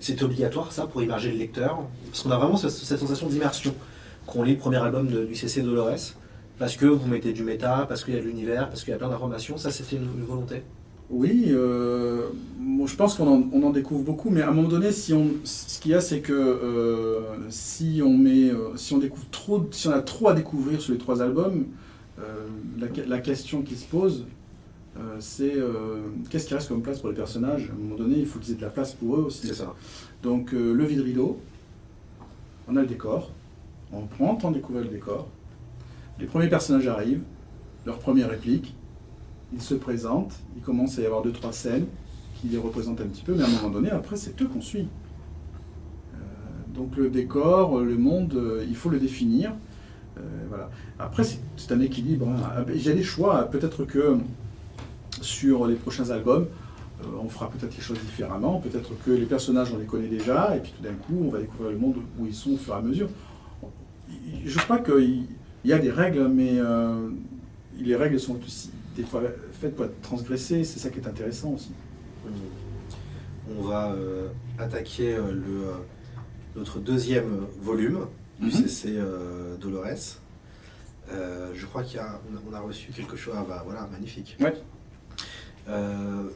C'est 0.00 0.22
obligatoire 0.22 0.72
ça 0.72 0.86
pour 0.86 1.02
immerger 1.02 1.30
le 1.32 1.38
lecteur? 1.38 1.82
Parce 2.06 2.22
qu'on 2.22 2.30
a 2.30 2.36
vraiment 2.36 2.56
cette, 2.56 2.70
sensation 2.70 3.26
d'immersion 3.28 3.74
qu'on 4.26 4.42
lit 4.42 4.52
le 4.52 4.58
premier 4.58 4.76
album 4.78 5.06
du 5.06 5.34
CC 5.34 5.62
Dolores. 5.62 6.14
Parce 6.58 6.76
que 6.76 6.86
vous 6.86 7.06
mettez 7.08 7.32
du 7.32 7.42
méta, 7.42 7.84
parce 7.88 8.04
qu'il 8.04 8.14
y 8.14 8.18
a 8.18 8.20
de 8.20 8.26
l'univers, 8.26 8.68
parce 8.68 8.82
qu'il 8.84 8.90
y 8.92 8.94
a 8.94 8.98
plein 8.98 9.08
d'informations. 9.08 9.56
Ça, 9.56 9.70
c'était 9.70 9.96
une 9.96 10.24
volonté? 10.24 10.62
Oui, 11.10 11.46
euh, 11.48 12.28
je 12.86 12.96
pense 12.96 13.14
qu'on 13.14 13.28
en, 13.28 13.48
on 13.52 13.62
en 13.62 13.70
découvre 13.70 14.02
beaucoup, 14.02 14.30
mais 14.30 14.40
à 14.42 14.48
un 14.48 14.52
moment 14.52 14.68
donné, 14.68 14.90
si 14.90 15.12
on, 15.12 15.28
ce 15.44 15.78
qu'il 15.78 15.90
y 15.90 15.94
a, 15.94 16.00
c'est 16.00 16.20
que 16.20 16.32
euh, 16.32 17.20
si 17.50 18.00
on 18.02 18.16
met, 18.16 18.50
euh, 18.50 18.76
si 18.76 18.94
on 18.94 18.98
découvre 18.98 19.26
trop, 19.30 19.66
si 19.70 19.86
on 19.88 19.92
a 19.92 20.00
trop 20.00 20.28
à 20.28 20.34
découvrir 20.34 20.80
sur 20.80 20.92
les 20.92 20.98
trois 20.98 21.22
albums, 21.22 21.66
la, 22.78 22.86
que- 22.88 23.00
la 23.00 23.18
question 23.18 23.62
qui 23.62 23.74
se 23.74 23.84
pose, 23.86 24.24
c'est 25.18 25.54
qu'est-ce 26.30 26.46
qui 26.46 26.54
reste 26.54 26.68
comme 26.68 26.80
place 26.82 27.00
pour 27.00 27.08
les 27.10 27.16
personnages? 27.16 27.68
À 27.70 27.72
un 27.74 27.76
moment 27.76 27.96
donné, 27.96 28.16
il 28.18 28.26
faut 28.26 28.38
qu'ils 28.38 28.54
aient 28.54 28.56
de 28.56 28.62
la 28.62 28.70
place 28.70 28.92
pour 28.94 29.16
eux 29.16 29.24
aussi. 29.24 29.48
C'est 29.48 29.54
ça. 29.54 29.74
Donc 30.22 30.52
le 30.52 30.84
vide-rideau, 30.84 31.38
on 32.68 32.76
a 32.76 32.80
le 32.80 32.86
décor, 32.86 33.30
on 33.92 34.02
prend 34.06 34.34
le 34.34 34.38
temps 34.40 34.50
de 34.50 34.56
découvrir 34.56 34.84
le 34.84 34.90
décor, 34.90 35.26
les 36.20 36.26
premiers 36.26 36.48
personnages 36.48 36.86
arrivent, 36.86 37.22
leur 37.84 37.98
première 37.98 38.30
réplique, 38.30 38.74
ils 39.54 39.62
se 39.62 39.74
présentent, 39.74 40.34
il 40.56 40.62
commence 40.62 40.98
à 40.98 41.02
y 41.02 41.06
avoir 41.06 41.22
deux 41.22 41.32
trois 41.32 41.52
scènes 41.52 41.86
qui 42.40 42.48
les 42.48 42.58
représentent 42.58 43.00
un 43.00 43.06
petit 43.06 43.22
peu, 43.22 43.34
mais 43.34 43.42
à 43.42 43.46
un 43.46 43.50
moment 43.50 43.70
donné, 43.70 43.90
après 43.90 44.16
c'est 44.16 44.40
eux 44.42 44.46
qu'on 44.46 44.60
suit. 44.60 44.88
Euh, 46.14 46.18
donc 46.74 46.96
le 46.96 47.08
décor, 47.08 47.80
le 47.80 47.96
monde, 47.96 48.34
euh, 48.34 48.64
il 48.68 48.76
faut 48.76 48.90
le 48.90 48.98
définir. 48.98 49.52
Euh, 50.18 50.20
voilà. 50.48 50.70
Après 50.98 51.22
c'est 51.24 51.72
un 51.72 51.80
équilibre. 51.80 52.28
hein. 52.28 52.64
J'ai 52.74 52.94
des 52.94 53.02
choix. 53.02 53.44
Peut-être 53.44 53.84
que 53.84 54.16
sur 55.20 55.66
les 55.66 55.76
prochains 55.76 56.10
albums, 56.10 56.46
on 57.22 57.28
fera 57.28 57.50
peut-être 57.50 57.76
les 57.76 57.82
choses 57.82 57.98
différemment, 58.00 58.60
peut-être 58.60 58.90
que 59.04 59.10
les 59.10 59.26
personnages 59.26 59.72
on 59.74 59.78
les 59.78 59.84
connaît 59.84 60.08
déjà, 60.08 60.56
et 60.56 60.60
puis 60.60 60.72
tout 60.76 60.82
d'un 60.82 60.94
coup 60.94 61.26
on 61.26 61.30
va 61.30 61.38
découvrir 61.38 61.72
le 61.72 61.78
monde 61.78 61.96
où 62.18 62.26
ils 62.26 62.34
sont 62.34 62.52
au 62.52 62.56
fur 62.56 62.74
et 62.74 62.78
à 62.78 62.80
mesure. 62.80 63.08
Je 64.44 64.58
crois 64.58 64.78
qu'il 64.78 65.24
y 65.64 65.72
a 65.72 65.78
des 65.78 65.90
règles, 65.90 66.28
mais 66.28 66.54
les 67.78 67.96
règles 67.96 68.18
sont 68.18 68.36
aussi 68.44 68.70
des 68.96 69.02
fois 69.02 69.22
faites 69.54 69.76
pour 69.76 69.86
être 69.86 70.00
transgressées, 70.02 70.64
c'est 70.64 70.78
ça 70.78 70.90
qui 70.90 71.00
est 71.00 71.06
intéressant 71.06 71.52
aussi. 71.52 71.72
On 73.58 73.62
va 73.62 73.94
attaquer 74.58 75.16
le, 75.16 75.72
notre 76.56 76.78
deuxième 76.78 77.46
volume 77.60 78.06
du 78.40 78.50
CC 78.50 78.92
mhm. 78.92 79.58
Dolores. 79.60 80.18
je 81.10 81.66
crois 81.66 81.82
qu'on 81.82 81.98
a, 81.98 82.20
on 82.50 82.54
a 82.54 82.60
reçu 82.60 82.90
quelque 82.92 83.16
chose. 83.16 83.34
Ah 83.36 83.44
bah 83.46 83.62
voilà, 83.64 83.86
magnifique. 83.92 84.36
Ouais. 84.40 84.54
Euh, 85.68 86.28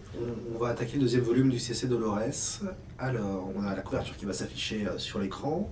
on, 0.55 0.59
va 0.59 0.68
attaquer 0.68 0.95
le 0.95 1.03
deuxième 1.03 1.22
volume 1.22 1.51
du 1.51 1.59
CC 1.59 1.87
Dolores. 1.87 2.62
Alors, 2.99 3.51
on 3.55 3.66
a 3.66 3.74
la 3.74 3.83
couverture 3.83 4.16
qui 4.16 4.24
va 4.24 4.33
s'afficher 4.33 4.87
euh, 4.87 4.99
sur 4.99 5.18
l'écran. 5.18 5.70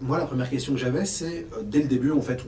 Moi, 0.00 0.16
la 0.16 0.26
première 0.26 0.48
question 0.48 0.72
que 0.72 0.78
j'avais, 0.78 1.04
c'est 1.04 1.46
euh, 1.52 1.62
dès 1.62 1.82
le 1.82 1.88
début, 1.88 2.12
en 2.12 2.22
fait, 2.22 2.44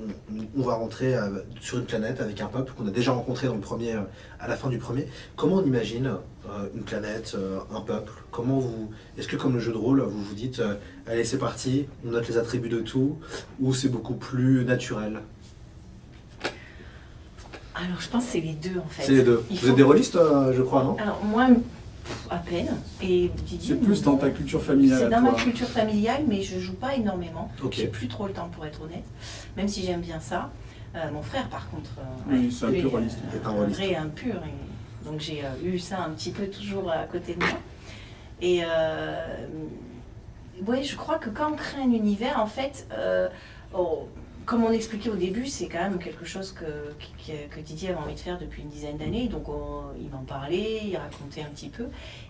on, 0.56 0.62
va 0.62 0.74
rentrer 0.74 1.14
sur 1.60 1.78
une 1.78 1.84
planète 1.84 2.20
avec 2.20 2.40
un 2.40 2.46
peuple 2.46 2.72
qu'on 2.76 2.86
a 2.86 2.90
déjà 2.90 3.12
rencontré 3.12 3.48
dans 3.48 3.54
le 3.54 3.60
premier, 3.60 3.94
à 4.38 4.48
la 4.48 4.56
fin 4.56 4.68
du 4.68 4.78
premier. 4.78 5.06
Comment 5.36 5.56
on 5.56 5.64
imagine 5.64 6.12
une 6.74 6.82
planète, 6.82 7.36
un 7.74 7.80
peuple? 7.80 8.12
Comment 8.30 8.58
vous, 8.58 8.90
est-ce 9.18 9.28
que 9.28 9.36
comme 9.36 9.54
le 9.54 9.60
jeu 9.60 9.72
de 9.72 9.76
rôle, 9.76 10.00
vous 10.00 10.22
vous 10.22 10.34
dites, 10.34 10.62
allez, 11.06 11.24
c'est 11.24 11.38
parti, 11.38 11.86
on 12.06 12.10
note 12.10 12.28
les 12.28 12.38
attributs 12.38 12.68
de 12.68 12.80
tout, 12.80 13.18
ou 13.60 13.74
c'est 13.74 13.88
beaucoup 13.88 14.14
plus 14.14 14.64
naturel? 14.64 15.20
Alors, 17.84 18.00
je 18.00 18.08
pense 18.08 18.26
que 18.26 18.32
c'est 18.32 18.40
les 18.40 18.52
deux, 18.52 18.78
en 18.78 18.88
fait. 18.88 19.02
C'est 19.04 19.12
les 19.12 19.22
deux. 19.22 19.44
Vous 19.50 19.68
êtes 19.68 19.76
des 19.76 19.82
rôlistes, 19.82 20.16
euh, 20.16 20.52
je 20.54 20.62
crois, 20.62 20.84
non 20.84 20.96
Alors, 20.98 21.24
moi, 21.24 21.48
à 22.28 22.36
peine. 22.36 22.68
Et 23.02 23.30
C'est 23.60 23.80
plus 23.80 24.02
dans 24.02 24.16
ta 24.16 24.30
culture 24.30 24.62
familiale. 24.62 24.98
C'est 24.98 25.08
dans 25.08 25.20
ma 25.22 25.32
culture 25.32 25.68
familiale, 25.68 26.24
mais 26.26 26.42
je 26.42 26.58
joue 26.58 26.74
pas 26.74 26.94
énormément. 26.94 27.50
J'ai 27.70 27.86
plus 27.86 28.08
trop 28.08 28.26
le 28.26 28.32
temps, 28.32 28.48
pour 28.48 28.66
être 28.66 28.82
honnête. 28.82 29.04
Même 29.56 29.68
si 29.68 29.84
j'aime 29.84 30.00
bien 30.00 30.20
ça. 30.20 30.50
Euh, 30.94 31.10
mon 31.12 31.22
frère, 31.22 31.48
par 31.48 31.70
contre. 31.70 31.90
Euh, 31.98 32.32
oui, 32.32 32.52
c'est 32.52 32.66
un 32.66 32.72
pur 32.72 32.90
rôliste. 32.90 33.18
un 33.44 33.52
vrai, 33.64 33.94
un 33.94 34.08
pur. 34.08 34.34
donc, 35.04 35.20
j'ai 35.20 35.42
eu 35.64 35.78
ça 35.78 36.02
un 36.02 36.10
petit 36.10 36.32
peu 36.32 36.46
toujours 36.46 36.90
à 36.90 37.04
côté 37.04 37.34
de 37.34 37.38
moi. 37.38 37.48
Et. 38.42 38.62
ouais, 40.66 40.82
je 40.82 40.96
crois 40.96 41.18
que 41.18 41.30
quand 41.30 41.52
on 41.52 41.56
crée 41.56 41.80
un 41.80 41.92
univers, 41.92 42.40
en 42.40 42.46
fait. 42.46 42.86
Oh, 43.72 44.08
comme 44.50 44.64
on 44.64 44.72
expliquait 44.72 45.10
au 45.10 45.14
début, 45.14 45.46
c'est 45.46 45.68
quand 45.68 45.78
même 45.78 46.00
quelque 46.00 46.24
chose 46.24 46.52
que, 46.52 47.60
Didier 47.60 47.90
avait 47.90 47.98
envie 47.98 48.14
de 48.14 48.18
faire 48.18 48.36
depuis 48.36 48.62
une 48.62 48.68
dizaine 48.68 48.96
d'années. 48.96 49.28
Donc 49.28 49.44
il 49.96 50.10
m'en 50.10 50.24
parlait, 50.24 50.80
il 50.84 50.96
racontait 50.96 51.42
un 51.42 51.50
petit 51.54 51.68
peu. 51.68 51.84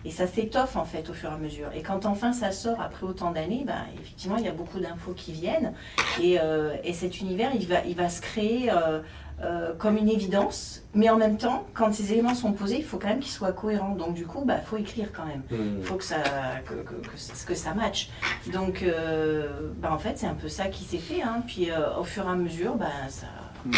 Et 0.05 0.11
ça 0.11 0.27
s'étoffe 0.27 0.75
en 0.75 0.85
fait 0.85 1.09
au 1.09 1.13
fur 1.13 1.31
et 1.31 1.33
à 1.33 1.37
mesure. 1.37 1.69
Et 1.73 1.81
quand 1.81 2.05
enfin 2.05 2.31
ça 2.31 2.51
sort 2.51 2.79
après 2.79 3.07
autant 3.07 3.31
d'années, 3.31 3.63
ben, 3.65 3.87
effectivement, 3.99 4.37
il 4.37 4.45
y 4.45 4.47
a 4.47 4.51
beaucoup 4.51 4.79
d'infos 4.79 5.13
qui 5.13 5.31
viennent. 5.31 5.73
Et, 6.21 6.39
euh, 6.39 6.75
et, 6.83 6.93
cet 6.93 7.21
univers, 7.21 7.53
il 7.55 7.65
va, 7.65 7.83
il 7.85 7.95
va 7.95 8.07
se 8.07 8.21
créer. 8.21 8.69
Euh, 8.71 9.01
euh, 9.43 9.73
comme 9.77 9.97
une 9.97 10.09
évidence, 10.09 10.83
mais 10.93 11.09
en 11.09 11.17
même 11.17 11.37
temps, 11.37 11.65
quand 11.73 11.91
ces 11.93 12.13
éléments 12.13 12.35
sont 12.35 12.53
posés, 12.53 12.77
il 12.77 12.83
faut 12.83 12.99
quand 12.99 13.07
même 13.07 13.21
qu'ils 13.21 13.31
soient 13.31 13.53
cohérents. 13.53 13.95
Donc 13.95 14.13
du 14.13 14.25
coup, 14.25 14.39
il 14.41 14.47
bah, 14.47 14.57
faut 14.57 14.77
écrire 14.77 15.07
quand 15.11 15.25
même. 15.25 15.41
Hmm. 15.49 15.77
Il 15.79 15.83
faut 15.83 15.95
que 15.95 16.03
ça, 16.03 16.21
que, 16.65 16.75
que, 16.75 17.45
que, 17.47 17.55
ça 17.55 17.73
matche. 17.73 18.09
Donc 18.53 18.83
euh, 18.83 19.71
bah, 19.77 19.91
en 19.91 19.97
fait, 19.97 20.19
c'est 20.19 20.27
un 20.27 20.35
peu 20.35 20.47
ça 20.47 20.67
qui 20.67 20.83
s'est 20.83 20.99
fait. 20.99 21.23
Hein. 21.23 21.43
Puis 21.47 21.71
euh, 21.71 21.97
au 21.97 22.03
fur 22.03 22.25
et 22.25 22.29
à 22.29 22.35
mesure, 22.35 22.75
bah, 22.75 22.91
ça, 23.09 23.25
hmm. 23.65 23.71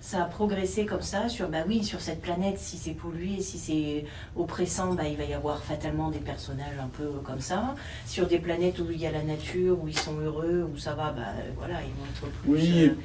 ça 0.00 0.22
a 0.22 0.24
progressé 0.24 0.86
comme 0.86 1.02
ça 1.02 1.28
sur, 1.28 1.48
bah 1.48 1.64
oui, 1.68 1.84
sur 1.84 2.00
cette 2.00 2.20
planète, 2.20 2.58
si 2.58 2.76
c'est 2.76 2.94
pollué, 2.94 3.40
si 3.42 3.58
c'est 3.58 4.06
oppressant, 4.34 4.94
bah, 4.94 5.04
il 5.06 5.16
va 5.16 5.24
y 5.24 5.34
avoir 5.34 5.62
fatalement 5.62 6.10
des 6.10 6.18
personnages 6.18 6.78
un 6.82 6.88
peu 6.88 7.10
comme 7.22 7.40
ça. 7.40 7.76
Sur 8.06 8.26
des 8.26 8.40
planètes 8.40 8.80
où 8.80 8.90
il 8.90 9.00
y 9.00 9.06
a 9.06 9.12
la 9.12 9.22
nature, 9.22 9.78
où 9.80 9.86
ils 9.86 9.98
sont 9.98 10.18
heureux, 10.18 10.68
où 10.74 10.76
ça 10.76 10.94
va, 10.94 11.12
bah, 11.12 11.32
voilà, 11.56 11.74
ils 11.82 11.94
vont 11.94 12.28
être 12.28 12.32
plus... 12.42 12.50
Oui 12.50 12.96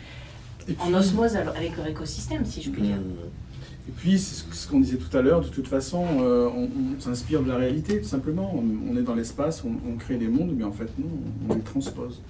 en 0.79 0.93
osmose 0.93 1.35
avec 1.35 1.77
leur 1.77 1.87
écosystème, 1.87 2.45
si 2.45 2.61
je 2.61 2.69
puis 2.69 2.81
dire. 2.81 2.97
Hmm. 2.97 3.29
Et 3.89 3.91
puis, 3.91 4.19
c'est 4.19 4.53
ce 4.53 4.67
qu'on 4.67 4.79
disait 4.79 4.97
tout 4.97 5.15
à 5.17 5.21
l'heure, 5.21 5.41
de 5.41 5.47
toute 5.47 5.67
façon, 5.67 6.05
euh, 6.21 6.49
on, 6.55 6.99
s'inspire 6.99 7.41
de 7.41 7.49
la 7.49 7.57
réalité, 7.57 7.99
tout 7.99 8.07
simplement. 8.07 8.53
On, 8.55 8.95
est 8.95 9.01
dans 9.01 9.15
l'espace, 9.15 9.63
on, 9.65 9.97
crée 9.97 10.17
des 10.17 10.27
mondes, 10.27 10.53
mais 10.55 10.63
en 10.63 10.71
fait, 10.71 10.89
non, 10.99 11.07
on 11.49 11.55
les 11.55 11.61
transpose. 11.61 12.21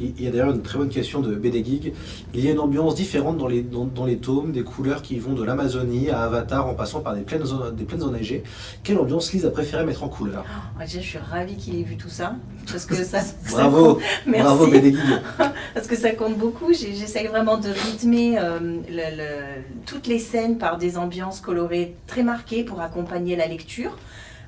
Il 0.00 0.20
y 0.20 0.26
a 0.26 0.30
d'ailleurs 0.30 0.50
une 0.50 0.62
très 0.62 0.78
bonne 0.78 0.88
question 0.88 1.20
de 1.20 1.34
BD 1.34 1.64
Geek. 1.64 1.92
Il 2.34 2.44
y 2.44 2.48
a 2.48 2.50
une 2.50 2.58
ambiance 2.58 2.94
différente 2.94 3.38
dans 3.38 3.46
les, 3.46 3.62
dans, 3.62 4.04
les 4.04 4.16
tomes, 4.16 4.50
des 4.50 4.64
couleurs 4.64 5.02
qui 5.02 5.18
vont 5.18 5.34
de 5.34 5.44
l'Amazonie 5.44 6.10
à 6.10 6.22
Avatar 6.22 6.66
en 6.66 6.74
passant 6.74 7.00
par 7.00 7.14
des 7.14 7.22
plaines, 7.22 7.44
des 7.76 7.84
plaines 7.84 8.02
enneigées. 8.02 8.42
Quelle 8.82 8.98
ambiance 8.98 9.32
Lise 9.32 9.46
a 9.46 9.50
préféré 9.50 9.84
mettre 9.84 10.02
en 10.02 10.08
couleur? 10.08 10.44
Oh, 10.76 10.80
Déjà, 10.80 11.00
je 11.00 11.06
suis 11.06 11.18
ravie 11.18 11.56
qu'il 11.56 11.78
ait 11.78 11.84
vu 11.84 11.96
tout 11.96 12.08
ça. 12.08 12.34
Parce 12.70 12.86
que 12.86 12.94
ça, 12.96 13.20
bravo, 13.50 14.00
bravo 14.26 14.66
BD 14.66 14.92
Geek. 14.92 15.00
parce 15.74 15.86
que 15.86 15.96
ça 15.96 16.10
compte 16.10 16.36
beaucoup. 16.38 16.72
J'essaye 16.72 17.28
vraiment 17.28 17.58
de 17.58 17.68
rythmer 17.68 18.36
euh, 18.38 19.56
toutes 19.86 20.08
les 20.08 20.18
scènes 20.18 20.58
par 20.58 20.76
des 20.76 20.98
ambiances 20.98 21.40
colorées 21.40 21.94
très 22.06 22.24
marquées 22.24 22.64
pour 22.64 22.80
accompagner 22.80 23.36
la 23.36 23.46
lecture. 23.46 23.96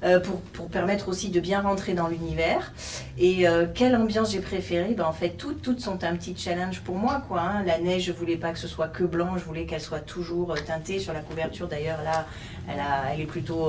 Euh, 0.07 0.20
pour, 0.20 0.40
pour, 0.40 0.68
permettre 0.68 1.09
aussi 1.09 1.30
de 1.30 1.40
bien 1.40 1.62
rentrer 1.62 1.94
dans 1.94 2.07
l'univers. 2.07 2.72
Et 3.18 3.48
euh, 3.48 3.66
quelle 3.72 3.96
ambiance 3.96 4.30
j'ai 4.30 4.40
préférée? 4.40 4.94
Ben, 4.94 5.04
En 5.04 5.12
fait, 5.12 5.30
toutes, 5.30 5.62
toutes 5.62 5.80
sont 5.80 6.04
un 6.04 6.14
petit 6.14 6.36
challenge 6.36 6.80
pour 6.82 6.94
moi. 6.94 7.22
Quoi, 7.26 7.40
hein. 7.40 7.64
La 7.64 7.78
neige, 7.78 8.04
je 8.04 8.12
voulais 8.12 8.36
pas 8.36 8.52
que 8.52 8.59
ce 8.59 8.68
soit 8.68 8.86
que 8.86 9.02
blanc, 9.02 9.36
je 9.36 9.44
voulais 9.44 9.66
qu'elle 9.66 9.80
soit 9.80 10.00
toujours 10.00 10.52
euh, 10.52 10.57
teintée. 10.64 11.00
Sur 11.00 11.12
la 11.12 11.20
couverture, 11.20 11.66
d'ailleurs, 11.66 12.02
là, 12.04 12.26
elle, 12.68 12.78
a, 12.78 13.12
elle 13.12 13.22
est 13.22 13.26
plutôt 13.26 13.68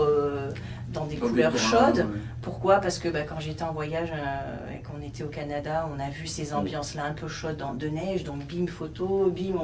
dans 0.94 1.06
des 1.06 1.16
couleurs 1.16 1.58
chaudes. 1.58 2.06
Pourquoi? 2.44 2.78
Parce 2.82 3.00
que 3.00 3.10
ben, 3.10 3.26
quand 3.28 3.40
j'étais 3.40 3.64
en 3.64 3.74
voyage 3.74 4.12
et 4.72 4.84
qu'on 4.84 5.02
était 5.02 5.24
au 5.24 5.30
Canada, 5.30 5.90
on 5.96 6.00
a 6.00 6.10
vu 6.10 6.28
ces 6.28 6.54
ambiances-là 6.54 7.06
un 7.06 7.14
peu 7.14 7.28
chaudes 7.28 7.64
de 7.80 7.88
neige. 7.88 8.24
Donc, 8.24 8.46
bim, 8.46 8.68
photo, 8.68 9.34
bim, 9.36 9.56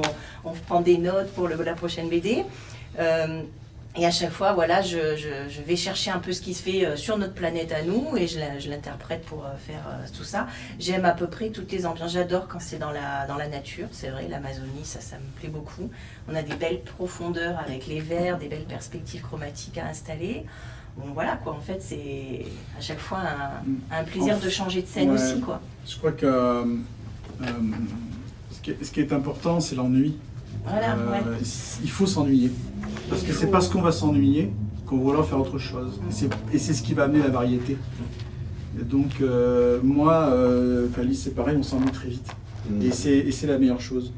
on, 0.43 0.49
on 0.49 0.53
prend 0.53 0.81
des 0.81 0.97
notes 0.97 1.31
pour 1.33 1.47
le, 1.47 1.61
la 1.61 1.73
prochaine 1.73 2.09
BD. 2.09 2.43
Et 3.95 4.07
à 4.07 4.11
chaque 4.11 4.31
fois, 4.31 4.53
voilà, 4.53 4.81
je, 4.81 5.61
vais 5.65 5.75
chercher 5.75 6.09
un 6.09 6.17
peu 6.17 6.33
ce 6.33 6.41
qui 6.41 6.55
se 6.55 6.63
fait 6.63 6.85
euh, 6.85 6.95
sur 6.95 7.17
notre 7.17 7.33
planète 7.33 7.71
à 7.71 7.83
nous 7.83 8.17
et 8.17 8.25
je 8.27 8.69
l'interprète 8.69 9.23
pour 9.25 9.45
euh, 9.45 9.55
faire 9.55 9.83
euh, 9.87 10.05
tout 10.17 10.23
ça. 10.23 10.47
J'aime 10.79 11.05
à 11.05 11.11
peu 11.11 11.27
près 11.27 11.49
toutes 11.49 11.71
les 11.71 11.85
ambiances. 11.85 12.13
J'adore 12.13 12.47
quand 12.47 12.59
c'est 12.59 12.79
dans 12.79 12.89
la, 12.89 13.27
dans 13.27 13.37
la 13.37 13.47
nature, 13.47 13.87
c'est 13.91 14.09
vrai, 14.09 14.27
l'Amazonie, 14.27 14.83
ça, 14.83 14.99
ça 14.99 15.17
me 15.17 15.39
plaît 15.39 15.49
beaucoup. 15.49 15.91
On 16.27 16.33
a 16.33 16.41
des 16.41 16.55
belles 16.55 16.81
profondeurs 16.81 17.59
avec 17.59 17.85
les 17.85 17.99
verts, 17.99 18.39
des 18.39 18.47
belles 18.47 18.65
perspectives 18.65 19.21
chromatiques 19.21 19.77
à 19.77 19.85
installer. 19.85 20.45
Bon, 20.97 21.11
voilà, 21.13 21.37
quoi, 21.37 21.53
en 21.53 21.61
fait, 21.61 21.79
c'est 21.79 22.45
à 22.77 22.81
chaque 22.81 22.99
fois 22.99 23.19
un, 23.91 24.03
plaisir 24.03 24.39
de 24.39 24.49
changer 24.49 24.81
de 24.81 24.87
scène 24.87 25.11
aussi, 25.11 25.39
quoi. 25.39 25.61
Je 25.87 25.97
crois 25.97 26.11
que 26.11 26.65
ce 28.63 28.91
qui 28.91 28.99
est 29.01 29.13
important, 29.13 29.59
c'est 29.59 29.75
l'ennui. 29.75 30.15
Euh, 30.67 31.37
il 31.83 31.89
faut 31.89 32.05
s'ennuyer. 32.05 32.51
Parce 33.09 33.23
que 33.23 33.33
c'est 33.33 33.47
parce 33.47 33.67
qu'on 33.69 33.81
va 33.81 33.91
s'ennuyer 33.91 34.51
qu'on 34.85 34.97
va 34.97 35.03
vouloir 35.03 35.25
faire 35.25 35.39
autre 35.39 35.57
chose. 35.57 35.99
Et 36.53 36.57
c'est 36.57 36.73
ce 36.73 36.83
qui 36.83 36.93
va 36.93 37.03
amener 37.03 37.19
la 37.19 37.29
variété. 37.29 37.77
donc, 38.89 39.21
euh, 39.21 39.79
moi, 39.83 40.29
euh, 40.31 40.87
c'est 41.13 41.35
pareil, 41.35 41.55
on 41.57 41.63
s'ennuie 41.63 41.91
très 41.91 42.09
vite. 42.09 42.27
Mm. 42.69 42.81
Et 42.81 43.31
c'est 43.31 43.47
la 43.47 43.57
meilleure 43.57 43.81
chose. 43.81 44.11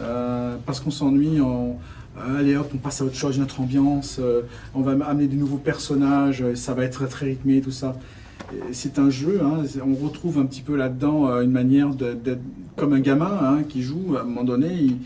Euh, 0.00 0.56
parce 0.64 0.80
qu'on 0.80 0.90
s'ennuie, 0.90 1.40
on, 1.40 1.76
allez 2.36 2.56
hop, 2.56 2.70
on 2.74 2.78
passe 2.78 3.00
à 3.00 3.04
autre 3.04 3.16
chose, 3.16 3.36
une 3.36 3.42
autre 3.42 3.60
ambiance, 3.60 4.20
on 4.74 4.82
va 4.82 4.92
amener 5.06 5.26
de 5.26 5.34
nouveaux 5.34 5.56
personnages, 5.56 6.44
ça 6.54 6.74
va 6.74 6.84
être 6.84 7.08
très 7.08 7.26
rythmé, 7.26 7.60
tout 7.60 7.72
ça. 7.72 7.96
C'est 8.72 8.98
un 8.98 9.10
jeu, 9.10 9.40
hein, 9.42 9.64
on 9.84 9.94
retrouve 10.06 10.38
un 10.38 10.46
petit 10.46 10.62
peu 10.62 10.76
là-dedans 10.76 11.40
une 11.40 11.50
manière 11.50 11.90
d'être 11.90 12.40
comme 12.76 12.92
un 12.92 13.00
gamin 13.00 13.38
hein, 13.42 13.62
qui 13.68 13.82
joue, 13.82 14.16
à 14.16 14.20
un 14.22 14.24
moment 14.24 14.44
donné, 14.44 14.68
il, 14.72 14.96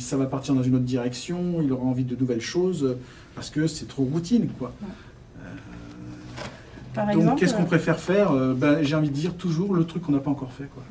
ça 0.00 0.16
va 0.16 0.26
partir 0.26 0.54
dans 0.54 0.62
une 0.62 0.74
autre 0.74 0.84
direction, 0.84 1.60
il 1.62 1.72
aura 1.72 1.84
envie 1.84 2.04
de 2.04 2.16
nouvelles 2.16 2.40
choses, 2.40 2.96
parce 3.34 3.50
que 3.50 3.66
c'est 3.66 3.86
trop 3.86 4.04
routine, 4.04 4.48
quoi. 4.58 4.72
Euh, 6.98 7.14
donc, 7.14 7.38
qu'est-ce 7.38 7.54
qu'on 7.54 7.64
préfère 7.64 7.98
faire? 7.98 8.32
Euh, 8.32 8.54
ben, 8.54 8.82
J'ai 8.82 8.94
envie 8.94 9.10
de 9.10 9.14
dire 9.14 9.34
toujours 9.34 9.74
le 9.74 9.84
truc 9.84 10.02
qu'on 10.02 10.12
n'a 10.12 10.18
pas 10.18 10.30
encore 10.30 10.52
fait. 10.52 10.68
Quoi. 10.74 10.82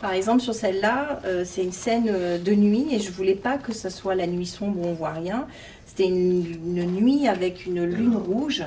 Par 0.00 0.12
exemple, 0.12 0.40
sur 0.40 0.54
celle-là, 0.54 1.20
euh, 1.24 1.42
c'est 1.44 1.62
une 1.62 1.72
scène 1.72 2.10
de 2.42 2.54
nuit 2.54 2.86
et 2.90 2.98
je 2.98 3.10
voulais 3.10 3.34
pas 3.34 3.58
que 3.58 3.72
ça 3.72 3.90
soit 3.90 4.14
la 4.14 4.26
nuit 4.26 4.46
sombre 4.46 4.80
où 4.80 4.86
on 4.86 4.94
voit 4.94 5.10
rien. 5.12 5.46
C'était 5.86 6.06
une, 6.06 6.46
une, 6.76 6.90
nuit 6.92 7.28
avec 7.28 7.66
une 7.66 7.84
lune 7.84 8.16
rouge. 8.16 8.64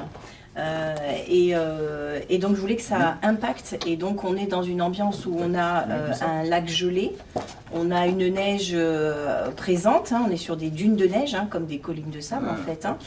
Euh, 0.57 0.95
euh, 1.29 2.19
et, 2.29 2.37
donc 2.37 2.55
je 2.55 2.61
voulais 2.61 2.75
que 2.75 2.81
ça 2.81 3.17
impacte. 3.23 3.77
Et 3.85 3.95
donc 3.95 4.23
on 4.23 4.35
est 4.35 4.45
dans 4.45 4.63
une 4.63 4.81
ambiance 4.81 5.25
où 5.25 5.35
on 5.37 5.53
a 5.53 5.87
euh, 5.87 6.11
un 6.21 6.43
lac 6.43 6.67
gelé, 6.67 7.13
on 7.73 7.91
a 7.91 8.07
une 8.07 8.27
neige 8.33 8.75
présente, 9.55 10.11
hein. 10.11 10.23
on 10.27 10.31
est 10.31 10.37
sur 10.37 10.57
des 10.57 10.69
dunes 10.69 10.95
de 10.95 11.05
neige, 11.05 11.35
hein, 11.35 11.47
comme 11.49 11.65
des 11.65 11.79
collines 11.79 12.11
de 12.11 12.21
sable 12.21 12.47
en 12.49 12.55
fait. 12.55 12.85
Hein. 12.85 12.97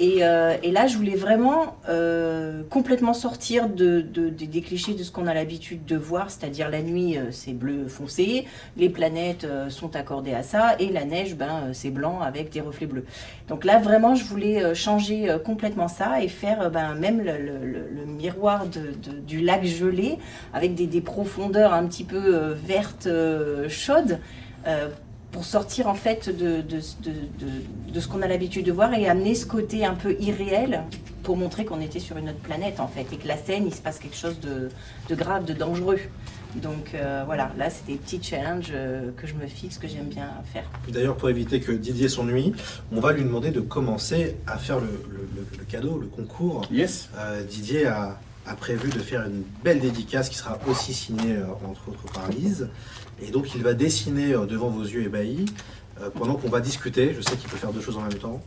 Et, 0.00 0.18
euh, 0.22 0.56
et 0.62 0.70
là, 0.70 0.86
je 0.86 0.96
voulais 0.96 1.16
vraiment 1.16 1.76
euh, 1.88 2.62
complètement 2.70 3.14
sortir 3.14 3.68
de, 3.68 4.00
de- 4.00 4.28
de- 4.28 4.44
des 4.44 4.60
clichés 4.60 4.94
de 4.94 5.02
ce 5.02 5.10
qu'on 5.10 5.26
a 5.26 5.34
l'habitude 5.34 5.84
de 5.86 5.96
voir, 5.96 6.30
c'est-à-dire 6.30 6.70
la 6.70 6.82
nuit, 6.82 7.18
euh, 7.18 7.32
c'est 7.32 7.52
bleu 7.52 7.88
foncé, 7.88 8.46
les 8.76 8.88
planètes 8.88 9.46
sont 9.70 9.96
accordées 9.96 10.34
à 10.34 10.44
ça, 10.44 10.76
et 10.78 10.92
la 10.92 11.04
neige, 11.04 11.34
ben, 11.34 11.70
c'est 11.72 11.90
blanc 11.90 12.20
avec 12.20 12.50
des 12.50 12.60
reflets 12.60 12.86
bleus. 12.86 13.04
Donc 13.48 13.64
là, 13.64 13.78
vraiment, 13.78 14.14
je 14.14 14.24
voulais 14.24 14.74
changer 14.74 15.36
complètement 15.44 15.88
ça 15.88 16.22
et 16.22 16.28
faire 16.28 16.70
ben, 16.70 16.94
même 16.94 17.20
le, 17.22 18.04
miroir 18.06 18.66
du 18.66 19.40
lac 19.40 19.64
gelé 19.64 20.18
avec 20.52 20.74
des, 20.74 21.00
profondeurs 21.00 21.72
un 21.72 21.86
petit 21.86 22.04
peu 22.04 22.52
vertes, 22.52 23.08
chaudes. 23.68 24.18
Pour 25.32 25.44
sortir 25.44 25.88
en 25.88 25.94
fait 25.94 26.28
de, 26.28 26.62
de, 26.62 26.78
de, 27.02 27.10
de- 27.10 27.92
de 27.92 28.00
ce 28.00 28.08
qu'on 28.08 28.22
a 28.22 28.28
l'habitude 28.28 28.64
de 28.66 28.72
voir 28.72 28.94
et 28.94 29.08
amener 29.08 29.34
ce 29.34 29.46
côté 29.46 29.84
un 29.84 29.94
peu 29.94 30.16
irréel 30.20 30.82
pour 31.22 31.36
montrer 31.36 31.64
qu'on 31.66 31.80
était 31.80 32.00
sur 32.00 32.16
une 32.16 32.30
autre 32.30 32.38
planète 32.38 32.80
en 32.80 32.88
fait 32.88 33.06
et 33.12 33.16
que 33.16 33.28
la 33.28 33.36
scène 33.36 33.66
il 33.66 33.74
se 33.74 33.80
passe 33.82 33.98
quelque 33.98 34.16
chose 34.16 34.40
de, 34.40 34.70
de 35.08 35.14
grave, 35.14 35.44
de 35.44 35.52
dangereux. 35.52 35.98
Donc 36.56 36.92
euh, 36.94 37.24
voilà, 37.26 37.52
là 37.58 37.68
c'est 37.68 37.84
des 37.86 37.96
petits 37.96 38.22
challenges 38.22 38.70
euh, 38.72 39.10
que 39.18 39.26
je 39.26 39.34
me 39.34 39.46
fixe, 39.46 39.76
que 39.76 39.86
j'aime 39.86 40.06
bien 40.06 40.30
faire. 40.50 40.64
D'ailleurs, 40.88 41.16
pour 41.16 41.28
éviter 41.28 41.60
que 41.60 41.72
Didier 41.72 42.08
s'ennuie, 42.08 42.54
on 42.90 43.00
va 43.00 43.12
lui 43.12 43.22
demander 43.22 43.50
de 43.50 43.60
commencer 43.60 44.36
à 44.46 44.56
faire 44.56 44.80
le, 44.80 44.86
le- 44.86 45.28
le- 45.36 45.58
le 45.58 45.64
cadeau, 45.66 45.98
le 45.98 46.06
concours. 46.06 46.62
Yes. 46.72 47.10
Euh, 47.18 47.42
Didier 47.44 47.86
a, 47.86 48.18
a 48.46 48.54
prévu 48.54 48.88
de 48.88 48.98
faire 48.98 49.26
une 49.26 49.42
belle 49.62 49.80
dédicace 49.80 50.30
qui 50.30 50.36
sera 50.36 50.58
aussi 50.66 50.94
signée, 50.94 51.36
euh, 51.36 51.44
entre 51.70 51.90
autres, 51.90 52.10
par 52.14 52.28
Lise. 52.30 52.68
Et 53.22 53.30
donc, 53.30 53.54
il 53.54 53.62
va 53.62 53.74
dessiner 53.74 54.32
euh, 54.34 54.46
devant 54.46 54.68
vos 54.68 54.82
yeux 54.82 55.02
ébahis 55.02 55.46
euh, 56.00 56.08
pendant 56.14 56.34
qu'on 56.36 56.48
va 56.48 56.60
discuter. 56.60 57.14
Je 57.16 57.20
sais 57.22 57.36
qu'il 57.36 57.48
peut 57.48 57.56
faire 57.56 57.72
deux 57.72 57.80
choses 57.80 57.96
en 57.96 58.02
même 58.02 58.14
temps. 58.14 58.40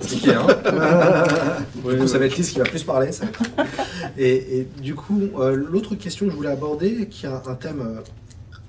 Compliqué, 0.00 0.32
hein 0.34 0.46
Du 1.88 1.96
coup, 1.98 2.06
ça 2.06 2.18
va 2.18 2.24
être 2.26 2.36
Lise 2.36 2.50
qui 2.50 2.58
va 2.58 2.64
plus 2.64 2.84
parler. 2.84 3.12
ça 3.12 3.26
Et, 4.16 4.58
et 4.60 4.68
du 4.80 4.94
coup, 4.94 5.20
euh, 5.38 5.54
l'autre 5.54 5.94
question 5.94 6.26
que 6.26 6.32
je 6.32 6.36
voulais 6.36 6.50
aborder, 6.50 7.06
qui 7.08 7.26
a 7.26 7.42
un 7.46 7.54
thème 7.54 8.00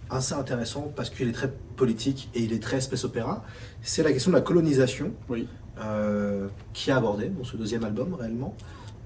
assez 0.10 0.34
intéressant 0.34 0.92
parce 0.96 1.10
qu'il 1.10 1.30
est 1.30 1.34
très 1.34 1.50
politique 1.78 2.30
et 2.36 2.42
il 2.42 2.52
est 2.52 2.62
très 2.62 2.82
space 2.82 3.06
opéra, 3.06 3.46
c'est 3.82 4.04
la 4.04 4.12
question 4.12 4.32
de 4.32 4.36
la 4.36 4.42
colonisation 4.42 5.12
Oui. 5.30 5.48
euh, 5.82 6.48
qui 6.74 6.90
est 6.90 6.94
abordée 6.94 7.28
dans 7.30 7.46
ce 7.46 7.56
deuxième 7.56 7.86
album 7.86 8.14
réellement. 8.14 8.54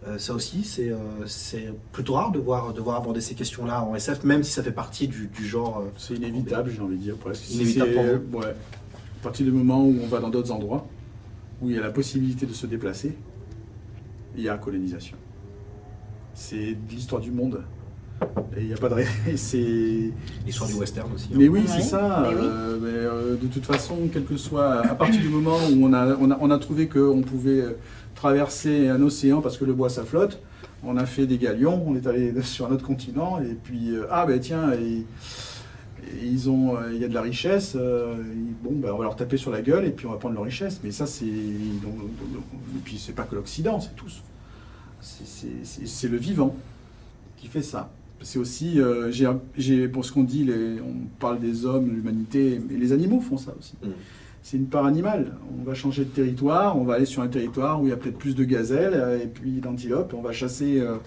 Euh, 0.07 0.19
ça 0.19 0.33
aussi, 0.33 0.63
c'est 0.63 0.89
euh, 0.91 0.97
c'est 1.25 1.73
plutôt 1.91 2.13
rare 2.13 2.31
de 2.31 2.37
voir, 2.39 2.73
de 2.73 2.79
voir 2.81 2.97
aborder 2.97 3.21
ces 3.21 3.33
questions-là 3.33 3.83
en 3.83 3.95
SF, 3.95 4.23
même 4.23 4.43
si 4.43 4.51
ça 4.51 4.61
fait 4.61 4.71
partie 4.71 5.07
du, 5.07 5.27
du 5.27 5.45
genre. 5.47 5.79
euh, 5.79 5.89
C'est 5.97 6.13
inévitable, 6.15 6.69
j'ai 6.75 6.81
envie 6.81 6.97
de 6.97 7.01
dire 7.01 7.15
presque. 7.17 7.49
Inévitable 7.51 7.91
C'est- 7.95 8.19
pour 8.31 8.41
Ouais. 8.41 8.47
À 8.47 9.23
partir 9.23 9.45
du 9.47 9.51
moment 9.51 9.83
où 9.83 9.95
on 10.03 10.07
va 10.07 10.19
dans 10.19 10.29
d'autres 10.29 10.51
endroits, 10.51 10.85
où 11.61 11.69
il 11.71 11.75
y 11.75 11.79
a 11.79 11.81
la 11.81 11.89
possibilité 11.89 12.45
de 12.45 12.53
se 12.53 12.67
déplacer, 12.67 13.17
il 14.37 14.43
y 14.43 14.49
a 14.49 14.57
colonisation. 14.57 15.17
C'est 16.35 16.73
de 16.73 16.91
l'histoire 16.91 17.21
du 17.21 17.31
monde. 17.31 17.61
Et 18.55 18.61
il 18.61 18.67
n'y 18.67 18.73
a 18.73 18.77
pas 18.77 18.89
de. 18.89 18.95
C'est. 19.35 20.11
l'histoire 20.45 20.69
du 20.69 20.75
western 20.75 21.11
aussi. 21.13 21.29
hein. 21.33 21.37
Mais 21.37 21.47
oui, 21.47 21.63
c'est 21.65 21.81
ça. 21.81 22.19
mais 22.29 22.35
oui. 22.35 22.41
euh, 22.45 22.77
mais, 22.81 22.87
euh, 22.89 23.35
de 23.35 23.47
toute 23.47 23.65
façon, 23.65 23.95
quel 24.13 24.23
que 24.25 24.37
soit, 24.37 24.81
à 24.85 24.95
partir 24.95 25.19
du 25.21 25.29
moment 25.29 25.57
où 25.57 25.83
on 25.85 25.93
a, 25.93 26.15
on 26.17 26.29
a, 26.31 26.37
on 26.39 26.51
a 26.51 26.57
trouvé 26.59 26.87
qu'on 26.87 27.21
pouvait 27.21 27.61
euh, 27.61 27.71
traverser 28.15 28.87
un 28.89 29.01
océan 29.01 29.41
parce 29.41 29.57
que 29.57 29.65
le 29.65 29.73
bois 29.73 29.89
ça 29.89 30.03
flotte, 30.03 30.39
on 30.83 30.97
a 30.97 31.05
fait 31.05 31.25
des 31.27 31.37
galions, 31.37 31.83
on 31.87 31.95
est 31.95 32.07
allé 32.07 32.33
sur 32.43 32.65
un 32.67 32.71
autre 32.71 32.85
continent 32.85 33.39
et 33.41 33.55
puis 33.63 33.91
euh, 33.91 34.05
ah 34.09 34.25
ben 34.25 34.39
tiens, 34.39 34.71
et- 34.73 35.03
et 36.07 36.27
ils 36.27 36.49
ont, 36.51 36.77
euh, 36.77 36.93
il 36.93 37.01
y 37.01 37.03
a 37.03 37.07
de 37.07 37.13
la 37.15 37.21
richesse. 37.21 37.73
euh, 37.75 38.13
et 38.15 38.63
bon, 38.63 38.73
ben, 38.75 38.91
on 38.93 38.97
va 38.97 39.03
leur 39.05 39.15
taper 39.15 39.37
sur 39.37 39.49
la 39.51 39.61
gueule 39.63 39.85
et 39.85 39.89
puis 39.89 40.05
on 40.05 40.11
va 40.11 40.17
prendre 40.17 40.35
leur 40.35 40.43
richesse. 40.43 40.79
Mais 40.83 40.91
ça 40.91 41.07
c'est, 41.07 41.25
et 41.25 42.81
puis 42.83 42.97
c'est 42.99 43.13
pas 43.13 43.23
que 43.23 43.33
l'Occident, 43.35 43.79
c'est 43.79 43.95
tous. 43.95 44.21
C'est- 45.01 46.07
le 46.07 46.17
vivant 46.17 46.55
qui 47.37 47.47
fait 47.47 47.61
ça. 47.63 47.89
C'est 48.21 48.39
aussi, 48.39 48.79
j'ai, 49.09 49.27
j'ai- 49.57 49.87
pour 49.87 50.05
ce 50.05 50.11
qu'on 50.11 50.23
dit, 50.23 50.49
on 50.83 51.07
parle 51.19 51.39
des 51.39 51.65
hommes, 51.65 51.89
l'humanité, 51.93 52.61
mais 52.69 52.77
les 52.77 52.91
animaux 52.91 53.19
font 53.19 53.37
ça 53.37 53.53
aussi. 53.59 53.73
Mm. 53.83 53.87
C'est 54.45 54.57
une 54.57 54.67
part 54.67 54.85
animale. 54.85 55.31
On 55.59 55.63
va 55.63 55.73
changer 55.73 56.05
de 56.05 56.11
territoire, 56.11 56.77
on 56.77 56.83
va 56.83 56.93
aller 56.93 57.05
sur 57.05 57.23
un 57.23 57.27
territoire 57.27 57.81
où 57.81 57.87
il 57.87 57.89
y 57.89 57.93
a 57.93 57.97
peut-être 57.97 58.19
plus 58.19 58.35
de 58.35 58.43
gazelles 58.43 58.93
euh, 58.93 59.19
et 59.19 59.25
puis 59.25 59.53
d'antilopes, 59.53 60.13
on 60.13 60.21
va 60.21 60.33
chasser 60.33 60.79
euh, 60.79 60.97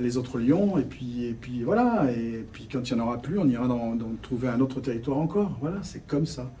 les 0.00 0.16
autres 0.16 0.38
lions, 0.38 0.78
et 0.78 0.84
puis, 0.84 1.24
et 1.24 1.32
puis 1.32 1.64
voilà. 1.64 2.08
Et 2.12 2.46
puis 2.52 2.68
quand 2.70 2.88
il 2.88 2.94
n'y 2.94 3.00
en 3.00 3.04
aura 3.04 3.20
plus, 3.20 3.36
on 3.40 3.48
ira 3.48 3.66
dans, 3.66 3.98
trouver 4.22 4.46
un 4.46 4.60
autre 4.60 4.80
territoire 4.80 5.18
encore. 5.18 5.58
Voilà, 5.60 5.78
c'est 5.82 6.06
comme 6.06 6.24
ça. 6.24 6.52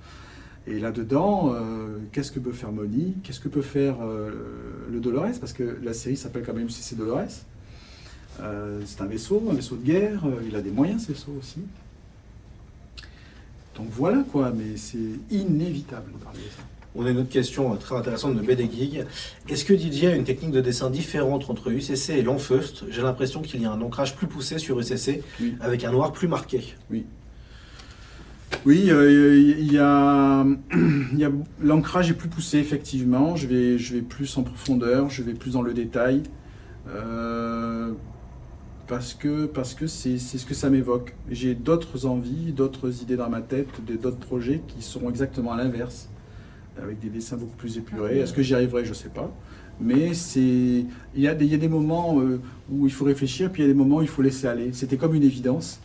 Et 0.66 0.80
là-dedans, 0.80 1.54
euh, 1.54 1.98
qu'est-ce 2.10 2.32
que 2.32 2.40
peut 2.40 2.50
faire 2.50 2.72
Moni? 2.72 3.14
Qu'est-ce 3.22 3.38
que 3.38 3.48
peut 3.48 3.62
faire 3.62 3.98
le 4.90 4.98
Dolores? 4.98 5.38
Parce 5.38 5.52
que 5.52 5.78
la 5.84 5.92
série 5.92 6.16
s'appelle 6.16 6.42
quand 6.44 6.52
même 6.52 6.68
CC 6.68 6.96
Dolores. 6.96 7.44
C'est 8.84 9.00
un 9.02 9.06
vaisseau, 9.06 9.40
un 9.48 9.54
vaisseau 9.54 9.76
de 9.76 9.84
guerre. 9.84 10.24
il 10.44 10.56
a 10.56 10.62
des 10.62 10.72
moyens, 10.72 11.04
ce 11.04 11.12
vaisseau 11.12 11.32
aussi. 11.38 11.60
Donc 13.76 13.86
voilà 13.90 14.22
quoi, 14.30 14.52
mais 14.54 14.76
c'est 14.76 14.98
inévitable 15.30 16.12
de 16.12 16.18
parler 16.22 16.38
de 16.40 16.44
ça. 16.44 16.62
On 16.94 17.06
a 17.06 17.10
une 17.10 17.18
autre 17.18 17.30
question 17.30 17.72
euh, 17.72 17.76
très 17.76 17.96
intéressante 17.96 18.36
de 18.36 18.42
Geek. 18.46 19.00
Est-ce 19.48 19.64
que 19.64 19.72
Didier 19.72 20.08
a 20.08 20.14
une 20.14 20.24
technique 20.24 20.50
de 20.50 20.60
dessin 20.60 20.90
différente 20.90 21.48
entre 21.48 21.70
UCC 21.70 22.10
et 22.10 22.22
Lanfeust? 22.22 22.84
J'ai 22.90 23.00
l'impression 23.00 23.40
qu'il 23.40 23.62
y 23.62 23.64
a 23.64 23.72
un 23.72 23.80
ancrage 23.80 24.14
plus 24.14 24.26
poussé 24.26 24.58
sur 24.58 24.78
UCC 24.78 25.22
Oui. 25.40 25.54
avec 25.62 25.84
un 25.84 25.92
noir 25.92 26.12
plus 26.12 26.28
marqué. 26.28 26.74
Oui, 28.66 28.90
euh, 28.90 29.40
il 29.58 29.72
y 29.72 29.78
a, 29.78 30.44
il 31.12 31.18
y 31.18 31.24
a- 31.24 31.32
l'ancrage 31.62 32.10
est 32.10 32.14
plus 32.14 32.28
poussé 32.28 32.58
effectivement. 32.58 33.36
Je 33.36 33.46
vais, 33.46 33.78
je 33.78 33.94
vais 33.94 34.02
plus 34.02 34.36
en 34.36 34.42
profondeur, 34.42 35.08
je 35.08 35.22
vais 35.22 35.32
plus 35.32 35.52
dans 35.52 35.62
le 35.62 35.72
détail, 35.72 36.22
euh, 36.88 37.92
parce 38.92 39.14
que 39.14 39.46
parce 39.46 39.72
que 39.72 39.86
c'est 39.86 40.18
ce 40.18 40.44
que 40.44 40.52
ça 40.52 40.68
m'évoque. 40.68 41.14
J'ai 41.30 41.54
d'autres 41.54 42.04
envies, 42.04 42.52
d'autres 42.52 43.00
idées 43.00 43.16
dans 43.16 43.30
ma 43.30 43.40
tête, 43.40 43.68
d'autres 43.86 44.18
projets 44.18 44.60
qui 44.68 44.82
seront 44.82 45.08
exactement 45.08 45.52
à 45.52 45.56
l'inverse, 45.56 46.10
avec 46.76 47.00
des 47.00 47.08
dessins 47.08 47.38
beaucoup 47.38 47.56
plus 47.56 47.78
épurés. 47.78 48.18
Est-ce 48.18 48.34
que 48.34 48.42
j'y 48.42 48.54
arriverai? 48.54 48.84
Je 48.84 48.92
sais 48.92 49.08
pas. 49.08 49.32
Mais 49.80 50.12
c'est, 50.12 50.40
il 50.42 50.86
y 51.16 51.26
a 51.26 51.34
des, 51.34 51.46
il 51.46 51.52
y 51.52 51.54
a 51.54 51.56
des 51.56 51.70
moments 51.70 52.20
euh, 52.20 52.38
où 52.70 52.86
il 52.86 52.92
faut 52.92 53.06
réfléchir, 53.06 53.50
puis 53.50 53.62
il 53.62 53.66
y 53.66 53.70
a 53.70 53.72
des 53.72 53.78
moments 53.78 53.96
où 53.96 54.02
il 54.02 54.08
faut 54.08 54.20
laisser 54.20 54.46
aller. 54.46 54.74
C'était 54.74 54.98
comme 54.98 55.14
une 55.14 55.22
évidence. 55.22 55.80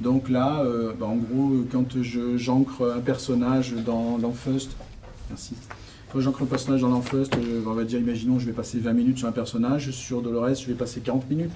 Donc 0.00 0.28
là, 0.28 0.62
euh, 0.62 0.92
bah, 0.96 1.06
en 1.06 1.16
gros, 1.16 1.64
quand 1.72 2.00
j'ancre 2.36 2.94
un 2.96 3.00
personnage 3.00 3.74
dans 3.84 4.18
l'Enfust, 4.18 4.76
merci. 5.30 5.56
Quand 6.12 6.20
j'ancre 6.20 6.44
un 6.44 6.46
personnage 6.46 6.82
dans 6.82 6.92
euh, 6.92 7.62
on 7.66 7.72
va 7.72 7.82
dire, 7.82 7.98
imaginons, 7.98 8.38
je 8.38 8.46
vais 8.46 8.52
passer 8.52 8.78
20 8.78 8.92
minutes 8.92 9.18
sur 9.18 9.26
un 9.26 9.32
personnage, 9.32 9.90
sur 9.90 10.22
Dolores, 10.22 10.54
je 10.54 10.68
vais 10.68 10.74
passer 10.74 11.00
40 11.00 11.28
minutes. 11.28 11.50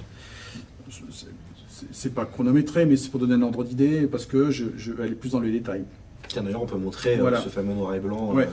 C'est- 1.92 2.14
pas 2.14 2.24
chronométré, 2.24 2.86
mais 2.86 2.96
c'est 2.96 3.10
pour 3.10 3.20
donner 3.20 3.34
un 3.34 3.42
ordre 3.42 3.62
d'idée, 3.64 4.06
parce 4.06 4.24
que 4.24 4.50
je, 4.50 4.64
je 4.78 4.92
vais 4.92 5.04
aller 5.04 5.14
plus 5.14 5.30
dans 5.32 5.40
les 5.40 5.50
détails. 5.52 5.84
Tiens, 6.28 6.42
d'ailleurs, 6.42 6.62
on 6.62 6.66
peut 6.66 6.78
montrer 6.78 7.16
euh, 7.16 7.20
Voilà. 7.20 7.40
ce 7.40 7.48
fameux 7.50 7.74
noir 7.74 7.94
et 7.94 8.00
blanc. 8.00 8.32
Ouais. 8.32 8.44
euh, 8.44 8.50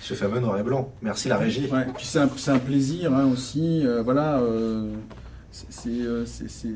ce 0.00 0.14
fameux 0.14 0.40
noir 0.40 0.58
et 0.58 0.62
blanc. 0.62 0.92
Merci 1.02 1.28
la 1.28 1.36
régie. 1.36 1.68
Ouais, 1.70 1.82
et 1.82 1.92
puis 1.94 2.04
c'est 2.06 2.18
un, 2.18 2.28
c'est 2.36 2.50
un 2.50 2.58
plaisir 2.58 3.12
hein, 3.14 3.28
aussi. 3.32 3.86
euh, 3.86 4.02
voilà. 4.02 4.40
Euh, 5.86 6.24
c'est, 6.26 6.68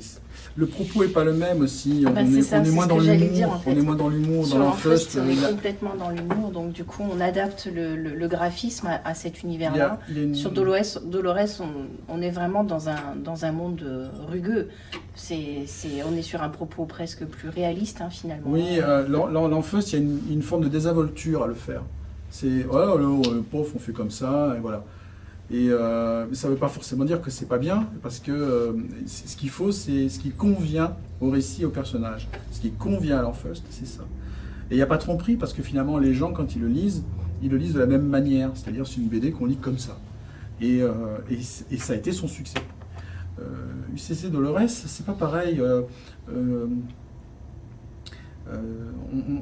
Le 0.56 0.66
propos 0.66 1.02
est 1.02 1.08
pas 1.08 1.24
le 1.24 1.34
même 1.34 1.60
aussi. 1.60 2.04
On, 2.06 2.10
Bah, 2.10 2.22
est, 2.22 2.26
c'est 2.26 2.42
ça, 2.42 2.60
on 2.60 2.64
est 2.64 2.70
moins 2.70 2.86
dans 2.86 2.98
l'humour. 2.98 3.52
en 3.52 3.58
fait. 3.58 3.70
On 3.70 3.76
est 3.76 3.82
moins 3.82 3.94
dans 3.96 4.08
l'humour, 4.08 4.46
dans 4.48 4.58
l'Enfust. 4.58 5.18
on 5.22 5.28
est 5.28 5.50
complètement 5.50 5.94
dans 5.98 6.08
l'humour, 6.10 6.50
donc 6.50 6.72
du 6.72 6.84
coup 6.84 7.02
on 7.08 7.20
adapte 7.20 7.68
le, 7.72 7.96
le- 7.96 8.14
le 8.14 8.28
graphisme 8.28 8.86
à, 8.86 9.00
à 9.06 9.14
cet 9.14 9.42
univers-là. 9.42 9.98
une- 10.08 10.34
Sur 10.34 10.50
Dolores, 10.52 11.00
Dolores 11.04 11.60
on, 11.60 12.14
on 12.14 12.22
est 12.22 12.30
vraiment 12.30 12.64
dans 12.64 12.88
un, 12.88 13.14
dans 13.22 13.44
un 13.44 13.52
monde 13.52 13.82
euh, 13.84 14.08
rugueux. 14.28 14.68
C'est, 15.14 15.64
c'est, 15.66 16.02
on 16.10 16.16
est 16.16 16.22
sur 16.22 16.42
un 16.42 16.48
propos 16.48 16.86
presque 16.86 17.24
plus 17.26 17.50
réaliste 17.50 18.00
hein, 18.00 18.08
finalement. 18.10 18.46
Oui, 18.50 18.80
euh, 18.80 19.06
l'en- 19.06 19.26
l'en- 19.26 19.48
l'Enfust, 19.48 19.92
il 19.92 19.98
y 19.98 20.02
a 20.02 20.02
une, 20.04 20.18
une 20.30 20.42
forme 20.42 20.62
de 20.64 20.68
désinvolture 20.68 21.42
à 21.42 21.46
le 21.46 21.54
faire. 21.54 21.82
C'est, 22.30 22.64
ouais, 22.64 22.82
alors, 22.82 23.20
euh, 23.26 23.44
pauvre, 23.50 23.68
on 23.76 23.78
fait 23.78 23.92
comme 23.92 24.10
ça, 24.10 24.54
et 24.56 24.60
voilà. 24.60 24.82
Et 25.52 25.68
euh, 25.68 26.32
ça 26.32 26.48
ne 26.48 26.54
veut 26.54 26.58
pas 26.58 26.68
forcément 26.68 27.04
dire 27.04 27.20
que 27.20 27.30
c'est 27.30 27.46
pas 27.46 27.58
bien, 27.58 27.86
parce 28.02 28.20
que 28.20 28.32
euh, 28.32 28.72
ce 29.04 29.36
qu'il 29.36 29.50
faut, 29.50 29.70
c'est 29.70 30.08
ce 30.08 30.18
qui 30.18 30.30
convient 30.30 30.96
au 31.20 31.28
récit, 31.28 31.66
au 31.66 31.70
personnage. 31.70 32.26
Ce 32.50 32.60
qui 32.60 32.70
convient 32.70 33.18
à 33.18 33.22
l'Enfust, 33.22 33.62
c'est 33.68 33.86
ça. 33.86 34.02
Et 34.70 34.74
il 34.74 34.76
n'y 34.76 34.82
a 34.82 34.86
pas 34.86 34.96
de 34.96 35.02
tromperie, 35.02 35.36
parce 35.36 35.52
que 35.52 35.62
finalement, 35.62 35.98
les 35.98 36.14
gens, 36.14 36.32
quand 36.32 36.56
ils 36.56 36.62
le 36.62 36.68
lisent, 36.68 37.04
ils 37.42 37.50
le 37.50 37.58
lisent 37.58 37.74
de 37.74 37.80
la 37.80 37.86
même 37.86 38.06
manière. 38.06 38.50
C'est-à-dire, 38.54 38.86
c'est 38.86 38.96
une 38.96 39.08
BD 39.08 39.30
qu'on 39.30 39.44
lit 39.44 39.58
comme 39.58 39.76
ça. 39.76 39.98
Et, 40.62 40.80
euh, 40.80 40.94
et, 41.28 41.76
ça 41.76 41.92
a 41.92 41.96
été 41.96 42.12
son 42.12 42.28
succès. 42.28 42.60
UCC 43.94 44.30
Dolores, 44.30 44.68
c'est 44.68 45.04
pas 45.04 45.12
pareil. 45.12 45.60
on 46.30 46.68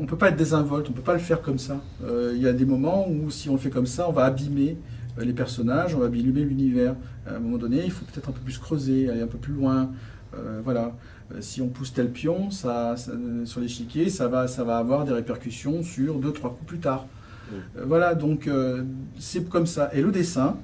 ne 0.00 0.06
peut 0.06 0.16
pas 0.16 0.30
être 0.30 0.36
désinvolte, 0.36 0.88
on 0.88 0.90
ne 0.90 0.96
peut 0.96 1.02
pas 1.02 1.12
le 1.12 1.20
faire 1.20 1.40
comme 1.42 1.58
ça. 1.58 1.80
Il 2.02 2.38
y 2.40 2.48
a 2.48 2.52
des 2.52 2.64
moments 2.64 3.06
où 3.08 3.30
si 3.30 3.48
on 3.48 3.52
le 3.52 3.58
fait 3.58 3.70
comme 3.70 3.86
ça, 3.86 4.08
on 4.08 4.12
va 4.12 4.24
abîmer 4.24 4.76
les 5.18 5.32
personnages, 5.32 5.94
on 5.94 5.98
va 5.98 6.06
abîmer 6.06 6.42
l'univers. 6.42 6.94
À 7.26 7.34
un 7.36 7.38
moment 7.40 7.58
donné, 7.58 7.82
il 7.84 7.90
faut 7.90 8.04
peut-être 8.04 8.28
un 8.28 8.32
peu 8.32 8.40
plus 8.40 8.58
creuser, 8.58 9.10
aller 9.10 9.22
un 9.22 9.26
peu 9.26 9.38
plus 9.38 9.52
loin. 9.54 9.90
Euh, 10.34 10.60
voilà. 10.64 10.96
Euh, 11.32 11.40
si 11.40 11.60
on 11.62 11.68
pousse 11.68 11.92
tel 11.92 12.10
pion 12.10 12.50
ça, 12.50 12.96
ça- 12.96 13.12
euh, 13.12 13.44
sur 13.46 13.60
l'échiquier, 13.60 14.08
ça 14.10 14.28
va, 14.28 14.48
ça 14.48 14.64
va 14.64 14.78
avoir 14.78 15.04
des 15.04 15.12
répercussions 15.12 15.82
sur 15.82 16.18
deux, 16.18 16.32
trois 16.32 16.50
coups 16.50 16.66
plus 16.66 16.78
tard. 16.78 17.06
Euh, 17.52 17.84
voilà, 17.86 18.14
donc 18.14 18.46
euh, 18.46 18.84
c'est 19.18 19.48
comme 19.48 19.66
ça. 19.66 19.90
Et 19.92 20.02
le 20.02 20.10
dessin, 20.12 20.56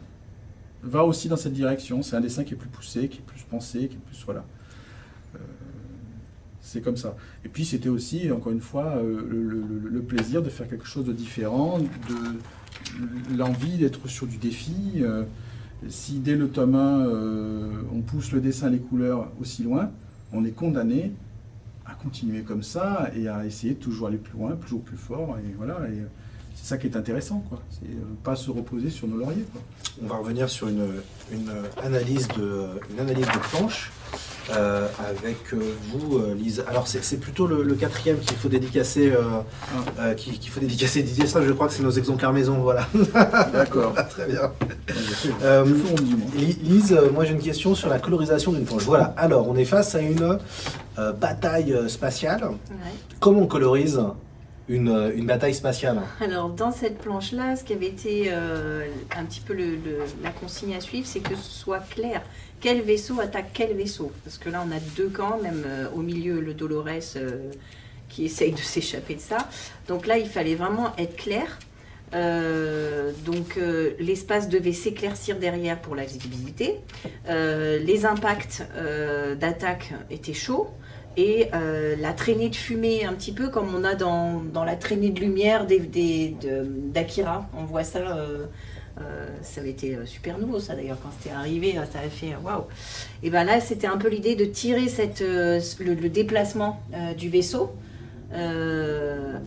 va 0.83 1.03
aussi 1.05 1.29
dans 1.29 1.37
cette 1.37 1.53
direction. 1.53 2.03
C'est 2.03 2.15
un 2.17 2.21
dessin 2.21 2.45
qui 2.45 2.55
est 2.55 2.57
plus 2.57 2.69
poussé, 2.69 3.09
qui 3.09 3.19
est 3.19 3.23
plus 3.27 3.43
pensé, 3.51 3.89
qui 3.89 3.97
est 3.97 4.07
plus 4.07 4.23
voilà. 4.25 4.45
Euh, 5.35 5.39
c'est 6.61 6.81
comme 6.81 6.97
ça. 6.97 7.17
Et 7.45 7.49
puis 7.49 7.65
c'était 7.65 7.89
aussi, 7.89 8.31
encore 8.31 8.53
une 8.53 8.61
fois, 8.61 8.97
euh, 8.97 9.27
le, 9.29 9.43
le- 9.43 9.89
le 9.91 10.01
plaisir 10.03 10.43
de 10.43 10.49
faire 10.49 10.69
quelque 10.69 10.87
chose 10.87 11.05
de 11.05 11.13
différent, 11.13 11.79
de 11.81 11.87
l'envie 13.37 13.77
d'être 13.79 14.09
sur 14.09 14.27
du 14.27 14.37
défi. 14.37 14.75
euh, 14.97 15.25
si 15.89 16.19
dès 16.19 16.37
le 16.37 16.49
tome 16.49 16.75
1, 16.75 17.07
euh, 17.07 17.71
on 17.93 18.01
pousse 18.01 18.33
le 18.33 18.41
dessin, 18.41 18.71
les 18.71 18.79
couleurs 18.79 19.31
aussi 19.41 19.63
loin, 19.63 19.91
on 20.33 20.45
est 20.45 20.51
condamné 20.51 21.13
à 21.85 21.95
continuer 21.95 22.43
comme 22.43 22.63
ça 22.63 23.11
et 23.15 23.29
à 23.29 23.45
essayer 23.45 23.75
de 23.75 23.79
toujours 23.79 24.09
aller 24.09 24.17
plus 24.17 24.39
loin, 24.39 24.57
toujours 24.57 24.83
plus 24.83 24.97
fort. 24.97 25.37
Et 25.39 25.55
voilà. 25.57 25.79
Et 25.89 26.03
c'est 26.55 26.67
ça 26.67 26.79
qui 26.79 26.87
est 26.87 26.97
intéressant, 26.97 27.41
quoi. 27.49 27.63
C'est 27.71 27.87
euh, 27.87 28.03
pas 28.25 28.35
se 28.37 28.51
reposer 28.51 28.91
sur 28.91 29.07
nos 29.07 29.19
lauriers. 29.19 29.45
On 30.03 30.07
va 30.07 30.17
revenir 30.17 30.49
sur 30.49 30.69
une, 30.69 30.87
une 31.33 31.51
analyse, 31.83 32.29
de, 32.29 32.67
une 32.93 33.01
analyse 33.01 33.27
de 33.27 33.39
planche 33.51 33.93
euh, 34.55 34.87
avec 35.09 35.37
euh, 35.53 35.75
vous, 35.91 36.19
euh, 36.19 36.35
Lise. 36.35 36.65
Alors, 36.69 36.87
c'est 36.87 37.19
plutôt 37.19 37.47
le, 37.47 37.63
le 37.63 37.75
quatrième 37.75 38.19
qu'il 38.21 38.37
faut 38.37 38.49
dédicacer, 38.49 39.11
euh, 39.13 39.23
euh, 39.99 40.15
qu'il 40.15 40.49
faut 40.51 40.61
dédicacer 40.61 41.03
Didier. 41.03 41.27
Ça, 41.27 41.43
je 41.43 41.53
crois 41.53 41.67
que 41.67 41.73
c'est 41.73 41.83
nos 41.83 41.91
exemplaires 41.91 42.33
maison. 42.33 42.55
Voilà, 42.59 42.87
D'accord. 43.53 43.95
très 44.11 44.27
bien. 44.27 44.53
Euh, 45.43 45.65
Lise, 46.63 46.97
moi 47.13 47.25
j'ai 47.25 47.33
une 47.33 47.41
question 47.43 47.75
sur 47.75 47.89
la 47.89 47.99
colorisation 47.99 48.53
d'une 48.53 48.65
planche. 48.65 48.85
Voilà, 48.85 49.15
alors 49.17 49.49
on 49.49 49.57
est 49.57 49.65
face 49.65 49.95
à 49.95 50.01
une 50.01 50.39
euh, 50.99 51.13
bataille 51.13 51.77
spatiale. 51.89 52.45
Ouais. 52.45 52.55
Comment 53.21 53.41
on 53.43 53.47
colorise 53.47 54.01
une, 54.69 55.13
une 55.15 55.27
bataille 55.27 55.55
spatiale? 55.55 56.01
Alors, 56.21 56.49
dans 56.51 56.73
cette 56.73 56.99
planche-là, 56.99 57.57
ce 57.57 57.65
qui 57.65 57.73
avait 57.73 57.87
été 57.87 58.27
euh, 58.29 58.85
un 59.17 59.25
petit 59.25 59.41
peu 59.41 59.55
le- 59.55 59.77
le- 59.77 59.99
la 60.23 60.31
consigne 60.31 60.75
à 60.75 60.81
suivre, 60.81 61.07
c'est 61.09 61.21
que 61.21 61.35
ce 61.37 61.51
soit 61.51 61.79
clair. 61.91 62.23
Quel 62.67 62.83
vaisseau 62.83 63.21
attaque 63.21 63.51
quel 63.55 63.77
vaisseau 63.77 64.11
Parce 64.25 64.39
que 64.39 64.49
là, 64.51 64.61
on 64.67 64.73
a 64.73 64.81
deux 64.97 65.09
camps, 65.09 65.39
même 65.41 65.63
euh, 65.65 65.87
au 65.95 66.01
milieu, 66.01 66.41
le 66.41 66.53
Dolores 66.53 66.89
euh, 67.15 67.53
qui 68.09 68.25
essaye 68.25 68.51
de 68.51 68.59
s'échapper 68.73 69.15
de 69.15 69.21
ça. 69.21 69.49
Donc 69.87 70.09
là, 70.09 70.19
il 70.19 70.27
fallait 70.27 70.57
vraiment 70.57 70.91
être 70.99 71.15
clair. 71.15 71.61
Euh, 72.13 73.13
donc 73.25 73.57
l'espace 74.01 74.49
devait 74.49 74.73
s'éclaircir 74.73 75.39
derrière 75.39 75.81
pour 75.81 75.95
la 75.95 76.05
visibilité. 76.07 76.75
Les 77.29 78.05
impacts 78.05 78.65
d'attaque 79.39 79.93
étaient 80.11 80.35
chauds. 80.35 80.69
Et 81.17 81.49
la 81.53 82.13
traînée 82.15 82.49
de 82.49 82.57
fumée, 82.57 83.05
un 83.05 83.13
petit 83.13 83.33
peu 83.33 83.49
comme 83.49 83.73
on 83.77 83.85
a 83.85 83.95
dans, 83.95 84.43
la 84.65 84.75
traînée 84.75 85.11
de 85.11 85.21
lumière 85.21 85.67
des- 85.69 85.79
des- 85.79 86.35
de- 86.43 86.65
d'Akira. 86.67 87.49
On 87.57 87.65
voit 87.65 87.85
ça. 87.85 88.01
Euh, 89.01 89.27
ça 89.43 89.61
avait 89.61 89.71
été 89.71 89.95
euh, 89.95 90.07
super 90.07 90.39
nouveau, 90.39 90.59
ça 90.59 90.75
d'ailleurs, 90.75 90.97
quand 91.03 91.11
c'était 91.19 91.35
arrivé, 91.35 91.79
euh, 91.79 91.85
ça 91.85 91.99
avait 91.99 92.09
fait 92.09 92.35
waouh. 92.43 92.65
Et 93.23 93.29
bien 93.29 93.45
là, 93.45 93.61
c'était 93.61 93.87
un 93.87 93.99
peu 93.99 94.09
l'idée 94.09 94.37
de 94.37 94.47
tirer 94.47 94.89
cette, 94.89 95.21
le, 95.21 96.09
déplacement 96.09 96.81
du 97.17 97.29
vaisseau 97.29 97.73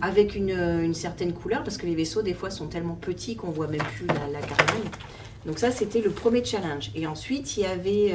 avec 0.02 0.36
une, 0.36 0.94
certaine 0.94 1.34
couleur, 1.34 1.64
parce 1.64 1.78
que 1.78 1.86
les 1.86 1.96
vaisseaux, 1.96 2.22
des 2.22 2.34
fois, 2.34 2.50
sont 2.52 2.68
tellement 2.68 2.96
petits 2.96 3.36
qu'on 3.36 3.52
voit 3.52 3.68
même 3.68 3.82
plus 3.96 4.08
la, 4.08 4.40
la. 4.40 4.40
Donc, 5.46 5.58
ça, 5.58 5.72
c'était 5.72 6.02
le 6.02 6.12
premier 6.12 6.44
challenge. 6.44 6.92
Et 6.96 7.08
ensuite, 7.08 7.58
il 7.58 7.64
y 7.64 7.66
avait. 7.66 8.14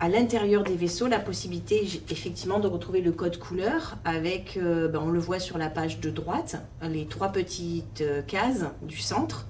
À 0.00 0.08
l'intérieur 0.08 0.62
des 0.62 0.76
vaisseaux 0.76 1.08
la 1.08 1.18
possibilité 1.18 2.02
effectivement 2.10 2.60
de 2.60 2.68
retrouver 2.68 3.00
le 3.00 3.10
code 3.10 3.38
couleur 3.38 3.96
avec, 4.04 4.56
euh, 4.56 4.88
ben, 4.88 5.00
on 5.02 5.10
le 5.10 5.18
voit 5.18 5.40
sur 5.40 5.58
la 5.58 5.68
page 5.68 6.00
de 6.00 6.10
droite, 6.10 6.62
les 6.82 7.06
trois 7.06 7.30
petites 7.30 8.02
euh, 8.02 8.22
cases 8.22 8.66
du 8.82 8.98
centre, 8.98 9.46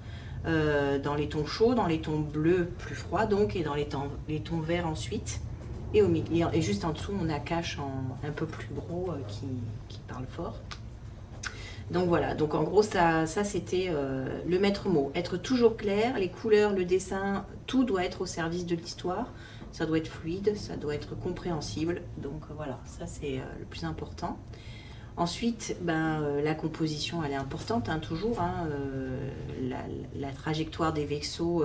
euh, 0.46 0.98
dans 0.98 1.14
les 1.14 1.28
tons 1.28 1.44
chauds, 1.44 1.74
dans 1.74 1.86
les 1.86 2.00
tons 2.00 2.20
bleus 2.20 2.68
plus 2.78 2.94
froids 2.94 3.26
donc, 3.26 3.54
et 3.54 3.62
dans 3.62 3.74
les 3.74 3.86
tons, 3.86 4.60
verts 4.60 4.86
ensuite. 4.86 5.40
Et, 5.94 6.00
au 6.00 6.08
milieu, 6.08 6.46
et 6.54 6.62
juste 6.62 6.86
en 6.86 6.92
dessous, 6.92 7.12
on 7.20 7.28
a 7.28 7.38
cache 7.38 7.78
en, 7.78 8.26
un 8.26 8.32
peu 8.32 8.46
plus 8.46 8.68
gros 8.74 9.10
qui, 9.28 9.98
parle 10.08 10.24
fort. 10.26 10.58
Donc 11.90 12.08
voilà, 12.08 12.34
donc 12.34 12.54
en 12.54 12.62
gros, 12.62 12.82
ça, 12.82 13.26
c'était 13.26 13.90
le 14.46 14.58
maître 14.58 14.88
mot. 14.88 15.12
Être 15.14 15.36
toujours 15.36 15.76
clair, 15.76 16.18
les 16.18 16.30
couleurs, 16.30 16.72
le 16.72 16.86
dessin, 16.86 17.44
tout 17.66 17.84
doit 17.84 18.04
être 18.04 18.22
au 18.22 18.26
service 18.26 18.64
de 18.64 18.74
l'histoire. 18.74 19.26
Ça 19.72 19.86
doit 19.86 19.98
être 19.98 20.08
fluide, 20.08 20.54
ça 20.56 20.76
doit 20.76 20.94
être 20.94 21.18
compréhensible. 21.18 22.02
Donc 22.18 22.42
euh, 22.50 22.54
voilà, 22.54 22.78
ça 22.84 23.06
c'est 23.06 23.38
euh, 23.38 23.44
le 23.58 23.64
plus 23.64 23.84
important. 23.84 24.38
Ensuite, 25.16 25.76
ben, 25.82 26.22
euh, 26.22 26.42
la 26.42 26.54
composition, 26.54 27.22
elle 27.22 27.32
est 27.32 27.36
importante, 27.36 27.88
hein, 27.90 27.98
toujours. 27.98 28.40
hein, 28.40 28.66
la, 30.14 30.32
trajectoire 30.32 30.92
des 30.92 31.04
vaisseaux 31.04 31.64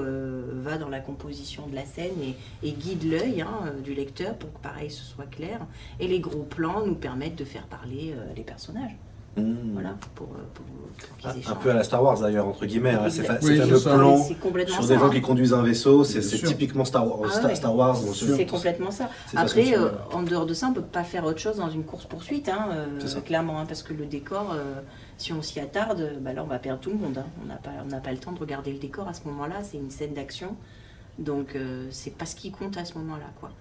va 0.52 0.78
dans 0.78 0.90
la 0.90 1.00
composition 1.00 1.66
de 1.68 1.76
la 1.76 1.86
scène 1.86 2.14
et, 2.62 2.72
guide 2.72 3.04
l'œil 3.10 3.42
hein, 3.42 3.74
du 3.84 3.94
lecteur 3.94 4.36
pour 4.36 4.54
que 4.54 4.60
pareil 4.60 4.92
ce 4.92 5.04
soit 5.04 5.26
clair. 5.26 5.66
Et 6.00 6.08
les 6.08 6.20
gros 6.20 6.44
plans 6.44 6.86
nous 6.86 6.96
permettent 6.96 7.38
de 7.38 7.46
faire 7.46 7.68
parler 7.68 8.14
les 8.36 8.44
personnages. 8.44 8.96
Mmh. 9.38 9.72
Voilà, 9.74 9.96
pour, 10.16 10.28
euh, 10.28 10.40
pour- 10.54 10.66
pour 10.66 11.18
qu'ils 11.32 11.44
Ah, 11.48 11.52
Un 11.52 11.56
peu 11.56 11.70
à 11.70 11.74
la 11.76 11.84
Star 11.84 12.02
Wars 12.04 12.20
d'ailleurs, 12.20 12.48
entre 12.48 12.66
guillemets. 12.66 12.94
hein, 12.94 13.10
Ces, 13.10 13.24
fa- 13.24 13.38
Oui, 13.44 13.58
fameux 13.58 13.80
plans 13.80 14.24
sur 14.68 14.84
ça. 14.84 14.88
des 14.88 15.00
gens 15.00 15.06
hein. 15.08 15.10
qui 15.12 15.22
conduisent 15.22 15.54
un 15.54 15.62
vaisseau, 15.62 16.04
c'est 16.04 16.22
typiquement 16.22 16.86
Star 16.86 17.08
Wars. 17.08 17.20
Ah 17.26 17.32
Star, 17.32 17.46
ouais. 17.46 17.56
Star 17.56 17.76
Wars. 17.76 17.98
C'est 17.98 18.46
complètement 18.48 18.90
ça. 18.92 19.10
Après, 19.36 19.78
euh, 19.78 19.90
en 20.14 20.24
dehors 20.24 20.46
de 20.46 20.54
ça, 20.54 20.68
on 20.70 20.74
peut 20.74 20.82
pas 20.82 21.04
faire 21.04 21.26
autre 21.26 21.40
chose 21.40 21.58
dans 21.58 21.70
une 21.70 21.84
course-poursuite, 21.84 22.50
hein, 22.50 22.70
euh, 22.72 23.22
clairement, 23.26 23.60
hein, 23.60 23.66
parce 23.68 23.84
que 23.84 23.94
le 23.94 24.06
décor, 24.06 24.54
euh, 24.54 24.82
si 25.18 25.34
on 25.34 25.42
s'y 25.42 25.60
attarde, 25.60 26.00
euh, 26.02 26.20
bah 26.20 26.34
là, 26.34 26.44
on 26.44 26.48
va 26.48 26.58
perdre 26.60 26.80
tout 26.80 26.90
le 26.92 26.98
monde. 26.98 27.18
hein. 27.20 27.26
On 27.44 27.48
n'a 27.48 27.56
pas, 27.58 27.72
on 27.86 27.90
n'a 27.90 28.00
pas 28.00 28.12
le 28.12 28.18
temps 28.18 28.32
de 28.32 28.40
regarder 28.40 28.72
le 28.74 28.80
décor 28.80 29.08
à 29.08 29.14
ce 29.14 29.22
moment-là. 29.26 29.58
C'est 29.64 29.78
une 29.78 29.92
scène 29.92 30.14
d'action, 30.14 30.56
donc 31.20 31.56
euh, 31.56 31.86
c'est 31.92 32.16
pas 32.16 32.26
ce 32.26 32.36
qui 32.36 32.52
compte 32.52 32.78
à 32.78 32.86
ce 32.86 32.98
moment-là, 32.98 33.28
quoi. 33.40 33.52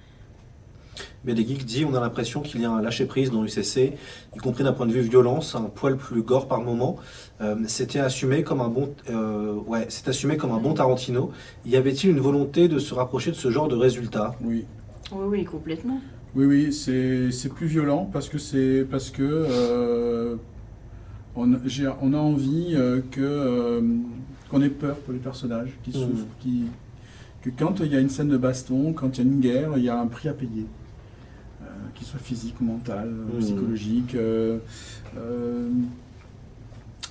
Mais 1.25 1.35
des 1.35 1.47
geeks 1.47 1.65
dit 1.65 1.85
on 1.85 1.95
a 1.95 2.01
l'impression 2.01 2.41
qu'il 2.41 2.61
y 2.61 2.65
a 2.65 2.71
un 2.71 2.81
lâcher-prise 2.81 3.31
dans 3.31 3.43
l'UCC, 3.43 3.95
y 4.35 4.39
compris 4.39 4.65
d'un 4.65 4.73
point 4.73 4.87
de 4.87 4.93
vue 4.93 5.01
violence, 5.03 5.55
un 5.55 5.63
poil 5.63 5.97
plus 5.97 6.23
gore 6.23 6.49
par 6.49 6.61
moment. 6.63 6.97
Euh, 7.41 7.55
c'était 7.67 7.99
assumé 7.99 8.43
comme 8.43 8.61
un 8.61 8.69
bon, 8.69 8.95
euh, 9.11 9.55
ouais, 9.67 9.87
c'est 9.89 10.09
assumé 10.09 10.37
comme 10.37 10.53
un 10.53 10.59
bon 10.61 10.73
Tarantino. 10.75 11.33
Y 11.67 11.77
avait-il 11.77 12.11
une 12.11 12.21
volonté 12.21 12.69
de 12.69 12.79
se 12.79 12.95
rapprocher 12.95 13.31
de 13.31 13.37
ce 13.37 13.51
genre 13.51 13.69
de 13.69 13.77
résultat? 13.77 14.35
Oui. 14.43 14.65
Oui, 15.13 15.25
oui, 15.29 15.45
complètement. 15.45 16.01
Oui, 16.35 16.45
oui, 16.47 16.73
c'est 16.73 17.31
c'est 17.31 17.49
plus 17.53 17.67
violent 17.67 18.09
parce 18.13 18.29
que 18.29 18.39
c'est 18.39 18.87
parce 18.91 19.11
que 19.11 19.23
euh, 19.23 20.37
on, 21.35 21.59
j'ai- 21.67 21.91
on 22.03 22.13
a 22.13 22.19
envie 22.19 22.73
euh, 22.75 23.01
que 23.11 23.21
euh, 23.21 23.81
qu'on 24.51 24.63
ait 24.63 24.69
peur 24.69 24.97
pour 24.97 25.13
les 25.13 25.19
personnages 25.19 25.71
qui 25.85 25.91
Mhm. 25.91 26.05
souffrent, 26.05 26.27
qui, 26.41 26.65
que 27.43 27.51
quand 27.51 27.81
il 27.81 27.93
y 27.93 27.97
a 27.97 28.01
une 28.01 28.09
scène 28.11 28.29
de 28.29 28.37
baston, 28.37 28.93
quand 28.93 29.19
il 29.19 29.25
y 29.25 29.29
a 29.29 29.31
une 29.31 29.41
guerre, 29.41 29.71
il 29.77 29.85
y 29.85 29.89
a 29.89 29.99
un 29.99 30.07
prix 30.07 30.29
à 30.29 30.33
payer, 30.33 30.67
qu'il 31.97 32.07
soit 32.07 32.21
physique 32.21 32.55
ou 32.61 32.65
mental, 32.65 33.09
euh, 33.09 33.35
Mhm. 33.35 33.41
psychologique. 33.41 34.15
euh, 34.15 34.59
euh, 35.17 35.69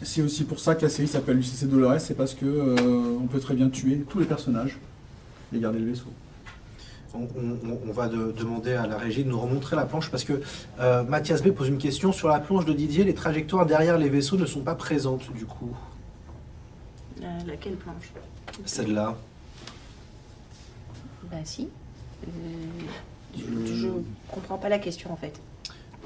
c'est 0.01 0.21
aussi 0.21 0.43
pour 0.43 0.59
ça 0.59 0.75
que 0.75 0.81
la 0.83 0.89
série 0.89 1.07
s'appelle 1.07 1.37
UCC 1.39 1.65
Dolores, 1.67 1.99
c'est 2.01 2.13
parce 2.15 2.33
que 2.33 2.45
euh, 2.45 3.17
on 3.21 3.27
peut 3.27 3.39
très 3.39 3.55
bien 3.55 3.69
tuer 3.69 4.03
tous 4.09 4.19
les 4.19 4.25
personnages 4.25 4.77
et 5.53 5.59
garder 5.59 5.79
le 5.79 5.85
vaisseau. 5.85 6.07
on, 7.13 7.19
on- 7.39 7.79
on 7.87 7.91
va 7.93 8.09
de- 8.09 8.33
demander 8.37 8.73
à 8.73 8.87
la 8.87 8.97
régie 8.97 9.23
de 9.23 9.29
nous 9.29 9.39
remontrer 9.39 9.77
la 9.77 9.85
planche 9.85 10.11
parce 10.11 10.25
que 10.25 10.41
euh, 10.81 11.01
Mathias 11.03 11.41
B 11.41 11.51
pose 11.51 11.69
une 11.69 11.77
question 11.77 12.11
sur 12.11 12.27
la 12.27 12.41
planche 12.41 12.65
de 12.65 12.73
Didier. 12.73 13.05
Les 13.05 13.13
trajectoires 13.13 13.65
derrière 13.65 13.97
les 13.97 14.09
vaisseaux 14.09 14.35
ne 14.35 14.45
sont 14.45 14.59
pas 14.63 14.75
présentes 14.75 15.31
du 15.33 15.45
coup. 15.45 15.73
Euh, 17.23 17.25
laquelle 17.47 17.75
planche? 17.77 18.11
Celle-là. 18.65 19.15
Bah 21.31 21.37
si. 21.45 21.69
Euh, 22.27 22.27
je, 23.37 23.73
je 23.75 23.87
comprends 24.31 24.57
pas 24.57 24.69
la 24.69 24.79
question 24.79 25.11
en 25.11 25.15
fait. 25.15 25.39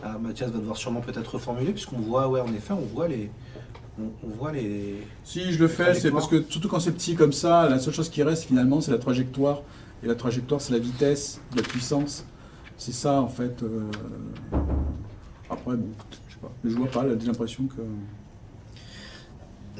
Ah, 0.04 0.18
Mathias 0.18 0.50
va 0.52 0.60
devoir 0.60 0.78
sûrement 0.78 1.02
peut-être 1.02 1.28
reformuler 1.36 1.72
puisqu'on 1.74 1.98
voit, 2.00 2.28
ouais, 2.30 2.40
en 2.40 2.54
effet, 2.54 2.74
on 2.74 2.86
voit 2.96 3.08
les, 3.10 3.30
on, 4.00 4.04
on 4.26 4.30
voit 4.30 4.52
les. 4.54 5.06
Si 5.24 5.52
je 5.52 5.60
le 5.60 5.68
fais, 5.68 5.94
c'est 5.94 6.12
parce 6.12 6.28
que 6.28 6.42
surtout 6.50 6.70
quand 6.70 6.80
c'est 6.80 6.94
petit 6.94 7.16
comme 7.16 7.34
ça, 7.34 7.68
la 7.68 7.80
seule 7.80 7.94
chose 7.94 8.10
qui 8.10 8.24
reste 8.24 8.44
finalement, 8.46 8.80
c'est 8.82 8.92
la 8.92 8.98
trajectoire. 8.98 9.62
Et 10.02 10.08
la 10.08 10.16
trajectoire, 10.16 10.62
c'est 10.62 10.72
la 10.72 10.80
vitesse, 10.80 11.42
la 11.58 11.62
puissance. 11.62 12.26
C'est 12.78 12.94
ça 12.94 13.20
en 13.22 13.28
fait. 13.28 13.62
euh, 13.64 13.90
Après, 15.50 15.76
bon, 15.76 15.88
je 16.30 16.34
sais 16.34 16.40
pas. 16.40 16.52
Mais 16.64 16.72
je 16.72 16.78
vois 16.78 16.88
pas, 16.88 17.06
j'ai 17.20 17.28
l'impression 17.28 17.66
que. 17.66 17.82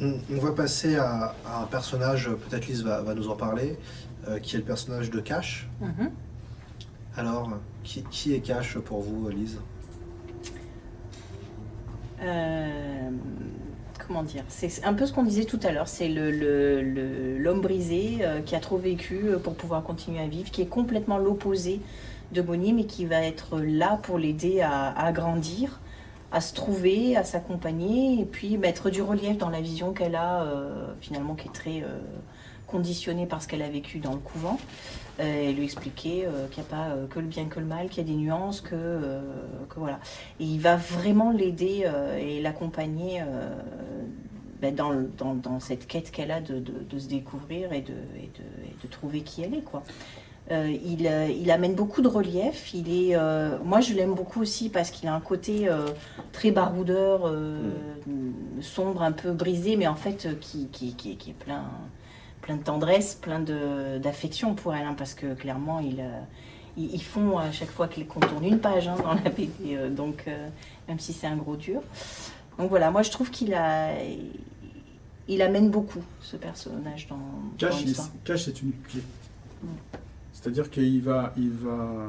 On, 0.02 0.20
on 0.34 0.40
va 0.40 0.52
passer 0.52 0.96
à, 0.98 1.36
à 1.46 1.62
un 1.64 1.66
personnage, 1.66 2.30
peut-être 2.30 2.68
Lise 2.68 2.84
va, 2.84 3.02
va 3.02 3.14
nous 3.16 3.30
en 3.30 3.36
parler, 3.36 3.78
euh, 4.28 4.40
qui 4.40 4.56
est 4.56 4.60
le 4.60 4.66
personnage 4.66 5.10
de 5.10 5.20
Cash. 5.20 5.68
Mhm. 5.82 6.12
Alors, 7.16 7.50
qui, 7.84 8.34
est 8.34 8.40
Cash 8.40 8.78
pour 8.78 9.02
vous, 9.02 9.30
Lise 9.30 9.60
Euh, 12.22 13.10
comment 14.06 14.24
dire 14.24 14.44
C'est 14.50 14.84
un 14.84 14.94
peu 14.94 15.06
ce 15.06 15.14
qu'on 15.14 15.24
disait 15.24 15.46
tout 15.46 15.60
à 15.64 15.72
l'heure. 15.72 15.88
C'est 15.88 16.10
le- 16.10 16.32
le- 16.32 17.38
l'homme 17.38 17.62
brisé 17.62 18.18
euh, 18.22 18.42
qui 18.42 18.56
a 18.56 18.60
trop 18.60 18.78
vécu 18.78 19.22
euh, 19.26 19.40
pour 19.40 19.56
pouvoir 19.56 19.84
continuer 19.84 20.20
à 20.20 20.28
vivre, 20.28 20.52
qui 20.52 20.62
est 20.62 20.68
complètement 20.68 21.18
l'opposé 21.18 21.80
de 22.34 22.42
Bonnie, 22.42 22.74
mais 22.74 22.84
qui 22.86 23.06
va 23.06 23.22
être 23.22 23.60
là 23.60 23.98
pour 24.04 24.18
l'aider 24.18 24.62
à, 24.62 25.12
grandir, 25.14 25.80
à 26.32 26.42
se 26.42 26.54
trouver, 26.54 27.16
à 27.18 27.24
s'accompagner, 27.24 28.20
et 28.22 28.26
puis 28.26 28.58
mettre 28.58 28.90
du 28.92 29.02
relief 29.02 29.38
dans 29.38 29.50
la 29.50 29.62
vision 29.62 29.94
qu'elle 29.94 30.16
a, 30.16 30.46
finalement, 31.02 31.34
qui 31.34 31.48
est 31.48 31.52
très 31.52 31.84
conditionnée 32.70 33.26
par 33.26 33.42
ce 33.42 33.48
qu'elle 33.48 33.62
a 33.62 33.70
vécu 33.70 34.00
dans 34.00 34.14
le 34.14 34.20
couvent. 34.20 34.58
Euh, 35.20 35.50
et 35.50 35.54
lui 35.54 35.66
expliquer 35.66 36.26
euh, 36.26 36.48
qu'il 36.48 36.64
n'y 36.64 36.70
a 36.70 36.72
pas 36.72 36.90
euh, 36.92 37.06
que 37.08 37.20
le 37.20 37.26
bien 37.26 37.46
que 37.46 37.60
le 37.60 37.66
mal, 37.66 37.90
qu'il 37.90 37.98
y 37.98 38.10
a 38.10 38.10
des 38.10 38.18
nuances, 38.18 38.62
que, 38.62 39.20
que 39.70 39.78
voilà. 39.78 40.00
Et 40.40 40.46
il 40.46 40.60
va 40.60 40.78
vraiment 40.78 41.32
l'aider 41.32 41.90
et 42.20 42.42
l'accompagner 42.42 43.22
ben, 44.62 44.74
dans, 44.74 44.94
dans, 45.18 45.36
dans, 45.36 45.60
cette 45.60 45.88
quête 45.88 46.12
qu'elle 46.12 46.32
a 46.32 46.42
de, 46.42 46.60
de, 46.60 47.00
se 47.00 47.08
découvrir 47.08 47.74
et 47.74 47.82
de, 47.82 47.94
et 48.18 48.30
de, 48.84 48.88
trouver 48.90 49.22
qui 49.22 49.42
elle 49.42 49.56
est. 49.56 49.64
Quoi. 49.64 49.84
il, 50.52 51.10
il, 51.42 51.52
amène 51.52 51.76
beaucoup 51.76 52.02
de 52.02 52.08
relief. 52.08 52.74
Il 52.74 52.90
est, 52.90 53.18
moi, 53.64 53.82
je 53.82 53.94
l'aime 53.94 54.14
beaucoup 54.14 54.42
aussi 54.42 54.70
parce 54.70 54.92
qu'il 54.92 55.08
a 55.10 55.14
un 55.14 55.22
côté 55.22 55.70
très 56.32 56.52
baroudeur, 56.52 57.28
mm. 57.28 58.62
sombre, 58.62 59.02
un 59.02 59.12
peu 59.12 59.32
brisé, 59.32 59.76
mais 59.76 59.88
en 59.88 59.96
fait 59.96 60.28
qui, 60.40 60.68
qui, 60.68 60.94
qui, 60.94 61.18
qui 61.18 61.32
est 61.32 61.34
plein, 61.34 61.66
plein 62.50 62.58
de 62.58 62.64
tendresse, 62.64 63.14
plein 63.14 63.40
d'affection 63.40 64.56
pour 64.56 64.74
elle, 64.74 64.88
hein, 64.88 64.96
parce 64.98 65.14
que 65.14 65.36
clairement, 65.36 65.80
ils, 65.80 66.00
euh, 66.00 66.20
ils, 66.78 67.04
font 67.04 67.38
à 67.38 67.52
chaque 67.52 67.70
fois 67.70 67.88
qu'ils 67.88 68.08
contournent 68.08 68.44
une 68.44 68.60
page 68.60 68.88
hein, 68.88 68.96
dans 69.04 69.14
la 69.14 69.30
BD, 69.30 69.52
euh, 69.76 69.90
donc 69.92 70.24
euh, 70.28 70.50
même 70.88 70.98
si 70.98 71.14
c'est 71.14 71.28
un 71.28 71.36
gros 71.36 71.56
dur. 71.56 71.82
Donc 72.58 72.70
voilà, 72.70 72.90
moi 72.90 73.04
je 73.04 73.12
trouve 73.12 73.30
qu'il 73.30 73.54
a, 73.54 73.92
il 75.28 75.42
amène 75.44 75.70
beaucoup 75.70 76.02
ce 76.22 76.38
personnage 76.38 77.08
dans, 77.08 77.20
Cash, 77.60 77.86
Cash 78.24 78.46
c'est 78.46 78.62
une 78.64 78.72
clé. 78.90 79.04
Mm. 79.62 79.68
C'est-à-dire 80.34 80.72
qu'il 80.72 81.04
va, 81.04 81.34
il 81.38 81.52
va 81.52 82.08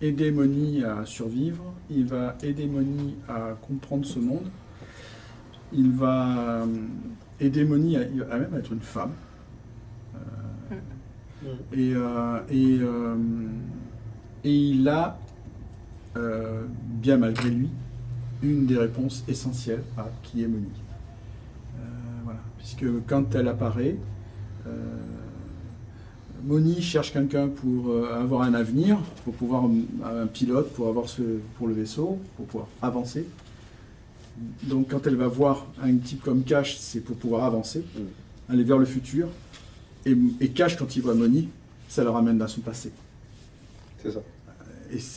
aider 0.00 0.30
Moni 0.30 0.84
à 0.84 1.04
survivre, 1.04 1.64
il 1.90 2.04
va 2.04 2.36
aider 2.44 2.66
Moni 2.66 3.16
à 3.28 3.56
comprendre 3.60 4.06
ce 4.06 4.20
monde, 4.20 4.48
il 5.72 5.90
va 5.90 6.64
et 7.40 7.50
Démonie 7.50 7.96
a, 7.96 8.38
même 8.38 8.54
être 8.56 8.72
une 8.72 8.80
femme. 8.80 9.12
Euh, 11.44 11.54
et, 11.72 11.92
euh, 11.94 12.38
euh, 12.50 13.16
et, 14.44 14.54
il 14.54 14.88
a, 14.88 15.18
bien 16.82 17.18
malgré 17.18 17.50
lui, 17.50 17.68
une 18.42 18.66
des 18.66 18.78
réponses 18.78 19.22
essentielles 19.28 19.82
à 19.98 20.06
qui 20.22 20.42
est 20.42 20.48
Moni. 20.48 20.64
voilà. 22.24 22.40
Puisque 22.58 22.86
quand 23.06 23.34
elle 23.34 23.48
apparaît, 23.48 23.96
Moni 26.42 26.80
cherche 26.80 27.12
quelqu'un 27.12 27.48
pour 27.48 27.94
avoir 28.14 28.42
un 28.42 28.54
avenir, 28.54 28.98
pour 29.24 29.34
pouvoir 29.34 29.64
un 29.64 30.26
pilote, 30.26 30.72
pour 30.72 30.88
avoir 30.88 31.08
ce, 31.08 31.22
pour 31.58 31.68
le 31.68 31.74
vaisseau, 31.74 32.18
pour 32.36 32.46
pouvoir 32.46 32.68
avancer. 32.80 33.26
Donc 34.62 34.90
quand 34.90 35.06
elle 35.06 35.16
va 35.16 35.28
voir 35.28 35.66
un 35.82 35.96
type 35.96 36.22
comme 36.22 36.42
Cash, 36.42 36.76
c'est 36.76 37.00
pour 37.00 37.16
pouvoir 37.16 37.44
avancer, 37.44 37.80
mm. 37.80 38.52
aller 38.52 38.64
vers 38.64 38.78
le 38.78 38.86
futur. 38.86 39.28
Et, 40.04 40.48
Cash, 40.50 40.76
quand 40.76 40.94
il 40.94 41.02
voit 41.02 41.14
Moni, 41.14 41.48
ça 41.88 42.04
le 42.04 42.10
ramène 42.10 42.38
dans 42.38 42.46
son 42.46 42.60
passé. 42.60 42.92
C'est 44.02 44.12
ça. 44.12 44.20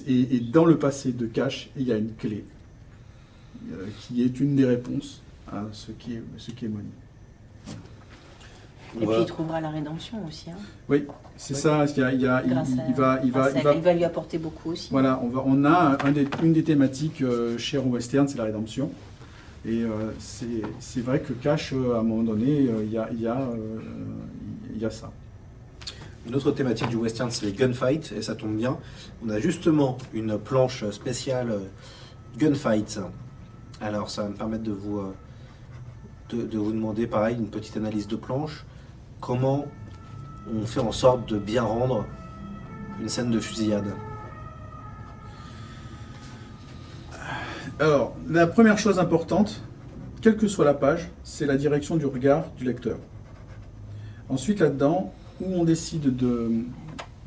Et, 0.07 0.39
dans 0.39 0.65
le 0.65 0.80
passé 0.80 1.11
de 1.11 1.28
Cash, 1.28 1.70
il 1.78 1.88
y 1.88 1.91
a 1.91 1.97
une 1.97 2.15
clé 2.15 2.43
euh, 3.72 3.86
qui 4.01 4.24
est 4.24 4.39
une 4.39 4.55
des 4.55 4.65
réponses 4.65 5.22
à 5.51 5.65
ce 5.72 5.91
qui 5.91 6.13
est, 6.13 6.24
ce 6.38 6.51
qui 6.51 6.65
est 6.65 6.70
Moni. 6.70 6.89
Et 8.99 9.05
puis 9.05 9.15
il 9.20 9.26
trouvera 9.26 9.61
la 9.61 9.70
rédemption 9.70 10.26
aussi. 10.28 10.49
Hein. 10.49 10.57
Oui, 10.88 11.05
c'est 11.38 11.53
ça. 11.53 11.86
Il, 11.86 11.91
il, 11.95 12.26
va, 12.26 12.41
il, 12.43 12.93
va, 12.95 13.20
il, 13.24 13.82
va, 13.82 13.93
lui 13.93 14.03
apporter 14.03 14.39
beaucoup 14.39 14.72
aussi. 14.72 14.89
Voilà, 14.89 15.20
on, 15.24 15.28
va, 15.28 15.43
on 15.45 15.63
a 15.63 15.97
une 16.41 16.53
des 16.53 16.63
thématiques 16.63 17.22
euh, 17.22 17.57
chères 17.59 17.86
au 17.86 17.91
western, 17.91 18.28
c'est 18.28 18.39
la 18.39 18.45
rédemption. 18.45 18.89
Et 19.66 19.84
euh, 19.84 20.12
c'est 20.20 21.01
vrai 21.01 21.20
que 21.20 21.34
Cash, 21.34 21.74
euh, 21.74 21.95
à 21.95 21.99
un 21.99 22.03
moment 22.03 22.24
donné, 22.24 22.68
euh, 22.70 22.84
il 22.84 22.91
y 22.91 22.97
a, 22.97 23.12
y, 23.12 24.86
a, 24.86 24.89
ça. 24.89 25.12
Une 26.26 26.36
autre 26.36 26.51
thématique 26.51 26.88
du 26.88 26.95
western, 26.95 27.30
c'est 27.30 27.45
les 27.45 27.51
gunfights, 27.51 28.14
et 28.14 28.22
ça 28.22 28.36
tombe 28.36 28.55
bien. 28.55 28.78
On 29.26 29.30
a 29.30 29.39
justement 29.39 29.97
une 30.14 30.38
planche 30.38 30.89
spéciale 30.91 31.60
gunfights. 32.38 32.99
Alors, 33.82 34.10
ça 34.10 34.24
va 34.24 34.30
me 34.30 34.36
permettre 34.36 34.64
de 34.64 34.72
vous, 34.72 35.01
de, 36.30 36.57
vous 36.57 36.72
demander, 36.72 37.07
pareil, 37.07 37.36
une 37.36 37.49
petite 37.49 37.76
analyse 37.76 38.07
de 38.07 38.16
planche. 38.16 38.66
Comment 39.20 39.66
on 40.53 40.66
fait 40.66 40.80
en 40.80 40.93
sorte 40.93 41.28
de 41.28 41.38
bien 41.38 41.64
rendre 41.64 42.05
une 43.01 43.10
scène 43.10 43.32
de 43.32 43.39
fusillade? 43.39 43.93
Alors, 47.82 48.13
la 48.30 48.45
première 48.45 48.77
chose 48.77 48.99
importante, 48.99 49.61
quelle 50.21 50.36
que 50.36 50.49
soit 50.49 50.65
la 50.65 50.73
page, 50.73 51.09
c'est 51.23 51.45
la 51.45 51.55
direction 51.55 51.95
du 51.95 52.05
regard 52.05 52.51
du 52.57 52.65
lecteur. 52.65 52.97
Ensuite, 54.27 54.59
là-dedans, 54.59 55.13
où 55.39 55.53
on 55.53 55.63
décide 55.63 56.13
de, 56.13 56.49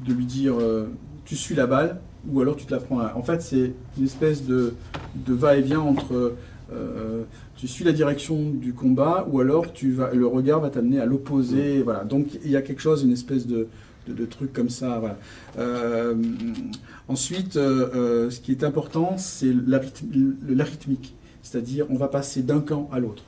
lui 0.07 0.26
dire 0.26 0.61
euh, 0.61 0.90
tu 1.24 1.36
suis 1.36 1.55
la 1.55 1.66
balle 1.66 2.00
ou 2.28 2.42
alors 2.42 2.57
tu 2.57 2.66
te 2.66 2.74
la 2.74 2.80
prends. 2.80 3.00
En 3.14 3.22
fait, 3.22 3.40
c'est 3.40 3.72
une 3.96 4.05
espèce 4.05 4.44
de, 4.44 4.74
va-et-vient 5.26 5.80
entre 5.80 6.34
euh, 6.70 7.22
tu 7.57 7.66
suis 7.66 7.86
la 7.86 7.92
direction 7.92 8.50
du 8.50 8.74
combat 8.74 9.26
ou 9.30 9.40
alors 9.40 9.72
tu 9.72 9.92
vas, 9.92 10.12
le 10.12 10.26
regard 10.26 10.61
va 10.61 10.68
t'amener 10.68 11.00
à 11.00 11.07
l'opposé. 11.07 11.82
Voilà. 11.82 12.05
Donc, 12.05 12.26
il 12.44 12.50
y 12.50 12.57
a 12.57 12.62
quelque 12.62 12.82
chose, 12.82 13.05
une 13.05 13.12
espèce 13.12 13.46
de, 13.46 13.68
de, 14.07 14.26
trucs 14.26 14.53
comme 14.53 14.68
ça. 14.68 15.00
Euh, 15.59 16.14
ensuite, 17.12 17.56
euh, 17.56 17.90
euh, 17.94 18.30
ce 18.30 18.40
qui 18.40 18.52
est 18.52 18.64
important, 18.64 19.16
c'est 19.18 19.52
la 19.66 19.78
rythmique. 20.64 21.14
C'est-à-dire, 21.42 21.86
on 21.90 21.96
va 21.96 22.08
passer 22.08 22.42
d'un 22.42 22.60
camp 22.60 22.88
à 22.92 22.98
l'autre. 22.98 23.24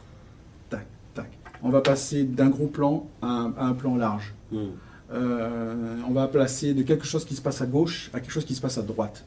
Tac, 0.70 0.86
tac. 1.14 1.30
On 1.62 1.68
va 1.68 1.80
passer 1.80 2.24
d'un 2.24 2.48
gros 2.48 2.66
plan 2.66 3.06
à 3.22 3.50
un, 3.58 3.72
plan 3.72 3.96
large. 3.96 4.34
Hmm. 4.52 4.70
on 5.10 6.12
va 6.12 6.28
placer 6.28 6.74
de 6.74 6.82
quelque 6.82 7.06
chose 7.06 7.24
qui 7.24 7.34
se 7.34 7.42
passe 7.42 7.60
à 7.60 7.66
gauche 7.66 8.10
à 8.12 8.20
quelque 8.20 8.32
chose 8.32 8.44
qui 8.44 8.54
se 8.54 8.60
passe 8.60 8.78
à 8.78 8.82
droite. 8.82 9.24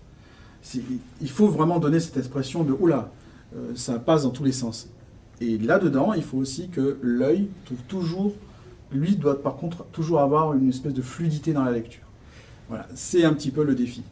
Il 1.22 1.30
faut 1.30 1.48
vraiment 1.48 1.80
donner 1.80 2.00
cette 2.00 2.18
expression 2.18 2.64
de 2.64 2.74
oula, 2.74 3.12
ça 3.76 4.00
passe 4.00 4.24
dans 4.24 4.30
tous 4.30 4.44
les 4.44 4.52
sens. 4.52 4.90
Et 5.40 5.58
là-dedans, 5.58 6.14
il 6.14 6.24
faut 6.24 6.38
aussi 6.38 6.70
que 6.70 6.98
l'œil 7.02 7.50
trouve 7.66 7.82
toujours 7.88 8.34
lui 8.92 9.16
doit 9.16 9.42
par 9.42 9.58
contre 9.58 9.86
toujours 9.86 10.22
avoir 10.22 10.54
une 10.54 10.70
espèce 10.70 10.94
de 10.94 11.02
fluidité 11.02 11.54
dans 11.54 11.64
la 11.64 11.72
lecture. 11.72 12.04
Voilà, 12.70 12.88
c'est 12.96 13.24
un 13.24 13.34
petit 13.34 13.52
peu 13.52 13.64
le 13.64 13.76
défi. 13.76 14.04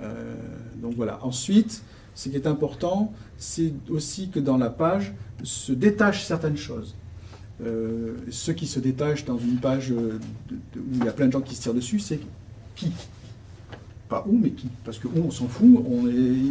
Euh, 0.00 0.34
donc 0.76 0.94
voilà. 0.94 1.18
Ensuite, 1.24 1.82
ce 2.14 2.28
qui 2.28 2.36
est 2.36 2.46
important, 2.46 3.12
c'est 3.36 3.72
aussi 3.90 4.28
que 4.28 4.40
dans 4.40 4.56
la 4.56 4.70
page 4.70 5.14
se 5.42 5.72
détachent 5.72 6.24
certaines 6.24 6.56
choses. 6.56 6.94
Euh, 7.64 8.16
ce 8.30 8.52
qui 8.52 8.66
se 8.66 8.78
détache 8.78 9.24
dans 9.24 9.38
une 9.38 9.56
page 9.56 9.90
où 9.90 10.54
il 10.92 11.04
y 11.04 11.08
a 11.08 11.12
plein 11.12 11.26
de 11.26 11.32
gens 11.32 11.40
qui 11.40 11.54
se 11.54 11.62
tirent 11.62 11.74
dessus, 11.74 11.98
c'est 11.98 12.20
qui? 12.76 12.92
Pas 14.08 14.24
où, 14.28 14.38
mais 14.38 14.50
qui 14.50 14.68
Parce 14.84 14.98
que 14.98 15.08
où, 15.08 15.24
on 15.26 15.30
s'en 15.30 15.48
fout, 15.48 15.84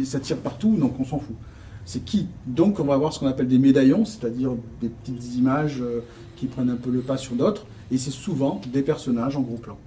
ça 0.04 0.20
tire 0.20 0.36
partout, 0.38 0.76
donc 0.76 1.00
on 1.00 1.04
s'en 1.04 1.18
fout. 1.18 1.36
C'est 1.84 2.04
qui? 2.04 2.26
Donc 2.46 2.80
on 2.80 2.84
va 2.84 2.94
avoir 2.94 3.14
ce 3.14 3.18
qu'on 3.18 3.26
appelle 3.26 3.48
des 3.48 3.58
médaillons, 3.58 4.04
c'est-à-dire 4.04 4.52
des 4.82 4.90
petites 4.90 5.34
images 5.36 5.80
euh, 5.80 6.00
qui 6.36 6.46
prennent 6.46 6.68
un 6.68 6.76
peu 6.76 6.90
le 6.90 7.00
pas 7.00 7.16
sur 7.16 7.34
d'autres, 7.34 7.64
et 7.90 7.96
c'est 7.96 8.10
souvent 8.10 8.60
des 8.70 8.82
personnages 8.82 9.38
en 9.38 9.40
gros 9.40 9.56
plan. 9.56 9.78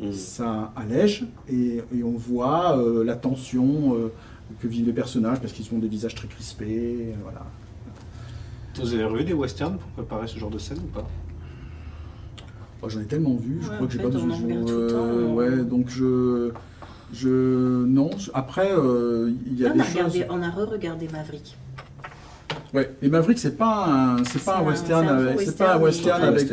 Mmh. 0.00 0.12
Ça 0.12 0.72
allège 0.76 1.24
et, 1.48 1.82
on 2.02 2.12
voit 2.12 2.78
euh, 2.78 3.04
la 3.04 3.14
tension 3.14 3.94
euh, 3.94 4.12
que 4.60 4.66
vivent 4.66 4.86
les 4.86 4.92
personnages 4.92 5.40
parce 5.40 5.52
qu'ils 5.52 5.72
ont 5.74 5.78
des 5.78 5.88
visages 5.88 6.14
très 6.14 6.28
crispés. 6.28 7.12
Euh, 7.12 7.14
voilà. 7.22 7.46
Vous 8.76 8.94
avez 8.94 9.04
revu 9.04 9.24
des 9.24 9.34
westerns 9.34 9.76
pour 9.76 9.90
préparer 9.90 10.26
ce 10.26 10.38
genre 10.38 10.50
de 10.50 10.58
scène 10.58 10.78
ou 10.78 10.88
pas? 10.88 11.06
Oh, 12.80 12.88
J'en 12.88 13.00
ai 13.00 13.04
tellement 13.04 13.36
vu, 13.36 13.58
je 13.60 13.68
crois 13.68 13.86
que 13.86 13.92
j'ai 13.92 14.00
pas 14.00 14.08
besoin 14.08 14.36
de. 14.36 15.26
ouais, 15.26 15.62
donc 15.62 15.88
je. 15.88 16.50
Je 17.12 17.84
non. 17.84 18.08
Après, 18.32 18.70
il 19.46 19.58
y 19.58 19.66
a 19.66 19.70
des 19.70 19.84
choses. 19.84 20.24
On 20.30 20.42
a 20.42 20.50
re-regardé 20.50 21.08
Maverick. 21.12 21.56
Ouais, 22.74 22.90
et 23.02 23.08
Maverick 23.08 23.38
c'est 23.38 23.58
pas 23.58 23.86
un 23.86 24.24
c'est 24.24 24.42
pas 24.42 24.58
un, 24.58 24.62
western 24.62 25.06
avec 25.06 25.40
c'est 25.42 25.58
pas 25.58 25.74
un 25.74 25.78
western 25.78 26.22
avec 26.22 26.48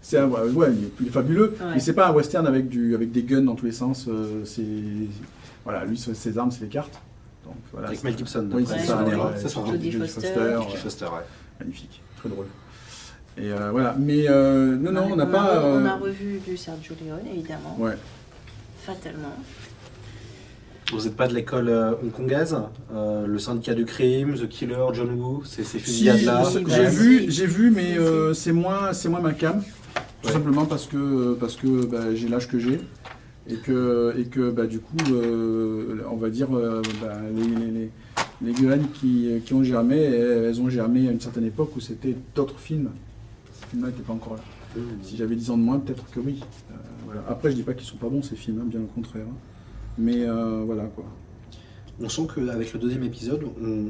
c'est 0.00 0.18
un 0.18 0.28
ouais, 0.28 0.68
il 1.00 1.08
est 1.08 1.10
fabuleux, 1.10 1.56
mais 1.72 1.80
c'est 1.80 1.94
pas 1.94 2.08
un 2.08 2.12
western 2.12 2.46
avec 2.46 2.68
du 2.68 2.94
avec 2.94 3.10
des 3.10 3.24
guns 3.24 3.42
dans 3.42 3.56
tous 3.56 3.66
les 3.66 3.72
sens, 3.72 4.06
euh, 4.08 4.44
c'est 4.44 4.62
voilà, 5.64 5.84
lui 5.84 5.96
ses 5.96 6.38
armes 6.38 6.52
c'est 6.52 6.62
les 6.62 6.68
cartes. 6.68 7.00
Donc 7.44 7.56
voilà. 7.72 7.88
Avec 7.88 8.02
Mel 8.04 8.16
Gibson. 8.16 8.48
Oui, 8.52 8.64
c'est 8.66 8.78
ça, 8.78 9.04
ça, 9.36 9.48
ça, 9.48 9.60
Jodie 9.66 9.92
Foster, 9.92 10.56
Foster, 10.76 11.04
ouais. 11.04 11.10
magnifique, 11.60 12.00
très 12.16 12.28
drôle. 12.28 12.46
Et 13.36 13.50
euh, 13.50 13.70
voilà, 13.70 13.96
mais 13.98 14.28
euh, 14.28 14.76
non 14.76 14.92
non, 14.92 15.08
on 15.12 15.16
n'a 15.16 15.26
pas 15.26 15.60
on 15.64 15.84
a 15.84 15.96
revu 15.96 16.38
du 16.46 16.56
Sergio 16.56 16.94
Leone 17.04 17.26
évidemment. 17.32 17.76
Ouais. 17.78 17.96
Fatalement. 18.86 19.34
Vous 20.92 21.02
n'êtes 21.04 21.16
pas 21.16 21.26
de 21.28 21.34
l'école 21.34 21.68
euh, 21.68 21.92
hongkongaise 22.04 22.56
euh, 22.92 23.26
Le 23.26 23.38
syndicat 23.38 23.74
du 23.74 23.84
crime, 23.84 24.34
The 24.34 24.48
Killer, 24.48 24.84
John 24.92 25.10
Woo, 25.18 25.42
ces, 25.44 25.64
ces 25.64 25.78
fusillades-là 25.78 26.44
J'ai 26.68 26.86
vu, 26.86 27.24
j'ai 27.30 27.46
vu, 27.46 27.70
mais 27.70 27.96
euh, 27.98 28.34
c'est 28.34 28.52
moins, 28.52 28.92
c'est 28.92 29.08
moins 29.08 29.20
ma 29.20 29.32
cam. 29.32 29.62
Tout 30.22 30.30
simplement 30.30 30.66
parce 30.66 30.86
que, 30.86 31.34
parce 31.34 31.56
que 31.56 31.86
bah, 31.86 32.14
j'ai 32.14 32.28
l'âge 32.28 32.48
que 32.48 32.58
j'ai. 32.58 32.80
Et 33.46 33.56
que, 33.56 34.14
et 34.18 34.24
que 34.24 34.50
bah, 34.50 34.66
du 34.66 34.78
coup, 34.78 34.96
on 36.10 36.16
va 36.16 36.30
dire, 36.30 36.48
bah, 36.48 37.12
les, 37.34 37.70
les, 38.42 38.52
les 38.52 38.78
qui, 38.94 39.28
qui, 39.44 39.52
ont 39.54 39.62
germé, 39.62 39.98
elles 39.98 40.60
ont 40.62 40.70
germé 40.70 41.08
à 41.08 41.12
une 41.12 41.20
certaine 41.20 41.44
époque 41.44 41.76
où 41.76 41.80
c'était 41.80 42.16
d'autres 42.34 42.58
films. 42.58 42.90
Ces 43.52 43.66
films-là 43.68 43.88
n'étaient 43.88 44.02
pas 44.02 44.14
encore 44.14 44.34
là. 44.34 44.82
Si 45.02 45.16
j'avais 45.16 45.36
10 45.36 45.50
ans 45.50 45.58
de 45.58 45.62
moins, 45.62 45.78
peut-être 45.78 46.04
que 46.10 46.20
oui. 46.20 46.40
Voilà. 47.04 47.22
Après, 47.28 47.50
je 47.50 47.56
dis 47.56 47.62
pas 47.62 47.74
qu'ils 47.74 47.86
sont 47.86 47.96
pas 47.98 48.08
bons 48.08 48.22
ces 48.22 48.34
films, 48.34 48.60
hein, 48.62 48.66
bien 48.66 48.80
au 48.80 48.86
contraire. 48.94 49.24
hein. 49.28 49.53
Mais 49.98 50.26
euh, 50.26 50.62
voilà 50.64 50.84
quoi. 50.84 51.04
On 52.02 52.08
sent 52.08 52.26
qu'avec 52.34 52.72
le 52.72 52.78
deuxième 52.78 53.04
épisode, 53.04 53.44
on, 53.62 53.86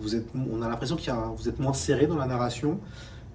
vous 0.00 0.16
êtes, 0.16 0.26
on 0.34 0.60
a 0.62 0.68
l'impression 0.68 0.96
que 0.96 1.36
vous 1.36 1.48
êtes 1.48 1.58
moins 1.58 1.72
serré 1.72 2.06
dans 2.06 2.16
la 2.16 2.26
narration 2.26 2.78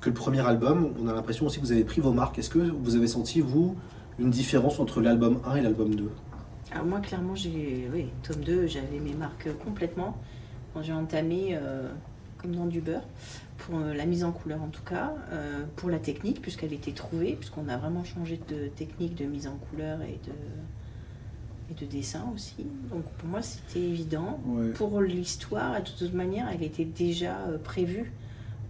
que 0.02 0.10
le 0.10 0.14
premier 0.14 0.42
album. 0.42 0.94
On 1.02 1.08
a 1.08 1.14
l'impression 1.14 1.46
aussi 1.46 1.60
que 1.60 1.66
vous 1.66 1.72
avez 1.72 1.84
pris 1.84 2.02
vos 2.02 2.12
marques. 2.12 2.38
Est-ce 2.38 2.50
que 2.50 2.60
vous 2.60 2.96
avez 2.96 3.08
senti, 3.08 3.42
vous, 3.42 3.76
une 4.20 4.30
différence 4.30 4.80
entre 4.80 5.02
l'album 5.02 5.40
1 5.46 5.56
et 5.56 5.62
l'album 5.62 5.96
2 5.96 6.10
Alors 6.72 6.86
moi, 6.86 7.00
clairement, 7.00 7.36
j'ai, 7.36 7.90
oui, 7.92 8.08
tome 8.24 8.44
2, 8.44 8.68
j'avais 8.68 9.00
mes 9.00 9.14
marques 9.14 9.50
complètement. 9.64 10.18
Quand 10.74 10.84
j'ai 10.84 10.94
entamé, 10.94 11.50
euh, 11.54 11.90
comme 12.38 12.56
dans 12.56 12.66
du 12.66 12.82
beurre, 12.82 13.06
pour 13.58 13.80
euh, 13.80 13.94
la 13.94 14.06
mise 14.06 14.24
en 14.24 14.32
couleur 14.32 14.62
en 14.62 14.68
tout 14.68 14.84
cas, 14.84 15.14
euh, 15.32 15.64
pour 15.76 15.90
la 15.90 16.00
technique, 16.00 16.42
puisqu'elle 16.42 16.74
était 16.74 16.92
trouvée, 16.92 17.34
puisqu'on 17.34 17.68
a 17.70 17.78
vraiment 17.78 18.04
changé 18.04 18.40
de 18.50 18.68
technique 18.68 19.16
de 19.16 19.26
mise 19.26 19.48
en 19.48 19.58
couleur 19.70 20.02
et 20.02 20.20
de, 20.26 20.34
et 21.72 21.86
de 21.86 21.90
dessin 21.90 22.24
aussi. 22.34 22.56
Donc 22.92 23.04
pour 23.18 23.28
moi, 23.30 23.42
c'était 23.42 23.80
évident. 23.82 24.40
Ouais. 24.46 24.70
Pour 24.70 25.02
l'histoire, 25.02 25.82
de 25.82 25.90
toute 25.98 26.14
manière, 26.14 26.48
elle 26.54 26.64
était 26.64 26.86
déjà 26.86 27.38
euh, 27.48 27.58
prévue 27.58 28.12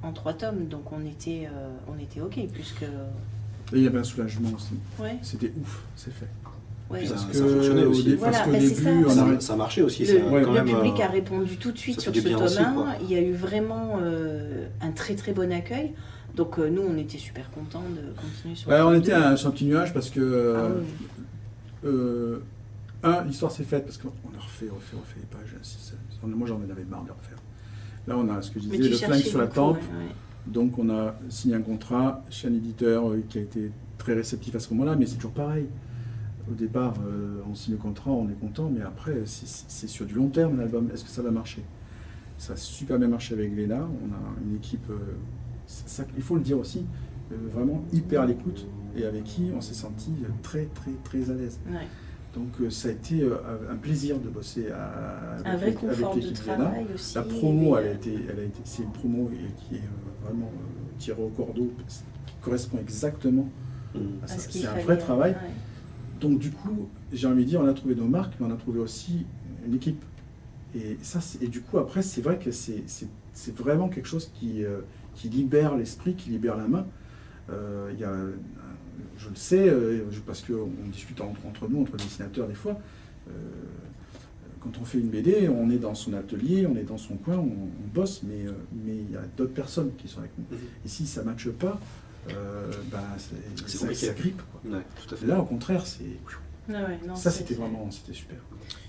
en 0.03 0.11
trois 0.13 0.34
tomes, 0.34 0.67
donc 0.67 0.91
on 0.91 1.05
était, 1.05 1.47
euh, 1.51 1.67
on 1.93 2.01
était 2.01 2.22
ok, 2.22 2.39
puisque... 2.53 2.84
Et 2.84 3.77
il 3.77 3.81
y 3.84 3.88
avait 3.88 3.97
un 3.99 4.03
soulagement 4.03 4.49
aussi. 4.55 4.76
Ouais, 4.99 5.17
C'était 5.23 5.51
ouf, 5.59 5.81
c'est 5.95 6.13
fait. 6.13 6.27
ouais. 6.91 7.03
Parce 7.07 7.22
Ça- 7.23 7.27
que 7.27 7.35
ça 7.35 7.47
fonctionnait 7.47 7.84
au 7.85 7.89
aussi. 7.89 8.03
dé- 8.03 8.15
Voilà, 8.15 8.31
parce 8.34 8.45
qu'au 8.45 8.51
bah, 8.51 8.57
c'est 8.61 8.69
début, 8.69 8.84
ça. 8.84 8.89
on 8.91 9.09
ça, 9.09 9.22
arrête- 9.23 9.41
ça 9.41 9.55
marchait 9.55 9.81
aussi. 9.81 10.05
Le, 10.05 10.19
ça, 10.19 10.26
ouais, 10.27 10.41
quand 10.43 10.53
le 10.53 10.63
même, 10.63 10.76
public 10.76 10.99
euh, 10.99 11.03
a 11.03 11.07
répondu 11.07 11.57
tout 11.57 11.72
de 11.72 11.77
suite 11.80 11.99
sur 11.99 12.13
ce 12.15 12.19
tome 12.22 12.43
aussi, 12.43 12.59
1. 12.59 12.73
quoi. 12.73 12.88
Il 13.01 13.11
y 13.11 13.15
a 13.15 13.22
eu 13.22 13.34
vraiment 13.34 13.97
euh, 14.01 14.67
un 14.81 14.91
très 14.91 15.15
très 15.15 15.34
bon 15.34 15.51
accueil. 15.51 15.93
Donc 16.35 16.59
euh, 16.59 16.69
nous, 16.69 16.84
on 16.84 16.95
était 16.97 17.17
super 17.17 17.49
contents 17.49 17.81
de 17.81 18.13
continuer 18.22 18.53
sur 18.55 18.69
Ouais, 18.69 18.77
le 18.77 18.85
on 18.85 18.93
était 18.93 19.11
2. 19.11 19.13
à- 19.23 19.35
sur 19.38 19.47
un 19.49 19.51
petit 19.51 19.65
nuage 19.65 19.91
parce 19.93 20.11
que. 20.11 20.19
Ah 20.55 20.59
euh, 21.88 22.38
oui. 22.38 22.41
Un, 23.03 23.23
l'histoire 23.23 23.51
s'est 23.51 23.63
faite 23.63 23.84
parce 23.85 23.97
qu'on 23.97 24.09
a 24.09 24.39
refait, 24.39 24.67
refait, 24.69 24.95
refait 24.97 25.19
les 25.19 25.26
pages. 25.26 25.55
moi, 26.23 26.47
j'en 26.47 26.61
avais 26.61 26.84
marre 26.85 27.03
de 27.03 27.11
refaire. 27.11 27.38
Là, 28.07 28.17
on 28.17 28.27
a 28.30 28.41
ce 28.41 28.51
que 28.51 28.59
je 28.59 28.65
disais, 28.65 28.77
le 28.89 28.95
flingue 29.07 29.22
sur 29.30 29.39
la 29.39 29.47
tempe. 29.47 29.77
ouais, 29.77 30.05
ouais. 30.05 30.11
Donc, 30.47 30.77
on 30.77 30.89
a 30.89 31.15
signé 31.30 31.55
un 31.55 31.61
contrat 31.61 32.23
chez 32.30 32.47
un 32.47 32.53
éditeur 32.53 33.09
euh, 33.11 33.23
qui 33.27 33.39
a 33.39 33.41
été 33.41 33.72
très 33.97 34.13
réceptif 34.13 34.53
à 34.55 34.59
ce 34.59 34.72
moment-là, 34.76 34.95
mais 34.95 35.07
c'est 35.07 35.15
toujours 35.15 35.31
pareil. 35.31 35.65
Au 36.49 36.53
départ, 36.53 36.93
euh, 37.07 37.39
on 37.49 37.55
signe 37.55 37.73
le 37.73 37.80
contrat, 37.80 38.11
on 38.11 38.30
est 38.30 38.39
content, 38.39 38.69
mais 38.72 38.81
après, 38.81 39.23
c'est- 39.26 39.88
sur 39.88 40.05
du 40.05 40.13
long 40.13 40.27
terme 40.27 40.57
l'album. 40.57 40.89
Est-ce 40.93 41.03
que 41.03 41.09
ça 41.09 41.23
va 41.23 41.31
marcher? 41.31 41.63
Ça 42.38 42.53
a 42.53 42.55
super 42.57 42.99
bien 42.99 43.07
marché 43.07 43.34
avec 43.34 43.55
Léna. 43.55 43.77
On 44.03 44.13
a 44.13 44.47
une 44.47 44.55
équipe, 44.57 44.88
euh, 44.91 44.97
ça, 45.65 46.03
il 46.15 46.22
faut 46.22 46.35
le 46.35 46.41
dire 46.41 46.59
aussi, 46.59 46.85
euh, 47.31 47.35
vraiment 47.51 47.84
hyper 47.91 48.22
à 48.22 48.26
l'écoute 48.27 48.67
et 48.95 49.05
avec 49.05 49.23
qui 49.23 49.49
on 49.55 49.61
s'est 49.61 49.73
senti 49.73 50.11
très, 50.43 50.65
très, 50.76 50.91
très 51.03 51.31
à 51.31 51.34
l'aise. 51.34 51.59
Ouais. 51.67 51.88
Donc, 52.36 52.49
euh, 52.62 52.70
ça 52.70 52.90
a 52.90 52.91
été 52.91 53.22
euh, 53.22 53.38
un 53.72 53.76
plaisir 53.76 54.20
de 54.20 54.28
bosser 54.30 54.68
avec, 55.45 55.80
vrai 55.80 55.86
l'équipe- 55.88 56.49
avec 56.49 56.94
aussi. 56.94 57.16
La 57.16 57.22
promo, 57.24 57.78
elle 57.78 57.86
a 57.86 57.90
euh, 57.90 57.94
été, 57.95 58.14
elle 58.30 58.40
a 58.40 58.44
été, 58.44 58.60
c'est 58.66 58.84
une 58.84 58.91
promo 58.91 59.32
qui 59.57 59.76
est 59.76 59.80
euh, 59.80 60.26
vraiment 60.26 60.52
euh, 60.53 60.98
tirée 60.99 61.24
au 61.24 61.30
cordeau, 61.30 61.72
qui 62.28 62.34
correspond 62.41 62.78
exactement 62.80 63.48
mm. 63.94 63.99
à 64.24 64.28
ça. 64.28 64.38
ce 64.40 64.48
qu'il 64.49 64.62
C'est 64.62 64.68
un 64.68 64.72
fallait, 64.72 64.84
vrai 64.84 64.98
travail. 64.98 65.32
ouais. 65.32 65.38
Donc 66.20 66.40
du 66.40 66.52
coup, 66.52 66.90
j'ai 67.14 67.28
envie 67.28 67.44
de 67.45 67.49
dire, 67.49 67.62
on 67.62 67.68
a 67.68 67.74
trouvé 67.74 67.95
nos 67.95 68.06
marques, 68.07 68.34
mais 68.40 68.48
on 68.48 68.52
a 68.52 68.57
trouvé 68.57 68.80
aussi 68.80 69.26
une 69.66 69.76
équipe. 69.76 70.03
Et 70.76 70.98
ça, 71.02 71.20
et 71.41 71.48
du 71.48 71.62
coup, 71.62 71.78
après, 71.78 72.02
c'est 72.02 72.22
vrai 72.22 72.38
que 72.38 72.52
c'est 72.52 73.56
vraiment 73.56 73.88
quelque 73.88 74.07
chose 74.07 74.30
qui, 74.34 74.64
euh, 74.66 74.82
qui 75.14 75.30
libère 75.30 75.78
l'esprit, 75.78 76.16
qui 76.16 76.30
libère 76.32 76.57
la 76.57 76.68
main. 76.68 76.86
Euh, 77.49 77.91
Il 77.94 77.99
y 77.99 78.03
a, 78.03 78.14
je 79.17 79.30
le 79.30 79.35
sais, 79.35 79.67
euh, 79.69 80.03
parce 80.26 80.41
qu'on 80.41 80.69
discute 80.91 81.19
entre, 81.22 81.39
entre 81.47 81.67
nous, 81.67 81.81
entre 81.81 81.97
dessinateurs 81.97 82.47
des 82.47 82.53
fois. 82.55 82.80
euh, 83.30 83.31
quand 84.61 84.80
on 84.81 84.85
fait 84.85 84.97
une 84.97 85.09
BD, 85.09 85.47
on 85.47 85.69
est 85.69 85.77
dans 85.77 85.93
son 85.93 86.13
atelier, 86.13 86.65
on 86.65 86.76
est 86.76 86.84
dans 86.84 86.97
son 86.97 87.17
coin, 87.17 87.38
on, 87.38 87.43
on 87.43 87.88
bosse, 87.93 88.23
mais 88.23 88.47
euh, 88.47 88.51
mais 88.84 88.95
il 88.95 89.11
y 89.11 89.15
a 89.15 89.22
d'autres 89.38 89.53
personnes 89.53 89.91
qui 89.95 90.07
sont 90.07 90.19
avec 90.19 90.31
nous. 90.39 90.45
Mhm. 90.57 90.63
Et 90.84 90.88
si 90.88 91.05
ça 91.05 91.22
ne 91.22 91.27
matche 91.27 91.49
pas, 91.49 91.80
euh, 92.31 92.72
ben, 92.91 92.97
c'est- 93.19 93.77
ça, 93.77 94.13
grippe. 94.13 94.41
quoi. 94.51 94.72
Ouais, 94.77 94.84
tout 95.07 95.13
à 95.13 95.17
fait. 95.17 95.27
Là, 95.27 95.39
au 95.39 95.45
contraire, 95.45 95.85
c'est 95.85 96.03
Ouais, 96.67 96.73
ouais, 96.77 96.99
non, 97.07 97.15
ça, 97.15 97.30
c'était 97.30 97.53
vraiment, 97.53 97.88
c'était 97.91 98.13
super. 98.13 98.38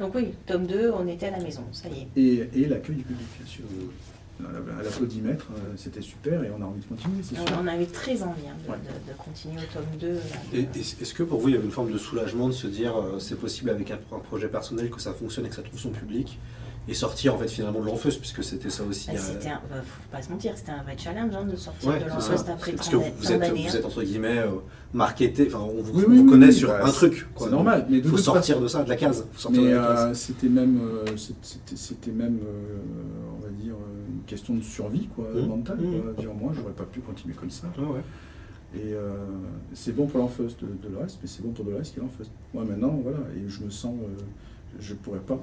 Donc 0.00 0.14
oui, 0.14 0.28
tome 0.46 0.66
2, 0.66 0.90
on 0.92 1.06
était 1.06 1.26
à 1.26 1.32
la 1.32 1.40
maison, 1.42 1.64
ça 1.72 1.88
y 1.90 2.00
est. 2.00 2.08
Et, 2.18 2.48
et 2.62 2.68
l'accueil 2.68 2.96
du 2.96 3.02
public, 3.04 3.26
bien 3.38 3.46
sûr. 3.46 3.64
À 4.38 4.82
l'applaudimètre, 4.82 5.46
euh, 5.52 5.72
c'était 5.76 6.02
super 6.02 6.44
et 6.44 6.50
on 6.56 6.60
a 6.62 6.66
envie 6.66 6.80
de 6.80 6.86
continuer, 6.86 7.22
c'est. 7.22 7.38
On, 7.38 7.64
on 7.64 7.66
avait 7.66 7.86
très 7.86 8.22
envie 8.22 8.42
hein, 8.48 8.56
de, 8.66 8.70
Ouais. 8.70 8.76
de- 8.78 9.12
de 9.12 9.16
continuer 9.16 9.56
au 9.56 9.72
tome 9.72 9.98
2. 9.98 10.12
là, 10.12 10.20
Et- 10.52 10.62
de- 10.64 10.78
Est-ce 10.78 11.14
que 11.14 11.22
pour 11.22 11.40
vous, 11.40 11.48
il 11.48 11.54
y 11.54 11.56
avait 11.56 11.64
une 11.64 11.70
forme 11.70 11.90
de 11.90 11.96
soulagement 11.98 12.48
de 12.48 12.52
se 12.52 12.66
dire 12.66 12.94
euh, 12.96 13.18
c'est 13.18 13.38
possible 13.38 13.70
avec 13.70 13.90
un, 13.90 13.98
un 14.14 14.18
projet 14.18 14.48
personnel 14.48 14.90
que 14.90 15.00
ça 15.00 15.12
fonctionne 15.14 15.46
et 15.46 15.48
que 15.48 15.54
ça 15.54 15.62
trouve 15.62 15.80
son 15.80 15.90
public 15.90 16.38
et 16.88 16.94
sortir 16.94 17.34
en 17.34 17.38
fait 17.38 17.48
finalement 17.48 17.80
de 17.80 17.86
l'enfeuse 17.86 18.16
puisque 18.18 18.44
c'était 18.44 18.70
ça 18.70 18.84
aussi. 18.84 19.08
Ah, 19.12 19.16
C'était 19.18 19.48
un, 19.48 19.60
bah, 19.70 19.76
faut 19.84 20.10
pas 20.16 20.22
se 20.22 20.30
mentir, 20.30 20.52
c'était 20.56 20.70
un 20.70 20.82
vrai 20.84 20.96
challenge 20.96 21.34
hein, 21.34 21.44
de 21.44 21.56
sortir 21.56 21.88
Ouais, 21.88 21.98
de 21.98 22.20
ça. 22.20 22.34
après 22.52 22.72
Parce 22.72 22.90
30 22.90 23.02
que 23.02 23.08
vous 23.18 23.32
êtes, 23.32 23.42
hein. 23.42 23.54
êtes 23.74 23.84
entre 23.84 24.02
guillemets 24.04 24.38
euh, 24.38 24.50
marketé, 24.94 25.48
enfin 25.48 25.64
on 25.64 25.82
vous, 25.82 25.98
Oui, 25.98 26.04
on 26.06 26.10
oui, 26.10 26.16
vous 26.18 26.22
oui, 26.24 26.30
connaît 26.30 26.46
oui, 26.46 26.52
sur 26.52 26.68
bah, 26.68 26.82
un 26.84 26.90
truc. 26.92 27.26
quoi. 27.34 27.46
C'est 27.48 27.52
normal, 27.52 27.86
mais 27.90 27.96
Il 27.96 28.02
de 28.04 28.08
faut 28.08 28.16
sortir 28.18 28.60
de 28.60 28.68
ça, 28.68 28.84
de 28.84 28.88
la 28.88 28.94
case. 28.96 29.26
Faut 29.32 29.40
sortir 29.40 29.62
Mais 29.62 29.70
de 29.70 29.74
la 29.74 29.82
case. 29.82 30.00
euh, 30.10 30.14
c'était 30.14 30.48
même, 30.48 30.78
euh, 30.80 31.04
c'était 31.16 32.12
même, 32.12 32.38
question 34.26 34.54
de 34.54 34.60
survie 34.62 35.08
quoi, 35.14 35.24
Mmh. 35.34 35.46
mentale. 35.46 35.78
Mmh. 35.78 36.00
Quoi. 36.02 36.12
Dire, 36.14 36.34
moi, 36.34 36.52
j'aurais 36.54 36.72
pas 36.72 36.84
pu 36.84 37.00
continuer 37.00 37.34
comme 37.34 37.50
ça. 37.50 37.68
Ouais. 37.78 38.00
Et 38.74 38.92
euh, 38.92 39.14
c'est 39.72 39.92
bon 39.94 40.06
pour 40.06 40.18
l'enfeuse 40.20 40.56
de, 40.58 40.66
de 40.66 40.92
l'Orest, 40.92 41.18
mais 41.22 41.28
c'est 41.28 41.42
bon 41.42 41.52
pour 41.52 41.64
de 41.64 41.70
l'Orest 41.70 41.92
qui 41.94 42.00
est 42.00 42.02
l'enfeuse. 42.02 42.30
Moi 42.52 42.64
maintenant, 42.64 42.98
voilà, 43.02 43.18
et 43.36 43.48
je 43.48 43.62
me 43.62 43.70
sens, 43.70 43.94
euh, 44.02 44.22
je 44.80 44.94
pourrais 44.94 45.20
pas. 45.20 45.34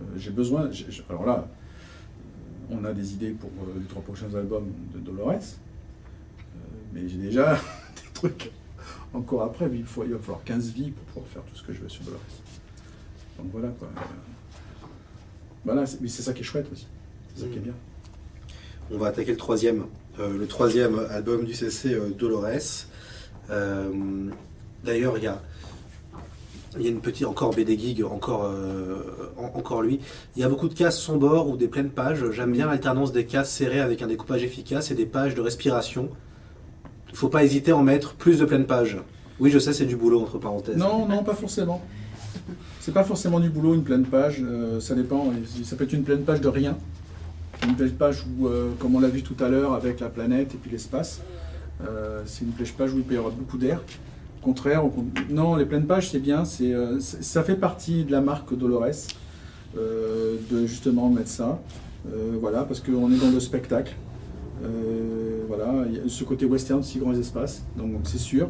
Euh, 0.00 0.04
j'ai 0.16 0.30
besoin. 0.30 0.70
j'ai- 0.72 0.86
j'ai- 0.90 1.04
alors 1.08 1.24
là, 1.26 1.46
on 2.70 2.82
a 2.84 2.92
des 2.92 3.12
idées 3.12 3.30
pour 3.30 3.50
les 3.78 3.84
trois 3.84 4.02
prochains 4.02 4.34
albums 4.34 4.66
de 4.94 4.98
Dolores, 4.98 5.34
mais 6.92 7.06
j'ai 7.08 7.18
déjà 7.18 7.54
des 7.96 8.10
trucs 8.14 8.50
encore 9.12 9.42
après. 9.42 9.68
mais 9.68 9.76
Il, 9.78 9.84
faut, 9.84 10.02
il 10.04 10.12
va 10.12 10.18
falloir 10.18 10.42
15 10.44 10.72
vies 10.72 10.90
pour 10.90 11.04
pouvoir 11.04 11.26
faire 11.26 11.42
tout 11.42 11.54
ce 11.54 11.62
que 11.62 11.72
je 11.72 11.80
veux 11.80 11.88
sur 11.88 12.02
Dolores. 12.04 12.20
Donc 13.38 13.48
voilà 13.52 13.68
quoi. 13.68 13.88
Voilà, 15.64 15.86
c'est- 15.86 16.00
mais 16.00 16.08
c'est 16.08 16.22
ça 16.22 16.32
qui 16.32 16.40
est 16.40 16.44
chouette 16.44 16.66
aussi. 16.72 16.86
C'est 17.34 17.42
ça 17.42 17.48
qui 17.48 17.58
est 17.58 17.62
bien. 17.62 17.74
On 18.92 18.98
va 18.98 19.08
attaquer 19.08 19.30
le 19.32 19.36
troisième, 19.36 19.84
euh, 20.20 20.36
le 20.36 20.46
troisième 20.46 20.98
album 21.10 21.44
du 21.44 21.54
CC 21.54 21.94
euh, 21.94 22.10
Dolores. 22.16 22.86
Euh, 23.50 23.90
D'ailleurs, 24.84 25.16
il 25.16 25.24
y 25.24 25.26
a, 25.26 25.40
y 26.78 26.86
a 26.86 26.90
une 26.90 27.00
petite 27.00 27.26
encore 27.26 27.54
BD 27.54 27.78
Gig, 27.78 28.04
encore, 28.04 28.52
en- 29.38 29.58
encore 29.58 29.80
lui. 29.80 29.98
Il 30.36 30.42
y 30.42 30.44
a 30.44 30.48
beaucoup 30.50 30.68
de 30.68 30.74
cases 30.74 31.00
sans 31.00 31.16
bord 31.16 31.48
ou 31.48 31.56
des 31.56 31.68
pleines 31.68 31.88
pages. 31.88 32.30
J'aime 32.32 32.52
bien 32.52 32.66
l'alternance 32.66 33.10
des 33.10 33.24
cases 33.24 33.50
serrées 33.50 33.80
avec 33.80 34.02
un 34.02 34.08
découpage 34.08 34.42
efficace 34.44 34.90
et 34.90 34.94
des 34.94 35.06
pages 35.06 35.34
de 35.34 35.40
respiration. 35.40 36.10
Il 37.08 37.16
faut 37.16 37.30
pas 37.30 37.44
hésiter 37.44 37.70
à 37.70 37.76
en 37.78 37.82
mettre 37.82 38.12
plus 38.14 38.40
de 38.40 38.44
pleines 38.44 38.66
pages. 38.66 38.98
Oui, 39.40 39.50
je 39.50 39.58
sais, 39.58 39.72
c'est 39.72 39.86
du 39.86 39.96
boulot 39.96 40.20
entre 40.20 40.36
parenthèses. 40.38 40.76
Non, 40.76 41.06
non, 41.08 41.24
pas 41.24 41.34
forcément. 41.34 41.80
C'est 42.80 42.92
pas 42.92 43.04
forcément 43.04 43.40
du 43.40 43.48
boulot, 43.48 43.72
une 43.74 43.84
pleine 43.84 44.04
page. 44.04 44.42
ça 44.80 44.94
dépend. 44.94 45.32
Ça 45.64 45.76
peut 45.76 45.84
être 45.84 45.94
une 45.94 46.04
pleine 46.04 46.24
page 46.24 46.42
de 46.42 46.48
rien. 46.48 46.76
Une 47.66 47.76
pleine 47.76 47.92
page 47.92 48.24
où, 48.38 48.46
euh, 48.46 48.70
comme 48.78 48.94
on 48.94 49.00
l'a 49.00 49.08
vu 49.08 49.22
tout 49.22 49.42
à 49.42 49.48
l'heure, 49.48 49.72
avec 49.74 50.00
la 50.00 50.08
planète 50.08 50.54
et 50.54 50.58
puis 50.58 50.70
l'espace, 50.70 51.22
euh, 51.86 52.22
c'est 52.26 52.44
une 52.44 52.50
pleine 52.50 52.68
page 52.76 52.92
où 52.92 52.98
il 52.98 53.04
peut 53.04 53.14
y 53.14 53.18
beaucoup 53.38 53.58
d'air. 53.58 53.82
Contraire, 54.42 54.84
non, 55.30 55.56
les 55.56 55.64
pleines 55.64 55.86
pages, 55.86 56.10
c'est 56.10 56.18
bien. 56.18 56.42
Euh, 56.60 57.00
c'est- 57.00 57.22
ça 57.22 57.42
fait 57.42 57.54
partie 57.56 58.04
de 58.04 58.12
la 58.12 58.20
marque 58.20 58.54
Dolores, 58.56 59.08
de 59.74 60.66
justement 60.66 61.08
mettre 61.08 61.30
ça. 61.30 61.58
Voilà, 62.40 62.64
parce 62.64 62.80
qu'on 62.80 63.10
est 63.10 63.16
dans 63.16 63.30
le 63.30 63.40
spectacle. 63.40 63.94
Voilà, 65.48 65.84
il 65.88 65.94
y 65.96 65.98
a 65.98 66.02
ce 66.06 66.24
côté 66.24 66.44
western, 66.44 66.82
si 66.82 66.98
grands 66.98 67.14
espaces, 67.14 67.62
donc 67.76 67.90
c'est 68.04 68.18
sûr. 68.18 68.48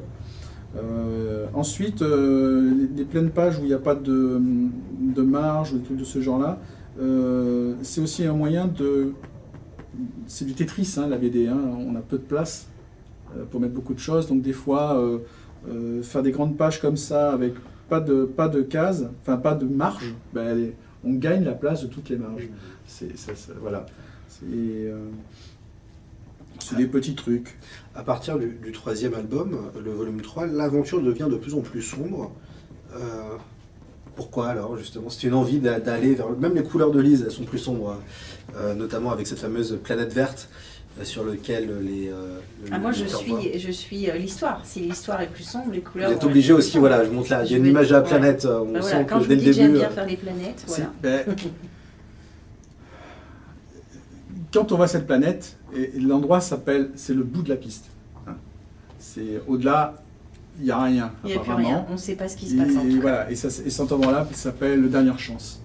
Ensuite, 1.55 2.03
les, 2.03 2.89
les 2.97 3.05
pleines 3.05 3.31
pages 3.31 3.59
où 3.59 3.62
il 3.62 3.69
n'y 3.69 3.73
a 3.74 3.78
pas 3.78 3.95
de, 3.95 4.41
de 5.01 5.23
marge 5.23 5.73
ou 5.73 5.78
des 5.78 5.85
trucs 5.85 5.99
de 5.99 6.05
ce 6.05 6.20
genre-là, 6.20 6.59
euh, 7.01 7.75
c'est 7.83 8.01
aussi 8.01 8.25
un 8.25 8.35
moyen 8.35 8.66
de. 8.66 9.12
C'est 10.27 10.45
du 10.45 10.55
Tetris, 10.55 10.95
hein, 10.97 11.07
la 11.09 11.19
BD. 11.19 11.47
hein. 11.47 11.59
On 11.79 11.95
a 11.97 12.01
peu 12.01 12.19
de 12.19 12.23
place 12.23 12.69
euh, 13.37 13.45
pour 13.45 13.61
mettre 13.61 13.75
beaucoup 13.75 13.95
de 13.95 13.99
choses. 13.99 14.29
Donc, 14.29 14.43
des 14.43 14.53
fois, 14.53 14.99
euh, 15.69 16.03
faire 16.03 16.23
des 16.23 16.33
grandes 16.33 16.57
pages 16.57 16.81
comme 16.81 16.97
ça, 16.97 17.33
avec 17.33 17.55
pas 17.89 18.01
de, 18.01 18.25
pas 18.25 18.49
de 18.49 18.62
cases, 18.62 19.05
enfin 19.21 19.37
pas 19.37 19.55
de 19.55 19.66
marge, 19.66 20.15
ben, 20.33 20.73
on 21.05 21.12
gagne 21.15 21.45
la 21.45 21.53
place 21.53 21.83
de 21.83 21.87
toutes 21.87 22.09
les 22.09 22.16
marges. 22.16 22.49
C'est, 22.87 23.12
voilà. 23.61 23.87
C'est, 24.29 24.93
c'est 26.59 26.77
des 26.77 26.87
petits 26.87 27.15
trucs. 27.15 27.57
À 27.95 28.03
partir 28.03 28.39
du, 28.39 28.59
du 28.62 28.73
troisième 28.73 29.15
album, 29.15 29.59
le 29.83 29.91
volume 29.93 30.21
3, 30.21 30.47
l'aventure 30.47 31.03
devient 31.03 31.29
de 31.31 31.37
plus 31.37 31.55
en 31.55 31.61
plus 31.61 31.83
sombre. 31.83 32.33
Pourquoi 34.16 34.49
alors 34.49 34.77
justement 34.77 35.11
C'est 35.11 35.27
une 35.27 35.35
envie 35.35 35.59
d'a- 35.59 35.81
d'aller 35.81 36.15
vers... 36.15 36.31
Même 36.31 36.55
les 36.55 36.62
couleurs 36.62 36.91
de 36.93 37.01
Lise, 37.01 37.23
elles 37.27 37.32
sont 37.32 37.45
plus 37.45 37.59
sombres, 37.59 37.99
euh, 38.57 38.74
notamment 38.74 39.11
avec 39.11 39.27
cette 39.27 39.39
fameuse 39.41 39.77
planète 39.82 40.12
verte 40.12 40.49
euh, 41.01 41.05
sur 41.05 41.24
lequel 41.24 41.69
les. 41.82 42.09
euh, 42.09 42.39
le- 42.65 42.70
Ah, 42.73 42.78
moi, 42.78 42.91
le 42.91 42.97
je 42.97 43.07
suis, 43.07 43.59
je 43.59 43.70
suis 43.73 44.09
euh, 44.09 44.15
l'histoire. 44.16 44.61
Si 44.65 44.78
l'histoire 44.81 45.20
est 45.20 45.27
plus 45.27 45.43
sombre, 45.43 45.73
les 45.73 45.81
couleurs. 45.81 46.11
Vous 46.11 46.16
êtes 46.16 46.23
obligé 46.24 46.53
aussi, 46.53 46.78
voilà, 46.78 47.05
je 47.05 47.11
montre 47.11 47.31
là, 47.31 47.45
il 47.45 47.51
y 47.51 47.55
a 47.55 47.59
une 47.59 47.66
image 47.66 47.89
de 47.89 47.95
la 47.95 48.03
ouais. 48.03 48.09
planète, 48.09 48.45
on 48.47 48.73
sent 48.74 48.81
voilà, 48.81 49.05
quand 49.05 49.19
que 49.19 49.24
je 49.24 49.28
dès 49.31 49.35
vous 49.35 49.41
le 49.41 49.45
dis 49.45 49.47
que 49.47 49.53
j'aime 49.53 49.66
début. 49.73 49.78
bien 49.81 49.89
euh, 49.89 49.93
faire 49.93 50.07
des 50.07 50.16
planètes, 50.16 50.65
voilà. 50.69 50.93
ben, 51.03 51.24
quand 54.53 54.70
on 54.73 54.77
voit 54.77 54.86
cette 54.89 55.07
planète, 55.07 55.57
et, 55.74 55.97
et 55.97 56.01
l'endroit 56.01 56.41
s'appelle, 56.41 56.91
c'est 56.95 57.15
le 57.15 57.24
bout 57.24 57.43
de 57.43 57.49
la 57.49 57.57
piste. 57.57 57.86
hein. 58.28 58.36
C'est 59.01 59.43
au-delà, 59.49 59.97
il 60.59 60.64
n'y 60.64 60.70
a 60.70 60.82
rien. 60.82 61.12
Il 61.24 61.28
n'y 61.28 61.32
a 61.32 61.39
plus 61.40 61.51
apparemment. 61.51 61.68
rien. 61.68 61.86
On 61.89 61.93
ne 61.93 61.97
sait 61.98 62.14
pas 62.16 62.28
ce 62.28 62.36
qui 62.36 62.48
se 62.48 62.55
Et, 62.55 62.59
passe 62.59 62.76
en 62.76 62.81
et 62.86 62.89
tout 62.89 62.94
cas. 62.97 63.01
voilà, 63.02 63.31
et, 63.31 63.35
ça, 63.36 63.48
et 63.48 63.70
cet 63.70 63.93
endroit-là 63.93 64.28
s'appelle 64.32 64.81
le 64.81 64.89
dernière 64.89 65.18
chance. 65.18 65.60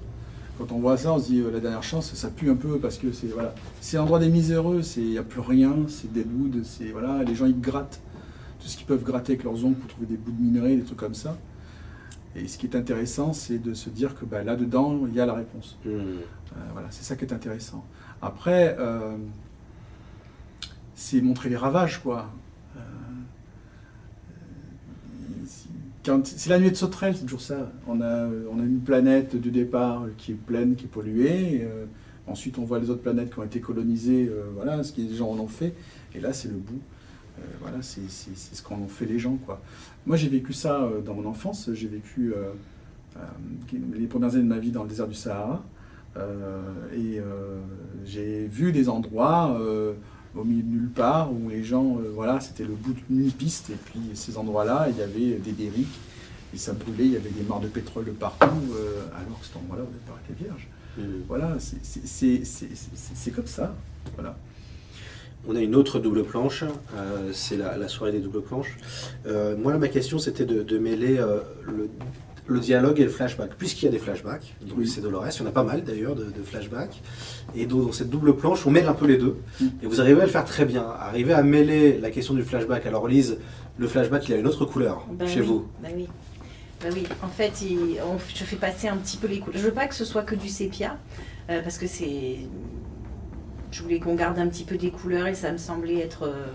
Quand 0.57 0.71
on 0.73 0.79
voit 0.79 0.97
ça, 0.97 1.13
on 1.13 1.19
se 1.19 1.27
dit 1.27 1.39
euh, 1.39 1.51
la 1.51 1.59
dernière 1.61 1.83
chance, 1.83 2.13
ça 2.13 2.29
pue 2.29 2.49
un 2.49 2.55
peu 2.55 2.79
parce 2.79 2.97
que 2.97 3.11
c'est 3.13 3.27
voilà, 3.27 3.53
c'est 3.79 3.95
l'endroit 3.97 4.19
des 4.19 4.27
miséreux, 4.29 4.81
c'est 4.81 4.99
il 5.01 5.11
n'y 5.11 5.17
a 5.17 5.23
plus 5.23 5.39
rien, 5.39 5.73
c'est 5.87 6.11
des 6.11 6.23
bouts, 6.23 6.51
c'est 6.63 6.89
voilà, 6.91 7.23
les 7.23 7.33
gens 7.33 7.45
ils 7.45 7.59
grattent 7.59 8.01
tout 8.59 8.67
ce 8.67 8.75
qu'ils 8.75 8.85
peuvent 8.85 9.03
gratter 9.03 9.33
avec 9.33 9.45
leurs 9.45 9.63
ongles 9.63 9.75
pour 9.75 9.87
trouver 9.89 10.07
des 10.07 10.17
bouts 10.17 10.31
de 10.33 10.41
minerais, 10.41 10.75
des 10.75 10.83
trucs 10.83 10.97
comme 10.97 11.13
ça. 11.13 11.37
Et 12.35 12.47
ce 12.49 12.57
qui 12.57 12.65
est 12.67 12.75
intéressant, 12.75 13.31
c'est 13.31 13.57
de 13.57 13.73
se 13.73 13.89
dire 13.89 14.15
que 14.19 14.25
bah, 14.25 14.43
là-dedans, 14.43 14.99
il 15.07 15.15
y 15.15 15.21
a 15.21 15.25
la 15.25 15.33
réponse. 15.33 15.77
hmm. 15.85 15.89
Euh, 15.89 16.19
voilà, 16.73 16.87
c'est 16.91 17.03
ça 17.05 17.15
qui 17.15 17.23
est 17.25 17.33
intéressant. 17.33 17.85
Après, 18.21 18.75
euh, 18.79 19.15
c'est 20.93 21.21
montrer 21.21 21.47
les 21.49 21.55
ravages, 21.57 21.99
quoi. 22.03 22.29
Euh, 22.75 22.79
euh, 24.31 25.45
si- 25.45 25.69
quand- 25.69 25.93
c'est 26.23 26.49
la 26.49 26.59
nuit 26.59 26.71
de 26.71 26.75
sauterelle, 26.75 27.15
c'est 27.15 27.23
toujours 27.23 27.41
ça. 27.41 27.71
On 27.87 28.01
a, 28.01 28.27
on 28.51 28.59
a 28.59 28.63
une 28.63 28.81
planète 28.81 29.39
de 29.39 29.49
départ 29.49 30.05
qui 30.17 30.31
est 30.31 30.35
pleine, 30.35 30.75
qui 30.75 30.85
est 30.85 30.89
polluée. 30.89 31.61
euh, 31.63 31.85
ensuite, 32.27 32.57
on 32.57 32.63
voit 32.63 32.79
les 32.79 32.89
autres 32.89 33.01
planètes 33.01 33.31
qui 33.33 33.39
ont 33.39 33.43
été 33.43 33.59
colonisées, 33.59 34.27
euh, 34.29 34.43
voilà, 34.55 34.83
ce 34.83 34.91
que 34.93 35.01
les 35.01 35.15
gens 35.15 35.31
en 35.31 35.39
ont 35.39 35.47
fait. 35.47 35.73
Et 36.15 36.19
là, 36.19 36.33
c'est 36.33 36.47
le 36.47 36.55
bout. 36.55 36.79
Euh, 37.39 37.41
voilà, 37.61 37.77
c'est 37.81 38.01
ce 38.09 38.61
qu'en 38.61 38.75
ont 38.75 38.87
fait 38.87 39.05
les 39.05 39.19
gens, 39.19 39.37
quoi. 39.45 39.61
Moi, 40.05 40.17
j'ai 40.17 40.29
vécu 40.29 40.53
ça 40.53 40.83
euh, 40.83 41.01
dans 41.01 41.13
mon 41.13 41.25
enfance. 41.25 41.69
J'ai 41.73 41.87
vécu 41.87 42.33
euh, 42.33 42.51
euh, 43.17 43.21
les 43.93 44.07
premières 44.07 44.33
années 44.33 44.43
de 44.43 44.47
ma 44.47 44.59
vie 44.59 44.71
dans 44.71 44.83
le 44.83 44.89
désert 44.89 45.07
du 45.07 45.15
Sahara. 45.15 45.63
Euh, 46.17 46.61
et 46.93 47.19
euh, 47.19 47.59
j'ai 48.03 48.47
vu 48.47 48.71
des 48.71 48.89
endroits 48.89 49.57
euh, 49.59 49.93
au 50.35 50.43
milieu 50.43 50.61
de 50.63 50.67
nulle 50.67 50.89
part 50.89 51.31
où 51.33 51.49
les 51.49 51.63
gens, 51.63 51.97
euh, 51.97 52.11
voilà, 52.13 52.39
c'était 52.39 52.63
le 52.63 52.73
bout 52.73 52.93
d'une 53.09 53.31
piste. 53.31 53.69
Et 53.69 53.77
puis 53.85 53.99
ces 54.13 54.37
endroits-là, 54.37 54.87
il 54.89 54.97
y 54.97 55.01
avait 55.01 55.37
des 55.39 55.51
dériques, 55.51 55.99
et 56.53 56.57
ça 56.57 56.73
brûlait, 56.73 57.05
il 57.05 57.11
y 57.11 57.17
avait 57.17 57.29
des 57.29 57.43
mares 57.43 57.59
de 57.61 57.67
pétrole 57.67 58.05
de 58.05 58.11
partout, 58.11 58.45
euh, 58.75 59.01
alors 59.15 59.39
que 59.39 59.45
cet 59.45 59.57
endroit-là, 59.57 59.83
au 59.83 59.91
départ, 59.91 60.17
était 60.29 60.43
vierge. 60.43 60.67
Hmm. 60.97 61.21
Voilà, 61.27 61.57
c'est- 61.59 63.31
comme 63.31 63.47
ça. 63.47 63.75
Voilà. 64.15 64.37
On 65.47 65.55
a 65.55 65.61
une 65.61 65.75
autre 65.75 65.99
double 65.99 66.23
planche, 66.23 66.63
euh, 66.95 67.31
c'est 67.33 67.55
la, 67.55 67.77
la 67.77 67.87
soirée 67.87 68.11
des 68.11 68.19
doubles 68.19 68.41
planches. 68.41 68.77
Moi, 69.25 69.71
là, 69.71 69.77
ma 69.77 69.87
question, 69.87 70.19
c'était 70.19 70.45
de, 70.45 70.63
de 70.63 70.77
mêler 70.77 71.15
le, 71.65 71.89
le 72.49 72.59
dialogue 72.59 72.99
et 72.99 73.03
le 73.03 73.09
flashback. 73.09 73.51
Puisqu'il 73.57 73.85
y 73.85 73.87
a 73.87 73.91
des 73.91 73.99
flashbacks, 73.99 74.55
donc 74.61 74.79
Oui. 74.79 74.87
c'est 74.87 75.01
Dolores, 75.01 75.25
il 75.33 75.39
y 75.41 75.45
en 75.45 75.47
a 75.47 75.51
pas 75.51 75.63
mal 75.63 75.83
d'ailleurs 75.83 76.15
de, 76.15 76.25
de 76.25 76.43
flashbacks. 76.43 77.01
Et 77.55 77.65
donc, 77.65 77.85
dans 77.87 77.91
cette 77.91 78.09
double 78.09 78.35
planche, 78.35 78.65
on 78.65 78.71
mêle 78.71 78.87
un 78.87 78.93
peu 78.93 79.05
les 79.07 79.17
deux. 79.17 79.37
Mm. 79.61 79.65
Et 79.83 79.85
vous 79.87 80.01
arrivez 80.01 80.21
à 80.21 80.25
le 80.25 80.31
faire 80.31 80.45
très 80.45 80.65
bien. 80.65 80.83
Arriver 80.99 81.33
à 81.33 81.43
mêler 81.43 81.97
la 81.99 82.09
question 82.11 82.33
du 82.33 82.43
flashback. 82.43 82.85
Alors, 82.85 83.07
Lise, 83.07 83.37
le 83.77 83.87
flashback, 83.87 84.27
il 84.27 84.33
a 84.33 84.37
une 84.37 84.47
autre 84.47 84.65
couleur 84.65 85.05
Bah 85.11 85.25
chez 85.27 85.41
oui, 85.41 85.47
vous. 85.47 85.67
Bah 85.81 85.89
oui. 85.95 86.07
Bah 86.81 86.89
oui. 86.93 87.03
En 87.23 87.27
fait, 87.27 87.61
il- 87.61 87.97
on- 88.05 88.17
je 88.33 88.43
fais 88.43 88.55
passer 88.55 88.87
un 88.87 88.97
petit 88.97 89.17
peu 89.17 89.27
les 89.27 89.39
couleurs. 89.39 89.59
Je 89.59 89.65
veux 89.65 89.73
pas 89.73 89.87
que 89.87 89.95
ce 89.95 90.05
soit 90.05 90.23
que 90.23 90.35
du 90.35 90.47
sépia, 90.49 90.97
euh, 91.49 91.61
parce 91.61 91.77
que 91.77 91.87
c'est. 91.87 92.37
Je 93.71 93.83
voulais 93.83 93.99
qu'on 93.99 94.15
garde 94.15 94.39
un 94.39 94.47
petit 94.47 94.63
peu 94.63 94.77
des 94.77 94.89
couleurs 94.89 95.27
et 95.27 95.35
ça 95.35 95.51
me 95.51 95.57
semblait 95.57 95.99
être 95.99 96.23
euh, 96.23 96.45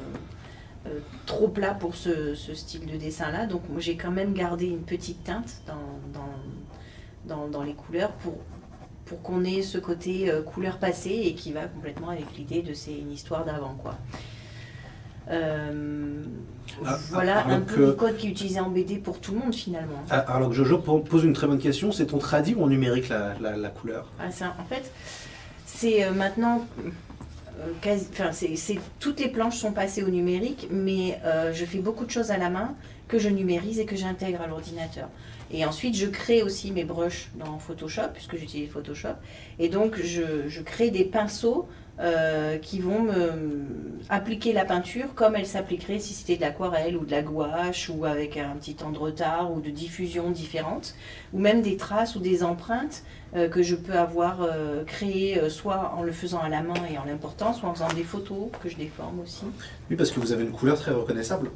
trop 1.26 1.48
plat 1.48 1.74
pour 1.74 1.94
ce, 1.94 2.34
ce 2.34 2.54
style 2.54 2.86
de 2.86 2.96
dessin-là. 2.96 3.46
Donc 3.46 3.62
j'ai 3.78 3.96
quand 3.96 4.10
même 4.10 4.32
gardé 4.34 4.66
une 4.66 4.82
petite 4.82 5.24
teinte 5.24 5.62
dans, 5.66 6.18
dans, 6.18 7.36
dans, 7.36 7.48
dans 7.48 7.62
les 7.62 7.74
couleurs 7.74 8.12
pour, 8.12 8.34
pour 9.06 9.22
qu'on 9.22 9.44
ait 9.44 9.62
ce 9.62 9.78
côté 9.78 10.30
euh, 10.30 10.42
couleur 10.42 10.78
passée 10.78 11.22
et 11.24 11.34
qui 11.34 11.52
va 11.52 11.66
complètement 11.66 12.08
avec 12.10 12.26
l'idée 12.36 12.62
de 12.62 12.74
c'est 12.74 12.96
une 12.98 13.12
histoire 13.12 13.44
d'avant, 13.44 13.74
quoi. 13.82 13.96
Euh, 15.30 16.22
Ah, 16.84 16.98
voilà 17.10 17.46
un 17.46 17.60
peu 17.60 17.80
euh, 17.80 17.86
le 17.88 17.92
code 17.94 18.16
qui 18.18 18.26
est 18.26 18.30
utilisé 18.30 18.60
en 18.60 18.68
BD 18.68 18.98
pour 18.98 19.20
tout 19.20 19.32
le 19.32 19.38
monde 19.38 19.54
finalement. 19.54 20.02
Ah, 20.10 20.18
Alors 20.18 20.50
que 20.50 20.54
Jojo 20.54 20.78
po- 20.78 20.98
pose 21.00 21.24
une 21.24 21.32
très 21.32 21.46
bonne 21.46 21.58
question, 21.58 21.92
c'est 21.92 22.12
on 22.12 22.18
traduit 22.18 22.54
ou 22.54 22.62
on 22.62 22.66
numérique 22.66 23.08
la, 23.08 23.34
la- 23.40 23.56
la 23.56 23.68
couleur? 23.70 24.10
Ah, 24.20 24.24
en 24.26 24.64
fait, 24.64 24.92
c'est 25.64 26.04
euh, 26.04 26.12
maintenant. 26.12 26.66
Euh, 27.60 28.80
toutes 29.00 29.20
les 29.20 29.28
planches 29.28 29.56
sont 29.56 29.72
passées 29.72 30.02
au 30.02 30.08
numérique, 30.08 30.68
mais 30.70 31.20
euh, 31.24 31.52
je 31.52 31.64
fais 31.64 31.78
beaucoup 31.78 32.04
de 32.04 32.10
choses 32.10 32.30
à 32.30 32.38
la 32.38 32.50
main 32.50 32.74
que 33.08 33.18
je 33.18 33.28
numérise 33.28 33.78
et 33.78 33.84
que 33.84 33.96
j'intègre 33.96 34.40
à 34.40 34.46
l'ordinateur. 34.46 35.08
Et 35.50 35.64
ensuite, 35.64 35.94
je 35.94 36.06
crée 36.06 36.42
aussi 36.42 36.72
mes 36.72 36.84
brushes 36.84 37.28
dans 37.36 37.58
Photoshop, 37.58 38.08
puisque 38.12 38.36
j'utilise 38.36 38.70
Photoshop. 38.70 39.16
Et 39.58 39.68
donc, 39.68 40.00
je 40.02 40.60
crée 40.62 40.90
des 40.90 41.04
pinceaux 41.04 41.68
euh, 42.00 42.58
qui 42.58 42.80
vont 42.80 43.02
me 43.02 43.32
appliquer 44.10 44.52
la 44.52 44.64
peinture 44.64 45.14
comme 45.14 45.36
elle 45.36 45.46
s'appliquerait 45.46 45.98
si 45.98 46.12
c'était 46.12 46.36
de 46.36 46.40
l'aquarelle 46.42 46.96
ou 46.96 47.04
de 47.06 47.10
la 47.10 47.22
gouache 47.22 47.88
ou 47.94 48.04
avec 48.04 48.36
un 48.36 48.54
petit 48.56 48.74
temps 48.74 48.90
de 48.90 48.98
retard 48.98 49.52
ou 49.52 49.60
de 49.60 49.70
diffusion 49.70 50.30
différente, 50.30 50.94
ou 51.32 51.38
même 51.38 51.62
des 51.62 51.76
traces 51.76 52.16
ou 52.16 52.20
des 52.20 52.42
empreintes 52.42 53.02
euh, 53.36 53.48
que 53.48 53.62
je 53.62 53.74
peux 53.76 53.94
avoir 53.94 54.42
euh, 54.42 54.84
créées 54.84 55.38
euh, 55.40 55.48
soit 55.48 55.92
en 55.96 56.02
le 56.02 56.12
faisant 56.12 56.40
à 56.40 56.48
la 56.48 56.62
main 56.62 56.74
et 56.92 56.98
en 56.98 57.04
l'important, 57.04 57.52
soit 57.54 57.68
en 57.68 57.74
faisant 57.74 57.88
des 57.94 58.04
photos 58.04 58.48
que 58.62 58.68
je 58.68 58.76
déforme 58.76 59.20
aussi. 59.20 59.44
Oui, 59.88 59.96
parce 59.96 60.10
que 60.10 60.20
vous 60.20 60.32
avez 60.32 60.42
une 60.44 60.52
couleur 60.52 60.78
très 60.78 60.90
reconnaissable. 60.92 61.50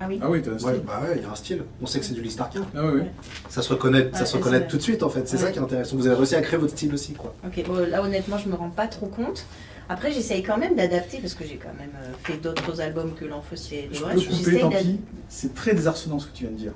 Ah 0.00 0.06
oui, 0.08 0.18
Ah 0.20 0.28
oui, 0.28 0.42
Ouais, 0.64 0.80
bah 0.84 1.00
ouais, 1.04 1.12
il 1.16 1.22
y 1.22 1.24
a 1.24 1.30
un 1.30 1.34
style. 1.36 1.62
On 1.80 1.86
sait 1.86 2.00
que 2.00 2.04
c'est 2.04 2.14
du 2.14 2.20
Listarkien. 2.20 2.66
Ah 2.74 2.80
oui, 2.84 3.02
oui. 3.02 3.06
Ça 3.48 3.62
se 3.62 3.72
reconnaît, 3.72 4.10
ça 4.12 4.26
se 4.26 4.36
reconnaît 4.36 4.66
tout 4.66 4.76
de 4.76 4.82
suite 4.82 5.04
en 5.04 5.08
fait. 5.08 5.28
C'est 5.28 5.36
Ouais. 5.36 5.42
ça 5.44 5.52
qui 5.52 5.58
est 5.60 5.62
intéressant. 5.62 5.96
Vous 5.96 6.06
avez 6.08 6.16
réussi 6.16 6.34
à 6.34 6.42
créer 6.42 6.58
votre 6.58 6.72
style 6.72 6.92
aussi, 6.92 7.12
quoi. 7.12 7.32
ok. 7.46 7.64
Bon, 7.66 7.88
là 7.88 8.02
honnêtement, 8.02 8.36
je 8.36 8.48
me 8.48 8.56
rends 8.56 8.70
pas 8.70 8.88
trop 8.88 9.06
compte. 9.06 9.46
Après, 9.88 10.12
j'essaye 10.12 10.42
quand 10.42 10.56
même 10.56 10.76
d'adapter 10.76 11.18
parce 11.18 11.34
que 11.34 11.44
j'ai 11.44 11.56
quand 11.56 11.74
même 11.78 11.90
euh, 12.02 12.12
fait 12.22 12.38
d'autres 12.38 12.80
albums 12.80 13.12
que 13.14 13.24
l'Enfeu 13.24 13.56
c'est 13.56 13.88
Je 13.92 14.02
peux 14.02 14.36
couper, 14.36 14.60
tant 14.60 14.70
pis. 14.70 15.00
C'est 15.28 15.54
très 15.54 15.74
désarçonnant 15.74 16.18
ce 16.18 16.26
que 16.26 16.34
tu 16.36 16.44
viens 16.44 16.52
de 16.52 16.56
dire. 16.58 16.72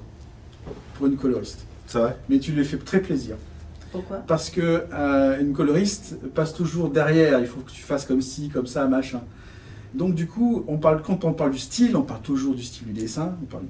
Pour 0.95 1.07
une 1.07 1.17
coloriste. 1.17 1.61
C'est 1.87 1.99
vrai 1.99 2.17
Mais 2.29 2.39
tu 2.39 2.53
lui 2.53 2.65
fais 2.65 2.77
très 2.77 3.01
plaisir. 3.01 3.37
Pourquoi? 3.93 4.19
Parce 4.19 4.51
que 4.51 4.85
euh, 4.93 5.41
une 5.41 5.55
coloriste 5.55 6.17
passe 6.35 6.53
toujours 6.53 6.91
derrière. 6.91 7.41
Il 7.41 7.47
faut 7.47 7.61
que 7.61 7.71
tu 7.71 7.81
fasses 7.83 8.05
comme 8.05 8.21
ci, 8.21 8.51
comme 8.51 8.67
ça, 8.67 8.87
machin. 8.87 9.23
Donc 9.95 10.15
du 10.15 10.27
coup, 10.27 10.65
on 10.69 10.77
parle, 10.77 11.01
quand 11.03 11.25
on 11.25 11.33
parle 11.33 11.53
du 11.53 11.59
style, 11.59 11.97
on 11.97 12.03
parle 12.03 12.21
toujours 12.21 12.55
du 12.55 12.63
style 12.63 12.89
du 12.89 12.93
dessin. 12.93 13.37
On 13.43 13.47
parle 13.47 13.65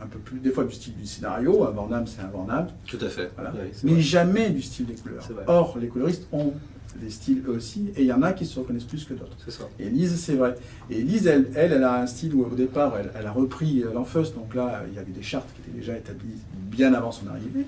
un 0.00 0.06
peu 0.06 0.20
plus, 0.20 0.38
des 0.38 0.50
fois, 0.50 0.64
du 0.64 0.74
style 0.74 0.94
du 0.94 1.06
scénario. 1.06 1.66
Damme, 1.90 2.06
c'est 2.06 2.18
Damme. 2.18 2.68
Tout 2.86 2.98
à 3.00 3.08
fait. 3.08 3.30
Voilà. 3.34 3.52
Oui, 3.54 3.68
c'est 3.72 3.84
Mais 3.84 3.92
vrai. 3.94 4.00
jamais 4.00 4.50
du 4.50 4.62
style 4.62 4.86
des 4.86 4.94
couleurs. 4.94 5.28
Or, 5.48 5.76
les 5.80 5.88
coloristes 5.88 6.28
ont 6.30 6.52
des 6.96 7.10
styles 7.10 7.42
eux 7.46 7.52
aussi. 7.52 7.90
Et 7.96 8.02
il 8.02 8.06
y 8.06 8.12
en 8.12 8.22
a 8.22 8.32
qui 8.32 8.46
se 8.46 8.58
reconnaissent 8.58 8.84
plus 8.84 9.04
que 9.04 9.14
d'autres. 9.14 9.36
C'est 9.44 9.50
ça. 9.50 9.68
Et 9.78 9.88
Lise, 9.88 10.18
c'est 10.18 10.34
vrai. 10.34 10.54
Et 10.90 11.02
Lise, 11.02 11.26
elle, 11.26 11.50
elle, 11.54 11.72
elle 11.72 11.84
a 11.84 12.00
un 12.00 12.06
style 12.06 12.34
où 12.34 12.44
au 12.44 12.54
départ, 12.54 12.94
elle, 12.98 13.10
elle 13.18 13.26
a 13.26 13.32
repris 13.32 13.82
euh, 13.82 13.92
l'Enfeust. 13.92 14.34
Donc 14.34 14.54
là, 14.54 14.82
il 14.88 14.94
y 14.94 14.98
avait 14.98 15.12
des 15.12 15.22
chartes 15.22 15.48
qui 15.54 15.62
étaient 15.62 15.78
déjà 15.78 15.96
établies 15.96 16.38
bien 16.54 16.94
avant 16.94 17.12
son 17.12 17.26
arrivée. 17.28 17.66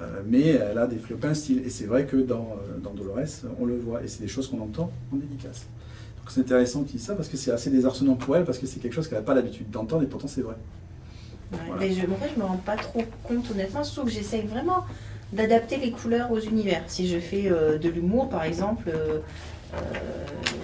Euh, 0.00 0.22
mais 0.26 0.48
elle 0.48 0.78
a 0.78 0.86
développé 0.86 1.28
un 1.28 1.34
style. 1.34 1.62
Et 1.64 1.70
c'est 1.70 1.86
vrai 1.86 2.06
que 2.06 2.16
dans, 2.16 2.56
euh, 2.68 2.78
dans 2.82 2.92
Dolores, 2.92 3.44
on 3.58 3.64
le 3.64 3.76
voit. 3.78 4.02
Et 4.02 4.08
c'est 4.08 4.20
des 4.22 4.28
choses 4.28 4.48
qu'on 4.48 4.60
entend 4.60 4.90
en 5.12 5.16
dédicace. 5.16 5.66
Donc 6.18 6.30
c'est 6.30 6.40
intéressant 6.40 6.84
qu'il 6.84 6.96
dise 6.96 7.06
ça 7.06 7.14
parce 7.14 7.28
que 7.28 7.36
c'est 7.36 7.50
assez 7.50 7.70
désarçonnant 7.70 8.14
pour 8.14 8.34
elle 8.34 8.44
parce 8.44 8.58
que 8.58 8.66
c'est 8.66 8.80
quelque 8.80 8.94
chose 8.94 9.08
qu'elle 9.08 9.18
n'a 9.18 9.24
pas 9.24 9.34
l'habitude 9.34 9.70
d'entendre 9.70 10.02
et 10.02 10.06
pourtant 10.06 10.26
c'est 10.26 10.40
vrai. 10.40 10.54
Ouais, 11.52 11.58
Voilà. 11.66 11.80
Mais 11.80 11.92
je, 11.92 12.00
en 12.00 12.16
fait, 12.16 12.30
je 12.34 12.40
me 12.40 12.46
rends 12.46 12.56
pas 12.56 12.76
trop 12.76 13.04
compte 13.22 13.50
honnêtement, 13.50 13.84
sauf 13.84 14.06
que 14.06 14.10
j'essaye 14.10 14.46
vraiment 14.46 14.86
d'adapter 15.34 15.76
les 15.76 15.90
couleurs 15.90 16.30
aux 16.30 16.40
univers. 16.40 16.82
Si 16.86 17.08
je 17.08 17.18
fais 17.18 17.50
euh, 17.50 17.78
de 17.78 17.88
l'humour, 17.88 18.28
par 18.28 18.44
exemple, 18.44 18.88
euh, 18.88 19.18
euh, 19.74 19.78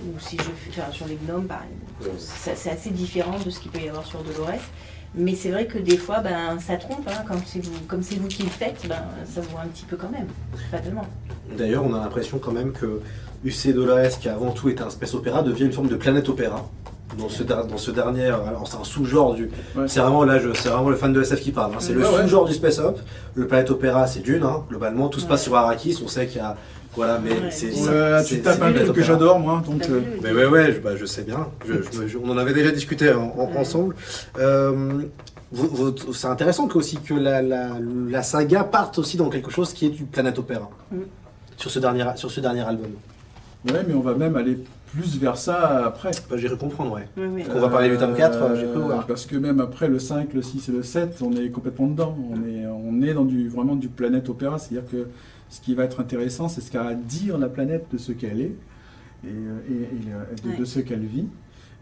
ou 0.07 0.19
si 0.21 0.37
je 0.37 0.43
fais 0.43 0.81
enfin, 0.81 0.93
sur 0.93 1.07
les 1.07 1.17
gnomes, 1.27 1.47
par 1.47 1.63
exemple, 1.65 2.19
ça- 2.19 2.53
c'est 2.55 2.71
assez 2.71 2.91
différent 2.91 3.37
de 3.45 3.51
ce 3.51 3.59
qu'il 3.61 3.71
peut 3.71 3.81
y 3.85 3.89
avoir 3.89 4.07
sur 4.07 4.23
Dolores. 4.23 4.61
Mais 5.17 5.35
c'est 5.35 5.51
vrai 5.51 5.67
que 5.67 5.77
des 5.79 5.97
fois, 5.97 6.21
ben, 6.21 6.61
ça 6.61 6.77
trompe, 6.77 7.09
hein, 7.09 7.25
comme 7.27 7.41
c'est 7.45 7.59
vous, 7.65 7.73
comme 7.89 8.01
c'est 8.03 8.15
vous 8.15 8.29
qui 8.29 8.45
le 8.45 8.49
faites, 8.49 8.87
ben, 8.89 9.03
ça 9.27 9.43
se 9.43 9.49
voit 9.49 9.63
un 9.63 9.67
petit 9.67 9.85
peu 9.85 9.97
quand 9.97 10.11
même, 10.11 10.29
fatalement. 10.71 11.05
D'ailleurs, 11.59 11.85
on 11.85 11.93
a 11.95 11.99
l'impression 11.99 12.39
quand 12.39 12.53
même 12.53 12.71
que 12.71 13.01
UC 13.45 13.73
Dolores, 13.75 14.21
qui 14.21 14.29
avant 14.29 14.53
tout 14.53 14.69
était 14.69 14.83
un 14.83 14.91
space 14.91 15.15
opéra, 15.15 15.43
devient 15.43 15.65
une 15.65 15.73
forme 15.73 15.89
de 15.89 15.97
planète 15.97 16.29
opéra. 16.29 16.65
Dans 17.19 17.29
ce, 17.29 17.43
dans 17.43 17.77
ce 17.77 17.91
dernier, 17.91 18.27
alors 18.27 18.69
c'est 18.69 18.77
un 18.77 18.85
sous-genre 18.85 19.35
du. 19.35 19.51
Ouais. 19.77 19.89
C'est 19.89 19.99
vraiment 20.01 20.25
là, 20.25 20.39
c'est 20.55 20.69
vraiment 20.69 20.91
le 20.91 20.97
fan 20.97 21.13
de 21.13 21.21
SF 21.23 21.41
qui 21.41 21.51
parle. 21.51 21.73
hein. 21.73 21.79
C'est 21.81 21.93
le 21.93 22.01
Ouais, 22.01 22.23
sous-genre 22.23 22.47
du 22.47 22.55
space 22.55 22.79
op. 22.79 23.01
Le 23.35 23.47
planète 23.49 23.71
opéra, 23.71 24.07
c'est 24.07 24.21
Dune, 24.21 24.45
hein, 24.45 24.63
globalement. 24.69 25.09
Tout 25.09 25.19
se 25.21 25.27
passe 25.27 25.41
Ouais. 25.41 25.45
sur 25.47 25.57
Arrakis. 25.57 25.99
On 26.05 26.09
sait 26.09 26.27
qu'il 26.29 26.37
y 26.39 26.41
a, 26.41 26.57
voilà, 26.95 27.19
mais 27.19 27.31
Ouais. 27.33 27.51
c'est. 27.51 27.71
Tu 28.27 28.41
tapes 28.43 28.63
un 28.63 28.73
truc 28.73 28.93
que 28.93 29.03
j'adore 29.03 29.41
moi. 29.41 29.61
Donc, 29.67 29.89
euh, 29.89 30.01
Mais 30.23 30.33
ouais, 30.33 30.47
ouais, 30.47 30.73
je, 30.73 30.79
bah, 30.79 30.95
je 30.97 31.05
sais 31.05 31.23
bien. 31.23 31.49
Je- 31.67 31.75
je 31.83 31.99
me- 32.01 32.07
je- 32.07 32.17
on 32.19 32.31
en 32.31 32.39
avait 32.39 32.53
déjà 32.55 32.71
discuté 32.71 33.13
en- 33.13 33.35
en- 33.37 33.51
Ouais. 33.51 33.57
ensemble. 33.59 33.97
Euh, 34.39 35.03
c'est 36.13 36.29
intéressant 36.29 36.69
que 36.69 36.79
aussi 36.79 36.99
que 36.99 37.15
la, 37.15 37.43
la, 37.43 37.71
la 38.09 38.23
saga 38.23 38.63
parte 38.63 38.99
aussi 39.01 39.17
dans 39.17 39.31
quelque 39.31 39.51
chose 39.51 39.73
qui 39.73 39.87
est 39.87 39.91
du 39.91 40.05
planète 40.05 40.39
opéra. 40.39 40.71
Mm. 40.93 40.99
Sur 41.57 41.71
ce 41.73 41.81
dernier, 41.81 42.05
sur 42.15 42.31
ce 42.31 42.41
dernier 42.41 42.61
album. 42.61 42.91
Ouais, 43.69 43.85
mais 43.87 43.95
on 43.95 44.01
va 44.01 44.15
même 44.15 44.37
aller 44.37 44.59
plus 44.93 45.19
vers 45.19 45.37
ça 45.37 45.87
après. 45.87 46.11
Bah, 46.29 46.37
J'irai 46.37 46.57
comprendre, 46.57 46.93
ouais. 46.93 47.07
Oui, 47.17 47.25
oui. 47.35 47.43
On 47.55 47.61
va 47.61 47.69
parler 47.69 47.89
du 47.91 47.97
tome 47.99 48.15
4, 48.15 48.43
Euh, 48.43 48.57
j'ai 48.57 48.67
cru 48.67 48.81
voir. 48.81 49.07
Parce 49.07 49.27
que 49.27 49.37
même 49.37 49.61
après 49.61 49.89
le 49.89 49.99
5, 49.99 50.33
le 50.35 50.43
6 50.43 50.69
et 50.69 50.73
le 50.73 50.83
7, 50.83 51.21
on 51.23 51.33
est 51.33 51.51
complètement 51.51 51.87
dedans. 51.87 52.17
On 52.31 52.37
est, 52.47 52.67
on 52.67 53.03
est 53.03 53.15
dans 53.15 53.25
du, 53.25 53.49
vraiment 53.49 53.77
du 53.77 53.89
planète 53.89 54.29
opéra. 54.29 54.59
C'est-à-dire 54.59 54.91
que 54.91 55.07
ce 55.49 55.61
qui 55.61 55.75
va 55.75 55.85
être 55.85 56.01
intéressant, 56.01 56.49
c'est 56.49 56.61
ce 56.61 56.71
qu'a 56.71 56.85
à 56.85 56.95
dire 56.95 57.39
la 57.39 57.49
planète 57.49 57.87
de 57.93 57.99
ce 57.99 58.13
qu'elle 58.13 58.41
est 58.41 58.55
et, 59.25 59.29
euh, 59.29 59.59
et- 59.69 59.73
et 59.73 60.11
la- 60.11 60.43
de, 60.43 60.49
Ouais. 60.51 60.57
de 60.61 60.65
ce 60.65 60.81
qu'elle 60.81 61.05
vit. 61.05 61.27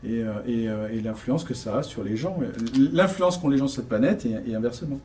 Et, 0.05 0.23
euh, 0.23 0.33
et, 0.47 0.97
et 0.97 1.01
l'influence 1.01 1.43
que 1.45 1.55
ça 1.55 1.79
a 1.79 1.83
sur 1.83 2.05
les 2.05 2.17
gens, 2.17 2.39
l'influence 2.93 3.37
qu'ont 3.37 3.49
les 3.49 3.59
gens 3.59 3.67
sur 3.67 3.81
cette 3.81 3.89
planète 3.89 4.25
et, 4.27 4.51
et 4.51 4.55
inversement. 4.55 5.01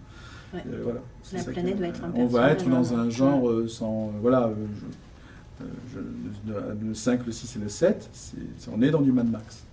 Ouais. 0.53 0.59
Euh, 0.71 0.81
voilà, 0.83 0.99
c'est 1.23 1.37
La 1.37 1.43
planète 1.51 1.75
que- 1.77 1.79
va 1.81 1.87
être 1.87 2.03
un 2.03 2.11
On 2.15 2.25
va 2.27 2.51
être 2.51 2.69
dans 2.69 2.93
un 2.93 3.09
genre 3.09 3.49
sans. 3.67 4.11
voilà, 4.21 4.51
je- 4.55 4.85
je- 5.93 6.51
le- 6.51 6.77
le 6.89 6.93
5, 6.93 7.25
le 7.25 7.31
6 7.31 7.55
et 7.55 7.59
le 7.59 7.69
7, 7.69 8.09
c'est- 8.13 8.35
c'est- 8.57 8.69
on 8.75 8.81
est 8.81 8.91
dans 8.91 9.01
du 9.01 9.11
Mad 9.11 9.29
Max. 9.29 9.63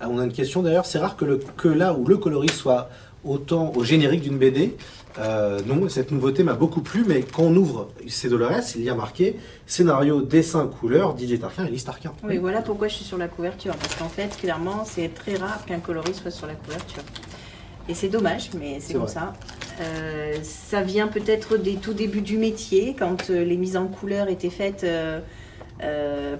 Ah, 0.00 0.08
on 0.10 0.18
a 0.18 0.24
une 0.24 0.32
question 0.32 0.62
d'ailleurs, 0.62 0.86
c'est 0.86 0.98
rare 0.98 1.16
que, 1.16 1.24
le, 1.24 1.38
que 1.56 1.68
là 1.68 1.94
où 1.94 2.06
le 2.06 2.16
coloriste 2.16 2.56
soit 2.56 2.90
autant 3.24 3.72
au 3.74 3.84
générique 3.84 4.22
d'une 4.22 4.36
BD. 4.38 4.76
Euh, 5.18 5.60
non, 5.66 5.88
cette 5.88 6.10
nouveauté 6.10 6.42
m'a 6.42 6.54
beaucoup 6.54 6.80
plu, 6.82 7.04
mais 7.06 7.22
quand 7.22 7.44
on 7.44 7.54
ouvre 7.56 7.88
ces 8.08 8.28
Dolores, 8.28 8.60
il 8.74 8.82
y 8.82 8.90
a 8.90 8.94
marqué 8.96 9.36
scénario, 9.64 10.20
dessin, 10.22 10.66
couleur, 10.66 11.16
DJ 11.16 11.38
Tarquin 11.38 11.64
et 11.66 11.70
Lise 11.70 11.84
Tarquin. 11.84 12.12
Oui, 12.24 12.36
voilà 12.38 12.60
pourquoi 12.62 12.88
je 12.88 12.96
suis 12.96 13.04
sur 13.04 13.16
la 13.16 13.28
couverture. 13.28 13.76
Parce 13.76 13.94
qu'en 13.94 14.08
fait, 14.08 14.36
clairement, 14.36 14.84
c'est 14.84 15.14
très 15.14 15.36
rare 15.36 15.64
qu'un 15.64 15.78
coloris 15.78 16.14
soit 16.14 16.32
sur 16.32 16.48
la 16.48 16.54
couverture. 16.54 17.02
Et 17.88 17.94
c'est 17.94 18.08
dommage, 18.08 18.50
mais 18.58 18.78
c'est 18.80 18.94
comme 18.94 19.02
vrai. 19.02 19.12
ça. 19.12 19.34
Euh, 19.80 20.36
ça 20.42 20.82
vient 20.82 21.08
peut-être 21.08 21.56
des 21.56 21.74
tout 21.74 21.92
débuts 21.92 22.22
du 22.22 22.38
métier, 22.38 22.94
quand 22.98 23.30
euh, 23.30 23.44
les 23.44 23.56
mises 23.56 23.76
en 23.76 23.86
couleur 23.86 24.28
étaient 24.28 24.50
faites 24.50 24.84
euh, 24.84 25.20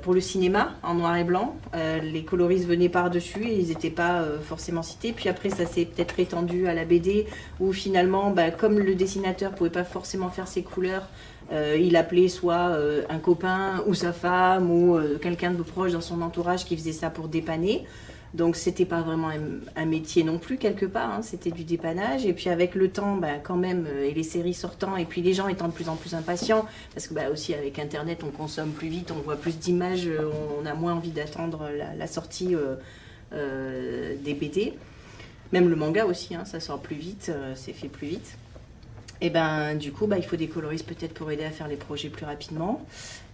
pour 0.03 0.15
le 0.15 0.21
cinéma, 0.21 0.73
en 0.83 0.95
noir 0.95 1.17
et 1.17 1.25
blanc. 1.25 1.57
Les 1.75 2.25
coloristes 2.25 2.67
venaient 2.67 2.89
par-dessus 2.89 3.45
et 3.45 3.59
ils 3.59 3.69
n'étaient 3.69 3.91
pas 3.91 4.25
forcément 4.43 4.83
cités. 4.83 5.13
Puis 5.13 5.29
après, 5.29 5.51
ça 5.51 5.67
s'est 5.67 5.85
peut-être 5.85 6.19
étendu 6.19 6.67
à 6.67 6.75
la 6.75 6.85
BD, 6.85 7.27
où 7.61 7.73
finalement, 7.73 8.31
bah, 8.31 8.51
comme 8.51 8.79
le 8.79 8.95
dessinateur 8.95 9.53
ne 9.53 9.57
pouvait 9.57 9.71
pas 9.71 9.85
forcément 9.85 10.31
faire 10.31 10.49
ses 10.49 10.63
couleurs, 10.63 11.09
euh, 11.53 11.77
il 11.79 11.97
appelait 11.97 12.29
soit 12.29 12.71
euh, 12.71 13.03
un 13.11 13.19
copain 13.19 13.83
ou 13.87 13.95
sa 13.95 14.13
femme 14.13 14.71
ou 14.71 14.97
euh, 14.97 15.19
quelqu'un 15.21 15.51
de 15.51 15.63
proche 15.63 15.93
dans 15.93 16.01
son 16.01 16.23
entourage 16.23 16.65
qui 16.65 16.77
faisait 16.77 16.93
ça 16.93 17.11
pour 17.11 17.29
dépanner. 17.29 17.85
Donc 18.35 18.57
c'était 18.57 18.85
pas 18.85 19.01
vraiment 19.01 19.31
un, 19.77 19.87
métier 19.87 20.25
non 20.25 20.39
plus 20.39 20.59
quelque 20.59 20.87
part, 20.87 21.09
hein, 21.09 21.23
c'était 21.23 21.53
du 21.53 21.63
dépannage. 21.63 22.27
Et 22.27 22.33
puis 22.33 22.51
avec 22.51 22.75
le 22.75 22.91
temps, 22.91 23.17
bah, 23.17 23.39
quand 23.41 23.57
même, 23.57 23.87
euh, 23.87 24.09
et 24.09 24.13
les 24.13 24.25
séries 24.25 24.55
sortant, 24.55 24.97
et 24.97 25.05
puis 25.05 25.23
les 25.23 25.35
gens 25.35 25.47
étant 25.47 25.69
de 25.69 25.73
plus 25.73 25.89
en 25.89 25.95
plus 25.95 26.15
impatients, 26.15 26.67
parce 26.93 27.07
que 27.07 27.15
bah, 27.15 27.31
aussi 27.33 27.55
avec 27.55 27.79
Internet, 27.79 28.25
on 28.25 28.31
consomme 28.31 28.71
plus 28.71 28.89
vite, 28.89 29.13
on 29.13 29.21
voit 29.23 29.37
plus 29.37 29.57
d'images, 29.57 30.09
euh, 30.09 30.29
on 30.61 30.67
a 30.67 30.75
moins 30.75 30.95
envie 30.95 31.13
d'attendre 31.13 31.71
la, 31.97 32.07
sortie 32.09 32.57
euh, 33.33 34.17
des 34.25 34.35
BD. 34.35 34.75
Même 35.53 35.69
le 35.69 35.77
manga 35.77 36.05
aussi, 36.05 36.35
hein, 36.35 36.45
ça 36.45 36.59
sort 36.59 36.81
plus 36.81 36.97
vite, 36.97 37.31
c'est 37.55 37.73
fait 37.73 37.89
plus 37.89 38.09
vite. 38.09 38.37
Et 39.21 39.31
ben 39.31 39.77
du 39.77 39.93
coup, 39.93 40.09
bah, 40.09 40.19
il 40.19 40.25
faut 40.25 40.35
des 40.35 40.49
coloristes 40.49 40.87
peut-être 40.87 41.15
pour 41.15 41.31
aider 41.31 41.45
à 41.45 41.51
faire 41.51 41.69
les 41.69 41.77
projets 41.77 42.09
plus 42.09 42.27
rapidement. 42.27 42.85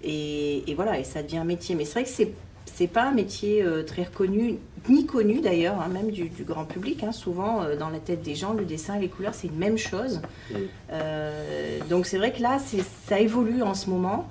Et, 0.04 0.62
voilà, 0.76 0.98
et 0.98 1.04
ça 1.04 1.22
devient 1.22 1.38
un 1.38 1.44
métier. 1.44 1.74
Mais 1.74 1.86
c'est 1.86 2.00
vrai 2.00 2.04
que 2.04 2.34
c'est 2.66 2.86
pas 2.86 3.04
un 3.04 3.12
métier 3.12 3.64
très 3.86 4.02
reconnu, 4.02 4.58
ni 4.88 5.06
connu 5.06 5.40
d'ailleurs, 5.40 5.80
hein, 5.80 5.88
même 5.88 6.10
du, 6.10 6.28
du 6.28 6.44
grand 6.44 6.64
public. 6.64 7.02
hein. 7.04 7.12
Souvent, 7.12 7.62
euh, 7.62 7.76
dans 7.76 7.90
la 7.90 7.98
tête 7.98 8.22
des 8.22 8.34
gens, 8.34 8.52
le 8.54 8.64
dessin 8.64 8.96
et 8.96 9.00
les 9.00 9.08
couleurs, 9.08 9.34
c'est 9.34 9.48
une 9.48 9.56
même 9.58 9.78
chose. 9.78 10.20
Mm. 10.50 10.54
Euh, 10.92 11.78
donc 11.88 12.06
c'est 12.06 12.18
vrai 12.18 12.32
que 12.32 12.42
là, 12.42 12.58
ça 13.06 13.20
évolue 13.20 13.62
en 13.62 13.74
ce 13.74 13.90
moment. 13.90 14.28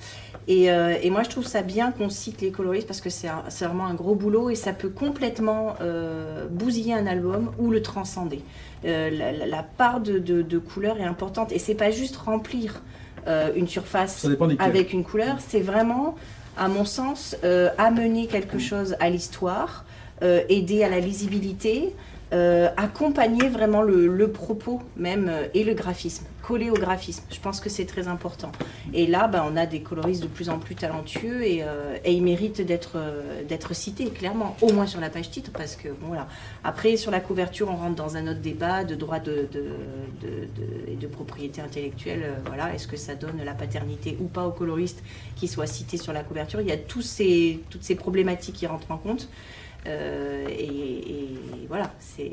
Et, 0.48 0.72
euh, 0.72 0.96
et 1.02 1.10
moi, 1.12 1.24
je 1.24 1.30
trouve 1.30 1.46
ça 1.46 1.62
bien 1.62 1.92
qu'on 1.92 2.10
cite 2.10 2.42
les 2.42 2.50
coloristes 2.52 2.88
parce 2.88 3.02
que 3.02 3.10
c'est 3.10 3.28
vraiment 3.66 3.86
un 3.86 3.94
gros 3.94 4.16
boulot 4.16 4.50
et 4.50 4.56
ça 4.56 4.74
peut 4.74 4.90
complètement 4.90 5.76
euh, 5.82 6.48
bousiller 6.50 6.94
un 6.96 7.06
album 7.06 7.52
ou 7.60 7.70
le 7.70 7.82
transcender. 7.82 8.42
Euh, 8.86 9.10
la, 9.12 9.32
la- 9.32 9.46
la 9.46 9.64
part 9.64 10.00
de, 10.00 10.18
de, 10.18 10.42
de 10.42 10.58
couleurs 10.58 10.98
est 11.00 11.04
importante 11.06 11.52
et 11.52 11.60
c'est 11.60 11.76
pas 11.76 11.92
juste 11.92 12.16
remplir 12.18 12.82
euh, 13.28 13.52
une 13.56 13.68
surface 13.68 14.22
avec 14.64 14.94
une 14.94 15.04
couleur, 15.04 15.36
c'est 15.46 15.60
vraiment, 15.60 16.16
à 16.58 16.68
mon 16.70 16.86
sens, 16.86 17.36
euh, 17.44 17.70
amener 17.78 18.26
quelque 18.28 18.58
chose 18.58 18.96
à 19.02 19.10
l'histoire, 19.10 19.86
aider 20.22 20.84
à 20.84 20.90
la 20.90 21.00
lisibilité, 21.00 21.94
euh, 22.32 22.70
accompagner 22.78 23.50
vraiment 23.50 23.82
le, 23.82 24.28
propos 24.32 24.82
même 24.96 25.30
euh, 25.30 25.48
et 25.56 25.64
le 25.64 25.74
graphisme, 25.74 26.26
coller 26.44 26.70
au 26.70 26.76
graphisme. 26.76 27.24
Je 27.32 27.40
pense 27.40 27.60
que 27.60 27.70
c'est 27.70 27.86
très 27.86 28.08
important. 28.08 28.52
Et 28.94 29.08
là, 29.08 29.28
ben, 29.28 29.44
on 29.52 29.58
a 29.58 29.66
des 29.66 29.82
coloristes 29.82 30.22
de 30.22 30.28
plus 30.28 30.50
en 30.50 30.60
plus 30.60 30.76
talentueux 30.76 31.44
et, 31.44 31.64
euh, 31.64 31.98
ils 32.06 32.22
méritent 32.22 32.62
d'être 32.62 32.98
euh, 32.98 33.74
cités, 33.74 34.06
clairement, 34.12 34.56
au 34.62 34.72
moins 34.72 34.86
sur 34.86 35.00
la 35.00 35.10
page 35.10 35.32
titre, 35.32 35.50
parce 35.52 35.76
que 35.76 35.90
voilà. 36.02 36.28
Après, 36.64 36.98
sur 36.98 37.10
la 37.10 37.20
couverture, 37.20 37.68
on 37.72 37.76
rentre 37.76 37.96
dans 37.96 38.16
un 38.16 38.28
autre 38.28 38.42
débat 38.42 38.84
de 38.84 38.94
droit 38.94 39.20
de, 39.20 39.48
de, 39.52 41.08
propriété 41.08 41.62
intellectuelle. 41.62 42.22
euh, 42.24 42.36
voilà, 42.46 42.76
est-ce 42.76 42.88
que 42.88 42.96
ça 42.96 43.16
donne 43.16 43.42
la 43.44 43.54
paternité 43.54 44.18
ou 44.20 44.26
pas 44.26 44.46
aux 44.46 44.52
coloristes 44.52 45.02
qui 45.36 45.48
soient 45.48 45.66
cités 45.66 45.98
sur 45.98 46.14
la 46.14 46.24
couverture? 46.24 46.62
Il 46.62 46.68
y 46.68 46.72
a 46.72 46.78
toutes 46.78 47.04
ces 47.04 47.96
problématiques 47.98 48.56
qui 48.56 48.68
rentrent 48.68 48.92
en 48.92 48.98
compte. 48.98 49.28
Euh, 49.88 50.46
et, 50.50 50.64
et 50.66 51.40
voilà, 51.68 51.92
c'est. 52.00 52.32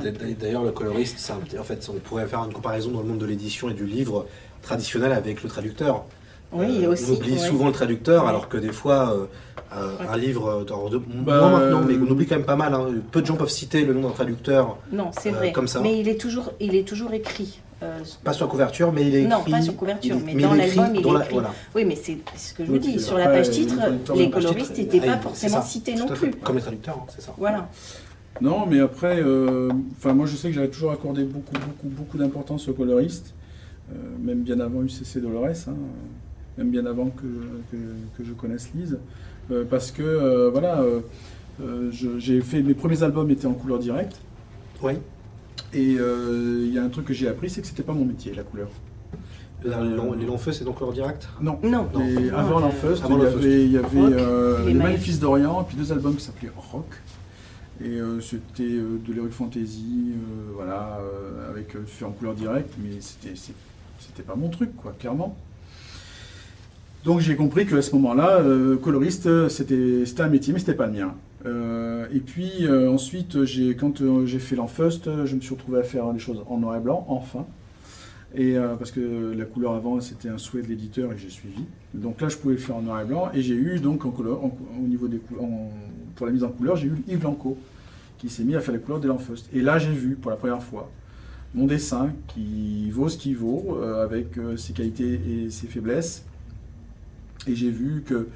D'ailleurs, 0.40 0.64
le 0.64 0.72
coloriste, 0.72 1.32
en 1.58 1.62
fait, 1.64 1.88
on 1.90 1.98
pourrait 1.98 2.26
faire 2.26 2.44
une 2.44 2.52
comparaison 2.52 2.90
dans 2.90 3.00
le 3.00 3.06
monde 3.06 3.18
de 3.18 3.26
l'édition 3.26 3.68
et 3.68 3.74
du 3.74 3.86
livre 3.86 4.26
traditionnel 4.62 5.12
avec 5.12 5.42
le 5.42 5.48
traducteur. 5.48 6.04
Oui, 6.52 6.84
Euh, 6.84 6.90
aussi. 6.92 7.04
On 7.10 7.14
oublie 7.14 7.32
ouais. 7.32 7.38
souvent 7.38 7.66
le 7.66 7.72
traducteur, 7.72 8.24
Ouais. 8.24 8.28
alors 8.28 8.48
que 8.48 8.56
des 8.58 8.72
fois, 8.72 9.14
euh, 9.14 9.26
euh, 9.74 9.96
Ouais. 9.98 10.06
un 10.12 10.16
livre, 10.18 10.48
euh, 10.48 10.64
dans- 10.64 10.88
de- 10.90 10.98
Bah, 10.98 11.40
moins 11.40 11.58
maintenant, 11.60 11.80
mais 11.80 11.94
on 11.96 12.10
oublie 12.10 12.26
quand 12.26 12.36
même 12.36 12.44
pas 12.44 12.56
mal. 12.56 12.74
hein. 12.74 12.88
Peu 13.10 13.22
de 13.22 13.26
gens 13.26 13.36
peuvent 13.36 13.48
citer 13.48 13.84
le 13.84 13.94
nom 13.94 14.08
d'un 14.08 14.14
traducteur, 14.14 14.76
Non, 14.92 15.10
c'est 15.18 15.30
euh, 15.32 15.36
vrai. 15.36 15.52
comme 15.52 15.66
ça. 15.68 15.80
Mais 15.80 15.98
il 15.98 16.08
est 16.08 16.20
toujours, 16.20 16.52
il 16.60 16.74
est 16.74 16.86
toujours 16.86 17.12
écrit. 17.14 17.60
Euh, 17.82 17.98
pas 18.22 18.32
sur 18.32 18.46
la 18.46 18.50
couverture, 18.50 18.92
mais 18.92 19.02
il 19.08 19.14
est 19.14 19.22
écrit. 19.22 19.30
Non, 19.30 19.42
pas 19.42 19.60
sur 19.60 19.76
couverture, 19.76 20.16
est- 20.16 20.34
mais 20.34 20.34
dans 20.42 20.54
l'album, 20.54 20.86
il 20.94 21.02
dans 21.02 21.10
est 21.10 21.14
la- 21.14 21.20
écrit. 21.24 21.32
voilà. 21.34 21.50
Oui, 21.74 21.84
mais 21.84 21.96
c'est 21.96 22.18
ce 22.36 22.54
que 22.54 22.64
je 22.64 22.70
vous 22.70 22.78
dis. 22.78 23.00
Sur 23.00 23.18
la 23.18 23.26
page 23.26 23.50
titre, 23.50 23.74
les 24.14 24.30
coloristes 24.30 24.76
n'étaient 24.78 25.00
ah, 25.02 25.06
pas 25.06 25.16
c'est 25.16 25.22
forcément 25.48 25.56
ça, 25.56 25.62
cités 25.62 25.94
non 25.96 26.06
plus. 26.06 26.30
Comme 26.30 26.56
les 26.56 26.62
traducteurs, 26.62 26.98
hein, 27.00 27.06
c'est 27.14 27.22
ça. 27.22 27.34
Voilà. 27.36 27.68
Non, 28.40 28.66
mais 28.66 28.80
après, 28.80 29.20
euh, 29.20 29.70
enfin 29.98 30.14
moi 30.14 30.26
je 30.26 30.36
sais 30.36 30.48
que 30.48 30.54
j'avais 30.54 30.70
toujours 30.70 30.90
accordé 30.92 31.22
beaucoup, 31.24 31.52
beaucoup, 31.52 31.88
beaucoup 31.88 32.18
d'importance 32.18 32.66
aux 32.68 32.72
coloristes, 32.72 33.34
euh, 33.92 33.96
même 34.20 34.40
bien 34.42 34.58
avant 34.60 34.82
UCC 34.82 35.20
Dolores, 35.20 35.68
hein, 35.68 35.74
même 36.58 36.70
bien 36.70 36.86
avant 36.86 37.06
que, 37.10 37.22
que, 37.70 37.76
que 38.16 38.24
je 38.26 38.32
connaisse 38.32 38.70
Lise, 38.74 38.98
euh, 39.50 39.64
parce 39.68 39.90
que 39.90 40.02
euh, 40.02 40.50
voilà, 40.50 40.82
j'ai 42.18 42.40
fait 42.40 42.62
mes 42.62 42.74
premiers 42.74 43.02
albums 43.02 43.30
étaient 43.30 43.46
en 43.46 43.52
couleur 43.52 43.78
directe, 43.78 44.16
Oui. 44.82 44.94
Et 45.74 45.96
euh, 45.98 46.64
il 46.66 46.72
y 46.74 46.78
a 46.78 46.82
un 46.84 46.88
truc 46.88 47.06
que 47.06 47.14
j'ai 47.14 47.28
appris, 47.28 47.48
c'est 47.50 47.60
que 47.60 47.66
c'était 47.66 47.82
pas 47.82 47.92
mon 47.94 48.04
métier 48.04 48.32
la 48.34 48.42
couleur. 48.42 48.68
Les 49.64 49.70
longs- 49.70 50.12
les 50.14 50.26
longs 50.26 50.38
feux, 50.38 50.50
c'est 50.52 50.64
donc 50.64 50.80
leur 50.80 50.92
direct? 50.92 51.28
Non. 51.40 51.58
Non. 51.62 51.86
Non. 51.94 52.00
Et 52.04 52.14
Non, 52.30 52.36
avant 52.36 52.56
avant 52.58 52.70
il 53.40 53.70
y 53.70 53.76
avait, 53.78 53.86
euh, 54.20 54.64
les 54.66 54.74
Maléfices. 54.74 55.20
D'Orient, 55.20 55.62
puis 55.64 55.76
deux 55.76 55.92
albums 55.92 56.16
qui 56.16 56.24
s'appelaient 56.24 56.50
Rock. 56.56 56.86
Et 57.84 57.88
euh, 58.00 58.20
c'était 58.20 58.64
euh, 58.64 58.98
de 59.06 59.12
l'heroic 59.12 59.30
fantasy, 59.30 60.12
euh, 60.14 60.52
voilà, 60.54 60.98
euh, 61.00 61.50
avec 61.50 61.74
euh, 61.76 61.80
fait 61.86 62.04
en 62.04 62.10
couleur 62.10 62.34
directe, 62.34 62.74
mais 62.82 62.98
c'était 63.00 64.22
pas 64.22 64.34
mon 64.36 64.48
truc, 64.50 64.70
quoi, 64.76 64.94
clairement. 64.98 65.36
Donc 67.04 67.20
j'ai 67.20 67.34
compris 67.34 67.66
qu'à 67.66 67.82
ce 67.82 67.92
moment-là, 67.96 68.38
euh, 68.40 68.76
coloriste, 68.76 69.48
c'était 69.48 70.04
c'était 70.06 70.22
un 70.22 70.28
métier, 70.28 70.52
mais 70.52 70.60
c'était 70.60 70.74
pas 70.74 70.86
le 70.86 70.92
mien. 70.92 71.14
Euh, 71.44 72.06
et 72.12 72.20
puis 72.20 72.66
euh, 72.66 72.90
ensuite, 72.90 73.36
quand 73.78 74.00
euh, 74.00 74.26
j'ai 74.26 74.38
fait 74.38 74.54
l'Enfeust, 74.56 75.08
euh, 75.08 75.26
je 75.26 75.34
me 75.34 75.40
suis 75.40 75.54
retrouvé 75.54 75.80
à 75.80 75.82
faire 75.82 76.12
des 76.12 76.18
choses 76.20 76.42
en 76.48 76.58
noir 76.58 76.76
et 76.76 76.80
blanc, 76.80 77.04
enfin. 77.08 77.46
Et 78.34 78.54
parce 78.78 78.90
que 78.92 79.34
la 79.36 79.44
couleur 79.44 79.74
avant, 79.74 80.00
c'était 80.00 80.30
un 80.30 80.38
souhait 80.38 80.62
de 80.62 80.68
l'éditeur 80.68 81.12
et 81.12 81.18
j'ai 81.18 81.28
suivi. 81.28 81.64
Donc 81.92 82.18
là, 82.22 82.30
je 82.30 82.38
pouvais 82.38 82.54
le 82.54 82.60
faire 82.60 82.76
en 82.76 82.80
noir 82.80 83.02
et 83.02 83.04
blanc. 83.04 83.28
Et 83.34 83.42
j'ai 83.42 83.52
eu 83.52 83.78
donc 83.78 84.06
en 84.06 84.10
couleur, 84.10 84.42
au 84.42 84.86
niveau 84.88 85.06
des 85.06 85.18
cou- 85.18 85.34
en- 85.38 85.70
pour 86.16 86.24
la 86.24 86.32
mise 86.32 86.42
en 86.42 86.48
couleur, 86.48 86.76
j'ai 86.76 86.86
eu 86.86 86.94
Yves 87.08 87.18
Blanco 87.18 87.58
qui 88.16 88.30
s'est 88.30 88.42
mis 88.44 88.56
à 88.56 88.60
faire 88.60 88.72
les 88.72 88.80
couleurs 88.80 89.00
de 89.00 89.08
l'Enfeust. 89.08 89.50
Et 89.52 89.60
là, 89.60 89.78
j'ai 89.78 89.92
vu 89.92 90.14
pour 90.14 90.30
la 90.30 90.38
première 90.38 90.62
fois 90.62 90.90
mon 91.54 91.66
dessin 91.66 92.10
qui 92.28 92.88
vaut 92.90 93.10
ce 93.10 93.18
qu'il 93.18 93.36
vaut, 93.36 93.76
avec 93.82 94.28
ses 94.56 94.72
qualités 94.72 95.20
et 95.28 95.50
ses 95.50 95.66
faiblesses. 95.66 96.24
Et 97.46 97.54
j'ai 97.54 97.70
vu 97.70 98.02
que 98.06 98.28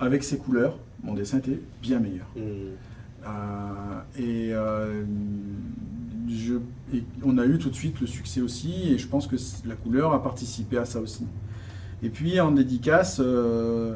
avec 0.00 0.24
ces 0.24 0.38
couleurs, 0.38 0.78
mon 1.02 1.14
dessin 1.14 1.38
était 1.38 1.60
bien 1.80 1.98
meilleur. 2.00 2.26
Hmm. 2.36 2.40
Euh, 3.24 4.00
et, 4.18 4.52
euh, 4.52 5.04
je- 6.28 6.60
et 6.96 7.04
on 7.22 7.38
a 7.38 7.46
eu 7.46 7.58
tout 7.58 7.70
de 7.70 7.74
suite 7.74 8.00
le 8.00 8.06
succès 8.06 8.40
aussi, 8.40 8.90
et 8.92 8.98
je 8.98 9.06
pense 9.06 9.26
que 9.26 9.36
la 9.66 9.74
couleur 9.74 10.12
a 10.12 10.22
participé 10.22 10.78
à 10.78 10.84
ça 10.84 11.00
aussi. 11.00 11.24
Et 12.02 12.08
puis 12.08 12.40
en 12.40 12.50
dédicace, 12.52 13.20
euh, 13.20 13.94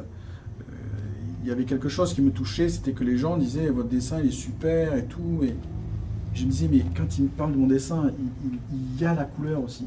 il 1.43 1.49
y 1.49 1.51
avait 1.51 1.65
quelque 1.65 1.89
chose 1.89 2.13
qui 2.13 2.21
me 2.21 2.31
touchait, 2.31 2.69
c'était 2.69 2.91
que 2.93 3.03
les 3.03 3.17
gens 3.17 3.37
disaient 3.37 3.69
votre 3.69 3.89
dessin 3.89 4.19
il 4.21 4.27
est 4.29 4.31
super 4.31 4.95
et 4.95 5.05
tout, 5.05 5.39
et 5.43 5.53
je 6.33 6.45
me 6.45 6.51
disais 6.51 6.69
mais 6.71 6.83
quand 6.95 7.17
ils 7.17 7.23
me 7.23 7.29
parlent 7.29 7.53
de 7.53 7.57
mon 7.57 7.67
dessin, 7.67 8.11
il, 8.19 8.51
il- 8.53 8.59
il 8.95 9.01
y 9.01 9.05
a 9.05 9.13
la 9.13 9.23
couleur 9.25 9.61
aussi. 9.63 9.85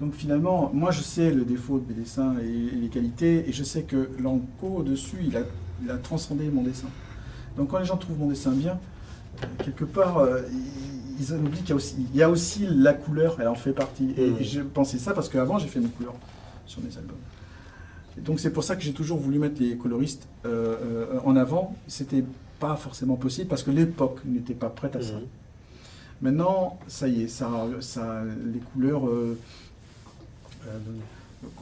Donc 0.00 0.14
finalement, 0.14 0.70
moi 0.74 0.90
je 0.90 1.02
sais 1.02 1.30
le 1.32 1.44
défaut 1.44 1.78
de 1.78 1.84
mes 1.88 2.00
dessins 2.00 2.34
et, 2.42 2.76
et 2.76 2.80
les 2.80 2.88
qualités, 2.88 3.48
et 3.48 3.52
je 3.52 3.62
sais 3.62 3.82
que 3.82 4.08
l'enco 4.20 4.82
dessus, 4.82 5.18
il 5.24 5.36
a, 5.36 5.42
il 5.82 5.90
a 5.90 5.96
transcendé 5.96 6.48
mon 6.48 6.62
dessin. 6.62 6.88
Donc 7.56 7.70
quand 7.70 7.78
les 7.78 7.84
gens 7.84 7.96
trouvent 7.96 8.18
mon 8.18 8.28
dessin 8.28 8.52
bien, 8.52 8.78
euh, 9.42 9.46
quelque 9.64 9.84
part, 9.84 10.18
euh, 10.18 10.40
ils, 11.18 11.32
oublient 11.34 11.60
qu'il 11.60 11.70
y 11.70 11.72
a 11.72 11.76
aussi, 11.76 11.96
il 11.98 12.16
y 12.16 12.22
a 12.22 12.30
aussi 12.30 12.66
la 12.68 12.94
couleur, 12.94 13.36
elle 13.40 13.48
en 13.48 13.54
fait 13.54 13.72
partie. 13.72 14.14
Et, 14.16 14.28
et 14.28 14.44
j'ai 14.44 14.62
pensé 14.62 14.98
ça 14.98 15.12
parce 15.12 15.28
qu'avant 15.28 15.58
j'ai 15.58 15.68
fait 15.68 15.80
mes 15.80 15.88
couleurs 15.88 16.14
sur 16.66 16.80
mes 16.82 16.96
albums. 16.96 17.16
Et 18.18 18.20
donc 18.20 18.40
c'est 18.40 18.52
pour 18.52 18.64
ça 18.64 18.76
que 18.76 18.82
j'ai 18.82 18.92
toujours 18.92 19.18
voulu 19.18 19.38
mettre 19.38 19.60
les 19.60 19.76
coloristes 19.76 20.26
euh, 20.44 20.76
euh, 20.82 21.20
en 21.24 21.36
avant. 21.36 21.74
C'était 21.88 22.24
pas 22.60 22.76
forcément 22.76 23.16
possible 23.16 23.48
parce 23.48 23.62
que 23.62 23.70
l'époque 23.70 24.20
n'était 24.24 24.54
pas 24.54 24.68
prête 24.68 24.96
à 24.96 25.02
ça. 25.02 25.14
Mhm. 25.14 25.26
Maintenant, 26.22 26.78
ça 26.86 27.08
y 27.08 27.22
est, 27.22 27.28
ça, 27.28 27.50
ça, 27.80 28.22
les 28.24 28.60
couleurs, 28.60 29.02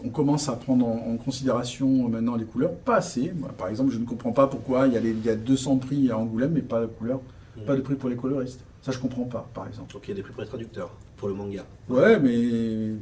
on 0.05 0.09
commence 0.09 0.49
à 0.49 0.53
prendre 0.53 0.87
en, 0.87 1.13
en 1.13 1.17
considération 1.17 2.09
maintenant 2.09 2.37
les 2.37 2.45
couleurs, 2.45 2.73
pas 2.73 2.97
assez. 2.97 3.33
Moi, 3.39 3.51
par 3.57 3.69
exemple, 3.69 3.93
je 3.93 3.99
ne 3.99 4.05
comprends 4.05 4.33
pas 4.33 4.47
pourquoi 4.47 4.87
il 4.87 4.95
y 4.95 4.97
a, 4.97 5.01
les- 5.01 5.11
il 5.11 5.25
y 5.25 5.31
a 5.31 5.37
200 5.37 5.77
prix 5.79 6.11
à 6.11 6.19
Angoulême, 6.19 6.53
mais 6.55 6.61
pas 6.63 6.81
de 6.83 6.87
couleurs, 6.87 7.21
Mhm. 7.57 7.65
pas 7.65 7.77
de 7.77 7.81
prix 7.81 7.95
pour 7.95 8.09
les 8.09 8.17
coloristes. 8.17 8.61
Ça, 8.83 8.93
je 8.93 8.99
comprends 8.99 9.25
pas, 9.25 9.49
par 9.55 9.67
exemple. 9.67 9.93
Donc 9.93 10.03
il 10.07 10.11
y 10.11 10.13
a 10.13 10.17
des 10.17 10.23
prix 10.23 10.33
pour 10.33 10.43
les 10.43 10.49
traducteurs, 10.49 10.91
pour 11.17 11.29
le 11.29 11.35
manga. 11.35 11.65
Ouais, 11.89 12.19
mais 12.19 12.93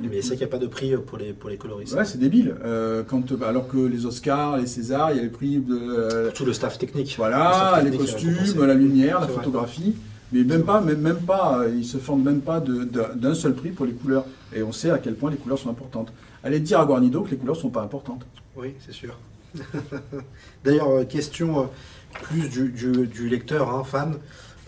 Mais 0.00 0.22
c'est 0.22 0.30
qu'il 0.30 0.38
n'y 0.38 0.44
a 0.44 0.48
pas 0.48 0.58
de 0.58 0.68
prix 0.68 0.96
pour 0.96 1.18
les, 1.18 1.32
pour 1.32 1.50
les 1.50 1.56
coloristes. 1.56 1.94
Ouais, 1.94 2.04
c'est 2.04 2.18
débile. 2.18 2.54
Euh, 2.64 3.02
quand, 3.06 3.22
alors 3.42 3.66
que 3.66 3.78
les 3.78 4.06
Oscars, 4.06 4.56
les 4.58 4.66
Césars, 4.66 5.10
il 5.10 5.16
y 5.16 5.20
a 5.20 5.22
les 5.24 5.28
prix 5.28 5.58
de, 5.58 5.74
euh, 5.76 6.30
Tout 6.32 6.44
le 6.44 6.52
staff 6.52 6.78
technique. 6.78 7.10
Le 7.10 7.16
Voilà, 7.16 7.52
staff 7.52 7.84
les 7.84 7.90
technique 7.90 8.08
est 8.08 8.12
costumes, 8.12 8.64
la 8.66 8.74
lumière, 8.74 9.20
la 9.20 9.26
photographie. 9.26 9.96
Mais 10.32 10.44
même 10.44 10.62
pas, 10.62 10.80
même, 10.80 11.00
même 11.00 11.16
pas, 11.16 11.60
euh, 11.62 11.70
ils 11.74 11.84
se 11.86 11.96
fendent 11.96 12.22
même 12.22 12.40
pas 12.42 12.60
d'un 12.60 13.34
seul 13.34 13.54
prix 13.54 13.70
pour 13.70 13.86
les 13.86 13.92
couleurs. 13.92 14.24
Et 14.54 14.62
on 14.62 14.72
sait 14.72 14.90
à 14.90 14.98
quel 14.98 15.14
point 15.14 15.30
les 15.30 15.36
couleurs 15.36 15.58
sont 15.58 15.70
importantes. 15.70 16.12
Allez 16.42 16.60
dire 16.60 16.80
à 16.80 16.86
Guarnido 16.86 17.22
que 17.22 17.30
les 17.30 17.36
couleurs 17.36 17.56
sont 17.56 17.70
pas 17.70 17.82
importantes. 17.82 18.24
Oui, 18.56 18.74
c'est 18.84 18.92
sûr. 18.94 19.16
D'ailleurs, 20.64 20.88
euh, 20.90 21.04
question 21.04 21.60
euh, 21.60 21.64
plus 22.22 22.48
du, 22.48 22.68
du- 22.70 23.06
du 23.06 23.28
lecteur, 23.28 23.70
hein, 23.74 23.84
fan. 23.84 24.16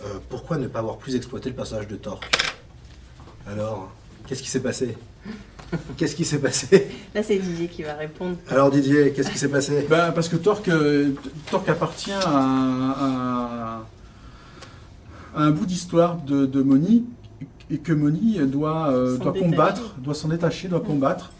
Euh, 0.02 0.18
pourquoi 0.28 0.56
ne 0.58 0.66
pas 0.66 0.78
avoir 0.80 0.96
plus 0.98 1.14
exploité 1.16 1.50
le 1.50 1.54
personnage 1.56 1.86
de 1.88 1.96
Torque 1.96 2.30
Alors, 3.46 3.90
qu'est-ce 4.26 4.42
qui 4.42 4.48
s'est 4.48 4.60
passé? 4.62 4.96
Qu'est-ce 5.96 6.16
qui 6.16 6.24
s'est 6.24 6.40
passé? 6.40 6.88
Là, 7.14 7.22
c'est 7.22 7.36
Didier 7.38 7.68
qui 7.68 7.82
va 7.84 7.94
répondre. 7.94 8.36
Alors 8.48 8.70
Didier, 8.72 9.12
qu'est-ce 9.12 9.30
qui 9.30 9.38
s'est 9.38 9.48
passé? 9.50 9.86
Ben, 9.90 10.10
parce 10.10 10.28
que 10.28 10.34
Torque, 10.36 10.68
Torque 11.50 11.68
appartient 11.68 12.10
à, 12.10 12.20
à- 12.26 13.84
à 15.36 15.42
un 15.42 15.50
bout 15.52 15.66
d'histoire 15.66 16.16
de, 16.22 16.44
de 16.46 16.62
Moni 16.62 17.04
et 17.70 17.78
que 17.78 17.92
Moni 17.92 18.38
doit, 18.46 18.90
euh, 18.90 19.16
S'en 19.16 19.24
doit 19.24 19.32
détacher. 19.32 19.50
combattre, 19.50 19.94
doit 19.98 20.14
s'en 20.14 20.28
détacher, 20.28 20.68
doit 20.68 20.80
Mm. 20.80 20.84
combattre. 20.84 21.32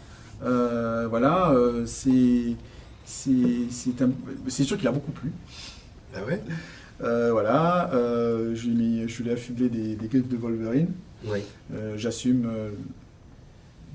Euh, 0.43 1.07
voilà, 1.09 1.51
euh, 1.51 1.85
c'est 1.85 2.55
c'est 3.05 4.63
sûr 4.63 4.77
qu'il 4.77 4.87
a 4.87 4.91
beaucoup 4.91 5.11
plu. 5.11 5.31
Bah 6.13 6.19
ouais? 6.27 6.41
Euh, 7.03 7.29
voilà, 7.31 7.91
euh, 7.93 8.55
je, 8.55 8.67
lui 8.67 8.71
ai 8.71 8.75
mis- 8.75 9.09
je 9.09 9.23
lui 9.23 9.29
ai 9.29 9.33
affublé 9.33 9.69
des, 9.69 9.95
des 9.95 10.07
griffes 10.07 10.29
de 10.29 10.37
Wolverine. 10.37 10.87
Oui. 11.25 11.39
Euh, 11.73 11.95
J'assume 11.97 12.45
euh, 12.47 12.69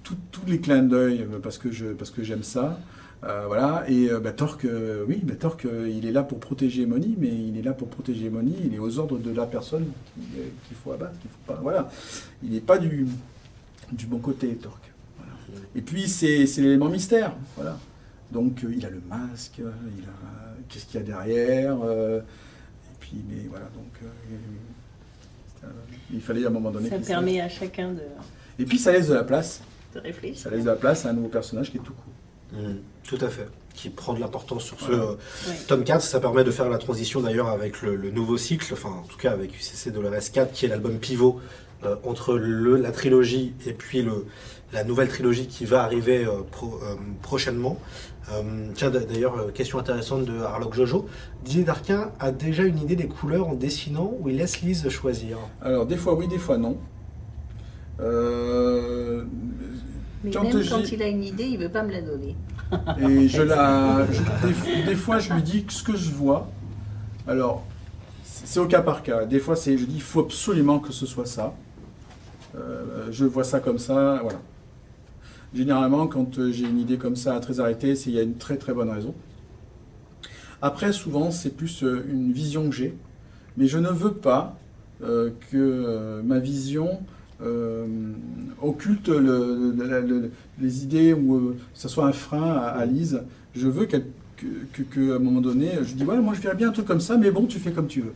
tous 0.03 0.47
les 0.47 0.61
clins 0.61 0.83
d'œil 0.83 1.27
parce 1.43 1.59
que 1.59 1.71
je 1.73 1.87
parce 1.87 2.11
que 2.11 2.23
j'aime 2.23 2.43
ça. 2.43 2.79
Euh, 3.27 3.45
voilà, 3.47 3.85
et 3.89 4.09
euh, 4.11 4.21
bah, 4.21 4.33
Torque, 4.33 4.65
euh, 4.67 5.05
oui, 5.09 5.21
bah, 5.23 5.35
Torque, 5.35 5.65
euh, 5.65 5.89
il 5.93 6.07
est 6.07 6.13
là 6.13 6.23
pour 6.23 6.39
protéger 6.39 6.87
Moni, 6.87 7.17
mais 7.19 7.29
il 7.29 7.59
est 7.59 7.63
là 7.63 7.73
pour 7.73 7.89
protéger 7.89 8.31
Moni, 8.31 8.55
il 8.65 8.75
est 8.75 8.79
aux 8.79 8.99
ordres 8.99 9.19
de 9.19 9.33
la 9.33 9.47
personne 9.47 9.85
qui- 10.15 10.39
euh, 10.39 10.45
qu'il 10.69 10.77
faut 10.77 10.93
abattre, 10.93 11.19
qu'il 11.21 11.31
faut 11.31 11.53
pas. 11.53 11.59
Voilà, 11.61 11.91
il 12.45 12.51
n'est 12.51 12.61
pas 12.61 12.79
du, 12.79 13.07
du 13.93 14.07
bon 14.07 14.19
côté, 14.19 14.55
Torque. 14.55 14.93
Voilà. 15.19 15.33
Et 15.75 15.81
puis 15.81 16.09
c'est 16.09 16.47
c'est 16.47 16.63
l'élément 16.63 16.89
mystère, 16.89 17.35
voilà. 17.57 17.79
Donc 18.31 18.63
euh, 18.65 18.73
il 18.77 18.85
a 18.87 18.91
le 18.91 19.01
masque, 19.09 19.55
il 19.59 20.05
a 20.05 20.55
qu'est-ce 20.69 20.87
qu'il 20.87 21.01
y 21.01 21.03
a 21.03 21.07
derrière, 21.07 21.77
euh, 21.83 22.21
et 22.21 22.97
puis 23.01 23.17
mais 23.29 23.47
voilà 23.49 23.67
donc 23.75 23.93
euh, 24.05 24.07
euh, 25.65 25.69
il 26.13 26.21
fallait 26.21 26.45
à 26.45 26.49
un 26.49 26.51
moment 26.51 26.71
donné. 26.71 26.91
Ça 26.91 26.99
permet 26.99 27.41
à 27.41 27.49
chacun 27.49 27.93
de. 27.93 28.03
Et 28.59 28.65
puis 28.65 28.79
ça 28.79 28.93
laisse 28.93 29.09
de 29.09 29.15
la 29.15 29.25
place, 29.25 29.63
de 29.95 30.01
réfléchir. 30.01 30.39
ça 30.45 30.51
laisse 30.51 30.65
de 30.65 30.71
la 30.71 30.77
place 30.77 31.07
à 31.07 31.11
un 31.11 31.13
nouveau 31.13 31.29
personnage 31.29 31.71
qui 31.71 31.77
est 31.79 31.81
tout 31.81 31.93
court. 31.93 32.13
Mm, 32.61 32.75
tout 33.07 33.19
à 33.21 33.29
fait. 33.29 33.47
Qui 33.75 33.91
prend 33.91 34.15
de 34.15 34.21
l'importance 34.21 34.65
sur 34.65 34.81
ce 34.81 34.87
Voilà. 34.87 35.03
euh, 35.03 35.15
tome 35.69 35.85
4. 35.85 36.01
Ça 36.03 36.19
permet 36.21 36.45
de 36.45 36.51
faire 36.51 36.69
la 36.69 36.79
transition 36.79 37.21
d'ailleurs 37.21 37.49
avec 37.49 37.83
le, 37.83 37.95
le 37.97 38.11
nouveau 38.11 38.37
cycle, 38.39 38.67
enfin 38.73 38.89
en 38.89 39.07
tout 39.07 39.19
cas 39.19 39.33
avec 39.33 39.53
UCC 39.55 39.93
Dolores 39.93 40.31
4, 40.33 40.53
qui 40.53 40.65
est 40.65 40.69
l'album 40.69 40.99
pivot 40.99 41.41
euh, 41.85 41.97
entre 42.05 42.35
le, 42.37 42.77
la 42.77 42.91
trilogie 42.91 43.53
et 43.67 43.73
puis 43.75 44.01
le, 44.03 44.25
la 44.73 44.83
nouvelle 44.83 45.09
trilogie 45.09 45.47
qui 45.47 45.67
va 45.67 45.83
arriver 45.83 46.25
euh, 46.25 46.41
pro- 46.51 46.81
euh, 46.83 46.95
prochainement. 47.23 47.79
Tiens, 48.75 48.91
d'a- 48.91 49.01
d'ailleurs, 49.05 49.53
question 49.53 49.79
intéressante 49.79 50.25
de 50.25 50.41
Harlock 50.41 50.75
Jojo. 50.75 51.07
Didier 51.45 51.63
Darquin 51.63 52.11
a 52.19 52.33
déjà 52.33 52.65
une 52.65 52.79
idée 52.81 52.97
des 52.97 53.07
couleurs 53.07 53.47
en 53.47 53.55
dessinant 53.55 54.13
ou 54.19 54.29
il 54.29 54.39
laisse 54.39 54.63
Lise 54.63 54.89
choisir? 54.89 55.39
Alors 55.63 55.87
des 55.87 55.97
fois 55.97 56.15
oui, 56.15 56.27
des 56.27 56.39
fois 56.39 56.59
non. 56.59 56.77
Euh, 58.01 59.25
Mais 60.25 60.31
Quand 60.31 60.43
même 60.43 60.63
quand 60.69 60.91
il 60.91 61.03
a 61.03 61.09
une 61.09 61.25
idée, 61.25 61.45
il 61.45 61.59
veut 61.59 61.69
pas 61.69 61.83
me 61.83 61.93
la 61.93 62.01
donner. 62.03 62.35
Et 62.99 63.29
je 63.29 63.43
la, 63.43 64.07
je- 64.11 64.47
des, 64.47 64.83
des 64.83 64.95
fois, 64.97 65.19
je 65.19 65.33
lui 65.33 65.43
dis 65.43 65.65
que 65.65 65.73
ce 65.73 65.83
que 65.83 65.97
je 65.97 66.11
vois. 66.11 66.49
Alors, 67.29 67.65
c'est 68.25 68.59
au 68.59 68.67
cas 68.67 68.83
par 68.83 69.03
cas. 69.03 69.25
Des 69.25 69.39
fois, 69.39 69.55
c'est, 69.57 69.77
je 69.79 69.85
dis, 69.85 69.97
il 69.97 70.03
faut 70.03 70.21
absolument 70.21 70.79
que 70.81 70.93
ce 70.93 71.07
soit 71.07 71.27
ça. 71.27 71.55
Euh, 72.57 73.07
je 73.11 73.25
vois 73.25 73.45
ça 73.45 73.61
comme 73.61 73.79
ça, 73.79 74.19
voilà. 74.23 74.41
Généralement, 75.55 76.07
quand 76.07 76.39
euh, 76.39 76.51
j'ai 76.53 76.65
une 76.67 76.79
idée 76.81 76.99
comme 76.99 77.17
ça 77.17 77.39
très 77.41 77.61
arrêtée, 77.61 77.95
c'est 77.95 78.11
il 78.11 78.17
y 78.17 78.19
a 78.19 78.23
une 78.23 78.37
très 78.37 78.57
très 78.57 78.73
bonne 78.75 78.91
raison. 78.91 79.15
Après, 80.63 80.93
souvent, 80.93 81.31
c'est 81.31 81.51
plus 81.51 81.83
euh, 81.85 82.05
une 82.11 82.33
vision 82.33 82.69
que 82.69 82.75
j'ai, 82.75 82.97
mais 83.57 83.67
je 83.67 83.79
ne 83.79 83.89
veux 83.89 84.13
pas 84.15 84.57
euh, 85.03 85.31
que 85.51 86.21
ma 86.25 86.39
vision 86.39 87.01
euh, 87.43 87.87
occulte 88.63 89.09
le- 89.09 89.73
le- 89.77 89.85
le- 89.85 90.01
le- 90.07 90.31
les 90.61 90.83
idées 90.85 91.13
ou 91.13 91.37
euh, 91.37 91.57
ça 91.75 91.89
soit 91.89 92.07
un 92.07 92.13
frein 92.13 92.55
à, 92.57 92.69
à 92.69 92.85
Lise. 92.87 93.21
Je 93.55 93.69
veux 93.69 93.87
qu'elle- 93.87 94.07
que, 94.37 94.47
que, 94.73 94.83
que, 94.83 95.13
à 95.13 95.17
un 95.17 95.19
moment 95.19 95.41
donné, 95.41 95.71
je 95.83 95.95
dis 95.95 96.05
ouais, 96.05 96.19
moi 96.19 96.35
je 96.35 96.41
verrais 96.43 96.55
bien 96.57 96.69
un 96.69 96.73
truc 96.73 96.87
comme 96.87 97.01
ça, 97.01 97.17
mais 97.17 97.31
bon, 97.31 97.47
tu 97.47 97.59
fais 97.59 97.73
comme 97.73 97.87
tu 97.87 98.01
veux. 98.03 98.13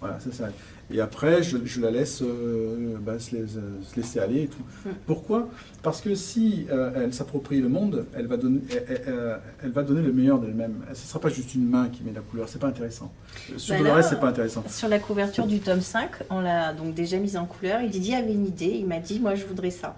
Voilà, 0.00 0.18
c'est 0.20 0.34
ça. 0.34 0.48
Et 0.92 1.00
après, 1.00 1.42
je, 1.42 1.58
je 1.64 1.80
la 1.80 1.90
laisse 1.90 2.20
euh, 2.22 2.96
bah, 3.00 3.18
se, 3.18 3.36
laisse- 3.36 3.58
se 3.82 3.96
laisser 3.96 4.18
aller 4.18 4.42
et 4.42 4.46
tout. 4.48 4.62
Pourquoi? 5.06 5.48
Parce 5.82 6.00
que 6.00 6.14
si 6.14 6.66
euh, 6.70 6.90
elle 6.96 7.14
s'approprie 7.14 7.60
le 7.60 7.68
monde, 7.68 8.06
elle 8.14 8.26
va 8.26 8.36
donner, 8.36 8.60
elle, 8.70 8.84
elle- 8.88 9.02
elle- 9.06 9.40
elle 9.64 9.70
va 9.70 9.82
donner 9.82 10.02
le 10.02 10.12
meilleur 10.12 10.38
d'elle-même. 10.40 10.74
Ce 10.88 10.90
ne 10.90 10.94
sera 11.08 11.20
pas 11.20 11.28
juste 11.28 11.54
une 11.54 11.68
main 11.68 11.88
qui 11.88 12.02
met 12.02 12.12
la 12.12 12.20
couleur. 12.22 12.48
C'est 12.48 12.58
pas 12.58 12.66
intéressant. 12.66 13.12
Sur 13.56 13.74
Bah 13.76 13.80
le 13.82 13.86
là, 13.86 13.94
reste, 13.94 14.10
c'est 14.10 14.20
pas 14.20 14.28
intéressant. 14.28 14.64
Sur 14.68 14.88
la 14.88 14.98
couverture 14.98 15.46
du 15.46 15.60
tome 15.60 15.80
5, 15.80 16.10
on 16.30 16.40
l'a 16.40 16.72
donc 16.72 16.94
déjà 16.94 17.18
mise 17.18 17.36
en 17.36 17.46
couleur. 17.46 17.80
Et 17.82 17.88
Didier 17.88 18.16
avait 18.16 18.32
une 18.32 18.46
idée, 18.46 18.74
il 18.80 18.86
m'a 18.86 18.98
dit 18.98 19.20
Moi, 19.20 19.34
je 19.36 19.44
voudrais 19.46 19.70
ça. 19.70 19.96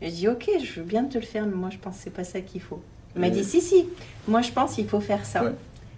Et 0.00 0.10
je 0.10 0.14
dis 0.14 0.28
Ok, 0.28 0.48
je 0.62 0.80
veux 0.80 0.86
bien 0.86 1.04
te 1.04 1.18
le 1.18 1.24
faire, 1.24 1.44
mais 1.46 1.56
moi, 1.56 1.70
je 1.72 1.78
pense 1.78 1.96
que 1.96 2.02
c'est 2.04 2.10
pas 2.10 2.24
ça 2.24 2.40
qu'il 2.40 2.60
faut. 2.60 2.80
Il 3.16 3.20
m'a 3.20 3.30
dit 3.30 3.42
Si, 3.44 3.60
si, 3.60 3.86
moi, 4.28 4.42
je 4.42 4.52
pense 4.52 4.74
qu'il 4.74 4.86
faut 4.88 5.00
faire 5.00 5.24
ça. 5.26 5.42
Ouais. 5.44 5.52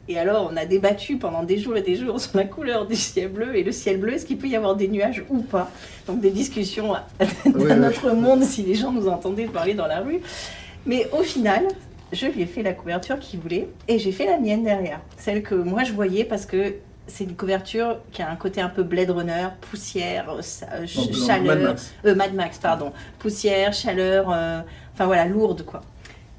Et 0.09 0.19
alors, 0.19 0.49
on 0.53 0.57
a 0.57 0.65
débattu 0.67 1.17
pendant 1.17 1.43
des 1.43 1.59
jours 1.59 1.77
et 1.77 1.83
des 1.83 1.97
jours 1.97 2.21
sur 2.21 2.37
la 2.37 2.45
couleur 2.45 2.87
du 2.87 2.95
ciel 2.95 3.29
bleu. 3.29 3.57
Et 3.57 3.65
le 3.65 3.73
ciel 3.73 3.99
bleu, 3.99 4.13
est-ce 4.15 4.25
qu'il 4.27 4.39
peut 4.39 4.47
y 4.47 4.55
avoir 4.57 4.77
des 4.77 4.87
nuages 4.89 5.25
ou 5.29 5.39
pas? 5.43 5.71
Donc, 6.07 6.21
des 6.21 6.31
discussions 6.31 6.95
à, 6.95 7.07
dans 7.47 7.77
notre 7.77 8.11
monde 8.13 8.43
si 8.45 8.63
les 8.63 8.75
gens 8.75 8.93
nous 8.93 9.09
entendaient 9.09 9.47
parler 9.47 9.75
dans 9.75 9.87
la 9.89 10.01
rue. 10.01 10.21
Mais 10.87 11.09
au 11.13 11.23
final, 11.23 11.67
je 12.13 12.27
lui 12.27 12.43
ai 12.43 12.47
fait 12.47 12.63
la 12.63 12.73
couverture 12.73 13.19
qu'il 13.19 13.41
voulait 13.41 13.69
et 13.89 13.99
j'ai 13.99 14.13
fait 14.13 14.27
la 14.27 14.39
mienne 14.39 14.63
derrière. 14.63 15.01
Celle 15.17 15.43
que 15.43 15.57
moi 15.57 15.83
je 15.83 15.93
voyais 15.93 16.25
parce 16.25 16.47
que 16.47 16.75
c'est 17.09 17.25
une 17.25 17.35
couverture 17.35 17.99
qui 18.13 18.23
a 18.23 18.31
un 18.31 18.37
côté 18.37 18.61
un 18.61 18.69
peu 18.69 18.85
Blade 18.85 19.11
Runner, 19.11 19.49
poussière, 19.61 20.31
euh, 20.31 20.39
euh, 20.39 20.87
ch- 20.87 20.97
Non, 20.97 21.19
non, 21.19 21.27
chaleur. 21.27 21.45
Mad 21.57 21.63
Max. 21.63 21.95
Euh, 22.05 22.15
Mad 22.15 22.35
Max, 22.35 22.59
pardon. 22.59 22.93
Poussière, 23.19 23.73
chaleur, 23.73 24.31
euh, 24.33 24.61
enfin 24.95 25.07
voilà, 25.07 25.25
lourde 25.25 25.65
quoi. 25.65 25.83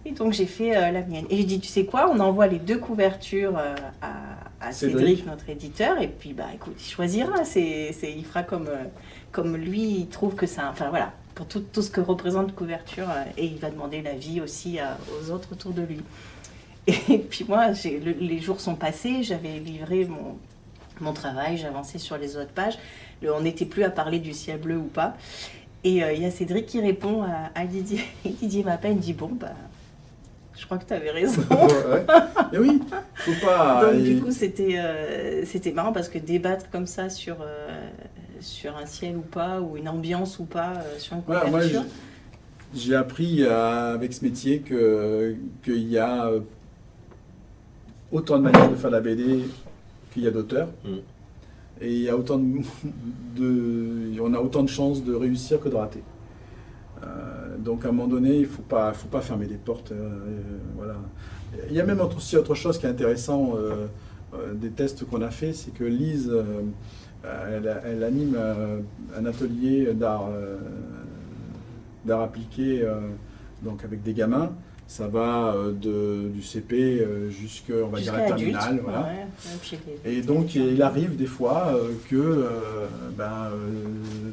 Et 0.08 0.12
donc 0.12 0.32
j'ai 0.32 0.46
fait 0.46 0.76
euh, 0.78 0.92
la 0.92 1.02
mienne. 1.02 1.26
Et 1.30 1.38
j'ai 1.38 1.44
dit, 1.44 1.60
tu 1.60 1.68
sais 1.68 1.86
quoi, 1.86 2.10
on 2.10 2.20
envoie 2.20 2.48
les 2.48 2.60
deux 2.60 2.78
couvertures 2.78 3.58
euh, 3.58 3.76
à, 4.02 4.68
à 4.68 4.72
Cédric. 4.72 5.00
Cédric. 5.00 5.26
notre 5.26 5.50
éditeur, 5.50 6.02
et 6.02 6.08
puis 6.08 6.34
bah 6.34 6.46
écoute, 6.56 6.76
il 6.80 6.90
choisira, 6.90 7.44
c'est, 7.44 7.92
c'est- 7.92 8.12
il 8.14 8.24
fera 8.26 8.44
comme, 8.44 8.68
euh, 8.68 8.86
comme 9.32 9.58
lui, 9.58 9.82
il 9.82 10.08
trouve 10.08 10.36
que 10.36 10.46
ça. 10.46 10.70
Enfin 10.72 10.90
voilà, 10.90 11.12
pour 11.36 11.46
tout, 11.48 11.60
tout 11.60 11.82
ce 11.82 11.92
que 11.92 12.00
représente 12.02 12.56
couverture, 12.56 13.08
et 13.38 13.46
il 13.46 13.58
va 13.58 13.70
demander 13.70 14.02
l'avis 14.02 14.40
aussi 14.40 14.80
à- 14.80 14.98
aux 15.22 15.30
autres 15.32 15.50
autour 15.52 15.72
de 15.72 15.82
lui. 15.82 16.00
Et 17.10 17.18
puis 17.20 17.46
moi, 17.50 17.74
j'ai- 17.74 18.00
le- 18.00 18.14
les 18.14 18.40
jours 18.40 18.62
sont 18.62 18.76
passés, 18.76 19.22
j'avais 19.24 19.60
livré 19.60 20.06
mon, 20.06 20.38
mon 21.02 21.12
travail, 21.12 21.58
j'avançais 21.58 21.98
sur 21.98 22.18
les 22.18 22.38
autres 22.38 22.52
pages. 22.54 22.78
Le- 23.22 23.34
on 23.34 23.42
n'était 23.42 23.66
plus 23.66 23.84
à 23.84 23.90
parler 23.90 24.20
du 24.20 24.34
ciel 24.34 24.58
bleu 24.60 24.78
ou 24.78 24.84
pas. 24.88 25.18
Et 25.84 25.98
il 26.16 26.22
y 26.22 26.26
a 26.26 26.32
Cédric 26.32 26.66
qui 26.66 26.80
répond 26.82 27.24
à, 27.24 27.52
à 27.56 27.66
Didier. 27.66 28.02
Et 28.26 28.30
Didier 28.30 28.64
m'appelle, 28.64 28.94
il 28.94 29.00
dit 29.00 29.14
Bon, 29.14 29.30
bah, 29.34 29.52
je 30.58 30.66
crois 30.66 30.78
que 30.78 30.86
tu 30.86 30.94
avais 30.94 31.12
raison. 31.12 31.42
Ouais. 31.52 32.06
Et 32.54 32.58
oui, 32.58 32.82
faut 33.16 33.46
pas. 33.46 33.92
Donc, 33.92 34.02
du 34.04 34.20
coup, 34.22 34.32
c'était 34.32 34.78
euh, 34.80 35.46
c'était 35.46 35.72
marrant 35.72 35.94
parce 35.94 36.10
que 36.10 36.18
débattre 36.18 36.70
comme 36.70 36.86
ça 36.88 37.10
sur, 37.10 37.38
euh, 37.42 37.90
sur 38.40 38.76
un 38.78 38.86
ciel 38.86 39.18
ou 39.18 39.22
pas, 39.22 39.62
ou 39.62 39.78
une 39.78 39.88
ambiance 39.90 40.40
ou 40.40 40.46
pas, 40.46 40.74
euh, 40.78 40.98
sur 41.00 41.16
une 41.16 41.22
Voilà, 41.26 41.46
moi, 41.50 41.60
couverture. 41.62 41.84
j'ai- 42.76 42.96
appris 42.96 43.44
euh, 43.44 43.94
avec 43.94 44.14
ce 44.14 44.24
métier 44.26 44.60
que 44.60 45.36
qu'il 45.64 45.88
y 45.90 45.98
a 45.98 46.30
autant 48.12 48.38
de 48.38 48.44
manières 48.44 48.70
de 48.70 48.76
faire 48.76 48.92
la 48.92 49.02
BD 49.02 49.44
qu'il 50.14 50.24
y 50.24 50.28
a 50.28 50.32
d'auteurs. 50.32 50.70
Mm. 50.86 50.90
Et 51.82 51.94
il 51.94 52.02
y 52.02 52.10
a 52.10 52.16
autant 52.18 52.38
de, 52.40 52.60
de- 53.38 54.20
on 54.22 54.34
a 54.34 54.40
autant 54.40 54.64
de 54.64 54.70
chances 54.70 55.04
de 55.04 55.14
réussir 55.14 55.60
que 55.60 55.70
de 55.70 55.76
rater. 55.76 56.02
Euh, 57.04 57.27
donc 57.68 57.84
à 57.84 57.90
un 57.90 57.92
moment 57.92 58.08
donné, 58.08 58.36
il 58.36 58.42
ne 58.44 58.48
faut 58.48 58.62
pas, 58.62 58.94
faut 58.94 59.10
pas 59.10 59.20
fermer 59.20 59.46
des 59.46 59.58
portes. 59.58 59.92
euh, 59.92 59.96
euh, 59.96 60.42
voilà. 60.78 60.96
Il 61.70 61.76
y 61.76 61.82
a 61.82 61.86
même 61.86 62.00
aussi 62.00 62.38
autre 62.38 62.56
chose 62.56 62.78
qui 62.78 62.86
est 62.86 62.90
intéressant 62.90 63.56
euh, 63.58 63.88
des 64.54 64.70
tests 64.70 65.04
qu'on 65.06 65.22
a 65.22 65.32
fait, 65.32 65.52
c'est 65.52 65.74
que 65.74 65.84
Lise, 65.84 66.32
elle, 67.24 67.82
elle 67.86 68.04
anime 68.04 68.38
un 69.18 69.26
atelier 69.26 69.94
d'art 69.94 70.30
appliqué 72.10 72.86
donc 73.64 73.84
avec 73.84 74.04
des 74.04 74.14
gamins. 74.14 74.52
Ça 74.88 75.08
va 75.08 75.54
euh, 75.54 75.72
de, 75.74 76.30
du 76.30 76.42
CP 76.42 77.02
euh, 77.02 77.30
jusqu'à 77.30 77.74
on 77.84 77.88
va 77.90 78.00
dire 78.00 78.14
la 78.14 78.22
terminale. 78.22 78.80
Voilà. 78.82 79.02
Ouais, 79.02 79.26
Et 80.06 80.22
donc 80.22 80.56
il 80.56 80.82
arrive 80.82 81.18
des 81.18 81.26
fois 81.26 81.74
euh, 81.76 81.90
que 82.10 82.16
euh, 82.16 82.88
ben, 83.18 83.50
euh, 83.52 83.58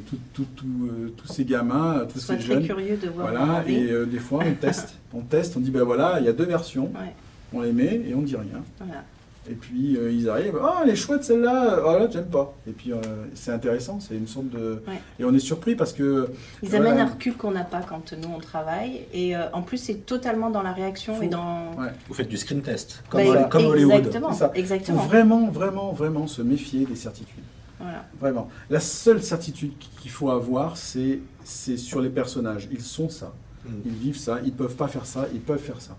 tout- 0.09 0.17
tout- 0.33 0.47
tout, 0.55 0.89
tous 1.17 1.27
ces 1.27 1.45
gamins, 1.45 2.07
tous 2.13 2.21
ces 2.21 2.37
très 2.37 2.41
jeunes, 2.41 2.67
curieux 2.67 2.97
de 2.97 3.09
voir 3.09 3.29
voilà, 3.33 3.65
et 3.67 4.07
des 4.07 4.19
fois 4.21 4.45
on 4.47 4.55
teste, 4.55 4.95
on 5.13 5.21
teste, 5.23 5.57
on 5.57 5.61
dit 5.61 5.71
ben 5.73 5.83
voilà, 5.83 6.19
il 6.21 6.27
y 6.27 6.29
a 6.29 6.33
deux 6.33 6.45
versions, 6.47 6.85
Ouais, 6.85 7.13
on 7.53 7.61
les 7.61 7.73
met 7.73 8.01
et 8.09 8.15
on 8.15 8.23
dit 8.23 8.37
rien. 8.37 8.63
voilà. 8.79 9.03
Et 9.51 9.55
puis 9.55 9.97
euh, 9.97 10.11
ils 10.11 10.29
arrivent, 10.31 10.59
ah 10.63 10.81
elle 10.83 10.91
est 10.91 10.97
chouette 10.97 11.23
celle-là, 11.23 11.81
oh 11.85 11.99
là 11.99 12.09
j'aime 12.11 12.27
pas. 12.31 12.55
Et 12.67 12.73
puis 12.73 12.93
euh, 12.93 12.97
c'est 13.35 13.53
intéressant, 13.53 14.01
c'est 14.01 14.15
une 14.15 14.27
sorte 14.27 14.49
de... 14.49 14.83
Ouais. 14.89 15.01
Et 15.19 15.25
on 15.25 15.35
est 15.35 15.39
surpris 15.39 15.75
parce 15.75 15.93
que... 15.93 16.31
Ils 16.63 16.71
Voilà. 16.71 16.91
amènent 16.93 17.07
un 17.07 17.11
recul 17.11 17.35
qu'on 17.37 17.51
n'a 17.51 17.65
pas 17.65 17.81
quand 17.83 18.15
nous 18.15 18.29
on 18.35 18.39
travaille. 18.39 19.03
Et 19.13 19.37
euh, 19.37 19.51
en 19.53 19.61
plus, 19.63 19.77
c'est 19.77 20.07
totalement 20.07 20.49
dans 20.51 20.63
la 20.63 20.73
réaction 20.73 21.21
et 21.21 21.25
Faut- 21.27 21.31
dans. 21.31 21.73
Ouais. 21.79 21.89
Vous 22.09 22.15
faites 22.15 22.29
du 22.29 22.39
screen 22.39 22.63
test, 22.63 23.03
comme, 23.11 23.23
Bah, 23.23 23.45
comme 23.45 23.67
Hollywood. 23.67 23.97
Exactement. 23.97 24.33
Ça. 24.33 24.49
faut 24.49 24.55
exactement. 24.55 25.03
vraiment, 25.03 25.49
vraiment, 25.51 25.93
vraiment 25.93 26.27
se 26.27 26.41
méfier 26.41 26.87
des 26.87 26.97
certitudes. 26.97 27.45
Voilà. 27.79 28.05
Vraiment. 28.19 28.49
La 28.71 28.81
seule 28.81 29.23
certitude 29.23 29.73
qu'il 30.01 30.11
faut 30.11 30.31
avoir, 30.31 30.77
c'est 30.79 31.19
c'est 31.45 31.77
sur 31.77 32.01
les 32.01 32.09
personnages. 32.09 32.67
Ils 32.73 32.81
sont 32.81 33.11
ça. 33.11 33.35
Mm. 33.67 33.71
Ils 33.85 33.93
vivent 33.93 34.19
ça. 34.19 34.39
Ils 34.45 34.53
peuvent 34.53 34.77
pas 34.77 34.89
faire 34.89 35.05
ça. 35.05 35.27
Ils 35.35 35.41
peuvent 35.41 35.59
faire 35.61 35.81
ça. 35.83 35.97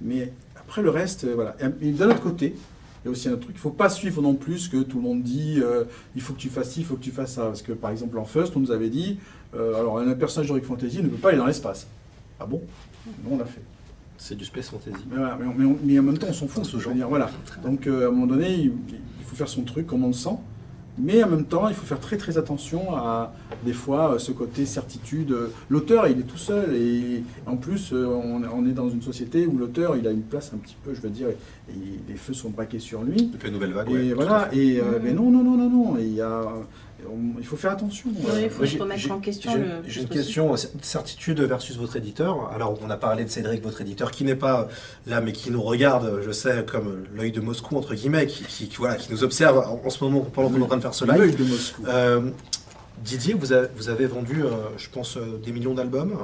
Mais 0.00 0.32
après 0.56 0.82
le 0.82 0.90
reste, 0.90 1.24
euh, 1.24 1.34
voilà. 1.34 1.56
Et 1.80 1.90
d'un 1.90 2.10
autre 2.10 2.20
côté, 2.20 2.54
y 3.06 3.08
a 3.08 3.10
aussi 3.12 3.28
un 3.28 3.36
truc. 3.36 3.54
Il 3.56 3.60
faut 3.60 3.70
pas 3.70 3.88
suivre 3.88 4.20
non 4.22 4.34
plus 4.34 4.68
que 4.68 4.78
tout 4.82 4.98
le 4.98 5.02
monde 5.02 5.22
dit. 5.22 5.60
euh, 5.62 5.84
il 6.14 6.20
faut 6.22 6.32
que 6.34 6.38
tu 6.38 6.48
fasses 6.48 6.70
ci, 6.72 6.80
il 6.80 6.86
faut 6.86 6.96
que 6.96 7.02
tu 7.02 7.10
fasses 7.10 7.32
ça. 7.34 7.42
Parce 7.46 7.62
que 7.62 7.72
par 7.72 7.90
exemple 7.90 8.18
en 8.18 8.24
First, 8.24 8.56
on 8.56 8.60
nous 8.60 8.70
avait 8.70 8.90
dit, 8.90 9.18
euh, 9.54 9.74
alors 9.74 9.98
un 9.98 10.12
personnage 10.14 10.48
d'Heroic 10.48 10.64
Fantasy 10.66 10.98
ne 11.02 11.08
peut 11.08 11.16
pas 11.16 11.28
aller 11.30 11.38
dans 11.38 11.46
l'espace. 11.46 11.86
Ah 12.40 12.46
bon? 12.46 12.60
Non, 13.24 13.32
on 13.34 13.38
l'a 13.38 13.44
fait. 13.44 13.62
C'est 14.18 14.34
du 14.34 14.44
space 14.44 14.70
fantasy. 14.70 14.96
Mais, 15.10 15.16
voilà, 15.16 15.38
mais, 15.40 15.46
on- 15.46 15.54
mais 15.56 15.64
on- 15.66 15.78
mais 15.84 15.98
en 15.98 16.02
même 16.02 16.18
temps, 16.18 16.26
on 16.28 16.32
s'en 16.32 16.48
fout. 16.48 16.64
Ce 16.64 16.78
genre. 16.78 16.94
dire, 16.94 17.08
voilà. 17.08 17.30
Donc 17.62 17.86
euh, 17.86 18.04
à 18.06 18.08
un 18.08 18.10
moment 18.10 18.26
donné, 18.26 18.52
il, 18.54 18.64
il 19.20 19.24
faut 19.24 19.36
faire 19.36 19.48
son 19.48 19.62
truc 19.62 19.86
comme 19.86 20.04
on 20.04 20.08
le 20.08 20.12
sent. 20.12 20.36
Mais 20.98 21.22
en 21.22 21.28
même 21.28 21.44
temps, 21.44 21.68
il 21.68 21.74
faut 21.74 21.84
faire 21.84 22.00
très 22.00 22.16
très 22.16 22.38
attention 22.38 22.94
à 22.96 23.32
des 23.64 23.72
fois 23.74 24.14
euh, 24.14 24.18
ce 24.18 24.32
côté 24.32 24.64
certitude. 24.64 25.34
L'auteur, 25.68 26.08
il 26.08 26.18
est 26.20 26.22
tout 26.22 26.38
seul 26.38 26.74
et 26.74 27.22
en 27.46 27.56
plus, 27.56 27.92
euh, 27.92 28.06
on, 28.06 28.42
on 28.44 28.66
est 28.66 28.72
dans 28.72 28.88
une 28.88 29.02
société 29.02 29.46
où 29.46 29.58
l'auteur, 29.58 29.96
il 29.96 30.06
a 30.08 30.10
une 30.10 30.22
place 30.22 30.52
un 30.54 30.58
petit 30.58 30.76
peu, 30.82 30.94
je 30.94 31.00
veux 31.00 31.10
dire, 31.10 31.28
et, 31.28 31.36
les 32.08 32.14
feux 32.16 32.32
sont 32.32 32.50
braqués 32.50 32.78
sur 32.78 33.02
lui. 33.02 33.26
Depuis 33.26 33.48
la 33.48 33.52
nouvelle 33.52 33.72
vague, 33.72 33.90
Et 33.90 33.94
ouais, 33.94 34.12
voilà. 34.14 34.48
fait. 34.50 34.56
Et 34.56 34.80
euh, 34.80 34.84
Mhm. 34.96 35.00
mais 35.04 35.12
non, 35.12 35.30
non, 35.30 35.42
non, 35.44 35.56
non, 35.56 35.70
non. 35.70 35.96
Il 35.98 36.14
y 36.14 36.20
a, 36.22 36.42
on- 37.12 37.38
il 37.38 37.44
faut 37.46 37.56
faire 37.56 37.72
attention. 37.72 38.10
Oui, 38.10 38.20
Voilà. 38.22 38.40
il 38.42 38.50
faut 38.50 38.64
se 38.66 38.78
remettre 38.78 39.10
en 39.10 39.18
question 39.18 39.52
j'ai- 39.52 39.58
une 39.60 39.82
possible. 39.82 40.08
question, 40.08 40.52
euh, 40.54 40.56
certitude 40.82 41.40
versus 41.40 41.76
votre 41.76 41.96
éditeur. 41.96 42.50
Alors, 42.54 42.78
on 42.84 42.90
a 42.90 42.96
parlé 42.96 43.24
de 43.24 43.30
Cédric, 43.30 43.62
votre 43.62 43.80
éditeur, 43.80 44.10
qui 44.10 44.24
n'est 44.24 44.34
pas 44.36 44.68
là, 45.06 45.20
mais 45.20 45.32
qui 45.32 45.50
nous 45.50 45.62
regarde, 45.62 46.20
je 46.24 46.30
sais, 46.32 46.64
comme 46.70 47.04
l'œil 47.14 47.32
de 47.32 47.40
Moscou, 47.40 47.76
entre 47.76 47.94
guillemets, 47.94 48.26
qui, 48.26 48.44
qui- 48.44 48.68
qui, 48.68 48.76
voilà, 48.76 48.96
qui 48.96 49.10
nous 49.12 49.24
observe 49.24 49.58
en, 49.58 49.80
en 49.86 49.90
ce 49.90 50.02
moment 50.04 50.20
pendant 50.20 50.48
qu'on 50.50 50.58
est 50.60 50.62
en 50.62 50.66
train 50.66 50.76
de 50.76 50.82
faire 50.82 50.94
ce 50.94 51.04
live. 51.04 51.18
L'œil 51.18 51.34
de 51.34 51.44
Moscou. 51.44 51.82
Euh, 51.88 52.30
Didier, 53.04 53.34
vous 53.34 53.52
avez, 53.52 53.68
vous 53.76 53.88
avez 53.90 54.06
vendu, 54.06 54.42
euh, 54.42 54.48
je 54.78 54.88
pense, 54.88 55.16
euh, 55.16 55.38
des 55.44 55.52
millions 55.52 55.74
d'albums. 55.74 56.14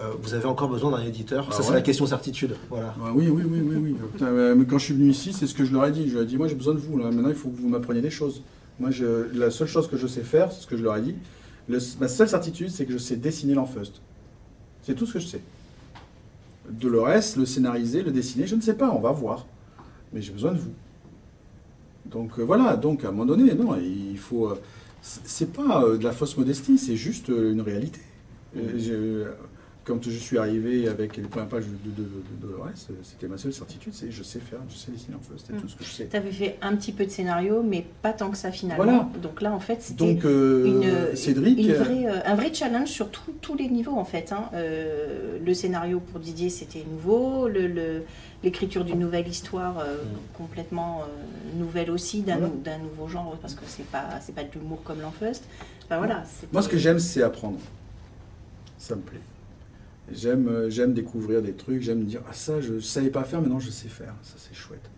Euh, 0.00 0.08
vous 0.20 0.34
avez 0.34 0.46
encore 0.46 0.68
besoin 0.68 0.90
d'un 0.90 1.04
éditeur 1.04 1.46
Ah 1.50 1.54
Ça, 1.54 1.62
c'est 1.62 1.72
la 1.72 1.80
question 1.82 2.04
certitude. 2.04 2.56
Voilà. 2.68 2.92
Ah 3.00 3.10
oui, 3.14 3.28
oui, 3.28 3.44
oui, 3.46 3.60
oui, 3.62 3.76
oui. 3.76 3.96
Putain, 4.12 4.26
euh, 4.26 4.54
mais 4.56 4.64
quand 4.64 4.76
je 4.78 4.86
suis 4.86 4.94
venu 4.94 5.08
ici, 5.08 5.32
c'est 5.32 5.46
ce 5.46 5.54
que 5.54 5.64
je 5.64 5.72
leur 5.72 5.86
ai 5.86 5.92
dit. 5.92 6.08
Je 6.08 6.14
leur 6.14 6.24
ai 6.24 6.26
dit, 6.26 6.36
moi 6.36 6.48
j'ai 6.48 6.56
besoin 6.56 6.74
de 6.74 6.80
vous. 6.80 6.98
Là. 6.98 7.04
Maintenant, 7.12 7.28
il 7.28 7.36
faut 7.36 7.48
que 7.48 7.60
vous 7.60 7.68
m'appreniez 7.68 8.00
des 8.00 8.10
choses. 8.10 8.42
Moi, 8.80 8.90
je, 8.90 9.32
la 9.38 9.50
seule 9.50 9.68
chose 9.68 9.88
que 9.88 9.96
je 9.96 10.06
sais 10.06 10.22
faire, 10.22 10.50
c'est 10.52 10.62
ce 10.62 10.66
que 10.66 10.76
je 10.76 10.82
leur 10.82 10.96
ai 10.96 11.02
dit. 11.02 11.14
Le- 11.68 11.78
ma 12.00 12.08
seule 12.08 12.28
certitude, 12.28 12.70
c'est 12.70 12.84
que 12.86 12.92
je 12.92 12.98
sais 12.98 13.16
dessiner 13.16 13.54
l'enfeust. 13.54 14.00
C'est 14.82 14.94
tout 14.94 15.06
ce 15.06 15.14
que 15.14 15.18
je 15.20 15.26
sais. 15.26 15.40
Dolores, 16.68 17.36
le 17.36 17.46
scénariser, 17.46 18.02
le 18.02 18.10
dessiner, 18.10 18.46
je 18.46 18.56
ne 18.56 18.60
sais 18.60 18.74
pas, 18.74 18.90
on 18.90 19.00
va 19.00 19.12
voir. 19.12 19.46
Mais 20.12 20.20
j'ai 20.22 20.32
besoin 20.32 20.52
de 20.52 20.58
vous. 20.58 20.72
Donc 22.06 22.38
euh, 22.38 22.42
voilà, 22.42 22.76
donc 22.76 23.04
à 23.04 23.08
un 23.08 23.10
moment 23.12 23.26
donné, 23.26 23.54
non, 23.54 23.76
il 23.76 24.18
faut. 24.18 24.48
euh, 24.48 24.60
c'est 25.02 25.52
pas 25.52 25.82
euh, 25.84 25.96
de 25.98 26.04
la 26.04 26.12
fausse 26.12 26.36
modestie, 26.36 26.78
c'est 26.78 26.96
juste 26.96 27.28
une 27.28 27.60
réalité. 27.60 28.00
Quand 29.84 30.02
je 30.02 30.10
suis 30.16 30.38
arrivé 30.38 30.88
avec 30.88 31.16
les 31.16 31.22
premières 31.24 31.48
pages 31.48 31.64
de, 31.66 31.90
de, 31.90 32.02
de- 32.02 32.24
Dolores, 32.40 32.68
euh, 32.90 32.94
c'était 33.02 33.28
ma 33.28 33.36
seule 33.38 33.52
certitude, 33.52 33.92
c'est 33.94 34.10
je 34.10 34.22
sais 34.22 34.38
faire, 34.40 34.58
je 34.68 34.74
sais 34.76 34.90
dessiner 34.90 35.14
en 35.16 35.20
feu, 35.20 35.34
c'était 35.36 35.58
tout 35.60 35.68
ce 35.68 35.76
que 35.76 35.84
je 35.84 35.90
sais. 35.90 36.06
Tu 36.10 36.16
avais 36.16 36.32
fait 36.32 36.56
un 36.62 36.74
petit 36.76 36.92
peu 36.92 37.04
de 37.04 37.10
scénario, 37.10 37.62
mais 37.62 37.84
pas 38.02 38.12
tant 38.12 38.30
que 38.30 38.36
ça 38.36 38.50
finalement. 38.50 38.82
Voilà. 38.84 39.08
Donc 39.22 39.42
là, 39.42 39.52
en 39.52 39.60
fait, 39.60 39.82
c'était 39.82 40.18
euh, 40.24 41.10
une, 41.10 41.16
Cédric, 41.16 41.58
une 41.58 41.70
euh, 41.70 41.84
euh, 42.08 42.20
un 42.24 42.34
vrai 42.34 42.52
challenge 42.52 42.88
sur 42.88 43.10
tout- 43.10 43.34
tous 43.40 43.54
les 43.56 43.68
niveaux 43.68 43.96
en 43.96 44.04
fait. 44.04 44.32
hein. 44.32 44.48
Euh, 44.54 45.38
le 45.44 45.54
scénario 45.54 46.00
pour 46.00 46.20
Didier 46.20 46.48
c'était 46.50 46.84
nouveau, 46.90 47.48
le- 47.48 47.66
le- 47.66 48.02
l'écriture 48.42 48.84
d'une 48.84 48.98
nouvelle 49.00 49.28
histoire 49.28 49.74
Mm. 49.76 50.36
complètement 50.36 51.02
nouvelle 51.58 51.90
aussi, 51.90 52.22
d'un 52.22 52.36
Voilà. 52.38 52.78
nouveau 52.78 53.08
genre 53.08 53.36
parce 53.40 53.54
que 53.54 53.62
c'est 53.66 53.86
pas 53.86 54.04
c'est 54.20 54.34
pas 54.34 54.44
de 54.44 54.48
l'humour 54.54 54.82
comme 54.82 55.00
l'enfeust. 55.00 55.44
Enfin 55.84 55.98
voilà. 55.98 56.24
moi 56.52 56.62
ce 56.62 56.68
que 56.68 56.76
j'aime 56.78 56.98
c'est 56.98 57.22
apprendre. 57.22 57.58
Ça 58.78 58.96
me 58.96 59.00
plaît. 59.02 59.20
J'aime 60.12 60.48
euh, 60.48 60.70
j'aime 60.70 60.92
découvrir 60.92 61.40
des 61.40 61.52
trucs, 61.52 61.82
j'aime 61.82 62.00
me 62.00 62.04
dire 62.04 62.20
ah 62.28 62.32
ça 62.32 62.60
je 62.60 62.78
savais 62.78 63.08
pas 63.08 63.24
faire, 63.24 63.40
maintenant 63.40 63.58
je 63.58 63.70
sais 63.70 63.88
faire, 63.88 64.14
ça 64.22 64.34
c'est 64.36 64.54
chouette. 64.54 64.90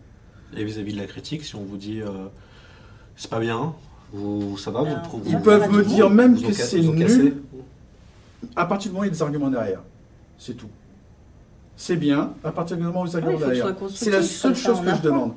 Et 0.55 0.63
vis-à-vis 0.63 0.93
de 0.93 0.99
la 0.99 1.05
critique, 1.05 1.43
si 1.43 1.55
on 1.55 1.63
vous 1.63 1.77
dit 1.77 2.01
euh, 2.01 2.27
c'est 3.15 3.29
pas 3.29 3.39
bien, 3.39 3.73
vous, 4.11 4.57
ça 4.57 4.71
va, 4.71 4.81
vous 4.83 4.95
trouvez 5.03 5.31
Ils 5.31 5.39
peuvent 5.39 5.71
me 5.71 5.83
dire 5.83 6.09
même 6.09 6.35
vous 6.35 6.47
que 6.47 6.53
c'est 6.53 6.81
nul 6.81 7.35
à 8.55 8.65
partir 8.65 8.89
du 8.91 8.93
moment 8.93 9.01
où 9.01 9.05
il 9.05 9.07
y 9.07 9.11
a 9.11 9.13
des 9.13 9.21
arguments 9.21 9.49
derrière. 9.49 9.81
C'est 10.37 10.55
tout. 10.55 10.69
C'est 11.75 11.95
bien 11.95 12.33
à 12.43 12.51
partir 12.51 12.77
du 12.77 12.83
moment 12.83 13.03
où 13.03 13.07
il 13.07 13.13
y 13.13 13.15
a 13.15 13.21
des 13.21 13.27
Ouais, 13.27 13.33
arguments 13.33 13.47
derrière. 13.47 13.75
C'est 13.93 14.11
la 14.11 14.23
seule 14.23 14.55
chose 14.55 14.81
que 14.81 14.95
je 14.95 15.01
demande. 15.01 15.33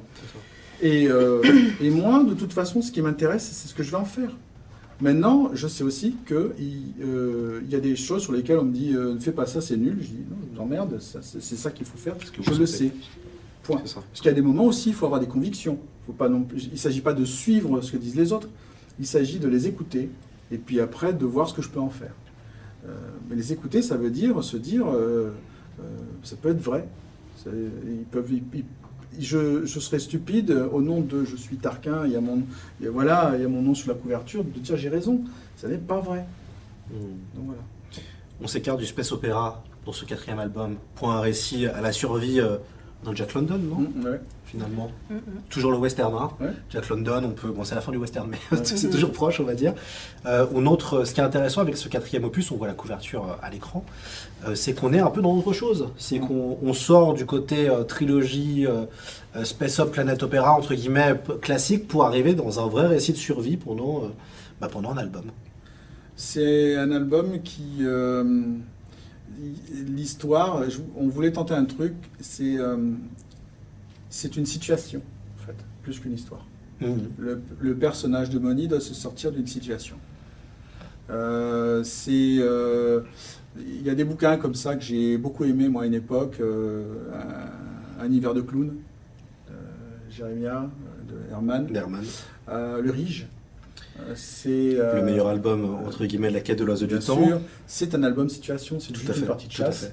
Et, 0.83 1.09
euh, 1.09 1.43
et 1.81 1.91
moi, 1.91 2.25
de 2.25 2.35
toute 2.35 2.53
façon, 2.53 2.81
ce 2.81 2.91
qui 2.91 3.03
m'intéresse, 3.03 3.51
c'est 3.53 3.69
ce 3.69 3.75
que 3.75 3.83
je 3.83 3.91
vais 3.91 3.99
en 3.99 4.05
faire. 4.05 4.31
Maintenant, 5.01 5.51
je 5.55 5.67
sais 5.67 5.83
aussi 5.85 6.15
qu'il 6.27 6.53
il 7.01 7.71
y 7.71 7.75
a 7.75 7.81
des 7.81 7.97
choses 7.97 8.23
sur 8.23 8.33
lesquelles 8.33 8.59
on 8.59 8.65
me 8.65 8.73
dit 8.73 8.95
euh, 8.95 9.15
ne 9.15 9.19
fais 9.19 9.33
pas 9.33 9.47
ça, 9.47 9.61
c'est 9.61 9.77
nul. 9.77 9.97
Je 10.01 10.09
dis 10.09 10.25
non, 10.31 10.37
je 10.51 10.57
vous 10.57 10.63
emmerde, 10.63 10.99
c'est 11.01 11.57
ça 11.57 11.71
qu'il 11.71 11.87
faut 11.87 11.97
faire. 11.99 12.17
que 12.19 12.43
je 12.43 12.59
le 12.59 12.67
sais. 12.67 12.93
Point. 13.63 13.79
Parce 13.79 13.95
qu'il 14.15 14.27
y 14.27 14.29
a 14.29 14.33
des 14.35 14.43
moments 14.43 14.65
aussi, 14.67 14.91
il 14.91 14.95
faut 14.95 15.07
avoir 15.07 15.21
des 15.21 15.27
convictions. 15.29 15.79
Faut 16.07 16.13
pas 16.13 16.29
non 16.29 16.43
plus, 16.43 16.65
il 16.65 16.73
ne 16.73 16.77
s'agit 16.77 17.01
pas 17.03 17.13
de 17.15 17.25
suivre 17.25 17.81
ce 17.83 17.93
que 17.93 17.97
disent 17.97 18.17
les 18.17 18.33
autres, 18.33 18.49
il 18.99 19.07
s'agit 19.07 19.39
de 19.39 19.49
les 19.49 19.67
écouter 19.67 20.11
et 20.51 20.59
puis 20.59 20.81
après 20.81 21.13
de 21.13 21.25
voir 21.25 21.49
ce 21.49 21.55
que 21.55 21.63
je 21.63 21.69
peux 21.69 21.81
en 21.81 21.91
faire. 21.91 22.15
Euh, 22.87 22.95
mais 23.29 23.37
les 23.37 23.53
écouter, 23.53 23.83
ça 23.83 23.97
veut 23.97 24.11
dire 24.11 24.43
se 24.43 24.57
dire, 24.57 24.87
euh, 24.89 25.31
euh, 25.79 25.83
ça 26.25 26.37
peut 26.37 26.49
être 26.51 26.61
vrai. 26.63 26.87
Ils 27.47 28.05
peuvent, 28.11 28.31
ils- 28.33 28.65
je, 29.21 29.65
je 29.67 29.81
serais 29.81 29.99
stupide 29.99 30.51
au 30.73 30.81
nom 30.81 31.01
de 31.01 31.25
je 31.25 31.37
suis 31.37 31.57
Tarquin, 31.57 32.07
il 32.07 32.13
y 32.13 32.17
a 32.17 32.21
mon, 32.21 32.43
voilà, 32.81 33.33
il 33.37 33.43
y 33.43 33.45
a 33.45 33.49
mon 33.49 33.63
nom 33.63 33.75
sur 33.75 33.89
la 33.89 33.95
couverture, 33.95 34.45
de 34.45 34.59
dire 34.59 34.77
j'ai 34.77 34.89
raison. 34.89 35.21
Ça 35.57 35.69
n'est 35.69 35.79
pas 35.79 36.01
vrai. 36.01 36.25
Hmm. 36.91 36.97
Donc 37.35 37.45
voilà. 37.47 37.63
On 38.43 38.47
s'écarte 38.47 38.79
du 38.79 38.87
space 38.87 39.13
opéra 39.13 39.63
dans 39.85 39.93
ce 39.93 40.05
quatrième 40.05 40.39
album 40.39 40.77
pour 40.95 41.11
un 41.11 41.21
récit 41.21 41.67
à 41.67 41.81
la 41.81 41.93
survie 41.93 42.41
euh, 42.41 42.57
dans 43.05 43.15
Jack 43.15 43.35
London, 43.35 43.59
non? 43.59 43.81
Mm, 43.81 44.05
ouais. 44.05 44.21
Finalement. 44.51 44.91
Mm, 45.09 45.15
mm. 45.15 45.21
Toujours 45.49 45.71
le 45.71 45.79
western, 45.79 46.13
hein. 46.15 46.31
Ouais. 46.41 46.49
Jack 46.71 46.89
London, 46.89 47.23
on 47.25 47.31
peut. 47.31 47.49
Bon, 47.51 47.63
c'est 47.63 47.75
la 47.77 47.81
fin 47.81 47.93
du 47.93 47.99
western, 47.99 48.29
mais 48.29 48.39
Ouais. 48.51 48.61
c'est 48.65 48.91
toujours 48.91 49.13
proche, 49.13 49.39
on 49.39 49.45
va 49.45 49.55
dire. 49.55 49.75
Euh, 50.27 50.47
on 50.55 50.67
autre, 50.67 51.05
ce 51.05 51.15
qui 51.15 51.21
est 51.21 51.25
intéressant 51.25 51.61
avec 51.61 51.77
ce 51.77 51.89
quatrième 51.89 52.25
opus, 52.25 52.51
on 52.51 52.57
voit 52.57 52.67
la 52.67 52.75
couverture 52.75 53.25
euh, 53.25 53.35
à 53.47 53.51
l'écran, 53.51 53.85
euh, 54.47 54.55
c'est 54.57 54.73
qu'on 54.75 54.93
est 54.93 54.99
un 54.99 55.11
peu 55.11 55.23
dans 55.23 55.33
autre 55.37 55.53
chose. 55.53 55.89
C'est 55.99 56.19
Mm. 56.19 56.27
qu'on 56.27 56.59
on 56.63 56.73
sort 56.73 57.15
du 57.15 57.27
côté 57.27 57.69
euh, 57.69 57.85
trilogie 57.85 58.67
euh, 58.67 58.87
euh, 59.37 59.45
Space 59.45 59.79
Up 59.79 59.93
Planet 59.93 60.21
Opera, 60.23 60.53
entre 60.53 60.75
guillemets, 60.75 61.15
classique, 61.41 61.87
pour 61.87 62.05
arriver 62.05 62.35
dans 62.35 62.59
un 62.59 62.67
vrai 62.67 62.87
récit 62.89 63.13
de 63.13 63.19
survie 63.19 63.57
pendant, 63.57 64.05
euh, 64.05 64.09
bah, 64.61 64.69
pendant 64.71 64.91
un 64.91 64.97
album. 64.99 65.25
C'est 66.17 66.75
un 66.77 66.91
album 66.91 67.41
qui. 67.43 67.77
euh, 67.83 68.25
L'histoire, 69.87 70.61
on 70.99 71.09
voulait 71.09 71.33
tenter 71.33 71.55
un 71.55 71.65
truc, 71.65 71.95
c'est 72.21 72.59
euh, 72.59 72.77
c'est 74.11 74.37
une 74.37 74.45
situation, 74.47 75.01
en 75.39 75.47
fait, 75.47 75.55
plus 75.83 75.99
qu'une 75.99 76.13
histoire. 76.13 76.45
Le, 77.19 77.43
le 77.61 77.75
personnage 77.75 78.31
de 78.31 78.39
Moni 78.39 78.67
doit 78.69 78.81
se 78.81 78.95
sortir 78.95 79.33
d'une 79.33 79.47
situation. 79.47 79.97
Euh, 81.11 81.83
c'est. 81.85 82.37
euh, 82.41 83.01
Il 83.59 83.83
y 83.83 83.91
a 83.91 83.95
des 83.95 84.05
bouquins 84.05 84.37
comme 84.37 84.55
ça 84.55 84.77
que 84.77 84.83
j'ai 84.83 85.19
beaucoup 85.19 85.45
aimé, 85.45 85.69
moi, 85.69 85.83
à 85.83 85.87
une 85.87 85.95
époque. 85.95 86.37
euh, 86.41 86.85
un, 88.01 88.05
un 88.07 88.11
hiver 88.13 88.33
de 88.33 88.41
clown, 88.41 88.69
de 89.49 89.53
Jérémia, 90.11 90.71
de 91.09 91.17
Herman. 91.31 91.67
Le 92.49 92.91
Rige, 92.91 93.27
c'est 94.15 94.73
Le 94.77 95.03
meilleur 95.03 95.29
album, 95.29 95.65
entre 95.87 96.07
guillemets, 96.07 96.29
de 96.31 96.35
la 96.35 96.41
quête 96.41 96.59
de 96.59 96.65
l'oiseau 96.65 96.87
du 96.87 96.99
temps. 96.99 97.19
C'est 97.67 97.95
un 97.95 98.03
album 98.05 98.29
situation, 98.31 98.81
c'est 98.81 98.93
Tout 98.93 99.01
juste 99.01 99.11
à 99.11 99.15
fait. 99.15 99.21
une 99.21 99.27
partie 99.27 99.49
de 99.49 99.53
chasse. 99.53 99.93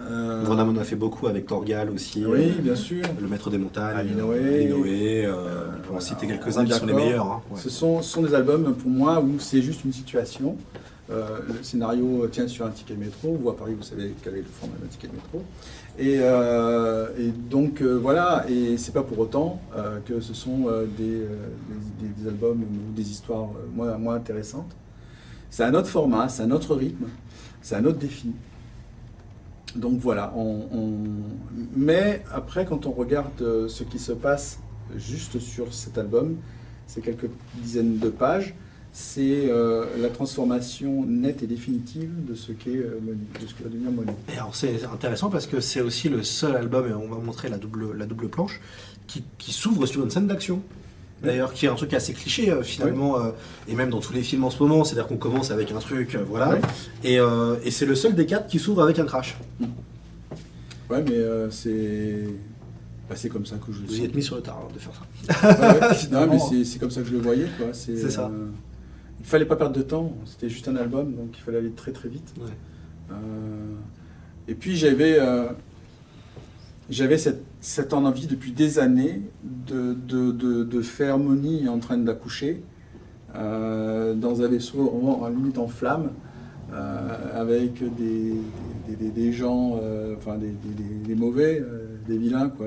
Euh, 0.00 0.42
Van 0.44 0.56
Damme 0.56 0.70
en 0.76 0.80
a 0.80 0.84
fait 0.84 0.96
beaucoup 0.96 1.28
avec 1.28 1.46
Torgal 1.46 1.88
aussi. 1.90 2.24
oui, 2.26 2.52
euh, 2.58 2.60
bien 2.62 2.74
sûr. 2.74 3.04
Le 3.20 3.28
maître 3.28 3.48
des 3.48 3.58
montagnes. 3.58 3.96
Ali 3.96 4.10
euh, 4.12 4.18
Noé. 4.22 4.54
Ali 4.56 4.66
Noé, 4.68 5.24
euh, 5.26 5.32
Euh, 5.32 5.66
on 5.78 5.88
peut 5.88 5.94
en 5.94 6.00
citer 6.00 6.26
quelques-uns 6.26 6.64
qui 6.64 6.72
sont 6.72 6.86
les 6.86 6.92
meilleurs. 6.94 7.26
hein. 7.26 7.42
Ouais. 7.50 7.60
Ce 7.60 7.70
sont, 7.70 8.00
des 8.22 8.34
albums 8.34 8.74
pour 8.74 8.90
moi 8.90 9.20
où 9.20 9.38
c'est 9.38 9.62
juste 9.62 9.84
une 9.84 9.92
situation. 9.92 10.56
Euh, 11.10 11.38
le 11.46 11.62
scénario 11.62 12.26
tient 12.28 12.48
sur 12.48 12.64
un 12.66 12.70
ticket 12.70 12.94
de 12.94 13.00
métro. 13.00 13.36
Vous 13.40 13.50
à 13.50 13.56
Paris, 13.56 13.74
vous 13.76 13.82
savez 13.84 14.14
quel 14.22 14.34
est 14.34 14.38
le 14.38 14.44
format 14.44 14.74
d'un 14.82 14.88
ticket 14.88 15.06
de 15.08 15.12
métro. 15.12 15.42
Et, 15.98 16.16
euh, 16.18 17.06
et 17.18 17.28
donc 17.28 17.80
euh, 17.82 17.94
voilà, 17.96 18.44
et 18.48 18.76
c'est 18.78 18.92
pas 18.92 19.02
pour 19.04 19.18
autant 19.20 19.60
euh, 19.76 19.98
que 20.04 20.20
ce 20.20 20.34
sont 20.34 20.64
euh, 20.66 20.86
des, 20.98 21.04
euh, 21.20 21.28
des- 22.00 22.08
des- 22.08 22.22
des 22.22 22.28
albums 22.28 22.62
ou 22.62 22.92
des 22.96 23.08
histoires 23.10 23.44
euh, 23.44 23.66
moins, 23.72 23.96
moins 23.98 24.14
intéressantes. 24.16 24.74
C'est 25.50 25.62
un 25.62 25.74
autre 25.74 25.86
format, 25.88 26.28
c'est 26.28 26.42
un 26.42 26.50
autre 26.50 26.74
rythme, 26.74 27.04
c'est 27.62 27.76
un 27.76 27.84
autre 27.84 27.98
défi. 27.98 28.32
Donc 29.74 29.98
voilà, 29.98 30.32
on, 30.36 30.66
mais 31.74 32.22
après 32.32 32.64
quand 32.64 32.86
on 32.86 32.92
regarde 32.92 33.42
euh, 33.42 33.68
ce 33.68 33.82
qui 33.82 33.98
se 33.98 34.12
passe 34.12 34.60
juste 34.96 35.40
sur 35.40 35.74
cet 35.74 35.98
album, 35.98 36.36
c'est 36.86 37.00
quelques 37.00 37.28
dizaines 37.60 37.98
de 37.98 38.08
pages, 38.08 38.54
c'est 38.92 39.48
euh, 39.50 39.86
la 39.98 40.08
transformation 40.10 41.04
nette 41.04 41.42
et 41.42 41.48
définitive 41.48 42.24
de 42.24 42.34
ce 42.34 42.52
qu'est 42.52 42.76
euh, 42.76 43.00
de 43.40 43.46
ce 43.46 43.54
que 43.54 43.64
va 43.64 43.68
devenir 43.68 43.90
Moni. 43.90 44.12
Et 44.32 44.36
alors 44.36 44.54
c'est 44.54 44.84
intéressant 44.84 45.30
parce 45.30 45.48
que 45.48 45.58
c'est 45.58 45.80
aussi 45.80 46.08
le 46.08 46.22
seul 46.22 46.54
album, 46.54 46.88
et 46.88 46.94
on 46.94 47.08
va 47.08 47.18
montrer 47.18 47.48
la 47.48 47.58
double, 47.58 47.96
la 47.96 48.06
double 48.06 48.28
planche, 48.28 48.60
qui, 49.08 49.24
qui 49.38 49.52
s'ouvre 49.52 49.86
sur 49.86 50.04
une 50.04 50.10
scène 50.10 50.28
d'action. 50.28 50.62
D'ailleurs, 51.24 51.52
qui 51.52 51.66
est 51.66 51.68
un 51.68 51.74
truc 51.74 51.92
assez 51.94 52.12
cliché 52.12 52.50
euh, 52.50 52.62
finalement, 52.62 53.18
euh, 53.20 53.30
et 53.68 53.74
même 53.74 53.90
dans 53.90 54.00
tous 54.00 54.12
les 54.12 54.22
films 54.22 54.44
en 54.44 54.50
ce 54.50 54.62
moment, 54.62 54.84
c'est-à-dire 54.84 55.06
qu'on 55.06 55.16
commence 55.16 55.50
avec 55.50 55.72
un 55.72 55.78
truc, 55.78 56.14
euh, 56.14 56.24
voilà, 56.26 56.50
Ouais. 56.50 56.60
et, 57.02 57.18
et 57.66 57.70
c'est 57.70 57.86
le 57.86 57.94
seul 57.94 58.14
des 58.14 58.26
quatre 58.26 58.46
qui 58.46 58.58
s'ouvre 58.58 58.82
avec 58.82 58.98
un 58.98 59.04
crash. 59.06 59.36
Ouais, 60.90 61.02
mais 61.02 61.50
c'est 61.50 62.24
bah, 63.08 63.16
c'est 63.16 63.28
comme 63.28 63.44
ça 63.44 63.56
que 63.56 63.72
je 63.72 63.80
le 63.82 63.86
Vous 63.86 64.00
y 64.00 64.04
êtes 64.04 64.14
mis 64.14 64.22
sur 64.22 64.36
le 64.36 64.42
tard 64.42 64.62
hein, 64.64 64.72
de 64.72 64.78
faire 64.78 64.92
ça. 64.94 65.50
Ouais. 65.60 65.96
non, 66.10 66.26
mais 66.26 66.64
c'est- 66.64 66.78
comme 66.78 66.90
ça 66.90 67.02
que 67.02 67.06
je 67.08 67.12
le 67.12 67.18
voyais. 67.20 67.46
quoi. 67.58 67.68
C'est 67.72 68.10
ça. 68.10 68.30
il 69.20 69.26
fallait 69.26 69.44
pas 69.46 69.56
perdre 69.56 69.74
de 69.76 69.82
temps. 69.82 70.14
C'était 70.26 70.48
juste 70.48 70.68
un 70.68 70.76
album, 70.76 71.12
donc 71.14 71.28
il 71.36 71.40
fallait 71.42 71.58
aller 71.58 71.70
très 71.72 71.92
très 71.92 72.08
vite. 72.08 72.32
Ouais. 72.40 73.14
Et 74.48 74.54
puis 74.54 74.76
j'avais 74.76 75.18
j'avais 76.90 77.18
cette, 77.18 77.42
cette 77.64 77.94
envie 77.94 78.26
depuis 78.26 78.52
des 78.52 78.78
années 78.78 79.22
de, 79.66 79.94
de, 79.94 80.32
de, 80.32 80.64
de 80.64 80.82
faire 80.82 81.18
Moni 81.18 81.66
en 81.68 81.78
train 81.78 81.96
d'accoucher 81.96 82.62
euh, 83.34 84.14
dans 84.14 84.42
un 84.42 84.48
vaisseau 84.48 84.84
vraiment 84.84 85.22
en 85.22 85.28
limite 85.28 85.56
en 85.58 85.66
flammes 85.66 86.10
euh, 86.72 87.40
avec 87.40 87.82
des, 87.96 88.34
des, 88.88 88.96
des- 88.96 89.10
des 89.10 89.32
gens, 89.32 89.78
euh, 89.82 90.14
enfin 90.18 90.36
des, 90.36 90.52
mauvais, 91.14 91.58
euh, 91.60 91.86
des 92.06 92.18
vilains 92.18 92.48
quoi. 92.50 92.66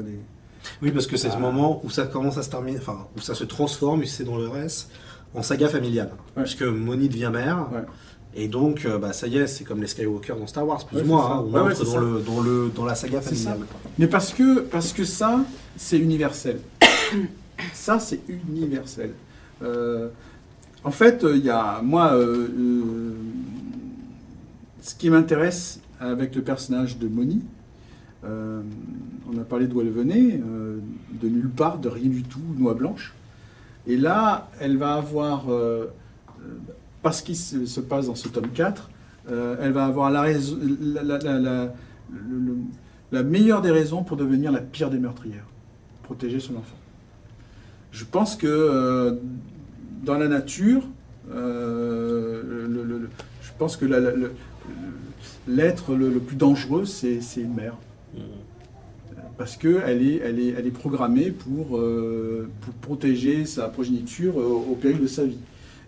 Oui, 0.81 0.91
parce 0.91 1.05
que 1.07 1.15
c'est 1.15 1.29
ce 1.29 1.37
moment 1.37 1.79
où 1.83 1.89
ça 1.89 2.05
commence 2.07 2.37
à 2.37 2.43
se 2.43 2.49
terminer, 2.49 2.79
enfin, 2.79 3.07
où 3.15 3.21
ça 3.21 3.35
se 3.35 3.43
transforme, 3.43 4.01
et 4.03 4.05
c'est 4.07 4.23
dans 4.23 4.37
le 4.37 4.47
reste, 4.47 4.89
en 5.35 5.41
saga 5.43 5.67
familiale. 5.69 6.09
Ouais. 6.35 6.43
Puisque 6.43 6.63
Moni 6.63 7.07
devient 7.07 7.29
mère, 7.31 7.69
Ouais. 7.71 7.83
Et 8.37 8.47
donc, 8.47 8.85
euh, 8.85 8.97
bah, 8.99 9.13
ça 9.13 9.27
y 9.27 9.37
est, 9.37 9.47
c'est 9.47 9.63
comme 9.63 9.81
les 9.81 9.87
Skywalker 9.87 10.33
dans 10.39 10.47
Star 10.47 10.65
Wars, 10.67 10.85
plus 10.85 10.97
Ouais, 10.97 11.03
ou 11.03 11.07
moins. 11.07 11.25
hein, 11.31 11.43
on 11.45 11.51
Ouais, 11.51 11.61
ouais, 11.61 11.71
entre 11.73 11.85
dans, 11.85 11.97
le, 11.97 12.19
dans, 12.21 12.41
le, 12.41 12.71
dans 12.75 12.85
la 12.85 12.95
saga 12.95 13.19
familiale. 13.21 13.59
Mais 13.97 14.07
parce 14.07 14.33
que, 14.33 14.59
parce 14.59 14.93
que 14.93 15.03
ça, 15.03 15.39
c'est 15.75 15.97
universel. 15.97 16.59
ça, 17.73 17.99
c'est 17.99 18.21
universel. 18.29 19.11
Euh, 19.63 20.09
en 20.83 20.91
fait, 20.91 21.25
il 21.27 21.43
y 21.43 21.49
a, 21.49 21.81
moi, 21.81 22.13
euh, 22.13 22.47
euh, 22.47 23.13
ce 24.81 24.95
qui 24.95 25.09
m'intéresse 25.09 25.79
avec 25.99 26.35
le 26.35 26.41
personnage 26.43 26.97
de 26.99 27.07
Moni, 27.07 27.41
euh, 28.23 28.61
on 29.31 29.37
a 29.39 29.43
parlé 29.43 29.67
d'où 29.67 29.81
elle 29.81 29.89
venait, 29.89 30.39
euh, 30.45 30.77
de 31.21 31.27
nulle 31.27 31.49
part, 31.49 31.77
de 31.79 31.89
rien 31.89 32.09
du 32.09 32.23
tout, 32.23 32.39
noix 32.57 32.73
blanche. 32.73 33.13
Et 33.87 33.97
là, 33.97 34.49
elle 34.59 34.77
va 34.77 34.93
avoir, 34.95 35.45
euh, 35.49 35.85
euh, 36.41 36.57
parce 37.07 37.21
qu'il 37.21 37.37
se, 37.37 37.65
se 37.65 37.79
passe 37.79 38.07
dans 38.07 38.15
ce 38.15 38.27
tome 38.27 38.49
4, 38.53 38.89
euh, 39.31 39.55
elle 39.61 39.71
va 39.71 39.85
avoir 39.85 40.11
la, 40.11 40.27
meilleure 43.23 43.61
des 43.61 43.71
raisons 43.71 44.03
pour 44.03 44.17
devenir 44.17 44.51
la 44.51 44.59
pire 44.59 44.89
des 44.89 44.99
meurtrières, 44.99 45.45
protéger 46.03 46.41
son 46.41 46.57
enfant. 46.57 46.75
Je 47.93 48.03
pense 48.03 48.35
que 48.35 48.45
euh, 48.45 49.13
dans 50.03 50.17
la 50.17 50.27
nature, 50.27 50.83
euh, 51.31 53.07
je 53.41 53.51
pense 53.57 53.77
que 53.77 53.85
l'être 55.47 55.95
le, 55.95 56.19
plus 56.19 56.35
dangereux, 56.35 56.83
c'est 56.83 57.21
une 57.37 57.53
mère. 57.53 57.77
Parce 59.37 59.55
qu'elle 59.55 60.05
est, 60.05 60.71
programmée 60.71 61.31
pour, 61.31 61.67
pour 61.67 62.73
protéger 62.81 63.45
sa 63.45 63.69
progéniture 63.69 64.35
au, 64.35 64.71
au 64.71 64.75
péril 64.75 64.99
de 64.99 65.07
sa 65.07 65.23
vie. 65.23 65.39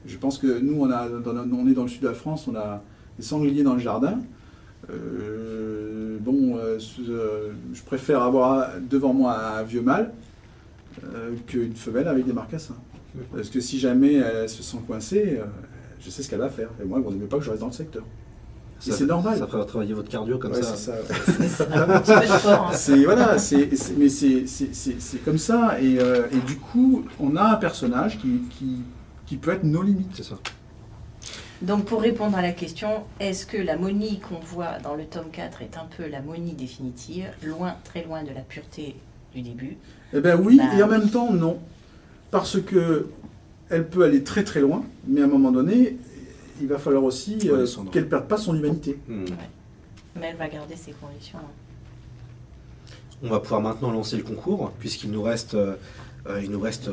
Je 0.05 0.17
pense 0.17 0.37
que 0.37 0.59
nous, 0.59 0.81
on, 0.81 0.89
a, 0.91 1.07
dans 1.09 1.33
la- 1.33 1.43
on 1.51 1.67
est 1.67 1.73
dans 1.73 1.83
le 1.83 1.89
sud 1.89 2.01
de 2.01 2.07
la 2.07 2.13
France, 2.13 2.47
on 2.47 2.55
a 2.55 2.81
des 3.17 3.23
sangliers 3.23 3.63
dans 3.63 3.73
le 3.73 3.79
jardin. 3.79 4.19
Euh, 4.89 6.17
bon, 6.19 6.57
euh, 6.57 6.77
euh, 7.09 7.49
je 7.73 7.81
préfère 7.83 8.21
avoir 8.23 8.69
devant 8.89 9.13
moi 9.13 9.37
un 9.59 9.63
vieux 9.63 9.81
mâle 9.81 10.11
euh, 11.03 11.31
qu'une 11.47 11.73
femelle 11.75 12.07
avec 12.07 12.25
des 12.25 12.33
marcassins. 12.33 12.75
Parce 13.35 13.49
que 13.49 13.59
si 13.59 13.79
jamais 13.79 14.13
elle 14.15 14.47
se 14.49 14.63
sent 14.63 14.77
coincée, 14.87 15.39
euh, 15.41 15.45
je 15.99 16.09
sais 16.09 16.23
ce 16.23 16.29
qu'elle 16.29 16.39
va 16.39 16.49
faire. 16.49 16.69
Et 16.81 16.85
moi, 16.85 16.99
vous 16.99 17.11
n'aimez 17.11 17.25
pas 17.25 17.37
que 17.37 17.43
je 17.43 17.49
reste 17.49 17.61
dans 17.61 17.67
le 17.67 17.73
secteur. 17.73 18.03
Et 18.87 18.91
Ça- 18.91 18.95
c'est 18.97 19.05
normal. 19.05 19.37
Ça 19.37 19.45
fera 19.47 19.65
travailler 19.65 19.93
votre 19.93 20.09
cardio 20.09 20.37
comme 20.37 20.53
Ouais, 20.53 20.61
ça. 20.63 20.75
c'est 20.75 20.91
ça. 21.49 21.65
C'est 22.03 22.47
hein. 22.47 22.69
C'est 22.71 23.03
voilà, 23.03 23.37
c'est 23.37 23.75
c'est- 23.75 23.93
mais 23.97 24.07
c'est 24.07 24.47
c'est- 24.47 24.73
c'est- 24.73 24.95
c'est 25.01 25.17
comme 25.25 25.37
ça 25.37 25.81
et, 25.81 25.99
euh, 25.99 26.27
et 26.31 26.37
du 26.47 26.55
coup 26.55 27.03
on 27.19 27.35
a 27.35 27.43
un 27.43 27.55
personnage 27.55 28.17
qui, 28.19 28.39
qui, 28.57 28.77
qui 29.29 29.37
peut 29.37 29.51
être 29.51 29.63
nos 29.63 29.83
limites. 29.83 30.09
C'est 30.15 30.23
ça. 30.23 30.37
Donc 31.61 31.85
pour 31.85 32.01
répondre 32.01 32.35
à 32.37 32.41
la 32.41 32.51
question, 32.51 33.03
est-ce 33.19 33.45
que 33.45 33.57
la 33.57 33.77
Moni 33.77 34.19
qu'on 34.19 34.39
voit 34.39 34.79
dans 34.79 34.95
le 34.95 35.05
tome 35.05 35.29
4 35.31 35.61
est 35.61 35.77
un 35.77 35.85
peu 35.95 36.07
la 36.07 36.21
Moni 36.21 36.53
définitive, 36.53 37.29
loin, 37.43 37.75
très 37.83 38.03
loin 38.03 38.23
de 38.23 38.29
la 38.31 38.41
pureté 38.41 38.95
du 39.35 39.41
début? 39.41 39.77
Eh 40.13 40.19
ben 40.21 40.39
oui 40.41 40.57
Bah 40.57 40.63
et 40.77 40.81
en 40.83 40.87
oui. 40.89 40.97
même 40.97 41.09
temps 41.11 41.31
non 41.31 41.59
parce 42.31 42.59
que 42.61 43.09
elle 43.69 43.87
peut 43.87 44.03
aller 44.03 44.23
très 44.23 44.43
très 44.43 44.61
loin, 44.61 44.83
mais 45.07 45.21
à 45.21 45.25
un 45.25 45.27
moment 45.27 45.51
donné 45.51 45.97
il 46.61 46.67
va 46.67 46.79
falloir 46.79 47.03
aussi 47.03 47.35
Ouais, 47.43 47.49
euh, 47.51 47.67
qu'elle 47.91 48.09
perde 48.09 48.27
pas 48.27 48.37
son 48.37 48.55
humanité. 48.55 48.97
Hmm. 49.07 49.25
Mais 50.19 50.27
elle 50.31 50.37
va 50.37 50.47
garder 50.47 50.75
ses 50.75 50.91
conditions. 50.93 51.37
hein. 51.39 52.87
On 53.21 53.29
va 53.29 53.39
pouvoir 53.41 53.61
maintenant 53.61 53.91
lancer 53.91 54.17
le 54.17 54.23
concours, 54.23 54.71
puisqu'il 54.79 55.11
nous 55.11 55.21
reste, 55.21 55.53
euh, 55.53 55.75
euh, 56.27 56.41
il 56.41 56.49
nous 56.51 56.59
reste 56.59 56.89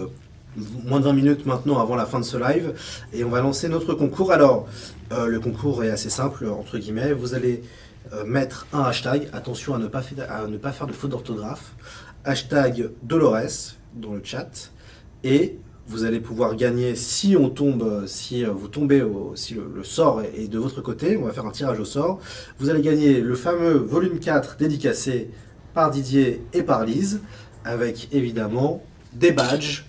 moins 0.84 1.00
de 1.00 1.04
20 1.04 1.12
minutes 1.12 1.46
maintenant 1.46 1.80
avant 1.80 1.96
la 1.96 2.06
fin 2.06 2.18
de 2.18 2.24
ce 2.24 2.36
live. 2.36 2.74
Et 3.12 3.24
on 3.24 3.30
va 3.30 3.40
lancer 3.40 3.68
notre 3.68 3.94
concours. 3.94 4.32
Alors, 4.32 4.66
euh, 5.12 5.26
le 5.26 5.40
concours 5.40 5.84
est 5.84 5.90
assez 5.90 6.10
simple, 6.10 6.46
entre 6.46 6.78
guillemets. 6.78 7.12
Vous 7.12 7.34
allez 7.34 7.62
euh, 8.12 8.24
mettre 8.24 8.66
un 8.72 8.82
hashtag. 8.82 9.28
Attention 9.32 9.74
à 9.74 9.78
ne 9.78 9.86
pas, 9.86 10.02
ne 10.48 10.56
pas 10.56 10.72
faire 10.72 10.86
de 10.86 10.92
faute 10.92 11.10
d'orthographe. 11.10 11.74
Hashtag 12.24 12.90
Dolores 13.02 13.76
dans 13.94 14.14
le 14.14 14.20
chat. 14.22 14.72
Et 15.24 15.58
vous 15.88 16.04
allez 16.04 16.18
pouvoir 16.20 16.56
gagner 16.56 16.96
si 16.96 17.36
on 17.38 17.48
tombe, 17.48 17.82
euh, 17.82 18.06
si 18.06 18.44
vous 18.44 18.68
tombez, 18.68 19.04
si 19.36 19.54
le, 19.54 19.84
sort 19.84 20.22
est 20.22 20.48
de 20.48 20.58
votre 20.58 20.80
côté, 20.80 21.16
on 21.16 21.24
va 21.24 21.32
faire 21.32 21.46
un 21.46 21.50
tirage 21.50 21.78
au 21.78 21.84
sort. 21.84 22.18
Vous 22.58 22.70
allez 22.70 22.82
gagner 22.82 23.20
le 23.20 23.34
fameux 23.34 23.74
volume 23.74 24.18
4 24.18 24.56
dédicacé 24.56 25.30
par 25.74 25.90
Didier 25.90 26.42
et 26.54 26.62
par 26.62 26.84
Lise, 26.84 27.20
avec 27.64 28.08
évidemment 28.12 28.82
des 29.12 29.32
badges, 29.32 29.85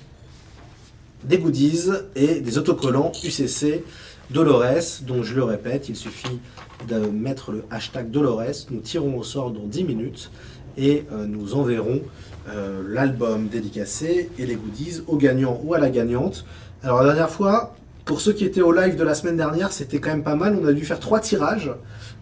des 1.24 1.38
goodies 1.38 1.90
et 2.16 2.40
des 2.42 2.58
autocollants 2.58 3.12
UCC 3.24 3.84
Dolores, 4.30 5.02
dont 5.06 5.24
je 5.24 5.36
le 5.36 5.44
répète, 5.44 5.88
il 5.90 5.96
suffit 5.96 6.40
de 6.88 6.98
mettre 6.98 7.52
le 7.52 7.64
hashtag 7.72 8.12
Dolores, 8.12 8.68
nous 8.72 8.82
tirons 8.82 9.18
au 9.18 9.24
sort 9.24 9.52
dans 9.52 9.66
10 9.66 9.84
minutes 9.86 10.32
et 10.78 11.06
euh, 11.12 11.26
nous 11.26 11.56
enverrons 11.56 12.02
euh, 12.50 12.84
l'album 12.88 13.48
dédicacé 13.48 14.30
et 14.38 14.46
les 14.46 14.56
goodies 14.56 15.02
au 15.08 15.16
gagnant 15.18 15.60
ou 15.64 15.74
à 15.74 15.80
la 15.80 15.90
gagnante. 15.90 16.46
Alors 16.84 17.00
la 17.02 17.08
dernière 17.08 17.30
fois, 17.30 17.76
pour 18.06 18.22
ceux 18.22 18.34
qui 18.34 18.46
étaient 18.46 18.62
au 18.62 18.72
live 18.72 18.96
de 18.96 19.04
la 19.04 19.16
semaine 19.16 19.38
dernière, 19.38 19.72
c'était 19.72 20.00
quand 20.00 20.10
même 20.12 20.24
pas 20.24 20.36
mal, 20.36 20.58
on 20.62 20.66
a 20.68 20.74
dû 20.74 20.86
faire 20.86 21.00
trois 21.00 21.20
tirages. 21.20 21.72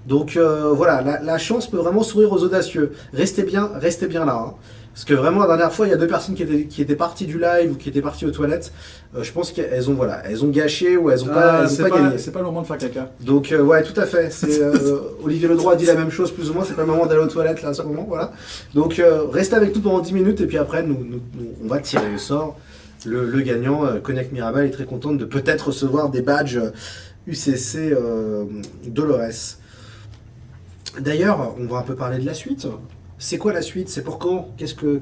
Donc 0.08 0.38
euh, 0.38 0.72
voilà, 0.72 1.02
la, 1.02 1.22
la 1.22 1.38
chance 1.38 1.68
peut 1.70 1.78
vraiment 1.78 2.04
sourire 2.04 2.32
aux 2.32 2.44
audacieux. 2.44 2.94
Restez 3.14 3.44
bien, 3.44 3.70
restez 3.76 4.08
bien 4.08 4.26
là. 4.26 4.36
hein. 4.36 4.54
Parce 4.96 5.04
que 5.04 5.14
vraiment, 5.14 5.42
la 5.42 5.48
dernière 5.48 5.74
fois, 5.74 5.88
il 5.88 5.90
y 5.90 5.94
a 5.94 5.98
deux 5.98 6.08
personnes 6.08 6.36
qui 6.36 6.44
étaient, 6.44 6.64
qui 6.68 6.82
étaient 6.82 6.96
parties 6.96 7.26
du 7.26 7.38
live 7.38 7.74
ou 7.74 7.76
qui 7.76 7.90
étaient 7.90 8.02
parties 8.02 8.26
aux 8.26 8.32
toilettes. 8.32 8.72
Euh, 9.14 9.24
je 9.24 9.32
pense 9.34 9.52
qu'elles 9.52 9.90
ont, 9.90 9.94
voilà, 9.94 10.22
elles 10.26 10.46
ont 10.46 10.48
gâché 10.48 10.96
ou 10.96 11.12
elles 11.12 11.20
n'ont 11.20 11.34
pas, 11.34 11.52
Ah, 11.58 11.60
elles 11.64 11.66
ont 11.66 11.70
c'est 11.70 11.84
pas 11.84 11.90
pas, 11.90 12.02
gagné. 12.02 12.18
c'est 12.18 12.32
pas 12.32 12.40
le 12.40 12.46
moment 12.46 12.62
de 12.62 12.68
faire 12.68 12.78
caca. 12.78 13.12
Donc 13.20 13.52
euh, 13.52 13.62
ouais, 13.62 13.84
tout 13.84 14.00
à 14.00 14.06
fait. 14.06 14.32
C'est 14.32 14.62
euh, 14.62 15.00
Olivier 15.24 15.50
Ledroit 15.50 15.74
a 15.74 15.76
dit 15.76 15.86
la 15.86 15.96
même 15.96 16.12
chose 16.12 16.32
plus 16.32 16.50
ou 16.50 16.54
moins. 16.54 16.64
C'est 16.64 16.76
pas 16.76 16.84
le 16.84 16.88
moment 16.88 17.06
d'aller 17.08 17.20
aux 17.22 17.28
toilettes 17.28 17.62
là 17.62 17.70
à 17.70 17.74
ce 17.74 17.82
moment, 17.82 18.06
voilà. 18.08 18.32
Donc 18.74 19.02
restez 19.34 19.58
avec 19.58 19.76
nous 19.76 19.82
pendant 19.82 20.00
10 20.00 20.14
minutes 20.14 20.40
et 20.40 20.48
puis 20.48 20.58
après 20.58 20.82
nous, 20.82 20.96
nous- 20.98 21.22
nous- 21.34 21.52
on 21.62 21.68
va 21.68 21.80
tirer 21.80 22.14
au 22.16 22.18
sort 22.18 22.58
le, 23.06 23.30
le 23.30 23.42
gagnant, 23.42 23.82
Connect 24.02 24.32
Mirabel, 24.32 24.66
est 24.68 24.72
très 24.72 24.86
contente 24.86 25.18
de 25.18 25.26
peut-être 25.26 25.68
recevoir 25.68 26.08
des 26.10 26.22
badges 26.22 26.60
UCC 27.28 27.94
Dolores. 28.88 29.58
D'ailleurs, 31.00 31.54
on 31.60 31.66
va 31.66 31.80
un 31.80 31.82
peu 31.82 31.96
parler 31.96 32.18
de 32.20 32.26
la 32.26 32.34
suite. 32.34 32.66
C'est 33.18 33.38
quoi 33.38 33.54
la 33.54 33.62
suite? 33.62 33.88
C'est 33.90 34.04
pour 34.04 34.20
quand? 34.20 34.50
Qu'est-ce 34.58 34.76
que. 34.76 35.00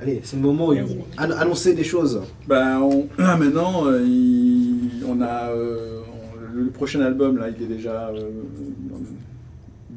Allez, 0.00 0.20
c'est 0.24 0.36
le 0.36 0.42
moment 0.42 0.68
où 0.70 0.74
annoncer 1.16 1.74
des 1.74 1.84
choses. 1.84 2.20
Ben, 2.48 2.80
on- 2.80 3.06
là 3.18 3.36
maintenant, 3.36 3.86
euh, 3.86 4.02
il- 4.04 5.04
on 5.06 5.20
a 5.20 5.50
euh, 5.50 6.00
on- 6.12 6.56
le 6.56 6.66
prochain 6.70 7.00
album 7.00 7.38
là, 7.38 7.48
il 7.48 7.62
est 7.62 7.68
déjà 7.68 8.08
euh, 8.08 8.28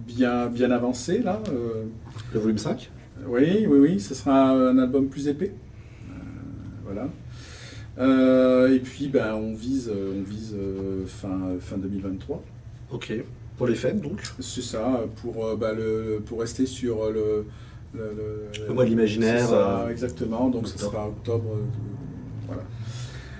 bien 0.08 0.48
bien 0.48 0.72
avancé 0.72 1.20
là. 1.20 1.42
euh, 1.50 1.84
Le 2.34 2.40
volume 2.40 2.58
5 2.58 2.90
oui, 3.28 3.66
oui, 3.68 3.80
oui, 3.80 4.00
ce 4.00 4.14
sera 4.14 4.52
un 4.52 4.78
album 4.78 5.08
plus 5.08 5.28
épais. 5.28 5.52
Euh, 6.10 6.14
voilà. 6.86 7.10
Euh, 7.98 8.74
et 8.74 8.80
puis, 8.80 9.08
ben, 9.08 9.34
on 9.34 9.54
vise, 9.56 9.92
on 9.92 10.22
vise 10.22 10.56
euh, 10.58 11.04
fin 11.08 11.38
fin 11.60 11.78
2023. 11.78 12.44
Ok. 12.92 13.12
Pour 13.58 13.68
les 13.68 13.76
fêtes, 13.76 14.00
donc 14.02 14.22
C'est 14.40 14.62
ça, 14.62 15.04
pour 15.22 15.46
euh, 15.46 15.56
bah, 15.56 15.74
le 15.74 16.22
pour 16.26 16.40
rester 16.42 16.66
sur 16.66 17.10
le 17.12 17.46
le, 17.94 18.50
Le 18.68 18.74
mois 18.74 18.84
de 18.84 18.90
l'imaginaire, 18.90 19.48
ça, 19.48 19.82
euh, 19.82 19.90
exactement. 19.90 20.50
Donc 20.50 20.68
ce 20.68 20.74
octobre. 20.76 20.92
sera 20.92 21.08
octobre. 21.08 21.50
euh, 21.54 21.64
voilà. 22.48 22.64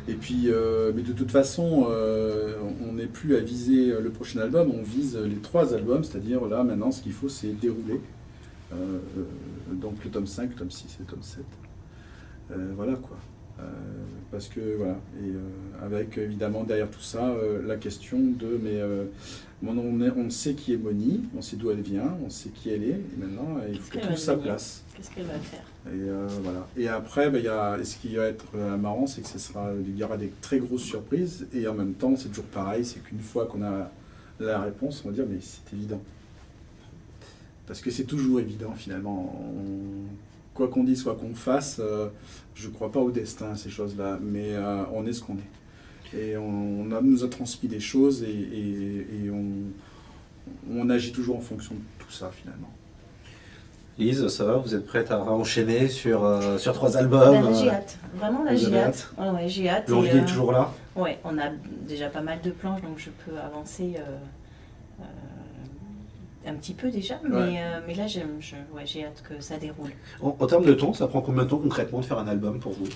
Et 0.08 0.14
puis, 0.14 0.44
euh, 0.48 0.92
mais 0.96 1.02
de 1.04 1.12
toute 1.12 1.30
façon, 1.32 1.88
euh, 1.90 2.56
on 2.90 2.94
n'est 2.94 3.08
plus 3.08 3.36
à 3.36 3.42
viser 3.42 3.94
le 4.02 4.10
prochain 4.10 4.40
album, 4.40 4.72
on 4.74 4.82
vise 4.82 5.18
les 5.18 5.36
trois 5.36 5.74
albums, 5.74 6.04
c'est-à-dire 6.04 6.46
là 6.46 6.64
maintenant, 6.64 6.92
ce 6.92 7.02
qu'il 7.02 7.12
faut, 7.12 7.30
c'est 7.30 7.50
dérouler. 7.60 8.00
Euh, 8.74 8.76
euh, 9.18 9.24
donc 9.74 10.04
le 10.04 10.10
tome 10.10 10.26
5, 10.28 10.50
le 10.52 10.56
tome 10.56 10.72
6 10.72 10.86
et 10.86 11.04
le 11.04 11.06
tome 11.06 11.22
7. 11.22 11.44
Euh, 12.52 12.72
voilà 12.76 12.94
quoi. 12.96 13.18
Euh, 13.60 13.64
parce 14.32 14.48
que 14.50 14.76
voilà, 14.78 14.98
et 15.20 15.30
euh, 15.30 15.86
avec 15.86 16.18
évidemment 16.18 16.64
derrière 16.64 16.90
tout 16.92 17.02
ça 17.02 17.30
euh, 17.30 17.66
la 17.66 17.76
question 17.78 18.20
de 18.20 18.60
mais 18.62 18.82
on, 19.82 20.02
est- 20.02 20.12
on 20.12 20.30
sait 20.30 20.54
qui 20.54 20.74
est 20.74 20.78
Moni, 20.78 21.22
on 21.36 21.42
sait 21.42 21.56
d'où 21.56 21.72
elle 21.72 21.82
vient, 21.82 22.16
on 22.24 22.30
sait 22.30 22.50
qui 22.50 22.70
elle 22.70 22.84
est, 22.84 22.90
et 23.00 23.18
maintenant 23.18 23.58
il 23.68 23.80
faut 23.80 23.92
qu'elle 23.92 24.02
trouve 24.04 24.18
sa 24.18 24.36
place. 24.36 24.84
Qu'est-ce 24.96 25.10
qu'elle 25.12 25.26
va 25.26 25.40
faire? 25.40 25.64
Et 25.88 25.90
euh, 26.10 26.28
voilà. 26.44 26.68
Et 26.78 26.88
après, 26.88 27.32
ben, 27.32 27.42
y 27.44 27.48
a, 27.48 27.84
ce 27.84 27.96
qui 27.98 28.16
va 28.16 28.26
être 28.26 28.46
euh, 28.56 28.78
marrant, 28.78 29.08
c'est 29.08 29.22
que 29.22 29.28
ce 29.28 29.40
sera, 29.40 29.72
il 29.88 29.98
y 29.98 30.04
aura 30.04 30.18
des 30.18 30.32
très 30.42 30.60
grosses 30.60 30.84
surprises. 30.84 31.48
Et 31.54 31.68
en 31.68 31.74
même 31.74 31.94
temps, 31.94 32.16
c'est 32.16 32.30
toujours 32.30 32.46
pareil, 32.46 32.86
c'est 32.86 33.02
qu'une 33.04 33.20
fois 33.22 33.46
qu'on 33.48 33.64
a 33.64 33.90
la 34.40 34.62
réponse, 34.62 35.02
on 35.06 35.10
va 35.10 35.14
dire, 35.16 35.26
mais 35.28 35.38
c'est 35.42 35.74
évident. 35.76 36.02
Parce 37.66 37.82
que 37.82 37.90
c'est 37.90 38.04
toujours 38.06 38.40
évident, 38.40 38.74
finalement. 38.76 39.36
On- 39.42 40.27
quoi 40.58 40.68
qu'on 40.68 40.84
dise, 40.84 41.04
quoi 41.04 41.16
qu'on 41.16 41.36
fasse, 41.36 41.78
euh, 41.80 42.08
je 42.56 42.68
ne 42.68 42.74
crois 42.74 42.92
pas 42.92 43.00
au 43.00 43.12
destin, 43.12 43.56
ces 43.56 43.70
choses-là. 43.70 44.18
Mais 44.22 44.50
euh, 44.56 44.84
on 44.94 45.06
est 45.06 45.14
ce 45.14 45.22
qu'on 45.24 45.36
est. 45.36 46.18
Et 46.18 46.36
on, 46.38 46.82
on 46.82 46.92
a- 46.92 47.02
nous 47.02 47.24
a 47.24 47.30
transmis 47.30 47.70
des 47.70 47.80
choses 47.80 48.24
et, 48.24 48.28
et- 48.30 49.26
et 49.26 49.30
on, 49.30 49.46
on 50.72 50.90
agit 50.90 51.12
toujours 51.12 51.38
en 51.38 51.42
fonction 51.42 51.76
de 51.76 51.80
tout 52.04 52.12
ça, 52.12 52.32
finalement. 52.34 52.72
Lise, 54.00 54.28
ça 54.30 54.46
va? 54.46 54.58
Vous 54.58 54.74
êtes 54.76 54.86
prête 54.86 55.12
à 55.12 55.20
enchaîner 55.24 55.88
sur, 55.88 56.24
euh, 56.24 56.58
sur 56.58 56.74
trois 56.74 56.98
albums? 56.98 57.42
Ben, 57.42 57.54
J'ai 57.54 57.70
hâte. 57.70 57.98
Vraiment, 58.16 58.44
là, 58.44 58.56
j'ai 58.56 58.80
hâte. 58.80 59.12
Ouais, 59.18 59.30
ouais, 59.30 59.48
j'ai 59.50 59.70
hâte. 59.70 59.90
L'envie 59.90 60.10
et, 60.10 60.18
est 60.20 60.26
toujours 60.26 60.52
là? 60.52 60.72
Ouais, 60.96 61.20
on 61.24 61.38
a 61.38 61.50
déjà 61.88 62.08
pas 62.10 62.22
mal 62.22 62.40
de 62.42 62.52
planches, 62.52 62.82
donc 62.82 62.98
je 62.98 63.10
peux 63.26 63.38
avancer 63.40 63.96
euh, 63.98 64.18
un 66.48 66.54
petit 66.54 66.74
peu 66.74 66.90
déjà. 66.90 67.16
Mais, 67.24 67.36
Ouais. 67.36 67.60
euh, 67.62 67.80
mais 67.88 67.94
là, 67.96 68.08
j'aime- 68.08 68.38
je- 68.40 68.56
ouais, 68.76 68.84
j'ai 68.86 69.06
hâte 69.06 69.24
que 69.28 69.42
ça 69.42 69.58
déroule. 69.58 69.92
en, 70.22 70.36
en 70.40 70.48
termes 70.48 70.66
de 70.66 70.74
temps, 70.74 70.94
ça 70.94 71.08
prend 71.08 71.22
combien 71.22 71.44
de 71.44 71.50
temps 71.50 71.58
concrètement 71.60 72.00
de 72.00 72.06
faire 72.06 72.20
un 72.20 72.28
album 72.28 72.60
pour 72.60 72.74
vous? 72.74 72.88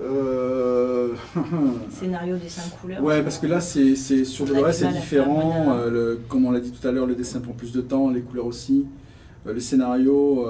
Euh, 0.00 1.14
Scénario 1.90 2.36
des 2.36 2.48
cinq 2.48 2.70
couleurs. 2.80 3.02
Ouais, 3.02 3.22
parce 3.22 3.38
que 3.38 3.46
là, 3.46 3.60
c'est 3.60 3.96
c'est- 3.96 4.24
sur 4.24 4.46
le 4.46 4.60
reste, 4.60 4.80
c'est 4.80 4.88
différent. 4.92 5.76
Euh, 5.76 5.90
le- 5.90 6.20
comme 6.28 6.46
on 6.46 6.50
l'a 6.50 6.60
dit 6.60 6.72
tout 6.72 6.86
à 6.86 6.90
l'heure, 6.90 7.06
le 7.06 7.14
dessin 7.14 7.40
prend 7.40 7.52
plus 7.52 7.72
de 7.72 7.80
temps, 7.80 8.08
les 8.10 8.22
couleurs 8.22 8.46
aussi. 8.46 8.86
Euh, 9.46 9.52
le 9.52 9.60
scénario, 9.60 10.46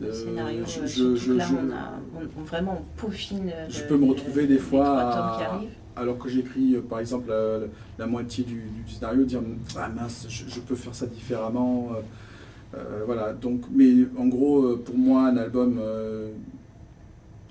Ouais, 0.00 0.06
Le 0.06 0.12
scénario, 0.14 0.60
je, 0.66 0.80
euh, 0.80 0.86
je- 0.86 1.14
je- 1.16 1.32
là, 1.34 1.44
je- 1.46 1.54
on, 1.54 1.70
a, 1.72 1.92
on- 2.16 2.40
on- 2.40 2.44
vraiment 2.44 2.80
on 2.80 3.00
peaufine. 3.00 3.52
Je 3.68 3.82
le- 3.82 3.86
peux 3.86 3.96
me 3.96 4.04
le- 4.06 4.12
retrouver 4.12 4.46
des 4.46 4.56
fois 4.58 4.88
à-. 4.98 5.60
Alors 5.96 6.18
que 6.18 6.28
j'écris, 6.28 6.76
euh, 6.76 6.80
par 6.82 7.00
exemple, 7.00 7.28
la, 7.28 7.58
la- 7.98 8.06
moitié 8.06 8.44
du, 8.44 8.62
du 8.84 8.90
scénario, 8.92 9.24
dire 9.24 9.42
Ah 9.76 9.88
mince, 9.88 10.26
je, 10.28 10.48
je 10.48 10.60
peux 10.60 10.74
faire 10.76 10.94
ça 10.94 11.06
différemment. 11.06 11.90
euh, 11.94 12.00
euh, 12.78 13.02
voilà, 13.04 13.32
donc, 13.32 13.62
mais 13.72 14.06
en 14.16 14.26
gros, 14.26 14.64
euh, 14.64 14.82
pour 14.84 14.96
moi, 14.96 15.22
un 15.26 15.36
album, 15.36 15.78
euh, 15.80 16.30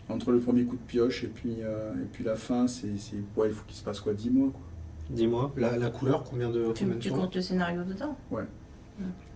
entre 0.10 0.32
le 0.32 0.40
premier 0.40 0.64
coup 0.64 0.76
de 0.76 0.82
pioche 0.88 1.24
et 1.24 1.28
puis, 1.28 1.58
euh, 1.62 1.94
et 1.96 2.06
puis 2.12 2.24
la 2.24 2.36
fin, 2.36 2.68
c'est, 2.68 2.98
c'est- 2.98 3.18
ouais, 3.36 3.48
il 3.50 3.54
faut 3.54 3.64
qu'il 3.68 3.76
se 3.78 3.84
passe 3.84 4.00
quoi, 4.00 4.14
10 4.14 4.30
mois 4.30 4.50
quoi. 4.50 4.62
Dis-moi, 5.10 5.52
la, 5.58 5.76
la 5.78 5.90
couleur, 5.90 6.24
combien 6.24 6.50
de, 6.50 6.72
Tu, 6.74 6.84
combien 6.84 6.96
de 6.96 7.00
tu 7.02 7.12
comptes 7.12 7.36
le 7.36 7.42
scénario 7.42 7.84
dedans? 7.84 8.16
Ouais. 8.32 8.44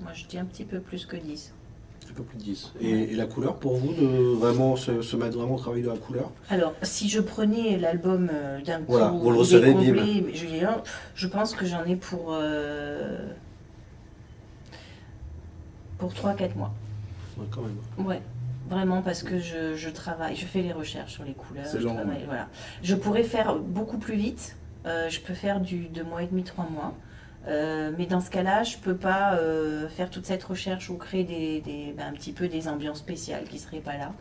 Moi, 0.02 0.12
je 0.14 0.26
dis 0.28 0.38
un 0.38 0.46
petit 0.46 0.66
peu 0.66 0.80
plus 0.80 1.06
que 1.06 1.16
10. 1.16 1.54
Plus 2.22 2.38
de 2.38 2.44
10. 2.44 2.73
Et, 2.80 2.90
et 2.90 3.15
la 3.15 3.26
couleur 3.26 3.56
pour 3.56 3.76
vous, 3.77 3.94
de 3.94 4.06
vraiment 4.35 4.76
se, 4.76 5.02
se 5.02 5.15
mettre 5.15 5.38
vraiment 5.38 5.56
au 5.56 5.60
travail 5.60 5.81
de 5.81 5.90
la 5.90 5.98
couleur? 5.98 6.30
Alors, 6.49 6.73
si 6.84 7.10
je 7.10 7.19
prenais 7.19 7.77
l'album 7.77 8.30
euh, 8.31 8.61
d'un 8.61 8.80
coup, 8.80 8.91
Voilà, 8.94 9.07
vous 9.10 9.31
le 9.31 9.38
recevez, 9.38 9.72
complet, 9.73 10.26
je, 10.34 10.45
je 11.15 11.27
pense 11.27 11.56
que 11.56 11.65
j'en 11.65 11.84
ai 11.85 11.95
pour, 11.95 12.27
euh, 12.30 13.18
pour 15.98 16.11
3-4 16.14 16.56
mois. 16.56 16.73
Ouais, 17.38 17.45
quand 17.49 17.61
même. 17.61 18.06
Ouais, 18.07 18.22
vraiment 18.69 19.02
parce 19.02 19.23
que 19.23 19.40
je, 19.40 19.76
je 19.76 19.90
travaille, 19.90 20.35
je 20.35 20.45
fais 20.45 20.61
les 20.61 20.73
recherches 20.73 21.14
sur 21.14 21.23
les 21.23 21.34
couleurs. 21.34 21.65
Je 21.72 21.80
travaille, 21.80 22.23
voilà. 22.26 22.48
Je 22.84 22.95
pourrais 22.95 23.23
faire 23.23 23.56
beaucoup 23.56 23.98
plus 23.98 24.15
vite. 24.15 24.56
euh, 24.85 25.10
je 25.10 25.19
peux 25.22 25.34
faire 25.34 25.61
du 25.61 25.88
2 25.88 26.03
mois 26.03 26.23
et 26.23 26.27
demi, 26.27 26.44
3 26.44 26.68
mois. 26.69 26.94
Euh, 27.48 27.91
mais 27.98 28.06
dans 28.06 28.22
ce 28.22 28.30
cas-là, 28.30 28.64
je 28.64 28.78
peux 28.78 28.95
pas 28.95 29.36
euh, 29.36 29.90
faire 29.90 30.10
toute 30.10 30.26
cette 30.26 30.44
recherche 30.44 30.90
ou 30.90 30.95
créer 30.95 31.24
des, 31.24 31.60
des- 31.61 31.94
ben, 31.98 32.07
un 32.10 32.14
petit 32.14 32.32
peu 32.32 32.48
des 32.48 32.68
ambiances 32.68 32.99
spéciales 32.99 33.44
qui 33.45 33.60
seraient 33.60 33.80
pas 33.82 33.98
là. 33.98 34.14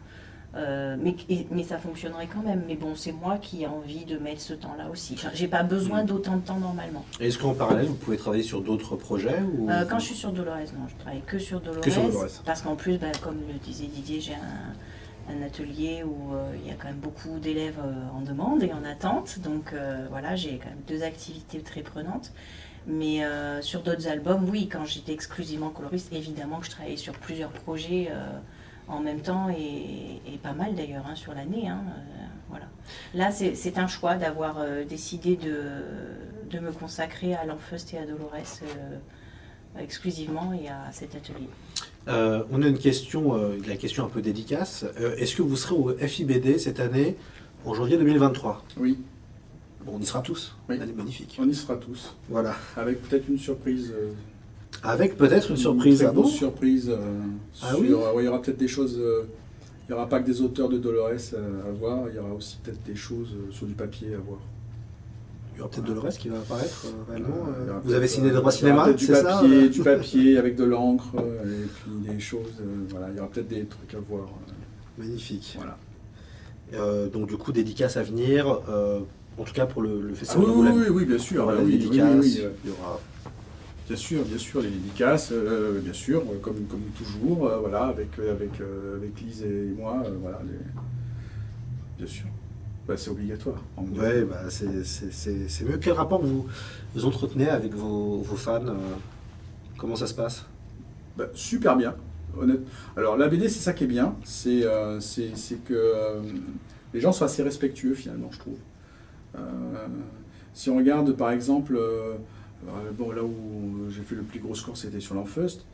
Euh, 0.55 0.97
mais, 1.01 1.15
et- 1.31 1.47
mais 1.51 1.63
ça 1.63 1.79
fonctionnerait 1.79 2.27
quand 2.27 2.43
même. 2.43 2.65
Mais 2.67 2.75
bon, 2.75 2.95
c'est 2.95 3.13
moi 3.13 3.39
qui 3.41 3.63
ai 3.63 3.67
envie 3.69 4.05
de 4.05 4.19
mettre 4.19 4.41
ce 4.43 4.53
temps-là 4.55 4.89
aussi. 4.91 5.17
J'ai 5.35 5.47
pas 5.49 5.63
Mm. 5.63 5.69
besoin 5.69 6.05
d'autant 6.05 6.37
de 6.37 6.43
temps 6.43 6.59
normalement. 6.59 7.05
Est-ce 7.21 7.39
qu'en 7.39 7.55
parallèle, 7.55 7.87
vous 7.87 7.95
pouvez 7.95 8.17
travailler 8.19 8.43
sur 8.43 8.61
d'autres 8.61 8.97
projets 8.97 9.41
ou... 9.57 9.69
Quand 9.89 9.99
je 10.01 10.07
suis 10.07 10.15
sur 10.17 10.33
Dolores, 10.33 10.57
non, 10.77 10.89
je 10.89 10.97
travaille 11.03 11.23
que 11.27 11.39
sur 11.39 11.61
Dolores. 11.61 11.81
Que 11.83 11.91
sur 11.91 12.03
Dolores. 12.03 12.43
Parce 12.45 12.61
qu'en 12.61 12.75
plus, 12.77 12.99
ben, 12.99 13.13
comme 13.23 13.39
le 13.49 13.55
disait 13.65 13.87
Didier, 13.87 14.21
j'ai 14.21 14.35
un, 14.35 15.33
un 15.35 15.47
atelier 15.47 16.03
où 16.05 16.35
euh, 16.35 16.53
il 16.61 16.69
y 16.69 16.71
a 16.71 16.75
quand 16.75 16.89
même 16.89 16.97
beaucoup 16.97 17.39
d'élèves 17.39 17.79
euh, 17.83 17.93
en 18.15 18.21
demande 18.21 18.63
et 18.63 18.73
en 18.73 18.85
attente. 18.85 19.39
Donc 19.43 19.73
euh, 19.73 20.07
voilà, 20.11 20.37
j'ai 20.37 20.59
quand 20.59 20.69
même 20.69 20.83
deux 20.87 21.03
activités 21.05 21.61
très 21.61 21.81
prenantes. 21.81 22.31
Mais 22.87 23.25
euh, 23.25 23.63
sur 23.63 23.83
d'autres 23.83 24.09
albums, 24.09 24.49
oui, 24.51 24.69
quand 24.69 24.85
j'étais 24.85 25.13
exclusivement 25.13 25.71
coloriste, 25.71 26.13
évidemment 26.13 26.59
que 26.59 26.67
je 26.67 26.71
travaillais 26.73 26.97
sur 26.97 27.13
plusieurs 27.15 27.51
projets 27.51 28.09
euh, 28.11 28.27
en 28.89 29.01
même 29.01 29.21
temps 29.21 29.49
et, 29.51 30.21
et 30.27 30.37
pas 30.43 30.53
mal 30.53 30.75
d'ailleurs 30.75 31.07
hein, 31.07 31.15
sur 31.15 31.33
l'année. 31.35 31.69
hein, 31.69 31.81
euh, 31.89 32.25
voilà. 32.51 32.67
Là, 33.15 33.31
c'est 33.31 33.79
un 33.79 33.87
choix 33.87 34.17
d'avoir 34.17 34.57
euh, 34.59 34.85
décidé 34.85 35.37
de, 35.37 35.63
de 36.51 36.59
me 36.59 36.73
consacrer 36.73 37.35
à 37.35 37.45
l'Enfeust 37.45 37.95
et 37.95 37.99
à 37.99 38.05
Dolores 38.05 38.35
euh, 38.65 38.97
exclusivement 39.81 40.53
et 40.53 40.69
à 40.69 40.91
cet 40.93 41.15
atelier. 41.15 41.49
Euh, 42.09 42.43
on 42.51 42.63
a 42.63 42.67
une 42.67 42.79
question, 42.79 43.37
euh, 43.37 43.57
la 43.67 43.77
question 43.77 44.05
un 44.05 44.09
peu 44.09 44.21
dédicace. 44.21 44.85
Euh, 45.01 45.15
Est-ce 45.17 45.37
que 45.37 45.43
vous 45.43 45.57
serez 45.57 45.75
au 45.77 45.97
FIBD 45.97 46.59
cette 46.59 46.81
année, 46.81 47.17
en 47.65 47.75
janvier 47.75 47.97
2023 47.97 48.65
Oui, 48.77 48.99
Bon, 49.85 49.93
on 49.97 50.01
y 50.01 50.07
sera 50.07 50.21
tous. 50.21 50.55
Oui. 50.69 50.77
Elle 50.81 50.91
est 50.91 50.93
magnifique. 50.93 51.37
on 51.41 51.49
y 51.49 51.55
sera 51.55 51.77
tous. 51.77 52.15
Voilà. 52.29 52.55
Avec 52.77 53.03
peut-être 53.03 53.29
une 53.29 53.39
surprise. 53.39 53.93
euh, 53.97 54.13
Avec 54.83 55.17
peut-être 55.17 55.51
une 55.51 55.57
surprise 55.57 55.99
très 55.99 56.07
à 56.07 56.11
vous. 56.13 56.23
grosse 56.23 56.35
surprise. 56.35 56.89
euh, 56.91 56.97
Ah 57.63 57.71
sur- 57.71 57.81
oui 57.81 57.93
ouais, 57.93 58.23
Il 58.23 58.25
y 58.25 58.29
aura 58.29 58.41
peut-être 58.41 58.59
des 58.59 58.69
choses. 58.69 58.97
euh, 58.99 59.23
il 59.89 59.93
n'y 59.93 59.99
aura 59.99 60.09
pas 60.09 60.21
que 60.21 60.27
des 60.27 60.41
auteurs 60.41 60.69
de 60.69 60.79
Dolores 60.79 61.11
euh, 61.35 61.69
à 61.69 61.73
voir, 61.73 62.05
il 62.09 62.15
y 62.15 62.19
aura 62.19 62.33
aussi 62.33 62.57
peut-être 62.63 62.83
des 62.85 62.95
choses 62.95 63.31
euh, 63.35 63.51
sur 63.53 63.67
du 63.67 63.75
papier 63.75 64.15
à 64.15 64.19
voir. 64.19 64.39
Il 65.55 65.59
y 65.59 65.61
aura 65.61 65.69
peut-être 65.71 65.85
Dolores 65.85 66.09
qui 66.11 66.29
va 66.29 66.39
apparaître 66.39 66.87
euh, 66.87 67.11
réellement. 67.13 67.47
Euh, 67.49 67.71
euh, 67.73 67.79
vous 67.85 67.93
avez 67.93 68.07
signé 68.09 68.29
euh, 68.29 68.31
des 68.31 68.37
droits 68.39 68.53
cinéma, 68.53 68.87
c'est 68.97 69.15
ça 69.15 69.23
papier, 69.41 69.65
euh 69.65 69.69
du 69.69 69.81
papier 69.83 70.39
avec 70.39 70.55
de 70.57 70.65
l'encre 70.65 71.07
euh, 71.19 71.65
et 71.65 71.67
puis 71.67 72.13
des 72.15 72.21
choses. 72.21 72.47
euh, 72.61 72.65
voilà, 72.91 73.09
il 73.11 73.17
y 73.17 73.19
aura 73.19 73.29
peut-être 73.29 73.49
des 73.49 73.65
trucs 73.65 73.93
à 73.95 73.99
voir. 74.09 74.23
euh, 74.25 75.03
Magnifique. 75.03 75.55
voilà. 75.57 75.77
Euh, 76.75 77.09
donc 77.09 77.29
du 77.29 77.37
coup, 77.37 77.53
dédicace 77.53 77.97
à 77.97 78.03
venir. 78.05 78.61
Euh, 79.39 79.43
en 79.43 79.45
tout 79.45 79.53
cas 79.55 79.67
pour 79.67 79.83
le, 79.83 80.01
le 80.01 80.13
Ah 80.13 80.17
festival 80.17 80.45
oui, 80.47 80.53
oui, 80.57 80.71
oui, 80.77 80.87
oui, 80.91 81.05
bien 81.07 81.19
sûr. 81.19 81.47
la 81.51 81.59
oui, 81.63 81.79
oui, 81.81 81.89
oui, 81.91 82.01
oui, 82.21 82.39
euh, 82.41 82.51
il 82.65 82.71
y 82.71 82.73
aura 82.73 83.01
Bien 83.89 83.97
sûr, 83.97 84.25
bien 84.25 84.39
sûr, 84.39 84.61
les 84.63 84.71
dédicaces, 84.71 85.31
euh, 85.33 85.81
bien 85.81 85.93
sûr, 85.93 86.21
euh, 86.21 86.39
comme, 86.41 86.65
comme 86.67 86.83
toujours, 86.97 87.47
euh, 87.49 87.59
voilà, 87.59 87.85
avec, 87.87 88.09
euh, 88.19 88.33
avec, 88.33 88.61
euh, 88.61 88.97
avec 88.97 89.21
Lise 89.21 89.43
et 89.43 89.75
moi, 89.77 90.03
euh, 90.07 90.11
voilà, 90.23 90.39
les- 90.47 90.53
bien 91.99 92.07
sûr. 92.07 92.27
Bah, 92.87 92.95
c'est 92.97 93.11
obligatoire. 93.11 93.61
Ouais, 93.77 94.23
bah, 94.25 94.49
c'est- 94.51 94.85
c'est 94.85 95.13
c'est- 95.13 95.49
c'est 95.49 95.65
mieux. 95.65 95.79
Quel 95.79 95.93
rapport 95.93 96.23
vous, 96.23 96.47
vous 96.95 97.05
entretenez 97.05 97.49
avec 97.49 97.75
vos, 97.75 98.19
vos 98.23 98.37
fans 98.37 98.65
euh, 98.67 98.75
Comment 99.79 99.97
ça 99.97 100.07
se 100.07 100.15
passe? 100.15 100.47
Bah, 101.17 101.27
super 101.35 101.77
bien, 101.77 101.95
honnête. 102.39 102.61
Alors 102.97 103.17
la 103.17 103.29
BD, 103.29 103.49
c'est 103.49 103.61
ça 103.61 103.73
qui 103.73 103.85
est 103.85 103.89
bien, 103.89 104.15
c'est 104.25 104.65
euh, 104.65 105.01
c'est 105.01 105.33
c'est 105.37 105.57
que 105.65 105.75
euh, 105.75 106.21
les 106.95 107.01
gens 107.01 107.13
sont 107.13 107.25
assez 107.25 107.43
respectueux 107.43 107.95
finalement, 107.95 108.29
je 108.31 108.39
trouve. 108.39 108.57
Euh, 109.37 109.87
si 110.55 110.71
on 110.71 110.77
regarde 110.77 111.13
par 111.17 111.31
exemple, 111.31 111.77
euh, 111.77 112.15
bon, 112.93 113.11
là 113.13 113.23
où 113.23 113.91
j'ai 113.91 114.03
fait 114.03 114.15
le 114.15 114.23
plus 114.23 114.41
gros 114.41 114.55
score, 114.55 114.77
c'était 114.77 115.01
sur 115.01 115.15
l'Enfust. 115.15 115.65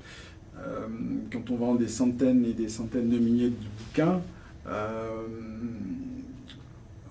quand 1.30 1.50
on 1.50 1.56
vend 1.56 1.74
des 1.74 1.88
centaines 1.88 2.44
et 2.44 2.52
des 2.52 2.68
centaines 2.68 3.08
de 3.08 3.18
milliers 3.18 3.50
de 3.50 3.56
bouquins, 3.78 4.20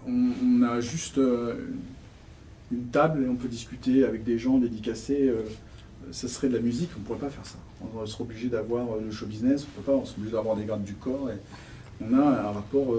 on, 0.05 0.61
a 0.63 0.79
juste 0.79 1.19
une 2.71 2.85
table 2.91 3.23
et 3.23 3.27
on 3.27 3.35
peut 3.35 3.47
discuter 3.47 4.05
avec 4.05 4.23
des 4.23 4.37
gens 4.37 4.57
dédicacés. 4.57 5.31
ça 6.11 6.27
serait 6.27 6.49
de 6.49 6.55
la 6.55 6.61
musique, 6.61 6.89
on 6.95 6.99
ne 6.99 7.05
pourrait 7.05 7.19
pas 7.19 7.29
faire 7.29 7.45
ça. 7.45 7.57
On 7.95 8.05
serait 8.05 8.23
obligé 8.23 8.49
d'avoir 8.49 8.97
le 8.97 9.11
show 9.11 9.25
business, 9.25 9.65
on 9.65 9.79
ne 9.79 9.83
peut 9.83 9.91
pas, 9.91 9.97
on 9.97 10.05
serait 10.05 10.19
obligé 10.19 10.35
d'avoir 10.35 10.55
des 10.55 10.65
grades 10.65 10.83
du 10.83 10.93
corps. 10.93 11.29
Et 11.29 11.37
on 12.01 12.13
a 12.17 12.21
un 12.21 12.51
rapport 12.51 12.95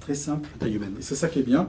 très 0.00 0.14
simple, 0.14 0.48
taille 0.58 0.76
humaine. 0.76 0.94
Et 0.98 1.02
c'est 1.02 1.14
ça 1.14 1.28
qui 1.28 1.40
est 1.40 1.44
bien. 1.44 1.68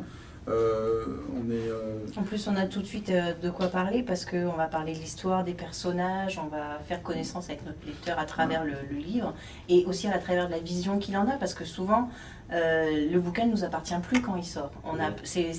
Euh, 0.50 1.06
on 1.36 1.50
est, 1.52 1.70
euh, 1.70 2.06
En 2.18 2.24
plus, 2.24 2.48
on 2.48 2.56
a 2.56 2.66
tout 2.66 2.82
de 2.82 2.86
suite 2.86 3.10
euh, 3.10 3.34
de 3.42 3.50
quoi 3.50 3.68
parler 3.68 4.02
parce 4.02 4.26
qu'on 4.26 4.54
va 4.54 4.66
parler 4.66 4.94
de 4.94 5.00
l'histoire, 5.00 5.44
des 5.44 5.54
personnages, 5.54 6.40
on 6.44 6.48
va 6.48 6.80
faire 6.88 7.04
connaissance 7.04 7.50
avec 7.50 7.66
notre 7.66 7.86
lecteur 7.86 8.18
à 8.18 8.26
travers 8.26 8.64
le, 8.64 8.74
livre 8.98 9.34
et 9.70 9.86
aussi 9.86 10.08
à 10.08 10.18
travers 10.18 10.48
de 10.48 10.52
la 10.52 10.60
vision 10.60 10.98
qu'il 10.98 11.16
en 11.18 11.28
a 11.28 11.34
parce 11.34 11.54
que 11.54 11.66
souvent, 11.66 12.10
le 12.52 13.18
bouquin 13.18 13.46
ne 13.46 13.52
nous 13.52 13.64
appartient 13.64 14.00
plus 14.02 14.22
quand 14.22 14.36
il 14.36 14.46
sort. 14.46 14.72
On 14.84 15.00
a, 15.00 15.12
c'est, 15.24 15.52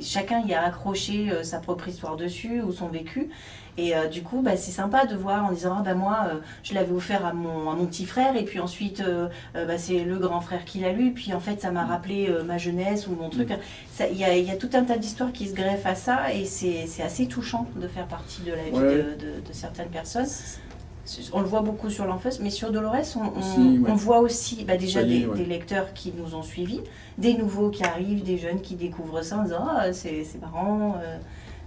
chacun 0.00 0.40
y 0.46 0.54
a 0.54 0.64
accroché 0.64 1.30
sa 1.42 1.58
propre 1.58 1.88
histoire 1.88 2.16
dessus 2.16 2.62
ou 2.62 2.72
son 2.72 2.88
vécu. 2.88 3.30
Et 3.78 3.96
euh, 3.96 4.08
du 4.08 4.22
coup, 4.22 4.42
bah, 4.42 4.56
c'est 4.56 4.72
sympa 4.72 5.06
de 5.06 5.14
voir 5.14 5.46
en 5.46 5.52
disant, 5.52 5.76
ah, 5.78 5.82
bah, 5.82 5.94
moi, 5.94 6.26
euh, 6.26 6.40
je 6.64 6.74
l'avais 6.74 6.92
offert 6.92 7.24
à 7.24 7.32
mon, 7.32 7.70
à 7.70 7.76
mon, 7.76 7.86
petit 7.86 8.06
frère, 8.06 8.36
et 8.36 8.44
puis 8.44 8.58
ensuite, 8.58 9.00
euh, 9.00 9.28
bah, 9.54 9.78
c'est 9.78 10.02
le 10.02 10.18
grand 10.18 10.40
frère 10.40 10.64
qui 10.64 10.80
l'a 10.80 10.92
lu, 10.92 11.12
puis 11.12 11.32
en 11.32 11.38
fait, 11.38 11.60
ça 11.60 11.70
m'a 11.70 11.84
mm. 11.84 11.88
rappelé 11.88 12.36
ma 12.44 12.58
jeunesse 12.58 13.06
ou 13.06 13.12
mon 13.12 13.30
truc. 13.30 13.50
Mm. 13.50 14.04
Il 14.10 14.16
y, 14.16 14.40
y, 14.42 14.50
a 14.50 14.56
tout 14.56 14.70
un 14.74 14.82
tas 14.82 14.98
d'histoires 14.98 15.32
qui 15.32 15.46
se 15.46 15.54
greffent 15.54 15.86
à 15.86 15.94
ça, 15.94 16.34
et 16.34 16.44
c'est 16.44 17.02
assez 17.02 17.28
touchant 17.28 17.68
de 17.76 17.86
faire 17.86 18.06
partie 18.06 18.42
de 18.42 18.50
la 18.50 18.64
vie 18.64 19.04
de, 19.16 19.52
certaines 19.52 19.88
personnes. 19.88 20.26
On 21.32 21.40
le 21.40 21.46
voit 21.46 21.62
beaucoup 21.62 21.90
sur 21.90 22.04
l'enfance, 22.04 22.40
mais 22.40 22.50
sur 22.50 22.70
Dolores, 22.70 23.16
on, 23.16 23.90
on, 23.90 23.94
voit 23.94 24.18
aussi 24.18 24.64
bah, 24.64 24.76
déjà 24.76 25.02
des, 25.02 25.26
lecteurs 25.46 25.94
qui 25.94 26.12
nous 26.16 26.34
ont 26.34 26.42
suivis, 26.42 26.80
des 27.16 27.34
nouveaux 27.34 27.70
qui 27.70 27.82
arrivent, 27.84 28.22
des 28.22 28.36
jeunes 28.36 28.60
qui 28.60 28.74
découvrent 28.74 29.22
ça 29.22 29.38
en 29.38 29.44
disant 29.44 29.66
ah, 29.68 29.92
c'est 29.92 30.40
marrant 30.40 30.96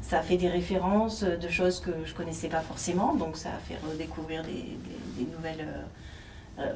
ça 0.01 0.21
fait 0.21 0.37
des 0.37 0.49
références 0.49 1.23
de 1.23 1.47
choses 1.47 1.79
que 1.79 1.91
je 2.05 2.13
connaissais 2.13 2.49
pas 2.49 2.61
forcément, 2.61 3.15
donc 3.15 3.37
ça 3.37 3.49
a 3.49 3.59
fait 3.59 3.77
redécouvrir 3.89 4.43
des, 4.43 5.25
nouvelles. 5.25 5.67
Euh, 6.57 6.61
euh, 6.61 6.73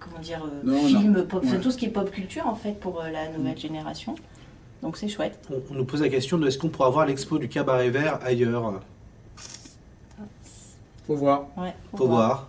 comment 0.00 0.18
dire, 0.18 0.44
euh, 0.66 0.78
films, 0.86 1.24
pop, 1.26 1.44
tout 1.62 1.70
ce 1.70 1.78
qui 1.78 1.86
est 1.86 1.90
pop 1.90 2.10
culture 2.10 2.46
en 2.46 2.56
fait 2.56 2.78
pour 2.78 3.02
la 3.02 3.28
nouvelle 3.28 3.54
mm. 3.54 3.58
génération. 3.58 4.16
Donc 4.82 4.96
c'est 4.96 5.08
chouette. 5.08 5.38
On, 5.70 5.74
nous 5.74 5.84
pose 5.84 6.02
la 6.02 6.08
question 6.08 6.38
de 6.38 6.48
est-ce 6.48 6.58
qu'on 6.58 6.68
pourra 6.68 6.90
voir 6.90 7.06
l'expo 7.06 7.38
du 7.38 7.48
cabaret 7.48 7.90
vert 7.90 8.18
ailleurs? 8.24 8.80
Faut 11.06 11.16
voir. 11.16 11.48
Ouais, 11.56 11.74
faut, 11.96 12.06
voir. 12.06 12.48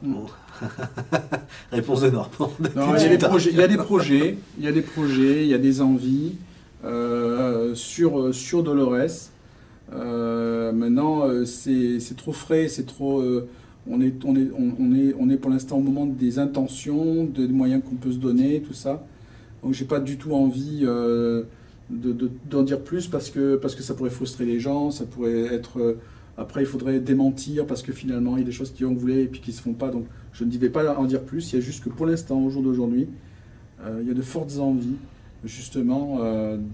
Réponse 1.71 2.01
de 2.01 2.09
Normand. 2.11 2.51
il, 2.59 3.03
y 3.03 3.05
a 3.05 3.09
des 3.09 3.17
projets, 3.17 3.49
il 3.51 3.57
y 3.57 3.63
a 3.63 3.67
des 3.67 3.77
projets, 3.77 4.37
il 4.57 4.63
y 4.63 4.67
a 4.67 4.71
des 4.71 4.81
projets, 4.81 5.43
il 5.43 5.47
y 5.47 5.53
a 5.53 5.57
des 5.57 5.81
envies 5.81 6.35
sur, 7.73 8.33
sur 8.33 8.63
Dolores. 8.63 9.31
Euh, 9.91 10.71
maintenant, 10.71 11.27
euh, 11.27 11.45
c'est 11.45 12.15
trop 12.15 12.33
frais, 12.33 12.67
c'est 12.67 12.85
trop. 12.85 13.21
Euh, 13.21 13.47
on, 13.89 14.01
est, 14.01 14.13
on, 14.25 14.35
est, 14.35 14.49
on, 14.57 14.95
est, 14.95 15.13
on 15.19 15.29
est 15.29 15.37
pour 15.37 15.51
l'instant 15.51 15.77
au 15.77 15.81
moment 15.81 16.05
des 16.05 16.39
intentions, 16.39 17.25
des 17.25 17.47
moyens 17.47 17.81
qu'on 17.87 17.95
peut 17.95 18.11
se 18.11 18.17
donner, 18.17 18.61
tout 18.61 18.73
ça. 18.73 19.05
Donc, 19.61 19.73
j'ai 19.73 19.85
pas 19.85 19.99
du 19.99 20.17
tout 20.17 20.33
envie 20.33 20.85
d'en 21.89 22.63
dire 22.63 22.79
plus 22.79 23.07
parce 23.07 23.29
que, 23.29 23.55
parce 23.55 23.75
que 23.75 23.83
ça 23.83 23.93
pourrait 23.93 24.09
frustrer 24.09 24.45
les 24.45 24.59
gens, 24.59 24.91
ça 24.91 25.05
pourrait 25.05 25.53
être. 25.53 25.97
Après, 26.37 26.61
il 26.61 26.65
faudrait 26.65 26.99
démentir 26.99 27.65
parce 27.67 27.83
que 27.83 27.93
finalement, 27.93 28.37
il 28.37 28.39
y 28.39 28.43
a 28.43 28.45
des 28.45 28.51
choses 28.51 28.71
qui 28.71 28.85
ont 28.85 28.93
voulu 28.93 29.21
et 29.21 29.27
puis 29.27 29.39
qui 29.39 29.53
se 29.53 29.61
font 29.61 29.73
pas. 29.73 29.89
Donc, 29.89 30.05
je 30.33 30.43
ne 30.43 30.51
vais 30.51 30.69
pas 30.69 30.97
en 30.97 31.05
dire 31.05 31.21
plus. 31.21 31.51
Il 31.51 31.55
y 31.55 31.57
a 31.59 31.61
juste 31.61 31.83
que 31.83 31.89
pour 31.89 32.05
l'instant, 32.05 32.39
au 32.39 32.49
jour 32.49 32.63
d'aujourd'hui, 32.63 33.07
il 33.99 34.07
y 34.07 34.11
a 34.11 34.13
de 34.13 34.21
fortes 34.21 34.57
envies, 34.59 34.95
justement, 35.43 36.19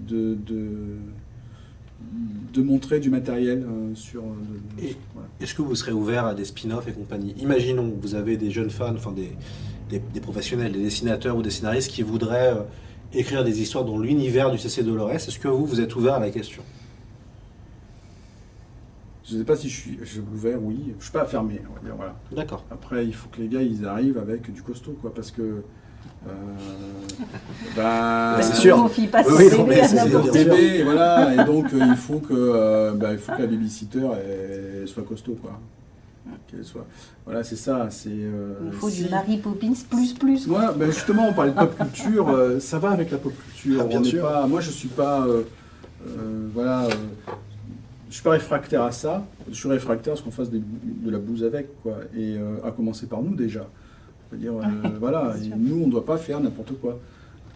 de, 0.08 0.36
de 0.46 0.96
de 2.52 2.62
montrer 2.62 2.98
du 2.98 3.10
matériel 3.10 3.64
euh, 3.64 3.94
sur. 3.94 4.22
Euh, 4.22 4.86
est-ce 5.40 5.54
que 5.54 5.62
vous 5.62 5.74
serez 5.74 5.92
ouvert 5.92 6.26
à 6.26 6.34
des 6.34 6.44
spin-offs 6.44 6.88
et 6.88 6.92
compagnie? 6.92 7.34
Imaginons 7.40 7.90
que 7.90 8.00
vous 8.02 8.14
avez 8.14 8.36
des 8.36 8.50
jeunes 8.50 8.70
fans, 8.70 8.94
enfin 8.94 9.12
des, 9.12 10.00
des, 10.00 10.20
professionnels, 10.20 10.72
des 10.72 10.82
dessinateurs 10.82 11.36
ou 11.36 11.42
des 11.42 11.50
scénaristes 11.50 11.90
qui 11.90 12.02
voudraient 12.02 12.54
euh, 12.54 12.62
écrire 13.12 13.44
des 13.44 13.60
histoires 13.60 13.84
dans 13.84 13.98
l'univers 13.98 14.50
du 14.50 14.58
CC 14.58 14.82
Dolores. 14.82 15.12
Est-ce 15.12 15.38
que 15.38 15.48
vous, 15.48 15.66
vous 15.66 15.80
êtes 15.80 15.94
ouvert 15.94 16.14
à 16.14 16.20
la 16.20 16.30
question? 16.30 16.62
Je 19.30 19.36
ne 19.36 19.40
sais 19.40 19.46
pas 19.46 19.56
si 19.56 19.68
je 19.68 19.76
suis, 20.04 20.20
ouvert, 20.20 20.58
oui. 20.60 20.78
Je 20.88 20.96
ne 20.96 21.00
suis 21.00 21.12
pas 21.12 21.24
fermé, 21.24 21.62
on 21.70 21.74
va 21.74 21.80
dire. 21.80 21.94
Voilà. 21.94 22.16
D'accord. 22.32 22.64
Après, 22.70 23.06
il 23.06 23.14
faut 23.14 23.28
que 23.28 23.40
les 23.40 23.48
gars 23.48 23.62
ils 23.62 23.86
arrivent 23.86 24.18
avec 24.18 24.52
du 24.52 24.62
costaud, 24.62 24.96
quoi, 25.00 25.14
parce 25.14 25.30
que 25.30 25.62
euh, 26.26 26.30
bah, 27.76 28.42
c'est 28.42 28.56
sûr. 28.56 28.76
On 28.76 29.06
pas 29.06 29.22
oui, 29.26 29.50
bébé 29.50 29.80
à 29.80 29.92
n'importe 29.92 30.32
bébé, 30.32 30.82
voilà, 30.82 31.34
et 31.34 31.46
donc 31.46 31.72
euh, 31.72 31.86
il 31.88 31.96
faut 31.96 32.18
que 32.18 32.34
euh, 32.34 32.92
bah, 32.92 33.12
il 33.12 33.18
faut 33.18 33.32
que 33.32 33.40
la 33.40 33.46
babysitter 33.46 34.06
elle, 34.80 34.88
soit 34.88 35.02
costaud 35.02 35.38
quoi. 35.40 35.58
Qu'elle 36.46 36.64
soit. 36.64 36.86
Voilà, 37.24 37.42
c'est 37.42 37.56
ça. 37.56 37.88
C'est. 37.90 38.10
il 38.10 38.72
faut 38.72 38.90
du 38.90 39.08
Mary 39.08 39.38
Poppins 39.38 39.72
plus 39.88 40.12
plus. 40.12 40.46
Ouais, 40.46 40.58
bah, 40.76 40.86
justement, 40.86 41.28
on 41.28 41.32
parlait 41.32 41.52
de 41.52 41.56
pop 41.56 41.76
culture. 41.76 42.56
ça 42.60 42.78
va 42.78 42.90
avec 42.90 43.10
la 43.10 43.18
pop 43.18 43.32
culture. 43.46 43.80
Ah, 43.82 43.86
bien 43.86 44.04
sûr. 44.04 44.22
Pas, 44.22 44.46
moi, 44.46 44.60
je 44.60 44.70
suis 44.70 44.88
pas. 44.88 45.26
voilà. 46.52 46.88
Je 48.10 48.14
suis 48.14 48.22
pas 48.22 48.32
réfractaire 48.32 48.82
à 48.82 48.92
ça. 48.92 49.24
Je 49.48 49.54
suis 49.54 49.68
réfractaire 49.68 50.12
à 50.12 50.16
ce 50.16 50.22
qu'on 50.22 50.30
fasse 50.30 50.50
de 50.50 50.60
la 51.10 51.18
bouse 51.18 51.44
avec, 51.44 51.80
quoi. 51.82 52.00
Et 52.14 52.36
à 52.62 52.70
commencer 52.70 53.06
par 53.06 53.22
nous 53.22 53.34
déjà 53.34 53.66
dire, 54.36 54.52
euh, 54.54 54.88
voilà, 54.98 55.34
nous, 55.56 55.82
on 55.82 55.86
ne 55.86 55.90
doit 55.90 56.04
pas 56.04 56.18
faire 56.18 56.40
n'importe 56.40 56.72
quoi. 56.80 56.98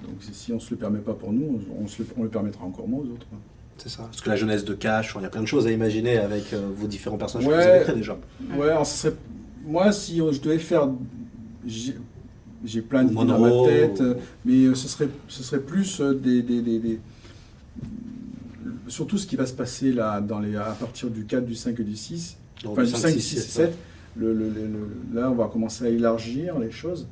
Donc 0.03 0.17
si 0.33 0.53
on 0.53 0.57
ne 0.57 0.61
se 0.61 0.71
le 0.71 0.77
permet 0.77 0.99
pas 0.99 1.15
pour 1.15 1.33
nous, 1.33 1.61
on, 1.81 1.87
se 1.87 2.03
le, 2.03 2.09
on 2.17 2.23
le, 2.23 2.29
permettra 2.29 2.65
encore 2.65 2.87
moins 2.87 3.01
aux 3.01 3.13
autres. 3.13 3.27
C'est 3.79 3.89
ça. 3.89 4.03
Parce 4.05 4.21
que 4.21 4.29
la 4.29 4.37
jeunesse 4.37 4.65
de 4.65 4.75
Cash, 4.75 5.15
il 5.19 5.23
y 5.23 5.27
a 5.27 5.31
plein 5.31 5.41
de 5.41 5.47
choses 5.47 5.67
à 5.67 5.71
imaginer 5.71 6.19
avec 6.19 6.53
euh, 6.53 6.69
vos 6.77 6.87
différents 6.87 7.17
personnages 7.17 7.49
que 7.49 7.53
vous 7.53 7.59
avez 7.59 7.81
créés 7.85 7.97
déjà. 7.97 8.19
Ouais, 8.57 8.69
alors 8.69 8.87
ce 8.87 8.97
serait... 8.97 9.17
moi, 9.65 9.93
si 9.93 10.19
je 10.19 10.41
devais 10.41 10.59
faire. 10.59 10.89
J'ai 11.67 12.81
plein 12.81 13.05
d'idées 13.05 13.25
dans 13.27 13.39
ma 13.39 13.69
tête, 13.69 14.03
mais 14.45 14.65
euh, 14.65 14.75
ce 14.75 14.89
serait, 14.89 15.09
ce 15.29 15.43
serait 15.43 15.61
plus 15.61 16.01
des, 16.01 16.43
des, 16.43 16.63
des, 16.63 16.99
Surtout 18.89 19.19
ce 19.19 19.27
qui 19.27 19.37
va 19.37 19.47
se 19.47 19.55
passer 19.55 19.93
là, 19.93 20.21
dans 20.21 20.41
les, 20.41 20.57
à 20.57 20.77
partir 20.79 21.11
du 21.11 21.25
4, 21.25 21.45
du 21.45 21.55
5 21.55 21.79
et 21.81 21.85
du 21.85 21.97
6. 21.97 22.37
enfin, 22.67 22.83
du 22.85 22.91
5, 22.91 23.11
6, 23.11 23.21
6 23.21 23.37
et 23.37 23.41
7 23.41 23.79
là, 24.17 25.31
on 25.31 25.35
va 25.35 25.47
commencer 25.49 25.87
à 25.87 25.89
élargir 25.89 26.59
les 26.59 26.71
choses. 26.71 27.07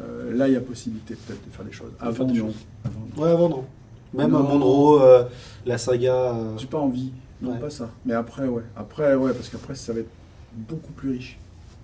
Euh, 0.00 0.34
là, 0.34 0.48
il 0.48 0.54
y 0.54 0.56
a 0.56 0.60
possibilité 0.60 1.14
peut-être 1.14 1.44
de 1.44 1.50
faire 1.50 1.64
des 1.64 1.72
choses. 1.72 1.92
Avant, 2.00 2.26
non. 2.26 2.52
Avant, 2.84 3.22
ouais, 3.22 3.30
avant, 3.30 3.48
non. 3.48 3.64
Même 4.14 4.34
à 4.34 4.40
Monroe, 4.40 5.02
euh, 5.02 5.24
la 5.66 5.78
saga. 5.78 6.14
Euh, 6.14 6.58
J'ai 6.58 6.66
pas 6.66 6.78
envie. 6.78 7.12
Non, 7.40 7.56
pas 7.56 7.70
ça. 7.70 7.90
Mais 8.04 8.14
après, 8.14 8.46
ouais. 8.46 8.62
Après, 8.76 9.14
ouais, 9.14 9.32
parce 9.32 9.48
qu'après, 9.48 9.74
ça 9.74 9.92
va 9.92 10.00
être 10.00 10.10
beaucoup 10.54 10.92
plus 10.92 11.10
riche. 11.10 11.38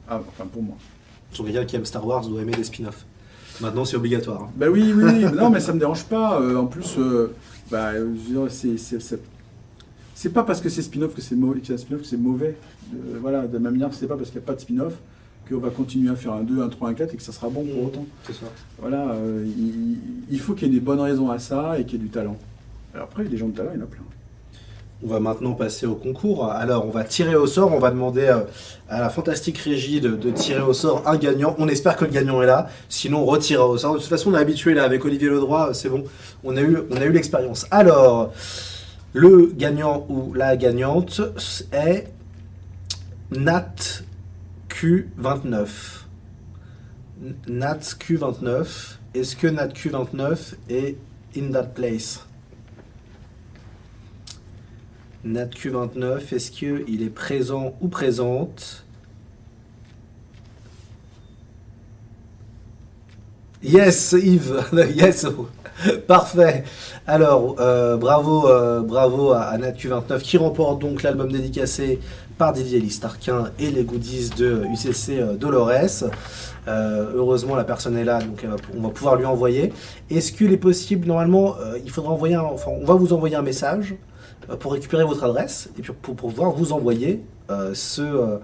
Ah, 0.09 0.21
enfin, 0.29 0.47
pour 0.51 0.63
moi. 0.63 0.77
Son 1.33 1.45
quelqu'un 1.45 1.65
qui 1.65 1.77
aime 1.77 1.85
Star 1.85 2.07
Wars 2.07 2.27
doit 2.27 2.41
aimer 2.41 2.55
les 2.57 2.65
spin-offs. 2.65 3.05
Maintenant, 3.61 3.85
c'est 3.85 3.97
obligatoire. 3.97 4.45
Hein. 4.45 4.51
Ben 4.57 4.69
oui, 4.69 4.93
oui, 4.95 5.05
oui. 5.05 5.25
non, 5.35 5.51
mais 5.51 5.61
ça 5.61 5.73
me 5.73 5.79
dérange 5.79 6.05
pas. 6.05 6.41
en 6.57 6.67
plus, 6.67 6.99
bah, 7.71 7.93
c'est 8.49 8.77
c'est 10.15 10.31
pas 10.31 10.45
parce 10.45 10.63
que 10.63 10.71
c'est 10.71 10.83
spin-off 10.83 11.15
que 11.15 11.21
c'est 11.21 11.37
mauvais, 11.37 11.61
spin-off 11.63 12.01
que 12.01 12.07
c'est 12.07 12.17
mauvais. 12.17 12.57
voilà, 13.21 13.47
de 13.47 13.53
la 13.53 13.59
même 13.59 13.73
manière, 13.75 13.93
c'est 13.93 14.07
pas 14.07 14.17
parce 14.17 14.31
qu'il 14.31 14.39
n'y 14.39 14.45
a 14.45 14.47
pas 14.47 14.55
de 14.55 14.61
spin-off 14.61 14.95
qu'on 15.49 15.59
va 15.59 15.71
continuer 15.71 16.11
à 16.11 16.17
faire 16.17 16.33
un 16.33 16.43
2, 16.43 16.63
un 16.63 16.69
3, 16.69 16.89
un 16.89 16.95
4 16.95 17.15
et 17.15 17.17
que 17.17 17.23
ça 17.23 17.33
sera 17.33 17.49
bon 17.49 17.65
pour 17.65 17.85
autant. 17.85 18.07
C'est 18.25 18.33
ça. 18.33 18.47
Voilà, 18.79 19.11
euh, 19.11 19.47
il, 20.31 20.41
faut 20.41 20.55
qu'il 20.55 20.69
y 20.69 20.71
ait 20.71 20.75
des 20.75 20.81
bonnes 20.81 21.01
raisons 21.01 21.31
à 21.31 21.39
ça 21.39 21.79
et 21.79 21.85
qu'il 21.85 22.01
y 22.01 22.03
ait 22.03 22.07
du 22.07 22.11
talent. 22.11 22.37
Alors 22.95 23.07
après, 23.07 23.25
des 23.25 23.37
gens 23.37 23.49
de 23.49 23.57
talent, 23.57 23.71
il 23.75 23.79
y 23.79 23.81
en 23.81 23.85
a 23.85 23.89
plein. 23.89 24.03
On 25.05 25.09
va 25.09 25.21
maintenant 25.21 25.53
passer 25.53 25.87
au 25.87 25.95
concours. 25.95 26.51
Alors, 26.51 26.87
on 26.87 26.91
va 26.91 27.05
tirer 27.05 27.37
au 27.37 27.47
sort. 27.47 27.73
On 27.73 27.79
va 27.79 27.91
demander 27.91 28.29
à 28.89 29.01
la 29.01 29.11
fantastique 29.11 29.59
régie 29.59 30.01
de, 30.01 30.31
tirer 30.31 30.63
au 30.63 30.73
sort 30.73 31.03
un 31.07 31.17
gagnant. 31.17 31.55
On 31.59 31.69
espère 31.69 31.97
que 31.97 32.05
le 32.05 32.11
gagnant 32.11 32.41
est 32.43 32.47
là. 32.47 32.69
Sinon, 32.89 33.21
on 33.23 33.27
retire 33.27 33.61
au 33.63 33.77
sort. 33.77 33.95
De 33.95 33.99
toute 33.99 34.09
façon, 34.09 34.31
on 34.33 34.35
est 34.35 34.41
habitué 34.41 34.75
là 34.75 34.85
avec 34.85 35.05
Olivier 35.05 35.29
Ledroit. 35.29 35.75
C'est 35.75 35.91
bon. 35.91 36.05
On 36.45 36.57
a 36.57 36.61
eu, 36.61 36.79
on 36.91 36.97
a 36.97 37.05
eu 37.05 37.13
l'expérience. 37.13 37.67
Alors. 37.71 38.33
Le 39.19 39.47
gagnant 39.47 40.05
ou 40.11 40.35
la 40.35 40.59
gagnante 40.59 41.23
est 41.73 42.13
Nat 43.31 44.03
Q29. 44.69 45.69
Nat 47.49 47.79
Q29. 47.99 48.67
Est-ce 49.15 49.35
que 49.35 49.47
Nat 49.47 49.69
Q29 49.69 50.57
est 50.69 50.99
in 51.35 51.51
that 51.53 51.69
place? 51.75 52.26
Nat 55.27 55.47
Q29, 55.47 56.33
est-ce 56.33 56.53
qu'il 56.53 57.03
est 57.03 57.11
présent 57.11 57.75
ou 57.81 57.89
présente? 57.89 58.85
Yes, 63.61 64.13
Yves. 64.13 64.63
yes. 64.95 65.27
Parfait. 66.07 66.63
Alors, 67.09 67.57
euh, 67.59 67.97
bravo, 67.97 68.49
euh, 68.49 68.83
bravo 68.83 69.33
à, 69.33 69.59
Natu29 69.59 70.21
qui 70.21 70.37
remporte 70.37 70.81
donc 70.81 71.03
l'album 71.03 71.33
dédicacé 71.33 71.99
par 72.39 72.53
Didier 72.53 72.79
Listarquin 72.79 73.51
et 73.59 73.73
les 73.73 73.83
goodies 73.83 74.31
de 74.39 74.63
UCC 74.73 75.19
euh, 75.19 75.35
Dolores. 75.35 76.05
heureusement, 76.69 77.57
la 77.57 77.65
personne 77.65 77.99
est 77.99 78.05
là, 78.05 78.21
donc 78.21 78.47
on 78.77 78.83
va 78.83 78.91
pouvoir 78.91 79.17
lui 79.17 79.27
envoyer. 79.27 79.73
Est-ce 80.09 80.31
qu'il 80.31 80.53
est 80.53 80.57
possible, 80.57 81.09
normalement, 81.09 81.57
il 81.85 81.91
faudra 81.91 82.13
envoyer 82.13 82.37
un, 82.37 82.43
enfin, 82.43 82.71
on 82.81 82.85
va 82.85 82.95
vous 82.95 83.13
envoyer 83.13 83.35
un 83.35 83.43
message 83.43 83.97
pour 84.61 84.73
récupérer 84.73 85.05
votre 85.05 85.25
adresse 85.25 85.69
et 85.79 85.83
puis 85.83 85.93
pour, 86.01 86.15
pouvoir 86.15 86.53
vous 86.53 86.73
envoyer 86.73 87.23
ce, 87.75 88.39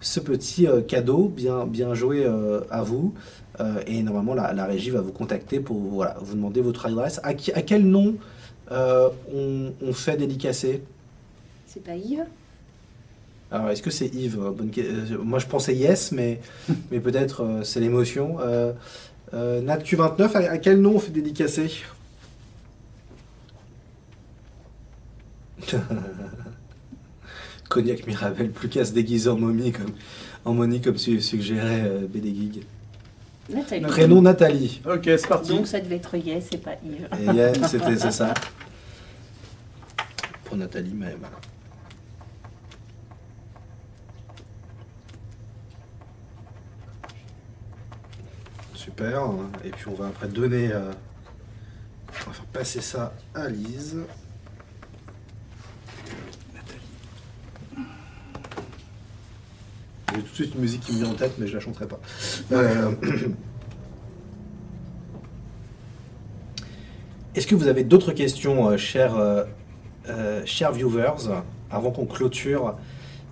ce 0.00 0.20
petit 0.20 0.66
cadeau 0.86 1.28
bien, 1.28 1.66
bien 1.66 1.94
joué 1.94 2.26
à 2.70 2.82
vous. 2.82 3.14
Euh, 3.60 3.80
et 3.86 4.02
normalement, 4.02 4.34
la, 4.34 4.66
régie 4.66 4.90
va 4.90 5.00
vous 5.00 5.12
contacter 5.12 5.60
pour 5.60 5.78
voilà, 5.78 6.16
vous 6.20 6.34
demander 6.34 6.60
votre 6.60 6.86
adresse. 6.86 7.20
À, 7.22 7.28
à 7.28 7.62
quel 7.62 7.86
nom 7.86 8.16
euh, 8.70 9.08
on, 9.32 9.92
fait 9.92 10.16
dédicacer? 10.16 10.82
C'est 11.66 11.82
pas 11.82 11.94
Yves? 11.94 12.26
Alors, 13.50 13.70
est-ce 13.70 13.82
que 13.82 13.90
c'est 13.90 14.12
Yves? 14.14 14.38
Euh, 14.40 15.18
Moi, 15.22 15.38
je 15.38 15.46
pensais 15.46 15.74
yes, 15.74 16.12
mais, 16.12 16.40
mais 16.90 17.00
peut-être 17.00 17.60
c'est 17.62 17.80
l'émotion. 17.80 18.36
Euh, 18.40 18.72
NatQ29, 19.32 20.36
à, 20.36 20.58
quel 20.58 20.80
nom 20.80 20.96
on 20.96 21.00
fait 21.00 21.12
dédicacer? 21.12 21.70
Cognac 27.68 28.06
Mirabel, 28.06 28.50
plus 28.50 28.68
qu'à 28.68 28.84
se 28.84 28.92
déguiser 28.92 29.28
en 29.28 29.36
momie 29.36 29.72
comme, 29.72 29.92
en 30.44 30.54
momie 30.54 30.80
comme 30.80 30.98
suggérait 30.98 31.90
BD 32.08 32.30
Nathalie. 33.48 33.86
Prénom 33.86 34.22
Nathalie. 34.22 34.80
Ok, 34.84 35.02
c'est 35.04 35.28
parti. 35.28 35.50
Donc 35.50 35.66
ça 35.66 35.80
devait 35.80 35.96
être 35.96 36.16
Yes 36.16 36.48
et 36.52 36.58
pas 36.58 36.74
Yves. 36.84 37.08
Et 37.20 37.34
Yes, 37.34 37.58
c'était 37.68 37.96
c'est 37.96 38.10
ça. 38.10 38.34
Pour 40.44 40.56
Nathalie 40.56 40.94
même. 40.94 41.18
Super. 48.74 49.22
Et 49.64 49.70
puis 49.70 49.88
on 49.88 49.94
va 49.94 50.08
après 50.08 50.28
donner. 50.28 50.72
Euh, 50.72 50.90
on 52.26 52.30
va 52.30 52.32
faire 52.32 52.44
passer 52.46 52.80
ça 52.80 53.12
à 53.34 53.48
Lise. 53.48 53.98
J'ai 60.14 60.22
tout 60.22 60.28
de 60.30 60.34
suite 60.34 60.54
une 60.54 60.60
musique 60.60 60.80
qui 60.82 60.92
me 60.92 60.98
vient 60.98 61.10
en 61.10 61.14
tête, 61.14 61.32
mais 61.38 61.46
je 61.46 61.54
la 61.54 61.60
chanterai 61.60 61.86
pas. 61.86 61.98
Euh, 62.52 62.92
est-ce 67.34 67.46
que 67.46 67.54
vous 67.54 67.66
avez 67.68 67.84
d'autres 67.84 68.12
questions, 68.12 68.68
euh, 68.68 68.76
chers, 68.76 69.16
euh, 69.16 69.44
chers 70.44 70.72
viewers, 70.72 71.42
avant 71.70 71.90
qu'on 71.90 72.06
clôture 72.06 72.76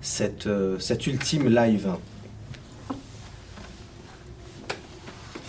cette, 0.01 0.49
cette 0.81 1.07
ultime 1.07 1.49
live? 1.49 1.91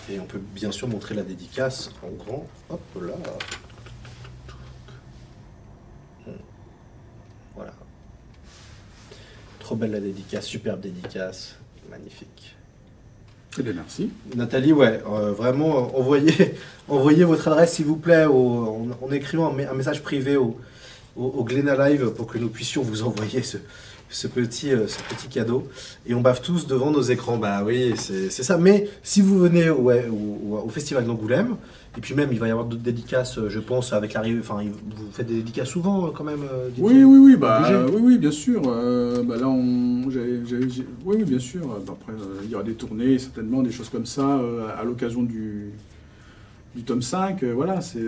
Et 0.08 0.20
on 0.20 0.24
peut 0.24 0.40
bien 0.54 0.70
sûr 0.70 0.86
montrer 0.86 1.16
la 1.16 1.22
dédicace 1.22 1.90
en 2.04 2.10
grand. 2.24 2.46
Hop 2.70 2.80
là. 3.02 3.14
Trop 9.66 9.74
belle 9.74 9.90
la 9.90 9.98
dédicace, 9.98 10.46
superbe 10.46 10.80
dédicace, 10.80 11.56
magnifique. 11.90 12.54
Eh 13.58 13.62
bien, 13.64 13.72
merci. 13.72 14.10
Nathalie, 14.36 14.72
ouais, 14.72 15.02
euh, 15.10 15.32
vraiment, 15.32 15.78
euh, 15.78 15.98
envoyez, 15.98 16.54
envoyez 16.88 17.24
votre 17.24 17.48
adresse, 17.48 17.72
s'il 17.72 17.86
vous 17.86 17.96
plaît, 17.96 18.26
en, 18.26 18.86
écrivant 19.10 19.52
un, 19.52 19.74
message 19.74 20.04
privé 20.04 20.36
au, 20.36 20.56
au, 21.16 21.44
Live 21.48 22.10
pour 22.10 22.28
que 22.28 22.38
nous 22.38 22.48
puissions 22.48 22.82
vous 22.82 23.02
envoyer 23.02 23.42
ce, 23.42 23.56
petit, 24.28 24.70
euh, 24.70 24.86
ce 24.86 24.98
petit 25.14 25.28
cadeau. 25.28 25.68
Et 26.06 26.14
on 26.14 26.20
bave 26.20 26.40
tous 26.40 26.66
devant 26.66 26.90
nos 26.90 27.02
écrans. 27.02 27.36
Bah 27.36 27.62
oui, 27.64 27.94
c'est 27.96 28.30
ça. 28.30 28.58
Mais 28.58 28.88
si 29.02 29.20
vous 29.20 29.38
venez 29.38 29.70
ouais, 29.70 30.08
au, 30.08 30.58
au 30.64 30.68
Festival 30.68 31.04
d'Angoulême, 31.04 31.56
et 31.96 32.00
puis 32.00 32.14
même, 32.14 32.28
il 32.32 32.38
va 32.38 32.46
y 32.46 32.50
avoir 32.50 32.66
d'autres 32.66 32.82
dédicaces, 32.82 33.38
euh, 33.38 33.48
je 33.48 33.58
pense, 33.58 33.92
avec 33.92 34.12
l'arrivée. 34.12 34.40
Enfin, 34.40 34.62
vous 34.62 35.10
faites 35.12 35.26
des 35.26 35.36
dédicaces 35.36 35.68
souvent, 35.68 36.06
euh, 36.06 36.10
quand 36.14 36.24
même. 36.24 36.44
Oui, 36.78 37.04
oui, 37.04 37.18
oui, 37.18 37.36
bah, 37.36 37.62
oui, 37.88 38.00
oui, 38.00 38.18
bien 38.18 38.30
sûr. 38.30 38.62
bah 38.62 39.36
là, 39.36 39.48
on, 39.48 40.02
oui, 40.06 40.84
oui, 41.04 41.24
bien 41.24 41.38
sûr. 41.38 41.66
Bah, 41.66 41.94
après, 42.00 42.12
il 42.44 42.50
y 42.50 42.54
aura 42.54 42.64
des 42.64 42.74
tournées, 42.74 43.18
certainement, 43.18 43.62
des 43.62 43.72
choses 43.72 43.88
comme 43.88 44.06
ça, 44.06 44.40
à 44.78 44.84
l'occasion 44.84 45.22
du, 45.22 45.70
du 46.74 46.82
tome 46.82 47.02
5. 47.02 47.42
voilà, 47.44 47.80
c'est 47.80 48.04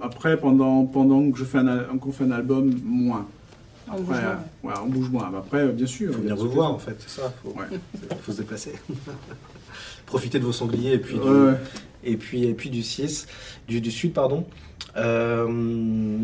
après, 0.00 0.36
pendant, 0.38 0.84
pendant 0.84 1.30
que 1.30 1.38
je 1.38 1.44
fais 1.44 1.58
un, 1.58 1.96
qu'on 2.00 2.12
fait 2.12 2.24
un 2.24 2.32
album, 2.32 2.72
moins. 2.84 3.26
On 3.92 4.00
bouge 4.00 4.16
moins. 4.62 4.74
on 4.82 4.86
bouge 4.86 5.08
moins. 5.10 5.32
Après, 5.38 5.66
bien 5.68 5.86
sûr. 5.86 6.10
Il 6.10 6.14
faut 6.14 6.22
venir 6.22 6.36
vous 6.36 6.50
voir, 6.50 6.72
en 6.72 6.78
fait, 6.78 6.96
c'est 6.98 7.20
ça. 7.20 7.32
Il 7.44 8.16
faut, 8.22 8.32
se 8.32 8.38
déplacer. 8.38 8.72
Profiter 10.06 10.38
de 10.38 10.44
vos 10.44 10.52
sangliers 10.52 10.94
et 10.94 10.98
puis 10.98 11.16
et 12.04 12.16
puis, 12.16 12.44
et 12.44 12.54
puis 12.54 12.70
du 12.70 12.82
6, 12.82 13.26
du, 13.68 13.80
du 13.80 13.90
Sud, 13.90 14.12
pardon. 14.12 14.46
Euh, 14.96 16.18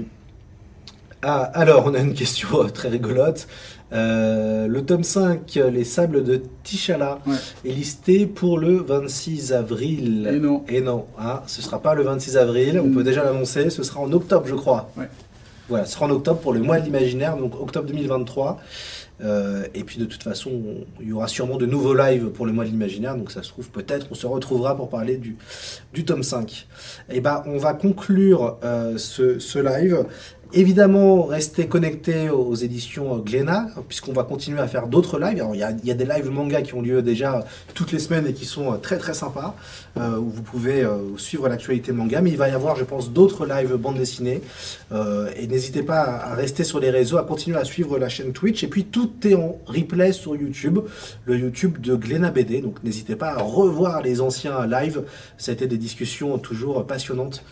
ah, 1.23 1.43
alors, 1.55 1.87
on 1.87 1.95
a 1.95 1.99
une 1.99 2.15
question 2.15 2.65
très 2.75 2.89
rigolote. 2.89 3.47
Euh, 3.93 4.67
le 4.67 4.85
tome 4.85 5.05
5, 5.05 5.59
Les 5.73 5.85
Sables 5.85 6.25
de 6.25 6.43
Tichala, 6.65 7.21
est 7.65 7.71
listé 7.71 8.27
pour 8.27 8.59
le 8.59 8.77
26 8.79 9.53
avril. 9.53 10.29
Et 10.33 10.39
non. 10.39 10.65
Et 10.69 10.81
non. 10.81 11.07
Ah, 11.19 11.43
ce 11.47 11.61
ne 11.61 11.65
sera 11.65 11.81
pas 11.81 11.95
le 11.95 12.03
26 12.03 12.37
avril, 12.37 12.81
on 12.81 12.91
peut 12.91 13.01
mm. 13.01 13.05
déjà 13.05 13.25
l'annoncer, 13.25 13.71
ce 13.71 13.83
sera 13.83 14.01
en 14.01 14.13
octobre, 14.13 14.47
je 14.47 14.55
crois. 14.55 14.91
Voilà, 15.69 15.85
ce 15.85 15.95
sera 15.95 16.07
en 16.07 16.11
octobre 16.11 16.41
pour 16.41 16.53
le 16.53 16.61
mois 16.61 16.79
de 16.79 16.85
l'imaginaire, 16.85 17.37
donc 17.37 17.61
octobre 17.61 17.89
2023. 17.89 18.61
Euh, 19.23 19.67
et 19.75 19.83
puis 19.83 19.99
de 19.99 20.05
toute 20.05 20.23
façon, 20.23 20.53
il 21.01 21.09
y 21.09 21.13
aura 21.13 21.27
sûrement 21.27 21.57
de 21.57 21.65
nouveaux 21.65 21.95
lives 21.95 22.27
pour 22.27 22.45
le 22.45 22.53
mois 22.53 22.65
de 22.65 22.71
l'imaginaire, 22.71 23.17
donc 23.17 23.31
ça 23.31 23.43
se 23.43 23.49
trouve 23.49 23.71
peut-être 23.71 24.09
on 24.11 24.15
se 24.15 24.27
retrouvera 24.27 24.77
pour 24.77 24.91
parler 24.91 25.17
du, 25.17 25.37
du 25.95 26.05
tome 26.05 26.23
5. 26.23 26.67
Et 27.09 27.21
ben 27.21 27.43
on 27.47 27.57
va 27.57 27.73
conclure 27.73 28.59
euh, 28.63 28.99
ce, 28.99 29.59
live 29.59 30.05
Évidemment, 30.53 31.25
restez 31.25 31.67
connectés 31.67 32.31
aux 32.31 32.55
éditions 32.55 33.19
Glénat, 33.19 33.67
puisqu'on 33.89 34.13
va 34.13 34.23
continuer 34.23 34.61
à 34.61 34.69
faire 34.69 34.87
d'autres 34.87 35.19
lives. 35.19 35.45
il, 35.53 35.59
y 35.59 35.91
a, 35.91 35.95
des 35.95 36.05
lives 36.05 36.31
manga 36.31 36.63
qui 36.63 36.75
ont 36.75 36.83
lieu 36.83 37.03
déjà 37.03 37.45
toutes 37.75 37.91
les 37.91 37.99
semaines 37.99 38.29
et 38.29 38.33
qui 38.33 38.45
sont 38.45 38.73
euh, 38.73 38.77
très 38.77 38.97
très 38.99 39.13
sympas, 39.13 39.57
euh, 39.97 40.17
où 40.19 40.31
vous 40.31 40.43
pouvez 40.43 40.83
euh, 40.83 41.17
suivre 41.17 41.49
l'actualité 41.49 41.91
manga. 41.91 42.21
Mais 42.21 42.31
il 42.31 42.37
va 42.37 42.49
y 42.49 42.53
avoir, 42.53 42.77
je 42.77 42.85
pense, 42.85 43.11
d'autres 43.11 43.45
lives 43.45 43.75
bande 43.75 43.99
dessinée. 43.99 44.41
et 45.37 45.47
n'hésitez 45.49 45.83
pas 45.83 46.03
à, 46.03 46.35
rester 46.35 46.63
sur 46.63 46.79
les 46.79 46.91
réseaux, 46.91 47.19
à 47.19 47.25
continuer 47.25 47.59
à 47.59 47.65
suivre 47.65 47.99
la 47.99 48.09
chaîne 48.09 48.33
Twitch. 48.33 48.63
Et 48.63 48.69
puis 48.69 48.85
tout 48.85 49.11
est 49.25 49.35
en 49.35 49.59
replay 49.67 50.13
sur 50.13 50.37
YouTube, 50.37 50.79
le 51.25 51.37
YouTube 51.37 51.81
de 51.81 51.97
Glénat 51.97 52.31
BD. 52.31 52.61
Donc 52.61 52.83
n'hésitez 52.85 53.17
pas 53.17 53.33
à 53.33 53.43
revoir 53.43 54.01
les 54.01 54.21
anciens 54.21 54.65
lives. 54.67 55.03
Ça 55.39 55.51
a 55.51 55.55
été 55.55 55.67
des 55.67 55.79
discussions 55.79 56.39
toujours 56.39 56.87
passionnantes 56.87 57.43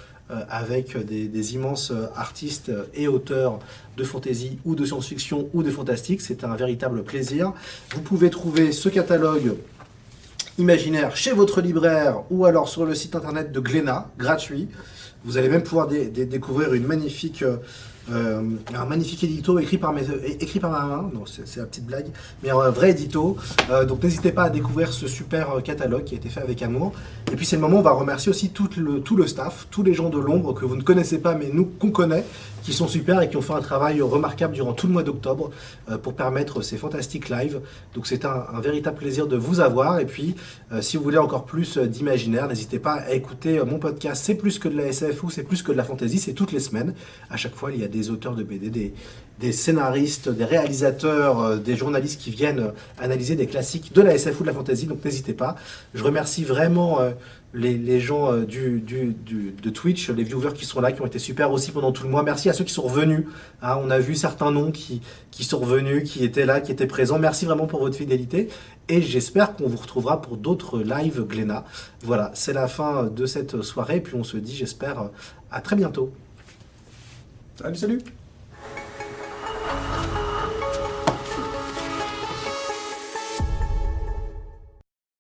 avec 0.49 0.97
des, 1.07 1.55
immenses 1.55 1.91
euh, 1.91 2.07
artistes 2.17 2.73
et 2.95 3.09
auteurs 3.09 3.59
de 3.99 4.05
fantasy 4.05 4.59
ou 4.65 4.75
de 4.75 4.87
science-fiction 4.87 5.51
ou 5.53 5.63
de 5.63 5.71
fantastique. 5.71 6.23
C'est 6.23 6.45
un 6.45 6.57
véritable 6.57 7.03
plaisir. 7.03 7.53
Vous 7.95 8.01
pouvez 8.01 8.31
trouver 8.31 8.73
ce 8.73 8.89
catalogue 8.89 9.57
imaginaire 10.59 11.15
chez 11.15 11.33
votre 11.33 11.61
libraire 11.61 12.23
ou 12.31 12.47
alors 12.47 12.69
sur 12.69 12.87
le 12.87 12.95
site 12.95 13.15
internet 13.15 13.53
de 13.53 13.61
Glénat, 13.61 14.11
gratuit. 14.17 14.69
Vous 15.25 15.37
allez 15.37 15.49
même 15.49 15.63
pouvoir 15.63 15.89
découvrir 15.89 16.73
une 16.73 16.87
magnifique 16.87 17.45
euh, 18.11 18.25
euh, 18.35 18.43
un 18.75 18.85
magnifique 18.85 19.25
édito 19.25 19.59
écrit 19.59 19.79
par, 19.79 19.93
ma 19.93 20.01
main, 20.03 21.11
c'est 21.27 21.57
la 21.57 21.67
petite 21.67 21.87
blague, 21.87 22.07
mais 22.43 22.51
un 22.51 22.71
vrai 22.71 22.91
édito. 22.91 23.37
Euh, 23.71 23.85
donc 23.85 24.03
n'hésitez 24.03 24.33
pas 24.33 24.45
à 24.45 24.51
découvrir 24.51 24.93
ce 24.93 25.07
super 25.07 25.63
catalogue 25.63 26.05
qui 26.05 26.15
a 26.15 26.19
été 26.19 26.29
fait 26.29 26.41
avec 26.41 26.63
amour. 26.63 26.93
Et 27.33 27.37
puis 27.37 27.47
c'est 27.47 27.57
le 27.57 27.63
moment 27.63 27.77
où 27.77 27.81
on 27.81 27.83
va 27.83 27.93
remercier 27.93 28.31
aussi 28.31 28.51
tout 28.51 28.69
le, 28.77 29.01
tout 29.01 29.17
le 29.17 29.27
staff, 29.27 29.67
tous 29.71 29.83
les 29.83 29.95
gens 29.95 30.11
de 30.11 30.19
l'ombre 30.19 30.55
que 30.55 30.65
vous 30.65 30.77
ne 30.77 30.83
connaissez 30.83 31.19
pas, 31.19 31.35
mais 31.35 31.51
nous 31.53 31.65
qu'on 31.65 31.91
connaît, 31.91 32.25
qui 32.65 32.73
sont 32.73 32.89
super 32.89 33.23
et 33.23 33.31
qui 33.31 33.37
ont 33.37 33.43
fait 33.43 33.53
un 33.53 33.61
travail 33.61 34.03
remarquable 34.03 34.55
durant 34.55 34.73
tout 34.73 34.89
le 34.89 34.93
mois 34.93 35.05
d'octobre 35.05 35.53
euh, 35.89 35.99
pour 35.99 36.15
permettre 36.15 36.63
ces 36.63 36.77
fantastiques 36.77 37.29
lives. 37.29 37.61
Donc 37.95 38.09
c'est 38.09 38.25
un, 38.25 38.45
véritable 38.61 38.97
plaisir 38.97 39.29
de 39.29 39.37
vous 39.37 39.61
avoir. 39.61 40.01
Et 40.01 40.07
puis 40.07 40.35
si 40.81 40.97
vous 40.97 41.05
voulez 41.05 41.19
encore 41.19 41.45
plus 41.45 41.79
d'imaginaire, 41.79 42.49
n'hésitez 42.49 42.79
pas 42.79 42.95
à 42.95 43.13
écouter 43.13 43.63
mon 43.65 43.79
podcast 43.79 44.25
C'est 44.25 44.35
plus 44.35 44.59
que 44.59 44.69
de 44.69 44.77
la 44.77 44.87
SF 44.87 45.23
ou 45.23 45.31
c'est 45.31 45.43
plus 45.43 45.63
que 45.63 45.71
de 45.71 45.77
la 45.77 45.85
fantasy, 45.85 46.19
c'est 46.19 46.33
toutes 46.33 46.53
les 46.53 46.61
semaines. 46.61 46.95
À 47.31 47.37
chaque 47.37 47.55
fois, 47.55 47.71
il 47.73 47.81
y 47.81 47.85
a 47.85 47.89
des 47.89 48.11
auteurs 48.11 48.35
de 48.35 48.43
BD, 48.43 48.93
des, 49.39 49.53
scénaristes, 49.53 50.29
des 50.29 50.45
réalisateurs, 50.45 51.41
euh, 51.41 51.57
des 51.57 51.77
journalistes 51.77 52.21
qui 52.21 52.31
viennent 52.31 52.61
euh, 52.61 52.71
analyser 52.99 53.37
des 53.37 53.47
classiques 53.47 53.93
de 53.93 54.01
la 54.01 54.15
SF 54.15 54.41
ou 54.41 54.43
de 54.43 54.49
la 54.49 54.55
fantasy, 54.55 54.87
donc 54.87 55.05
n'hésitez 55.05 55.35
pas. 55.35 55.57
Je 55.93 56.03
remercie 56.03 56.45
vraiment 56.45 57.01
euh, 57.01 57.11
les, 57.55 58.01
gens 58.01 58.33
euh, 58.33 58.45
du, 58.45 58.81
du- 58.81 59.15
du- 59.15 59.53
de 59.53 59.71
Twitch, 59.71 60.11
les 60.11 60.25
viewers 60.25 60.53
qui 60.55 60.65
sont 60.67 60.81
là, 60.81 60.93
qui 60.93 61.01
ont 61.01 61.07
été 61.07 61.19
super 61.19 61.53
aussi 61.53 61.71
pendant 61.71 61.93
tout 61.93 62.03
le 62.05 62.11
mois. 62.11 62.23
Merci 62.23 62.49
à 62.51 62.53
ceux 62.53 62.65
qui 62.65 62.73
sont 62.75 62.83
revenus. 62.83 63.25
hein. 63.63 63.79
on 63.83 63.91
a 63.91 63.99
vu 63.99 64.15
certains 64.15 64.51
noms 64.51 64.73
qui, 64.73 65.01
qui 65.31 65.45
sont 65.45 65.59
revenus, 65.61 66.11
qui 66.11 66.25
étaient 66.25 66.47
là, 66.47 66.61
qui 66.61 66.73
étaient 66.73 66.87
présents. 66.87 67.19
Merci 67.19 67.45
vraiment 67.47 67.67
pour 67.67 67.81
votre 67.81 67.97
fidélité. 67.97 68.49
Et 68.89 69.01
j'espère 69.01 69.55
qu'on 69.57 69.69
vous 69.69 69.79
retrouvera 69.79 70.21
pour 70.21 70.37
d'autres 70.37 70.81
lives 70.81 71.23
Glénat. 71.23 71.65
Voilà, 72.03 72.31
c'est 72.35 72.53
la 72.53 72.69
fin 72.69 73.05
de 73.05 73.25
cette 73.25 73.63
soirée. 73.63 74.01
Puis 74.01 74.15
on 74.17 74.25
se 74.25 74.37
dit, 74.37 74.55
j'espère, 74.55 75.11
à 75.51 75.61
très 75.61 75.77
bientôt. 75.77 76.13
Salut, 77.57 77.77
salut 77.77 77.99